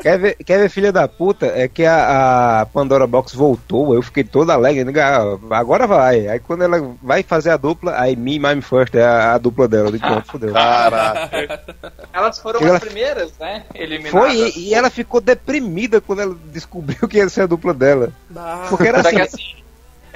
Quer 0.00 0.18
ver, 0.18 0.34
quer 0.44 0.58
ver, 0.60 0.68
filha 0.70 0.92
da 0.92 1.08
puta? 1.08 1.46
É 1.46 1.66
que 1.68 1.84
a, 1.84 2.60
a 2.60 2.66
Pandora 2.66 3.06
Box 3.06 3.34
voltou, 3.34 3.94
eu 3.94 4.02
fiquei 4.02 4.22
toda 4.24 4.52
alegre? 4.52 4.84
Ah, 5.00 5.36
agora 5.58 5.86
vai. 5.86 6.28
Aí 6.28 6.38
quando 6.38 6.62
ela 6.64 6.94
vai 7.02 7.22
fazer 7.22 7.50
a 7.50 7.56
dupla, 7.56 7.98
aí 7.98 8.14
Me, 8.14 8.38
Mime 8.38 8.62
First 8.62 8.94
é 8.94 9.02
a, 9.04 9.34
a 9.34 9.38
dupla 9.38 9.66
dela. 9.66 9.88
Eu 9.88 9.92
digo, 9.92 10.06
pronto, 10.06 10.26
fodeu. 10.30 10.52
Caraca. 10.52 11.64
Elas 12.12 12.38
foram 12.38 12.60
Ela- 12.60 12.76
as 12.76 12.84
primeiras, 12.84 13.32
né? 13.38 13.64
Eliminadas. 13.74 14.10
Foi, 14.10 14.50
e, 14.56 14.68
e 14.68 14.74
ela 14.74 14.90
ficou 14.90 15.20
deprimida 15.20 16.00
quando 16.00 16.20
ela 16.22 16.36
descobriu 16.52 17.08
que 17.08 17.16
ia 17.18 17.28
ser 17.28 17.42
a 17.42 17.46
dupla 17.46 17.74
dela. 17.74 18.12
Porque 18.68 18.86
era 18.88 19.00
assim, 19.00 19.20
assim, 19.20 19.42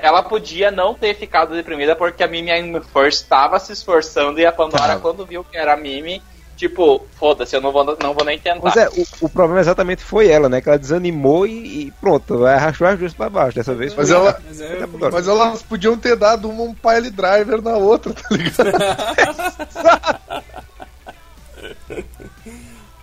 ela 0.02 0.22
podia 0.22 0.70
não 0.70 0.94
ter 0.94 1.14
ficado 1.14 1.54
deprimida 1.54 1.94
porque 1.96 2.22
a 2.22 2.28
Mimi 2.28 2.50
I'm 2.50 2.80
First 2.92 3.22
estava 3.22 3.58
se 3.58 3.72
esforçando 3.72 4.38
e 4.40 4.46
a 4.46 4.52
Pandora, 4.52 4.88
Tava. 4.88 5.00
quando 5.00 5.24
viu 5.26 5.44
que 5.44 5.56
era 5.56 5.74
a 5.74 5.76
Mimi, 5.76 6.22
tipo, 6.56 7.06
foda-se, 7.18 7.56
eu 7.56 7.60
não 7.60 7.72
vou, 7.72 7.84
não 8.02 8.12
vou 8.14 8.24
nem 8.24 8.38
tentar. 8.38 8.60
Mas 8.62 8.76
é, 8.76 8.88
o, 8.88 9.06
o 9.22 9.28
problema 9.28 9.60
exatamente 9.60 10.02
foi 10.02 10.28
ela, 10.28 10.48
né? 10.48 10.60
Que 10.60 10.68
ela 10.68 10.78
desanimou 10.78 11.46
e, 11.46 11.86
e 11.86 11.92
pronto, 12.00 12.44
arrastou 12.44 12.86
as 12.86 12.98
duas 12.98 13.14
pra 13.14 13.30
baixo. 13.30 13.56
Dessa 13.56 13.74
vez 13.74 13.94
Mas 13.94 14.10
ela- 14.10 14.40
Mas 14.46 14.60
é, 14.60 14.86
Mas 15.12 15.28
elas 15.28 15.62
podiam 15.62 15.96
ter 15.96 16.16
dado 16.16 16.48
uma 16.50 16.62
um 16.64 16.74
pile 16.74 17.10
driver 17.10 17.62
na 17.62 17.76
outra, 17.76 18.12
tá 18.12 18.28
ligado? 18.30 18.70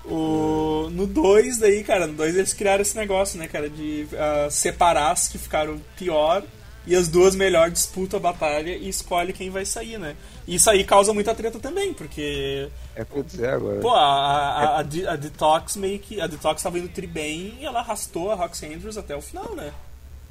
O, 0.09 0.89
no 0.93 1.05
2 1.05 1.57
daí, 1.57 1.83
cara, 1.83 2.07
no 2.07 2.13
2 2.13 2.37
eles 2.37 2.53
criaram 2.53 2.81
esse 2.81 2.95
negócio, 2.95 3.37
né, 3.37 3.45
cara, 3.45 3.69
de 3.69 4.07
ah, 4.17 4.47
separar 4.49 5.11
as 5.11 5.27
que 5.27 5.37
ficaram 5.37 5.81
pior 5.97 6.43
e 6.87 6.95
as 6.95 7.07
duas 7.07 7.35
melhor 7.35 7.69
disputam 7.69 8.17
a 8.17 8.21
batalha 8.21 8.71
e 8.75 8.87
escolhe 8.89 9.33
quem 9.33 9.49
vai 9.49 9.65
sair, 9.65 9.99
né? 9.99 10.15
E 10.47 10.55
isso 10.55 10.69
aí 10.69 10.83
causa 10.83 11.13
muita 11.13 11.35
treta 11.35 11.59
também, 11.59 11.93
porque 11.93 12.69
É 12.95 13.05
ia 13.15 13.23
dizer 13.23 13.49
agora. 13.49 13.79
Pô, 13.81 13.89
a, 13.91 13.99
a, 14.01 14.63
a, 14.77 14.79
a 14.79 15.15
Detox 15.17 15.75
meio 15.75 15.99
que. 15.99 16.19
A 16.21 16.25
Detox 16.27 16.63
tava 16.63 16.79
indo 16.79 16.87
tri 16.89 17.05
bem 17.05 17.55
e 17.59 17.65
ela 17.65 17.79
arrastou 17.81 18.31
a 18.31 18.35
Rox 18.35 18.63
Andrews 18.63 18.97
até 18.97 19.15
o 19.15 19.21
final, 19.21 19.53
né? 19.55 19.71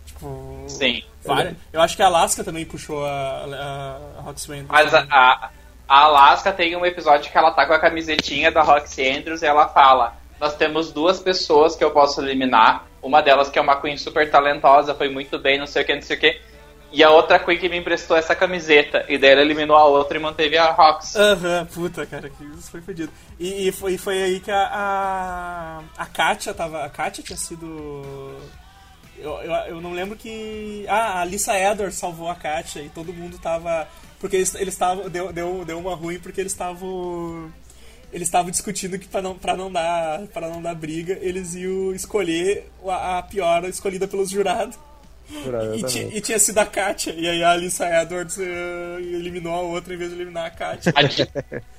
Tipo. 0.06 0.64
Sim. 0.68 1.02
várias- 1.24 1.54
Eu 1.72 1.80
acho 1.82 1.96
que 1.96 2.02
a 2.02 2.06
Alaska 2.06 2.42
também 2.42 2.64
puxou 2.64 3.04
a, 3.04 3.10
a, 3.10 4.18
a 4.18 4.20
Rox 4.22 4.48
Andrews. 4.48 4.66
Mas 4.68 4.94
a, 4.94 5.00
a, 5.10 5.50
a 5.88 5.98
Alaska 6.00 6.52
tem 6.52 6.74
um 6.76 6.86
episódio 6.86 7.30
que 7.30 7.36
ela 7.36 7.50
tá 7.52 7.66
com 7.66 7.72
a 7.74 7.78
camisetinha 7.78 8.50
da 8.50 8.62
Roxy 8.62 9.06
Andrews 9.08 9.42
e 9.42 9.46
ela 9.46 9.68
fala: 9.68 10.16
Nós 10.40 10.54
temos 10.56 10.92
duas 10.92 11.20
pessoas 11.20 11.76
que 11.76 11.84
eu 11.84 11.90
posso 11.90 12.20
eliminar. 12.22 12.86
Uma 13.06 13.22
delas 13.22 13.48
que 13.48 13.56
é 13.56 13.62
uma 13.62 13.80
Queen 13.80 13.96
super 13.96 14.28
talentosa, 14.28 14.92
foi 14.92 15.08
muito 15.08 15.38
bem, 15.38 15.60
não 15.60 15.66
sei 15.66 15.82
o 15.82 15.86
que, 15.86 15.94
não 15.94 16.02
sei 16.02 16.16
o 16.16 16.20
que. 16.20 16.40
E 16.90 17.04
a 17.04 17.10
outra 17.10 17.38
Queen 17.38 17.56
que 17.56 17.68
me 17.68 17.76
emprestou 17.76 18.16
essa 18.16 18.34
camiseta. 18.34 19.04
E 19.08 19.16
daí 19.16 19.30
ela 19.30 19.42
eliminou 19.42 19.76
a 19.76 19.84
outra 19.84 20.18
e 20.18 20.20
manteve 20.20 20.58
a 20.58 20.72
Rox. 20.72 21.14
Aham, 21.14 21.66
puta, 21.66 22.04
cara, 22.04 22.28
que 22.28 22.44
isso 22.58 22.68
foi 22.68 22.80
fodido. 22.80 23.12
E, 23.38 23.68
e 23.68 23.72
foi, 23.72 23.96
foi 23.96 24.20
aí 24.20 24.40
que 24.40 24.50
a, 24.50 24.68
a. 24.72 25.82
A 25.96 26.06
Katia 26.06 26.52
tava. 26.52 26.84
A 26.84 26.90
Katia 26.90 27.22
tinha 27.22 27.36
sido. 27.36 28.36
Eu, 29.16 29.32
eu, 29.42 29.52
eu 29.68 29.80
não 29.80 29.92
lembro 29.92 30.16
que. 30.16 30.84
Ah, 30.88 31.20
a 31.20 31.24
Lisa 31.24 31.56
Edwards 31.56 31.96
salvou 31.96 32.28
a 32.28 32.34
Katia 32.34 32.82
e 32.82 32.88
todo 32.88 33.12
mundo 33.12 33.38
tava. 33.38 33.86
Porque 34.18 34.34
eles 34.34 34.54
estavam. 34.56 35.08
Deu, 35.08 35.32
deu, 35.32 35.64
deu 35.64 35.78
uma 35.78 35.94
ruim 35.94 36.18
porque 36.18 36.40
eles 36.40 36.52
estavam. 36.52 37.52
Eles 38.12 38.28
estavam 38.28 38.50
discutindo 38.50 38.98
que 38.98 39.06
pra 39.08 39.20
não, 39.20 39.36
pra, 39.36 39.56
não 39.56 39.70
dar, 39.70 40.20
pra 40.32 40.48
não 40.48 40.62
dar 40.62 40.74
briga, 40.74 41.18
eles 41.20 41.54
iam 41.54 41.92
escolher 41.94 42.70
a, 42.86 43.18
a 43.18 43.22
pior 43.22 43.64
escolhida 43.64 44.06
pelos 44.08 44.30
jurados. 44.30 44.78
E, 45.76 45.82
ti- 45.82 46.08
e 46.14 46.20
tinha 46.20 46.38
sido 46.38 46.56
a 46.58 46.64
Katia. 46.64 47.12
E 47.12 47.28
aí 47.28 47.42
a 47.42 47.56
Lisa 47.56 47.84
Edwards 48.00 48.38
eh, 48.38 48.96
eliminou 49.00 49.52
a 49.54 49.60
outra 49.60 49.92
em 49.92 49.96
vez 49.96 50.10
de 50.10 50.16
eliminar 50.16 50.46
a 50.46 50.50
Katia. 50.50 50.94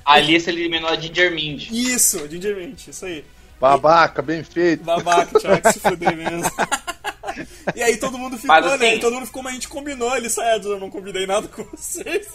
A, 0.03 0.13
Alice 0.15 0.49
eliminou 0.49 0.89
a 0.89 0.95
Ginger 0.97 1.33
Mind. 1.33 1.69
Isso, 1.71 2.27
Ginger 2.29 2.55
Mint, 2.57 2.87
isso 2.87 3.05
aí. 3.05 3.23
Babaca, 3.59 4.21
bem 4.21 4.43
feito. 4.43 4.83
Babaca, 4.83 5.39
tinha 5.39 5.61
que 5.61 5.71
se 5.73 5.79
fuder 5.79 6.15
mesmo. 6.15 6.51
E 7.75 7.81
aí 7.81 7.97
todo 7.97 8.17
mundo 8.17 8.35
ficou, 8.37 8.47
Mas, 8.55 8.65
né? 8.65 8.73
assim- 8.73 8.95
E 8.97 8.99
todo 8.99 9.13
mundo 9.13 9.25
ficou, 9.27 9.41
mas 9.43 9.51
a 9.51 9.55
gente 9.55 9.67
combinou, 9.69 10.15
ele 10.17 10.29
saiu, 10.29 10.61
eu 10.63 10.79
não 10.79 10.89
combinei 10.89 11.25
nada 11.25 11.47
com 11.47 11.63
vocês. 11.63 12.27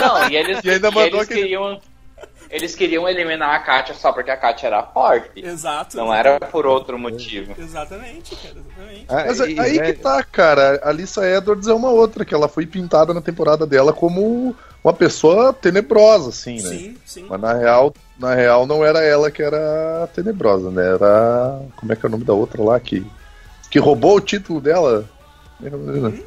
Não, 0.00 0.28
e 0.30 0.36
eles, 0.36 0.64
E 0.64 0.70
ainda 0.70 0.88
e 0.88 0.90
mandou 0.94 1.06
eles 1.06 1.20
aquele- 1.20 1.40
queriam. 1.42 1.80
Eles 2.50 2.74
queriam 2.74 3.08
eliminar 3.08 3.54
a 3.54 3.58
Katia 3.58 3.94
só 3.94 4.12
porque 4.12 4.30
a 4.30 4.36
Katia 4.36 4.68
era 4.68 4.82
forte. 4.82 5.44
Exato. 5.44 5.96
Não 5.96 6.12
era 6.12 6.40
por 6.40 6.66
outro 6.66 6.98
motivo. 6.98 7.54
Exatamente, 7.58 8.34
cara, 8.36 8.54
exatamente. 8.58 9.04
Ah, 9.08 9.24
Mas 9.26 9.40
aí 9.40 9.78
né, 9.78 9.92
que 9.92 9.98
tá, 9.98 10.22
cara. 10.22 10.80
A 10.82 10.90
Lisa 10.90 11.28
Edwards 11.28 11.68
é 11.68 11.74
uma 11.74 11.90
outra, 11.90 12.24
que 12.24 12.34
ela 12.34 12.48
foi 12.48 12.66
pintada 12.66 13.12
na 13.12 13.20
temporada 13.20 13.66
dela 13.66 13.92
como 13.92 14.54
uma 14.82 14.92
pessoa 14.92 15.52
tenebrosa, 15.52 16.30
assim, 16.30 16.56
né? 16.62 16.70
Sim, 16.70 16.96
sim. 17.04 17.26
Mas 17.28 17.40
na 17.40 17.52
real, 17.52 17.92
na 18.18 18.34
real 18.34 18.66
não 18.66 18.84
era 18.84 19.02
ela 19.02 19.30
que 19.30 19.42
era 19.42 20.08
tenebrosa, 20.14 20.70
né? 20.70 20.94
Era. 20.94 21.60
Como 21.76 21.92
é 21.92 21.96
que 21.96 22.06
é 22.06 22.08
o 22.08 22.12
nome 22.12 22.24
da 22.24 22.32
outra 22.32 22.62
lá 22.62 22.80
que. 22.80 23.06
Que 23.70 23.78
roubou 23.78 24.16
o 24.16 24.20
título 24.20 24.62
dela? 24.62 25.04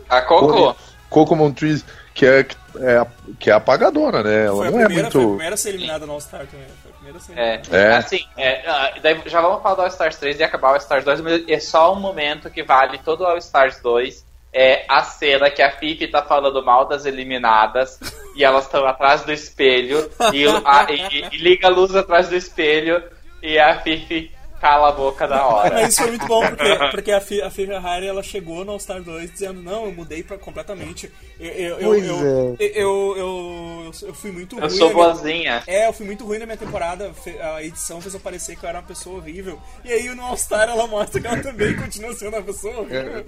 A 0.10 0.22
Coco? 0.22 0.76
Coco 1.10 1.36
Montrese, 1.36 1.84
que 2.14 2.26
é, 2.26 2.44
que 2.44 2.56
é, 2.80 2.98
a- 2.98 3.08
que 3.40 3.50
é 3.50 3.54
apagadora, 3.54 4.22
né? 4.24 4.46
Ela 4.46 4.56
Foi 4.58 4.68
a, 4.68 4.72
não 4.72 4.80
é 4.82 4.86
primeira, 4.86 5.12
foi 5.12 5.22
a 5.22 5.24
muito. 5.24 5.36
primeira 5.38 5.54
a 5.54 5.58
ser 5.58 5.70
eliminada 5.70 6.06
no 6.06 6.14
All-Star 6.14 6.46
também. 6.48 6.66
Foi 6.82 6.92
a 6.92 6.94
primeira 6.96 7.18
a 7.18 7.22
ser 7.22 7.38
É, 7.38 7.54
eliminada. 7.56 7.78
É. 7.78 7.98
assim, 7.98 8.20
é, 8.38 8.70
ah, 8.70 8.94
daí 9.02 9.22
já 9.26 9.42
vamos 9.42 9.62
falar 9.62 9.76
do 9.76 9.82
All 9.82 9.88
Stars 9.88 10.16
3 10.18 10.40
e 10.40 10.44
acabar 10.44 10.70
o 10.70 10.72
All 10.72 10.78
Stars 10.78 11.06
2, 11.06 11.22
mas 11.22 11.44
é 11.48 11.60
só 11.60 11.94
um 11.94 12.00
momento 12.00 12.50
que 12.50 12.64
vale 12.64 12.98
todo 13.00 13.22
o 13.22 13.26
All 13.26 13.38
Stars 13.38 13.80
2. 13.82 14.30
É 14.54 14.84
a 14.90 15.02
cena 15.02 15.50
que 15.50 15.62
a 15.62 15.72
Fifi 15.72 16.08
tá 16.08 16.22
falando 16.22 16.62
mal 16.66 16.86
das 16.86 17.06
eliminadas 17.06 17.98
e 18.36 18.44
elas 18.44 18.66
estão 18.66 18.86
atrás 18.86 19.22
do 19.24 19.32
espelho 19.32 20.12
e, 20.34 20.46
a- 20.46 20.88
e- 20.90 21.28
e 21.32 21.38
liga 21.38 21.68
a 21.68 21.70
luz 21.72 21.96
atrás 21.96 22.28
do 22.28 22.36
espelho 22.36 23.02
e 23.42 23.58
a 23.58 23.80
Fifi 23.80 24.30
cala 24.62 24.90
a 24.90 24.92
boca 24.92 25.28
da 25.28 25.46
hora. 25.46 25.74
Mas 25.74 25.90
isso 25.90 26.02
foi 26.04 26.12
muito 26.12 26.28
bom, 26.28 26.46
porque, 26.48 26.76
porque 26.92 27.12
a, 27.12 27.20
Fi, 27.20 27.42
a 27.42 27.50
Fi 27.50 27.66
Ferrari 27.66 28.06
ela 28.08 28.22
chegou 28.24 28.64
no 28.64 28.72
All-Star 28.74 29.02
2 29.02 29.32
dizendo: 29.32 29.62
Não, 29.62 29.86
eu 29.86 29.92
mudei 29.92 30.22
pra, 30.24 30.38
completamente. 30.38 31.12
Eu, 31.40 31.50
eu, 31.50 31.80
eu, 31.80 31.90
Pois 31.90 32.06
eu, 32.08 32.16
é. 32.16 32.20
eu, 32.20 32.58
eu, 32.60 33.18
eu, 33.18 33.92
eu 34.10 34.14
fui 34.14 34.32
muito 34.32 34.56
Eu 34.58 34.62
ruim. 34.68 34.70
sou 34.70 34.88
na 34.90 34.94
minha- 34.94 35.06
boazinha. 35.08 35.64
É, 35.68 35.88
eu 35.88 35.94
fui 35.94 36.06
muito 36.06 36.24
ruim 36.26 36.38
na 36.38 36.46
minha 36.46 36.58
temporada. 36.58 37.12
A 37.56 37.64
edição 37.64 38.00
fez 38.00 38.14
eu 38.14 38.20
parecer 38.20 38.56
que 38.56 38.64
eu 38.64 38.70
era 38.70 38.80
uma 38.80 38.86
pessoa 38.88 39.18
horrível. 39.18 39.60
E 39.84 39.92
aí 39.92 40.08
no 40.16 40.22
All-Star 40.24 40.70
ela 40.70 40.86
mostra 40.88 41.20
que 41.20 41.28
ela 41.28 41.42
também 41.42 41.76
continua 41.76 42.14
sendo 42.14 42.36
uma 42.36 42.44
pessoa 42.44 42.78
horrível. 42.82 43.26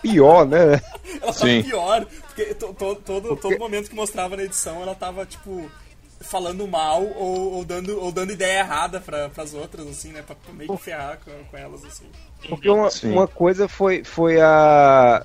Pior, 0.00 0.46
né? 0.46 0.80
Ela 1.20 1.32
Sim. 1.32 1.62
tava 1.62 1.62
pior. 1.64 2.06
Porque 2.26 2.54
to, 2.54 2.74
to- 2.74 2.94
todo, 3.04 3.36
todo 3.36 3.58
momento 3.58 3.88
que 3.90 3.94
mostrava 3.96 4.36
na 4.36 4.42
edição, 4.44 4.80
ela 4.82 4.94
tava, 4.94 5.24
tipo, 5.26 5.70
falando 6.22 6.66
mal 6.66 7.02
ou, 7.04 7.52
ou 7.54 7.64
dando, 7.64 8.00
ou 8.00 8.10
dando 8.12 8.32
ideia 8.32 8.60
errada 8.60 9.00
pra, 9.00 9.28
pras 9.28 9.52
outras, 9.54 9.86
assim, 9.86 10.10
né? 10.12 10.22
Pra, 10.22 10.34
pra 10.34 10.52
meio 10.54 10.70
que 10.76 10.82
ferrar 10.82 11.18
com, 11.24 11.30
com 11.50 11.56
elas, 11.56 11.84
assim. 11.84 12.04
Porque 12.48 12.68
uma, 12.68 12.90
Sim. 12.90 13.12
uma 13.12 13.26
coisa 13.28 13.68
foi, 13.68 14.02
foi 14.04 14.40
a. 14.40 15.24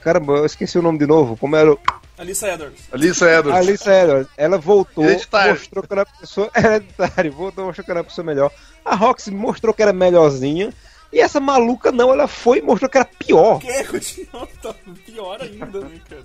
Caramba, 0.00 0.34
eu 0.34 0.46
esqueci 0.46 0.78
o 0.78 0.82
nome 0.82 0.98
de 0.98 1.06
novo. 1.06 1.36
Como 1.36 1.56
era? 1.56 1.72
o- 1.72 1.78
Alissa 2.18 2.48
Edwards. 2.48 2.82
Alissa 2.92 3.28
Edwards. 3.30 3.52
A 3.54 3.58
Alice 3.58 3.90
Edwards. 3.90 4.28
Ela 4.38 4.56
voltou, 4.56 5.04
Hereditário. 5.04 5.52
mostrou 5.54 5.82
que 5.84 5.92
era 5.92 6.00
uma 6.02 6.18
pessoa. 6.20 6.50
Hereditário, 6.56 7.32
voltou, 7.32 7.64
mostrou 7.66 7.84
que 7.84 7.90
era 7.90 8.00
uma 8.00 8.04
pessoa 8.06 8.24
melhor. 8.24 8.50
A 8.84 8.94
Roxy 8.94 9.30
mostrou 9.30 9.74
que 9.74 9.82
era 9.82 9.92
melhorzinha. 9.92 10.72
E 11.12 11.20
essa 11.20 11.38
maluca 11.40 11.92
não, 11.92 12.12
ela 12.12 12.26
foi 12.26 12.58
e 12.58 12.62
mostrou 12.62 12.90
que 12.90 12.98
era 12.98 13.04
pior. 13.04 13.58
Que 13.60 13.84
continuou 13.84 14.46
tá 14.62 14.74
pior 15.04 15.40
ainda, 15.40 15.80
né, 15.80 16.00
cara? 16.08 16.24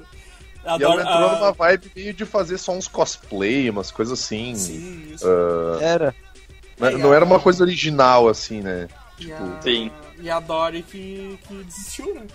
Eu 0.64 0.78
E 0.80 0.84
ela 0.84 0.94
adoro 0.94 1.02
entrou 1.02 1.30
a- 1.30 1.36
numa 1.36 1.52
vibe 1.54 1.92
meio 1.96 2.14
de 2.14 2.26
fazer 2.26 2.58
só 2.58 2.72
uns 2.74 2.88
cosplay, 2.88 3.70
umas 3.70 3.90
coisas 3.92 4.20
assim. 4.20 4.56
Sim, 4.56 5.12
isso. 5.14 5.28
Era. 5.82 6.14
Não- 6.80 6.88
É, 6.88 6.92
não 6.98 7.14
era 7.14 7.26
uma 7.26 7.40
coisa 7.40 7.64
original, 7.64 8.28
assim, 8.28 8.62
né? 8.62 8.88
E 9.20 9.32
a, 9.32 9.62
Sim. 9.62 9.92
E 10.20 10.30
a 10.30 10.40
Dory 10.40 10.84
que, 10.84 11.40
que 11.48 11.64
desistiu, 11.64 12.14
né? 12.14 12.26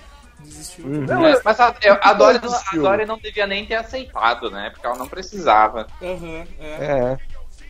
Desistiu. 0.41 0.85
Uhum. 0.87 1.07
Mas 1.45 1.61
a, 1.61 1.75
eu- 1.83 1.99
a, 2.03 2.13
Dory, 2.13 2.41
não- 2.43 2.53
a. 2.55 2.77
Dory 2.77 3.07
não 3.07 3.19
devia 3.19 3.47
nem 3.47 3.65
ter 3.65 3.77
aceitado, 3.77 4.51
né? 4.51 4.71
Porque 4.71 4.87
ela 4.87 4.97
não 4.97 5.09
precisava. 5.09 5.87
Aham, 6.03 6.45
é, 6.61 6.67
É. 6.69 7.19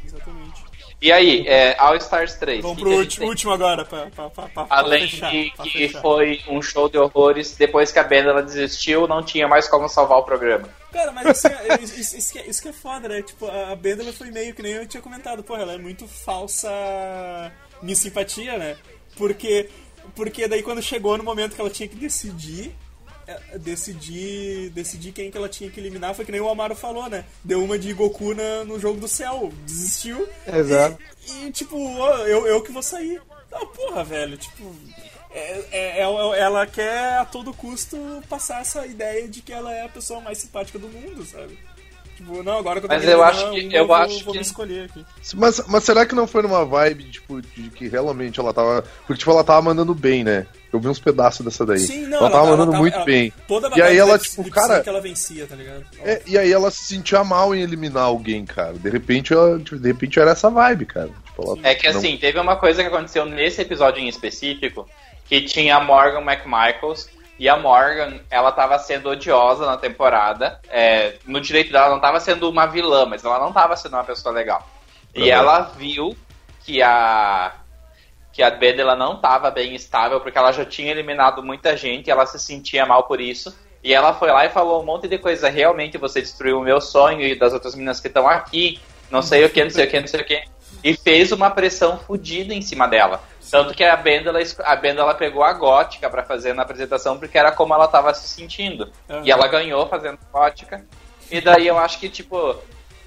exatamente. 0.05 0.65
E 1.01 1.13
aí, 1.13 1.47
é, 1.47 1.77
All 1.79 1.95
Stars 1.97 2.35
3. 2.37 2.63
Vamos 2.63 2.79
pro 2.81 2.91
último, 2.91 3.27
último 3.27 3.53
agora, 3.53 3.85
pra, 3.85 4.07
pra, 4.07 4.31
pra, 4.31 4.67
Além 4.71 5.07
fechar. 5.07 5.31
de 5.31 5.51
que 5.63 5.89
foi 5.91 6.41
um 6.49 6.63
show 6.63 6.89
de 6.89 6.97
horrores, 6.97 7.55
depois 7.55 7.93
que 7.93 7.99
a 7.99 8.03
banda 8.03 8.31
ela 8.31 8.43
desistiu, 8.43 9.07
não 9.07 9.23
tinha 9.23 9.47
mais 9.47 9.69
como 9.69 9.89
salvar 9.89 10.19
o 10.19 10.23
programa. 10.23 10.69
Cara, 10.91 11.13
mas 11.13 11.27
assim, 11.27 11.49
é- 11.49 11.83
isso, 11.83 12.17
isso 12.17 12.33
que 12.33 12.39
é, 12.39 12.47
isso 12.49 12.63
que 12.63 12.69
é 12.69 12.73
foda, 12.73 13.09
né? 13.09 13.21
Tipo, 13.21 13.47
a 13.47 13.77
Bendela 13.77 14.11
foi 14.13 14.31
meio 14.31 14.55
que 14.55 14.63
nem 14.63 14.73
eu 14.73 14.87
tinha 14.87 15.03
comentado. 15.03 15.43
Porra, 15.43 15.63
ela 15.63 15.75
é 15.75 15.79
muito 15.79 16.09
falsa 16.09 16.71
minha 17.83 17.95
simpatia, 17.95 18.57
né? 18.57 18.77
Porque, 19.17 19.69
porque 20.15 20.49
daí 20.49 20.63
quando 20.63 20.81
chegou 20.83 21.19
no 21.19 21.25
momento 21.25 21.55
que 21.55 21.61
ela 21.61 21.71
tinha 21.71 21.89
que 21.89 21.97
decidir, 21.97 22.75
decidir, 23.59 24.71
decidir 24.71 25.13
quem 25.13 25.31
que 25.31 25.37
ela 25.37 25.49
tinha 25.49 25.71
que 25.71 25.81
eliminar, 25.81 26.15
foi 26.15 26.25
que 26.25 26.33
nem 26.33 26.41
o 26.41 26.49
Amaro 26.49 26.75
falou, 26.75 27.09
né? 27.09 27.25
Deu 27.45 27.63
uma 27.63 27.79
de 27.79 27.93
Goku 27.93 28.35
na, 28.35 28.65
no 28.65 28.79
jogo 28.79 29.01
do 29.01 29.09
céu, 29.09 29.53
desistiu. 29.65 30.29
Exato. 30.47 30.99
E, 31.29 31.47
e, 31.47 31.53
tipo, 31.53 31.77
eu, 32.27 32.47
eu 32.47 32.63
que 32.63 32.73
vou 32.73 32.83
sair. 32.83 33.21
Ah, 33.53 33.65
porra, 33.67 34.05
velho, 34.05 34.37
tipo... 34.37 34.75
é- 35.33 35.65
é- 35.71 35.99
é- 36.01 36.39
ela 36.41 36.67
quer 36.67 37.19
a 37.19 37.25
todo 37.25 37.53
custo 37.55 37.97
passar 38.29 38.61
essa 38.61 38.87
ideia 38.87 39.27
de 39.29 39.41
que 39.43 39.53
ela 39.53 39.73
é 39.73 39.85
a 39.85 39.89
pessoa 39.89 40.21
mais 40.21 40.39
simpática 40.39 40.79
do 40.79 40.89
mundo, 40.89 41.25
sabe? 41.25 41.59
Tipo, 42.17 42.43
não, 42.43 42.59
agora 42.59 42.81
que 42.81 42.87
eu 42.87 42.89
tô 42.89 42.95
Mas 42.97 43.07
eu 43.07 43.23
acho 43.23 43.51
que- 43.51 43.69
eu 43.77 43.87
vou, 43.87 43.95
acho 43.97 44.25
vou 44.25 44.33
que- 44.35 44.41
escolher 44.41 44.85
aqui. 44.87 45.05
Mas, 45.35 45.61
mas 45.69 45.85
será 45.85 46.07
que 46.07 46.15
não 46.15 46.27
foi 46.27 46.43
numa 46.43 46.65
vibe, 46.65 47.05
tipo, 47.05 47.43
de 47.43 47.71
que 47.71 47.87
realmente 47.89 48.41
ela 48.41 48.55
tava. 48.55 48.83
Porque, 49.07 49.19
tipo, 49.19 49.31
ela 49.31 49.45
tava 49.45 49.61
mandando 49.63 49.95
bem, 49.95 50.25
né? 50.25 50.47
Eu 50.73 50.81
vi 50.81 50.89
uns 50.89 50.99
pedaços 50.99 51.45
dessa 51.45 51.65
daí. 51.65 51.79
Sim, 51.79 52.07
não, 52.07 52.19
ela, 52.19 52.31
tava 52.31 52.47
mandando 52.47 52.73
tava- 52.73 52.83
muito 52.83 52.95
ela- 52.95 53.05
bem. 53.05 53.33
Toda 53.47 53.71
E 53.77 53.83
aí 53.83 53.97
ela, 53.99 54.19
tipo, 54.19 54.49
cara. 54.51 54.77
sync 54.77 54.89
ela 54.89 55.01
vencia, 55.01 55.47
tá 55.47 55.55
ligado? 55.55 55.85
É, 56.03 56.23
e 56.27 56.37
aí 56.39 56.51
ela 56.51 56.71
se 56.71 56.85
sentia 56.85 57.23
mal 57.23 57.55
em 57.55 57.61
eliminar 57.63 58.05
alguém, 58.05 58.45
cara. 58.45 58.73
De 58.75 58.89
repente, 58.91 59.33
ela, 59.33 59.59
tipo, 59.59 59.79
de 59.79 59.89
repente 59.89 60.19
era 60.19 60.31
essa 60.33 60.49
vibe, 60.51 60.87
cara. 60.87 61.11
Tipo, 61.27 61.43
ela 61.43 61.59
É 61.69 61.75
que 61.75 61.89
não- 61.91 61.99
assim, 61.99 62.17
teve 62.17 62.39
uma 62.41 62.57
coisa 62.57 62.83
que 62.83 62.89
aconteceu 62.89 63.25
nesse 63.27 63.61
episódio 63.63 64.01
em 64.03 64.09
específico, 64.09 64.89
que 65.29 65.41
tinha 65.43 65.77
a 65.77 65.85
Morgan 65.85 66.21
McMichaels, 66.23 67.09
e 67.39 67.49
a 67.49 67.57
Morgan, 67.57 68.21
ela 68.31 68.51
tava 68.53 68.79
sendo 68.79 69.11
odiosa 69.11 69.67
na 69.67 69.77
temporada. 69.77 70.61
é, 70.69 71.15
no 71.27 71.41
direito 71.41 71.71
dela, 71.73 71.91
não 71.91 72.01
tava 72.01 72.19
sendo 72.21 72.49
uma 72.49 72.67
vilã, 72.67 73.05
mas 73.07 73.25
ela 73.25 73.39
não 73.39 73.53
tava 73.53 73.77
sendo 73.77 73.95
uma 73.95 74.05
pessoa 74.05 74.35
legal. 74.35 74.67
E 75.15 75.23
Uhum. 75.23 75.29
ela 75.29 75.61
viu 75.77 76.17
que 76.65 76.83
a 76.83 77.53
que 78.33 78.43
a 78.43 78.51
Beda 78.51 78.83
ela 78.83 78.95
não 78.95 79.17
tava 79.17 79.51
bem 79.51 79.75
estável, 79.75 80.21
porque 80.21 80.37
ela 80.37 80.53
já 80.53 80.63
tinha 80.65 80.91
eliminado 80.91 81.43
muita 81.43 81.75
gente 81.75 82.09
e 82.09 82.11
ela 82.11 82.27
se 82.27 82.39
sentia 82.39 82.85
mal 82.85 83.05
por 83.05 83.19
isso. 83.19 83.57
E 83.83 83.95
ela 83.95 84.13
foi 84.13 84.31
lá 84.31 84.45
e 84.45 84.51
falou 84.51 84.83
um 84.83 84.85
monte 84.85 85.09
de 85.09 85.17
coisa. 85.17 85.49
Realmente 85.49 85.97
você 85.97 86.21
destruiu 86.21 86.59
o 86.59 86.63
meu 86.63 86.79
sonho 86.79 87.23
e 87.23 87.35
das 87.35 87.55
outras 87.55 87.75
meninas 87.75 87.99
que 87.99 88.09
estão 88.09 88.29
aqui. 88.29 88.79
Não 89.11 89.23
sei 89.23 89.45
o 89.47 89.49
que, 89.49 89.63
não 89.65 89.71
sei 89.71 89.87
o 89.87 89.91
que, 89.91 90.01
não 90.01 90.07
sei 90.07 90.21
o 90.21 90.25
que. 90.25 90.43
E 90.85 90.95
fez 90.95 91.33
uma 91.33 91.49
pressão 91.51 91.99
fodida 91.99 92.53
em 92.53 92.61
cima 92.61 92.87
dela. 92.87 93.23
Tanto 93.51 93.75
que 93.75 93.85
a 93.85 93.97
Benda, 93.97 94.31
ela, 94.31 94.39
a 94.65 94.77
Benda 94.77 95.03
ela 95.03 95.15
pegou 95.15 95.45
a 95.45 95.53
gótica 95.53 96.11
pra 96.11 96.25
fazer 96.25 96.53
na 96.53 96.63
apresentação, 96.63 97.19
porque 97.19 97.39
era 97.39 97.53
como 97.53 97.75
ela 97.75 97.89
tava 97.89 98.13
se 98.15 98.29
sentindo. 98.29 98.91
Aham. 99.09 99.23
E 99.25 99.31
ela 99.31 99.47
ganhou 99.47 99.87
fazendo 99.89 100.19
gótica. 100.33 100.85
E 101.31 101.41
daí 101.41 101.67
eu 101.67 101.79
acho 101.79 101.99
que, 101.99 102.09
tipo, 102.09 102.57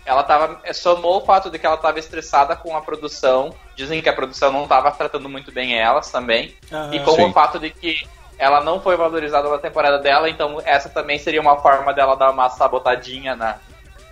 ela 0.06 0.24
tava. 0.24 0.60
é, 0.64 0.74
Somou 0.74 1.18
o 1.18 1.26
fato 1.26 1.50
de 1.50 1.60
que 1.60 1.66
ela 1.66 1.78
tava 1.78 2.00
estressada 2.00 2.56
com 2.56 2.76
a 2.76 2.82
produção. 2.82 3.54
Dizem 3.76 4.02
que 4.02 4.10
a 4.10 4.14
produção 4.14 4.52
não 4.52 4.68
tava 4.68 4.92
tratando 4.92 5.30
muito 5.30 5.52
bem 5.52 5.78
elas 5.78 6.12
também. 6.12 6.56
Aham. 6.72 6.96
E 6.96 7.00
com 7.02 7.12
Sim. 7.12 7.26
o 7.26 7.34
fato 7.34 7.60
de 7.60 7.70
que 7.70 8.08
ela 8.38 8.64
não 8.64 8.82
foi 8.82 8.96
valorizada 8.96 9.50
na 9.50 9.58
temporada 9.58 10.00
dela, 10.00 10.30
então 10.30 10.62
essa 10.64 10.88
também 10.88 11.20
seria 11.20 11.42
uma 11.42 11.58
forma 11.58 11.94
dela 11.94 12.16
dar 12.16 12.32
uma 12.32 12.50
sabotadinha 12.50 13.36
na, 13.36 13.58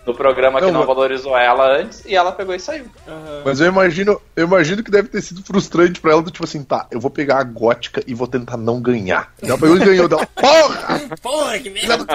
no 0.08 0.16
programa 0.16 0.60
que 0.60 0.66
Não, 0.66 0.72
não 0.74 0.80
mas- 0.80 0.88
valorizou 0.88 1.38
ela 1.38 1.78
antes, 1.78 2.04
e 2.06 2.16
ela 2.16 2.32
pegou 2.32 2.56
e 2.56 2.60
saiu. 2.60 2.86
Aham. 3.08 3.42
Mas 3.46 3.60
eu 3.60 3.68
imagino, 3.68 4.20
eu 4.36 4.46
imagino 4.48 4.82
que 4.84 4.90
deve 4.90 5.10
ter 5.10 5.22
sido 5.22 5.44
frustrante 5.44 6.00
pra 6.00 6.12
ela, 6.14 6.22
do 6.22 6.32
tipo 6.32 6.46
assim, 6.46 6.64
tá, 6.64 6.88
eu 6.90 7.00
vou 7.00 7.12
pegar 7.12 7.40
a 7.40 7.44
gótica 7.44 8.02
e 8.08 8.14
vou 8.14 8.28
tentar 8.28 8.58
não 8.58 8.82
ganhar. 8.82 9.34
Ela 9.42 9.58
pegou 9.58 9.76
e 9.78 9.80
ganhou 9.86 10.08
dela. 10.08 10.26
Porra! 10.34 11.02
Porra, 11.22 11.60
que 11.60 11.70
merda! 11.70 12.06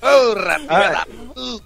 Porra! 0.00 1.06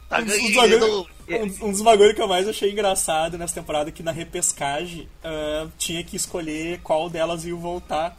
Tá 0.09 0.21
Um 0.21 1.35
um- 1.35 1.69
um 1.69 1.71
dos 1.71 1.81
bagulho 1.83 2.15
que 2.15 2.21
eu 2.21 2.29
mais 2.29 2.47
achei 2.49 2.71
engraçado 2.73 3.39
nessa 3.39 3.55
temporada 3.55 3.89
é 3.89 3.93
que 3.93 4.03
na 4.03 4.11
repescagem 4.13 5.09
ah, 5.25 5.67
tinha 5.79 6.03
que 6.05 6.17
escolher 6.17 6.81
qual 6.83 7.09
delas 7.09 7.45
ia 7.45 7.55
voltar. 7.55 8.17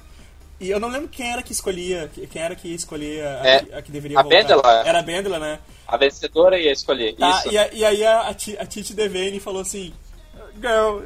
E 0.63 0.69
eu 0.69 0.79
não 0.79 0.87
lembro 0.89 1.07
quem 1.09 1.31
era 1.31 1.43
que 1.43 1.51
escolhia, 1.51 2.09
quem 2.31 2.41
era 2.41 2.55
que 2.55 2.69
ia 2.69 2.75
escolher 2.75 3.25
a, 3.25 3.47
É, 3.47 3.59
que, 3.63 3.73
a 3.75 3.81
que 3.81 3.91
deveria 3.91 4.19
a 4.19 4.23
voltar. 4.23 4.37
Bendela. 4.41 4.83
Era 4.87 4.99
a 4.99 5.03
Bendela, 5.03 5.39
né? 5.39 5.59
A 5.87 5.97
vencedora 5.97 6.57
ia 6.57 6.71
escolher 6.71 7.15
Tá, 7.15 7.39
isso. 7.39 7.51
e, 7.51 7.57
a- 7.57 7.73
e 7.73 7.85
aí 7.85 8.05
a, 8.05 8.21
a 8.29 8.65
Titi 8.65 8.93
Devane 8.93 9.39
falou 9.39 9.61
assim: 9.61 9.93
Girl, 10.55 11.01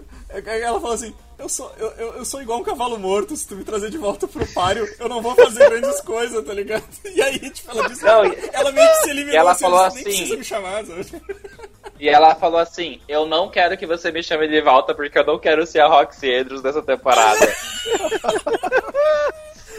ela 0.46 0.80
falou 0.80 0.94
assim. 0.96 1.14
Eu 1.40 1.48
sou, 1.48 1.72
eu, 1.78 1.88
eu, 2.16 2.26
sou 2.26 2.42
igual 2.42 2.60
um 2.60 2.64
cavalo 2.64 2.98
morto, 2.98 3.36
se 3.38 3.48
tu 3.48 3.56
me 3.56 3.64
trazer 3.64 3.92
de 3.92 3.98
volta 3.98 4.28
pro 4.28 4.46
páreo, 4.54 4.88
eu 5.00 5.08
não 5.08 5.22
vou 5.22 5.36
fazer 5.36 5.70
grandes 5.70 6.02
coisas, 6.02 6.44
tá 6.44 6.52
ligado? 6.52 6.84
E 7.06 7.22
aí, 7.22 7.38
tipo, 7.52 7.70
ela 7.70 7.88
disse, 7.88 8.04
Não, 8.04 8.24
ela 8.52 8.72
meio 8.72 8.88
que 8.90 8.96
se 9.04 9.10
eliminou, 9.12 9.40
ela 9.40 9.52
assim, 9.52 9.62
falou 9.62 9.80
assim- 9.82 10.04
precisa 10.04 10.36
me 10.36 10.44
chamar, 10.44 10.84
sabe? 10.86 11.22
E 12.00 12.10
ela 12.10 12.36
falou 12.36 12.60
assim: 12.60 13.00
Eu 13.08 13.26
não 13.26 13.50
quero 13.50 13.76
que 13.78 13.86
você 13.88 14.12
me 14.12 14.22
chame 14.22 14.48
de 14.48 14.62
volta 14.62 14.94
porque 14.94 15.18
eu 15.18 15.26
não 15.26 15.40
quero 15.40 15.66
ser 15.66 15.80
a 15.80 15.88
Roxy 15.88 16.32
Andrews 16.34 16.62
dessa 16.62 16.82
temporada. 16.82 17.40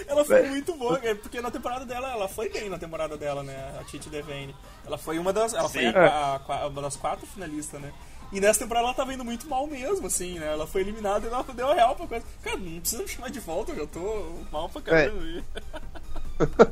Ela 0.06 0.24
foi 0.24 0.42
muito 0.48 0.74
boa, 0.74 0.98
cara, 0.98 1.14
porque 1.16 1.40
na 1.40 1.50
temporada 1.50 1.84
dela, 1.84 2.10
ela 2.10 2.26
foi 2.28 2.48
bem 2.48 2.70
na 2.70 2.78
temporada 2.78 3.16
dela, 3.16 3.42
né? 3.42 3.74
A 3.78 3.84
Titi 3.84 4.08
Devane. 4.08 4.56
Ela 4.86 4.96
foi 4.96 5.18
uma 5.18 5.32
das. 5.34 5.52
Ela 5.52 5.68
foi 5.68 5.86
a, 5.86 6.40
a- 6.48 6.54
a- 6.62 6.66
uma 6.66 6.80
das 6.82 6.96
quatro 6.96 7.26
finalistas, 7.26 7.78
né? 7.80 7.92
E 8.32 8.40
nessa 8.40 8.60
temporada 8.60 8.86
ela 8.86 8.94
tava 8.94 9.12
indo 9.14 9.24
muito 9.24 9.48
mal 9.48 9.66
mesmo, 9.66 10.06
assim, 10.06 10.38
né? 10.38 10.46
Ela 10.52 10.66
foi 10.66 10.82
eliminada 10.82 11.26
e 11.26 11.28
ela 11.30 11.44
deu 11.54 11.70
a 11.70 11.74
real 11.74 11.94
pra 11.96 12.06
coisa. 12.06 12.24
Cara, 12.42 12.56
não 12.58 12.80
precisa 12.80 13.02
me 13.02 13.08
chamar 13.08 13.30
de 13.30 13.40
volta, 13.40 13.72
eu 13.72 13.86
tô 13.86 14.32
mal 14.52 14.68
pra 14.68 14.82
caramba. 14.82 15.18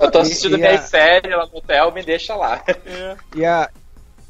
Eu 0.01 0.11
tô 0.13 0.19
assistindo 0.21 0.57
minha 0.57 0.77
a- 0.79 0.83
série 0.83 1.35
lá 1.35 1.45
no 1.47 1.59
hotel, 1.59 1.91
me 1.93 2.01
deixa 2.01 2.37
lá. 2.37 2.63
É. 2.85 3.17
E 3.35 3.45
a. 3.45 3.69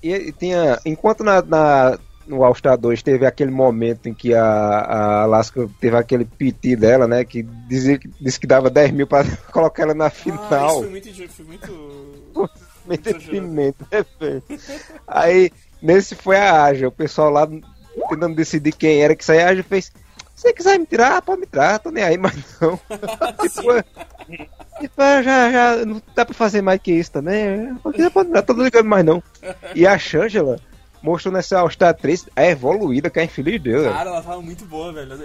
E, 0.02 0.32
tinha. 0.32 0.78
Enquanto 0.86 1.22
na, 1.22 1.42
na- 1.42 1.98
no 2.26 2.42
All 2.42 2.54
Star 2.54 2.78
2 2.78 3.02
teve 3.02 3.26
aquele 3.26 3.50
momento 3.50 4.08
em 4.08 4.14
que 4.14 4.32
a, 4.34 4.42
a 4.42 5.22
Alaska 5.24 5.68
teve 5.78 5.94
aquele 5.94 6.24
PT 6.24 6.76
dela, 6.76 7.06
né? 7.06 7.22
Que 7.22 7.42
dizia 7.42 7.98
que, 7.98 8.08
disse 8.18 8.40
que 8.40 8.46
dava 8.46 8.70
10 8.70 8.92
mil 8.92 9.06
pra 9.06 9.24
colocar 9.52 9.82
ela 9.82 9.92
na 9.92 10.06
Ah, 10.06 10.08
isso 10.08 10.22
final. 10.22 10.78
foi 10.80 10.88
muito. 10.88 11.28
Foi 11.28 11.44
muito. 11.44 12.50
Entretenimento, 12.88 13.86
né, 13.92 14.04
velho? 14.18 14.42
Aí, 15.06 15.50
nesse 15.82 16.14
foi 16.14 16.36
a 16.36 16.64
Aja, 16.64 16.88
o 16.88 16.92
pessoal 16.92 17.30
lá 17.30 17.46
tentando 18.08 18.34
decidir 18.34 18.72
quem 18.72 19.02
era 19.02 19.14
que 19.16 19.24
saía, 19.24 19.46
a 19.46 19.50
Aja 19.50 19.62
fez. 19.62 19.86
Se 20.34 20.42
você 20.42 20.52
quiser 20.52 20.78
me 20.78 20.84
tirar, 20.84 21.22
pode 21.22 21.40
me 21.40 21.46
tirar, 21.46 21.78
tô 21.78 21.90
nem 21.90 22.04
aí, 22.04 22.16
mas 22.18 22.34
não. 22.60 22.78
tipo, 23.48 24.80
tipo, 24.80 25.02
é, 25.02 25.22
já, 25.22 25.50
já 25.52 25.84
não 25.86 26.02
dá 26.14 26.24
pra 26.26 26.34
fazer 26.34 26.60
mais 26.60 26.80
que 26.80 26.92
isso 26.92 27.10
também. 27.12 27.74
Porque 27.82 28.10
pode 28.10 28.28
me 28.28 28.34
tirar, 28.34 28.42
tô 28.42 28.52
ligando 28.52 28.84
mais 28.86 29.04
não. 29.04 29.22
E 29.74 29.86
a 29.86 29.96
Shangela 29.98 30.60
mostrou 31.02 31.32
nessa 31.32 31.58
All 31.60 31.70
Star 31.70 31.94
3 31.94 32.26
a 32.36 32.44
evoluída 32.44 33.08
que 33.08 33.18
é 33.18 33.24
infeliz 33.24 33.54
de 33.54 33.70
Deus. 33.70 33.82
velho. 33.84 33.94
Cara, 33.94 34.10
ela 34.10 34.22
tava 34.22 34.42
muito 34.42 34.64
boa, 34.66 34.92
velho. 34.92 35.16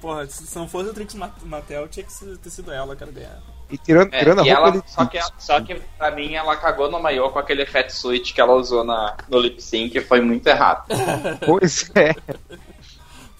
Porra, 0.00 0.26
se 0.26 0.56
não 0.56 0.68
fosse 0.68 0.88
o 0.90 0.94
Trix 0.94 1.14
Ma- 1.14 1.34
Mattel, 1.44 1.88
tinha 1.88 2.04
que 2.04 2.36
ter 2.38 2.50
sido 2.50 2.72
ela, 2.72 2.94
cara, 2.96 3.10
ganhar. 3.10 3.42
E 3.70 3.78
tirando, 3.78 4.12
É, 4.14 4.18
tirando 4.18 4.40
a 4.40 4.46
e 4.46 4.50
roupa, 4.52 4.68
ela, 4.68 4.76
ele... 4.76 4.82
só, 4.86 5.04
que, 5.06 5.18
só 5.38 5.60
que 5.60 5.74
pra 5.98 6.10
mim 6.10 6.34
ela 6.34 6.56
cagou 6.56 6.90
no 6.90 7.00
maiô 7.00 7.30
com 7.30 7.38
aquele 7.38 7.64
fat 7.66 7.90
suit 7.90 8.32
que 8.34 8.40
ela 8.40 8.54
usou 8.54 8.84
na, 8.84 9.16
no 9.28 9.38
lip 9.38 9.60
sync 9.62 9.98
foi 10.02 10.20
muito 10.20 10.46
errado. 10.46 10.84
Pois 11.44 11.90
é. 11.94 12.14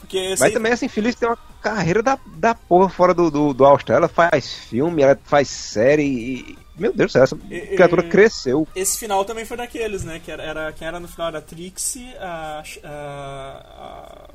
Porque 0.00 0.34
Mas 0.38 0.52
também, 0.52 0.72
assim, 0.72 0.88
Feliz 0.88 1.14
tem 1.14 1.28
uma 1.28 1.38
carreira 1.62 2.02
da, 2.02 2.18
da 2.36 2.54
porra 2.54 2.88
fora 2.88 3.14
do, 3.14 3.30
do, 3.30 3.54
do 3.54 3.64
All-Star. 3.64 3.96
Ela 3.96 4.08
faz 4.08 4.54
filme, 4.54 5.02
ela 5.02 5.18
faz 5.24 5.48
série 5.48 6.02
e... 6.04 6.58
Meu 6.76 6.92
Deus 6.92 7.10
do 7.10 7.12
céu, 7.12 7.22
essa 7.22 7.38
E- 7.50 7.60
criatura 7.76 8.04
e- 8.04 8.08
cresceu. 8.08 8.66
Esse 8.74 8.98
final 8.98 9.24
também 9.24 9.44
foi 9.44 9.56
daqueles, 9.56 10.02
né? 10.04 10.20
Que 10.22 10.30
era, 10.32 10.42
era- 10.42 10.72
quem 10.72 10.88
era 10.88 10.98
no 10.98 11.06
final 11.06 11.28
era 11.28 11.38
a 11.38 11.42
Trixie, 11.42 12.12
a. 12.18 12.62
a, 12.82 13.62
a 13.78 14.33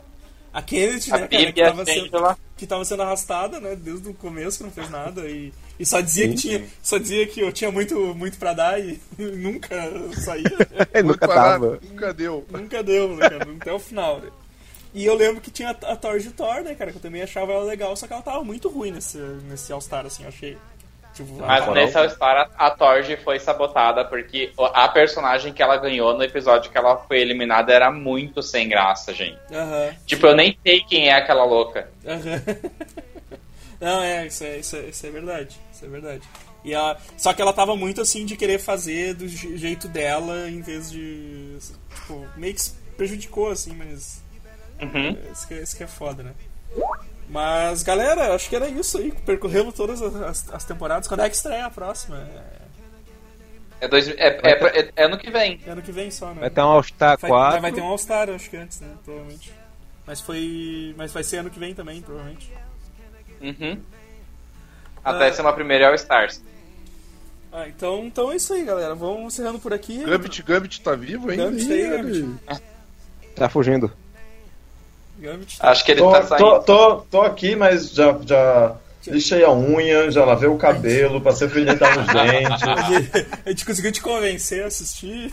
Kennedy, 0.61 1.11
A 1.11 1.17
né, 1.17 1.27
cara, 1.27 1.41
Bibi 1.41 1.53
que 1.53 1.61
a 1.61 1.65
tava, 1.67 1.85
sendo, 1.85 2.37
que 2.57 2.67
tava 2.67 2.85
sendo 2.85 3.03
arrastada, 3.03 3.59
né? 3.59 3.75
Desde 3.75 4.09
o 4.09 4.13
começo, 4.13 4.57
que 4.57 4.63
não 4.63 4.71
fez 4.71 4.89
nada. 4.89 5.21
E, 5.29 5.53
e 5.79 5.85
só 5.85 6.01
dizia 6.01 6.27
que 6.27 6.35
tinha. 6.35 6.65
Só 6.81 6.97
dizia 6.97 7.27
que 7.27 7.39
eu 7.39 7.51
tinha 7.51 7.71
muito, 7.71 8.15
muito 8.15 8.37
pra 8.37 8.53
dar 8.53 8.79
e 8.79 8.99
nunca 9.17 9.75
saía. 10.13 10.49
Nunca 11.03 11.27
tava. 11.27 11.79
Nunca 11.81 12.13
deu. 12.13 12.45
nunca 12.49 12.83
deu, 12.83 13.15
né, 13.15 13.29
cara? 13.29 13.51
Até 13.51 13.73
o 13.73 13.79
final, 13.79 14.19
né? 14.19 14.29
E 14.93 15.05
eu 15.05 15.13
lembro 15.13 15.39
que 15.39 15.51
tinha 15.51 15.69
a, 15.69 15.91
a 15.91 15.95
Thor 15.95 16.19
de 16.19 16.31
Thor, 16.31 16.63
né, 16.63 16.73
cara? 16.73 16.91
Que 16.91 16.97
eu 16.97 17.01
também 17.01 17.21
achava 17.21 17.53
ela 17.53 17.63
legal, 17.63 17.95
só 17.95 18.07
que 18.07 18.13
ela 18.13 18.23
tava 18.23 18.43
muito 18.43 18.69
ruim 18.69 18.91
nesse, 18.91 19.17
nesse 19.47 19.71
All-Star, 19.71 20.05
assim, 20.05 20.23
eu 20.23 20.29
achei. 20.29 20.57
Tipo, 21.19 21.33
Mas 21.41 21.67
a- 21.67 21.71
nessa 21.71 22.05
história 22.05 22.49
a 22.57 22.71
Torge 22.71 23.17
foi 23.17 23.39
sabotada 23.39 24.05
porque 24.05 24.53
a 24.73 24.87
personagem 24.87 25.51
que 25.51 25.61
ela 25.61 25.75
ganhou 25.75 26.13
no 26.15 26.23
episódio 26.23 26.71
que 26.71 26.77
ela 26.77 26.95
foi 26.97 27.19
eliminada 27.19 27.73
era 27.73 27.91
muito 27.91 28.41
sem 28.41 28.69
graça, 28.69 29.13
gente. 29.13 29.37
Tipo, 30.05 30.27
eu 30.27 30.35
nem 30.35 30.57
sei 30.65 30.79
quem 30.81 31.09
é 31.09 31.13
aquela 31.13 31.43
louca. 31.43 31.89
Não, 33.81 34.01
é, 34.01 34.27
isso 34.27 34.43
é, 34.43 34.57
isso 34.57 34.75
é, 34.75 34.79
isso 34.85 35.05
é 35.05 35.09
verdade. 35.09 35.57
Isso 35.73 35.85
é 35.85 35.87
verdade. 35.87 36.21
E 36.63 36.73
ela, 36.73 36.97
só 37.17 37.33
que 37.33 37.41
ela 37.41 37.53
tava 37.53 37.75
muito 37.75 38.01
assim 38.01 38.25
de 38.25 38.35
querer 38.35 38.59
fazer 38.59 39.13
do 39.13 39.27
je- 39.27 39.55
jeito 39.57 39.87
dela 39.87 40.49
em 40.49 40.61
vez 40.61 40.91
de. 40.91 41.57
Tipo, 41.95 42.27
meio 42.35 42.53
que 42.53 42.61
se 42.61 42.73
prejudicou, 42.97 43.49
assim, 43.49 43.73
mas. 43.73 44.21
Uhum. 44.81 45.17
Isso 45.31 45.47
que, 45.47 45.53
é- 45.53 45.61
isso 45.61 45.77
que 45.77 45.83
é 45.83 45.87
foda, 45.87 46.23
né? 46.23 46.31
Mas, 47.29 47.83
galera, 47.83 48.33
acho 48.33 48.49
que 48.49 48.55
era 48.55 48.67
isso 48.67 48.97
aí. 48.97 49.11
Percorremos 49.11 49.73
todas 49.75 50.01
as, 50.01 50.15
as- 50.15 50.53
as 50.53 50.65
temporadas. 50.65 51.07
Quando 51.07 51.21
é 51.21 51.29
que 51.29 51.35
estreia 51.35 51.65
a 51.65 51.69
próxima? 51.69 52.17
É, 52.17 53.85
É, 53.85 53.87
dois, 53.87 54.07
é, 54.09 54.13
é, 54.17 54.79
é- 54.79 54.91
é 54.95 55.03
ano 55.05 55.17
que 55.17 55.29
vem. 55.29 55.61
é 55.65 55.69
ano 55.69 55.81
que 55.81 55.91
vem 55.91 56.09
só, 56.11 56.33
né? 56.33 56.41
Vai 56.41 56.49
ter 56.49 56.59
um 56.61 56.65
All-Star 56.65 57.17
Vai, 57.19 57.29
4. 57.29 57.61
vai 57.61 57.71
ter 57.71 57.81
um 57.81 57.85
All-Star, 57.87 58.29
acho 58.29 58.49
que 58.49 58.57
antes, 58.57 58.81
né? 58.81 58.89
Provavelmente. 59.05 59.53
Mas 60.07 60.19
foi. 60.19 60.93
Mas 60.97 61.13
vai 61.13 61.23
ser 61.23 61.37
ano 61.37 61.49
que 61.51 61.59
vem 61.59 61.73
também, 61.75 62.01
provavelmente. 62.01 62.51
Uhum. 63.41 63.79
Até 65.03 65.31
ser 65.31 65.41
uma 65.43 65.53
primeira 65.53 65.87
All 65.87 65.95
Stars. 65.95 66.43
Ah, 67.53 67.67
então, 67.67 68.03
então 68.05 68.31
é 68.31 68.35
isso 68.35 68.53
aí, 68.53 68.63
galera. 68.65 68.93
Vamos 68.95 69.33
encerrando 69.33 69.59
por 69.59 69.73
aqui. 69.73 70.03
Gambit, 70.03 70.43
Gambit 70.43 70.81
tá 70.81 70.93
vivo 70.95 71.29
ainda? 71.29 71.45
Gambit 71.45 71.67
tá 71.67 71.73
aí, 71.73 71.89
Gambit. 71.89 72.39
Tá 73.35 73.49
fugindo. 73.49 73.91
Gambit 75.19 75.57
tá- 75.59 75.69
Acho 75.69 75.85
que 75.85 75.91
ele 75.91 76.01
Tô, 76.01 76.11
tá 76.11 76.23
saindo. 76.23 76.43
tô, 76.43 76.59
tô, 76.61 76.95
tô 77.11 77.21
aqui, 77.21 77.55
mas 77.55 77.91
já, 77.91 78.17
já 78.25 78.75
lixei 79.07 79.43
a 79.43 79.51
unha, 79.51 80.09
já 80.11 80.23
lavei 80.25 80.49
o 80.49 80.57
cabelo, 80.57 81.19
passei 81.21 81.47
o 81.47 81.49
fio 81.49 81.65
dental 81.65 81.91
nos 81.95 82.07
dentes. 82.07 83.23
A 83.45 83.49
gente 83.49 83.65
conseguiu 83.65 83.91
te 83.91 84.01
convencer 84.01 84.63
a 84.63 84.67
assistir. 84.67 85.31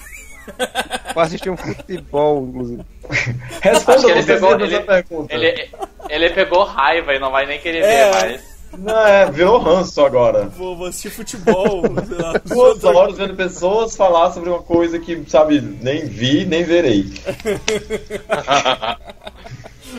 Vou 1.13 1.23
assistir 1.23 1.51
um 1.51 1.57
futebol, 1.57 2.47
inclusive. 2.49 2.83
Responda 3.61 4.11
ele 4.11 4.23
você 4.23 4.35
pegou, 4.35 4.55
essa 4.55 4.65
ele, 4.65 4.81
pergunta. 4.81 5.35
ele, 5.35 5.71
ele 6.09 6.31
pegou 6.31 6.65
raiva 6.65 7.15
e 7.15 7.19
não 7.19 7.31
vai 7.33 7.47
nem 7.47 7.59
querer 7.61 7.83
É. 7.83 8.11
ver 8.11 8.15
mais. 8.15 8.57
Não, 8.79 9.07
é, 9.07 9.31
virou 9.31 9.59
ranço 9.59 10.05
agora. 10.05 10.45
Vou, 10.49 10.77
vou 10.77 10.87
assistir 10.89 11.09
futebol. 11.11 11.83
sei 12.07 12.19
lá. 12.19 12.35
Duas 12.45 12.85
horas 12.85 13.17
vendo 13.17 13.35
pessoas 13.35 13.97
falar 13.97 14.31
sobre 14.33 14.51
uma 14.51 14.63
coisa 14.63 14.99
que, 14.99 15.25
sabe, 15.29 15.61
nem 15.61 16.05
vi, 16.07 16.45
nem 16.45 16.63
verei. 16.63 17.07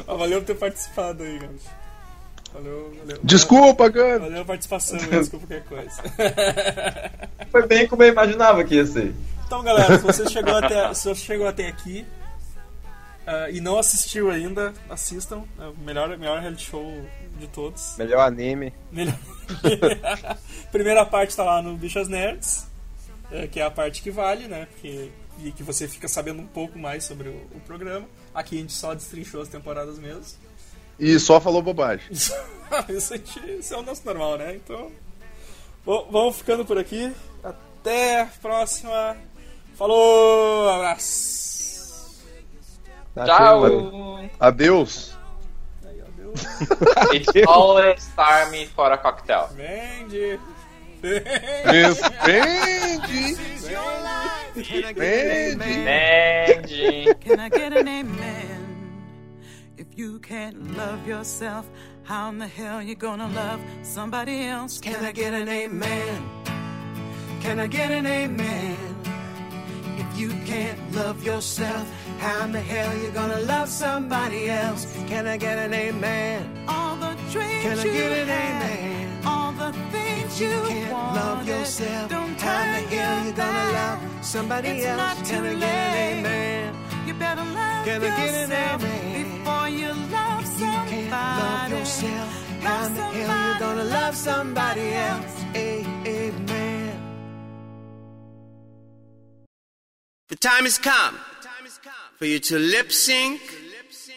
Ah, 0.08 0.16
valeu 0.16 0.40
por 0.40 0.48
ter 0.48 0.56
participado 0.56 1.24
aí, 1.24 1.38
Gambit. 1.40 1.66
Valeu, 2.54 2.94
valeu. 3.00 3.20
Desculpa, 3.24 3.90
Gambit. 3.90 4.20
Valeu 4.20 4.42
a 4.42 4.46
participação, 4.46 4.98
desculpa 4.98 5.48
qualquer 5.48 5.64
coisa. 5.66 6.02
Foi 7.52 7.68
bem 7.68 7.88
como 7.88 8.04
eu 8.04 8.10
imaginava 8.10 8.64
que 8.64 8.76
ia 8.76 8.86
ser. 8.86 9.14
Então, 9.46 9.64
galera, 9.64 9.98
se 9.98 10.04
você 10.04 10.28
chegou 10.30 10.56
até, 10.56 10.94
se 10.94 11.08
você 11.08 11.22
chegou 11.22 11.48
até 11.48 11.68
aqui 11.68 12.06
ah, 13.28 13.50
e 13.50 13.60
não 13.60 13.78
assistiu 13.78 14.32
ainda, 14.32 14.74
assistam. 14.90 15.44
É 15.60 15.66
o 15.66 15.76
melhor, 15.80 16.08
melhor 16.18 16.40
reality 16.40 16.70
show 16.70 17.06
de 17.38 17.48
todos. 17.48 17.96
Melhor 17.98 18.22
anime. 18.22 18.74
Melhor. 18.90 19.20
Primeira 20.72 21.06
parte 21.06 21.36
tá 21.36 21.44
lá 21.44 21.62
no 21.62 21.76
Bichas 21.76 22.08
Nerds, 22.08 22.68
é, 23.30 23.46
que 23.46 23.60
é 23.60 23.66
a 23.66 23.72
parte 23.72 24.02
que 24.02 24.10
vale, 24.10 24.48
né? 24.48 24.66
Porque, 24.72 25.12
e 25.44 25.52
que 25.52 25.62
você 25.62 25.90
fica 25.90 26.08
sabendo 26.08 26.42
um 26.42 26.48
pouco 26.48 26.80
mais 26.80 27.04
sobre 27.04 27.28
o, 27.28 27.36
o 27.54 27.60
programa. 27.66 28.08
Aqui 28.38 28.58
a 28.58 28.62
gente 28.62 28.74
só 28.74 28.94
destrinchou 28.94 29.42
as 29.42 29.48
temporadas 29.50 29.98
mesmo. 29.98 30.24
E 31.00 31.18
só 31.20 31.42
falou 31.42 31.60
bobagem. 31.62 32.06
Isso, 32.12 32.34
isso, 32.90 33.14
a 33.14 33.18
gente- 33.18 33.58
isso 33.60 33.74
é 33.74 33.78
o 33.78 33.82
nosso 33.82 34.06
normal, 34.06 34.38
né? 34.38 34.56
Então, 34.56 34.92
bom, 35.84 36.08
vamos 36.12 36.38
ficando 36.38 36.64
por 36.64 36.78
aqui. 36.78 37.12
Até 37.44 38.22
a 38.22 38.26
próxima. 38.28 39.18
Falou, 39.76 40.70
abraço. 40.70 42.16
Tchau! 43.26 44.20
Adeus. 44.40 45.18
Aí, 45.84 46.00
ó, 46.02 46.06
deu. 46.16 46.34
It's 47.14 47.48
always 47.48 48.08
time 48.16 48.68
for 48.68 48.92
a 48.92 48.98
cocktail. 49.00 49.50
Vende. 51.08 51.24
Respeite. 51.66 53.38
Vende. 54.56 55.58
Mandy. 55.58 57.14
Can 57.20 57.40
I 57.40 57.50
get 57.50 57.74
an 57.74 57.88
amen? 57.88 58.64
If 59.78 59.88
you 59.96 60.20
can't 60.20 60.76
love 60.76 61.08
yourself, 61.08 61.70
how 62.04 62.30
in 62.30 62.40
the 62.40 62.48
hell 62.48 62.82
you 62.82 62.96
gonna 62.96 63.28
love 63.30 63.62
somebody 63.84 64.46
else? 64.48 64.80
Can 64.80 65.06
I 65.06 65.12
get 65.12 65.34
an 65.34 65.48
amen? 65.48 66.24
Can 67.42 67.60
I 67.60 67.68
get 67.68 67.92
an 67.92 68.06
amen? 68.06 68.78
If 69.98 70.20
you 70.20 70.30
can't 70.46 70.80
love 70.96 71.24
yourself, 71.24 71.88
how 72.20 72.44
in 72.46 72.52
the 72.52 72.62
hell 72.62 72.96
you 72.98 73.10
gonna 73.12 73.40
love 73.42 73.70
somebody 73.70 74.50
else? 74.50 74.86
Can 75.08 75.28
I 75.28 75.38
get 75.38 75.58
an 75.58 75.74
amen? 75.74 76.66
All 76.68 76.96
the 76.96 77.14
dreams 77.32 77.64
Can 77.64 77.80
I 77.80 77.84
you 77.84 77.92
get 77.92 78.12
an 78.20 78.28
had, 78.28 78.64
amen? 78.72 79.26
All 79.26 79.52
the 79.52 79.72
things 79.92 80.40
you 80.42 80.50
you, 80.50 80.62
can't 80.68 80.92
wanted, 80.94 81.20
love 81.20 81.48
yourself, 81.48 82.10
Don't 82.10 82.40
how 82.40 82.64
turn 82.64 82.74
the 82.90 82.96
hell 82.96 83.18
your 83.18 83.26
you 83.28 83.32
gonna 83.34 83.54
back. 83.54 84.02
love 84.04 84.26
somebody 84.26 84.68
It's 84.70 84.86
else? 84.86 84.98
not 84.98 85.16
Can 85.26 85.44
too 85.44 85.50
I 85.50 85.54
get 85.54 85.64
an 85.64 86.18
amen? 86.20 86.76
You 87.08 87.14
better 87.14 87.44
love 87.44 87.86
Can 87.86 88.04
I 88.04 88.10
get 88.26 88.34
an 88.44 88.52
amen? 88.52 89.24
before 89.24 89.70
you 89.70 89.88
love 89.88 90.42
You 90.42 90.60
somebody. 90.60 90.92
can't 90.92 91.12
love 91.12 91.80
yourself. 91.80 92.44
How 92.64 92.86
in 92.86 92.94
the 92.96 93.02
hell 93.02 93.54
you 93.54 93.60
gonna 93.60 93.84
love 93.86 94.16
somebody 94.16 94.94
else? 94.94 95.44
A- 95.56 95.86
Amen. 96.06 97.00
The 100.30 100.36
time 100.36 100.64
has 100.66 100.78
come 100.78 101.18
for 102.18 102.26
you 102.26 102.40
to 102.40 102.58
lip 102.58 102.92
sync 102.92 103.40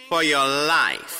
for 0.08 0.22
your 0.22 0.46
life. 0.46 1.19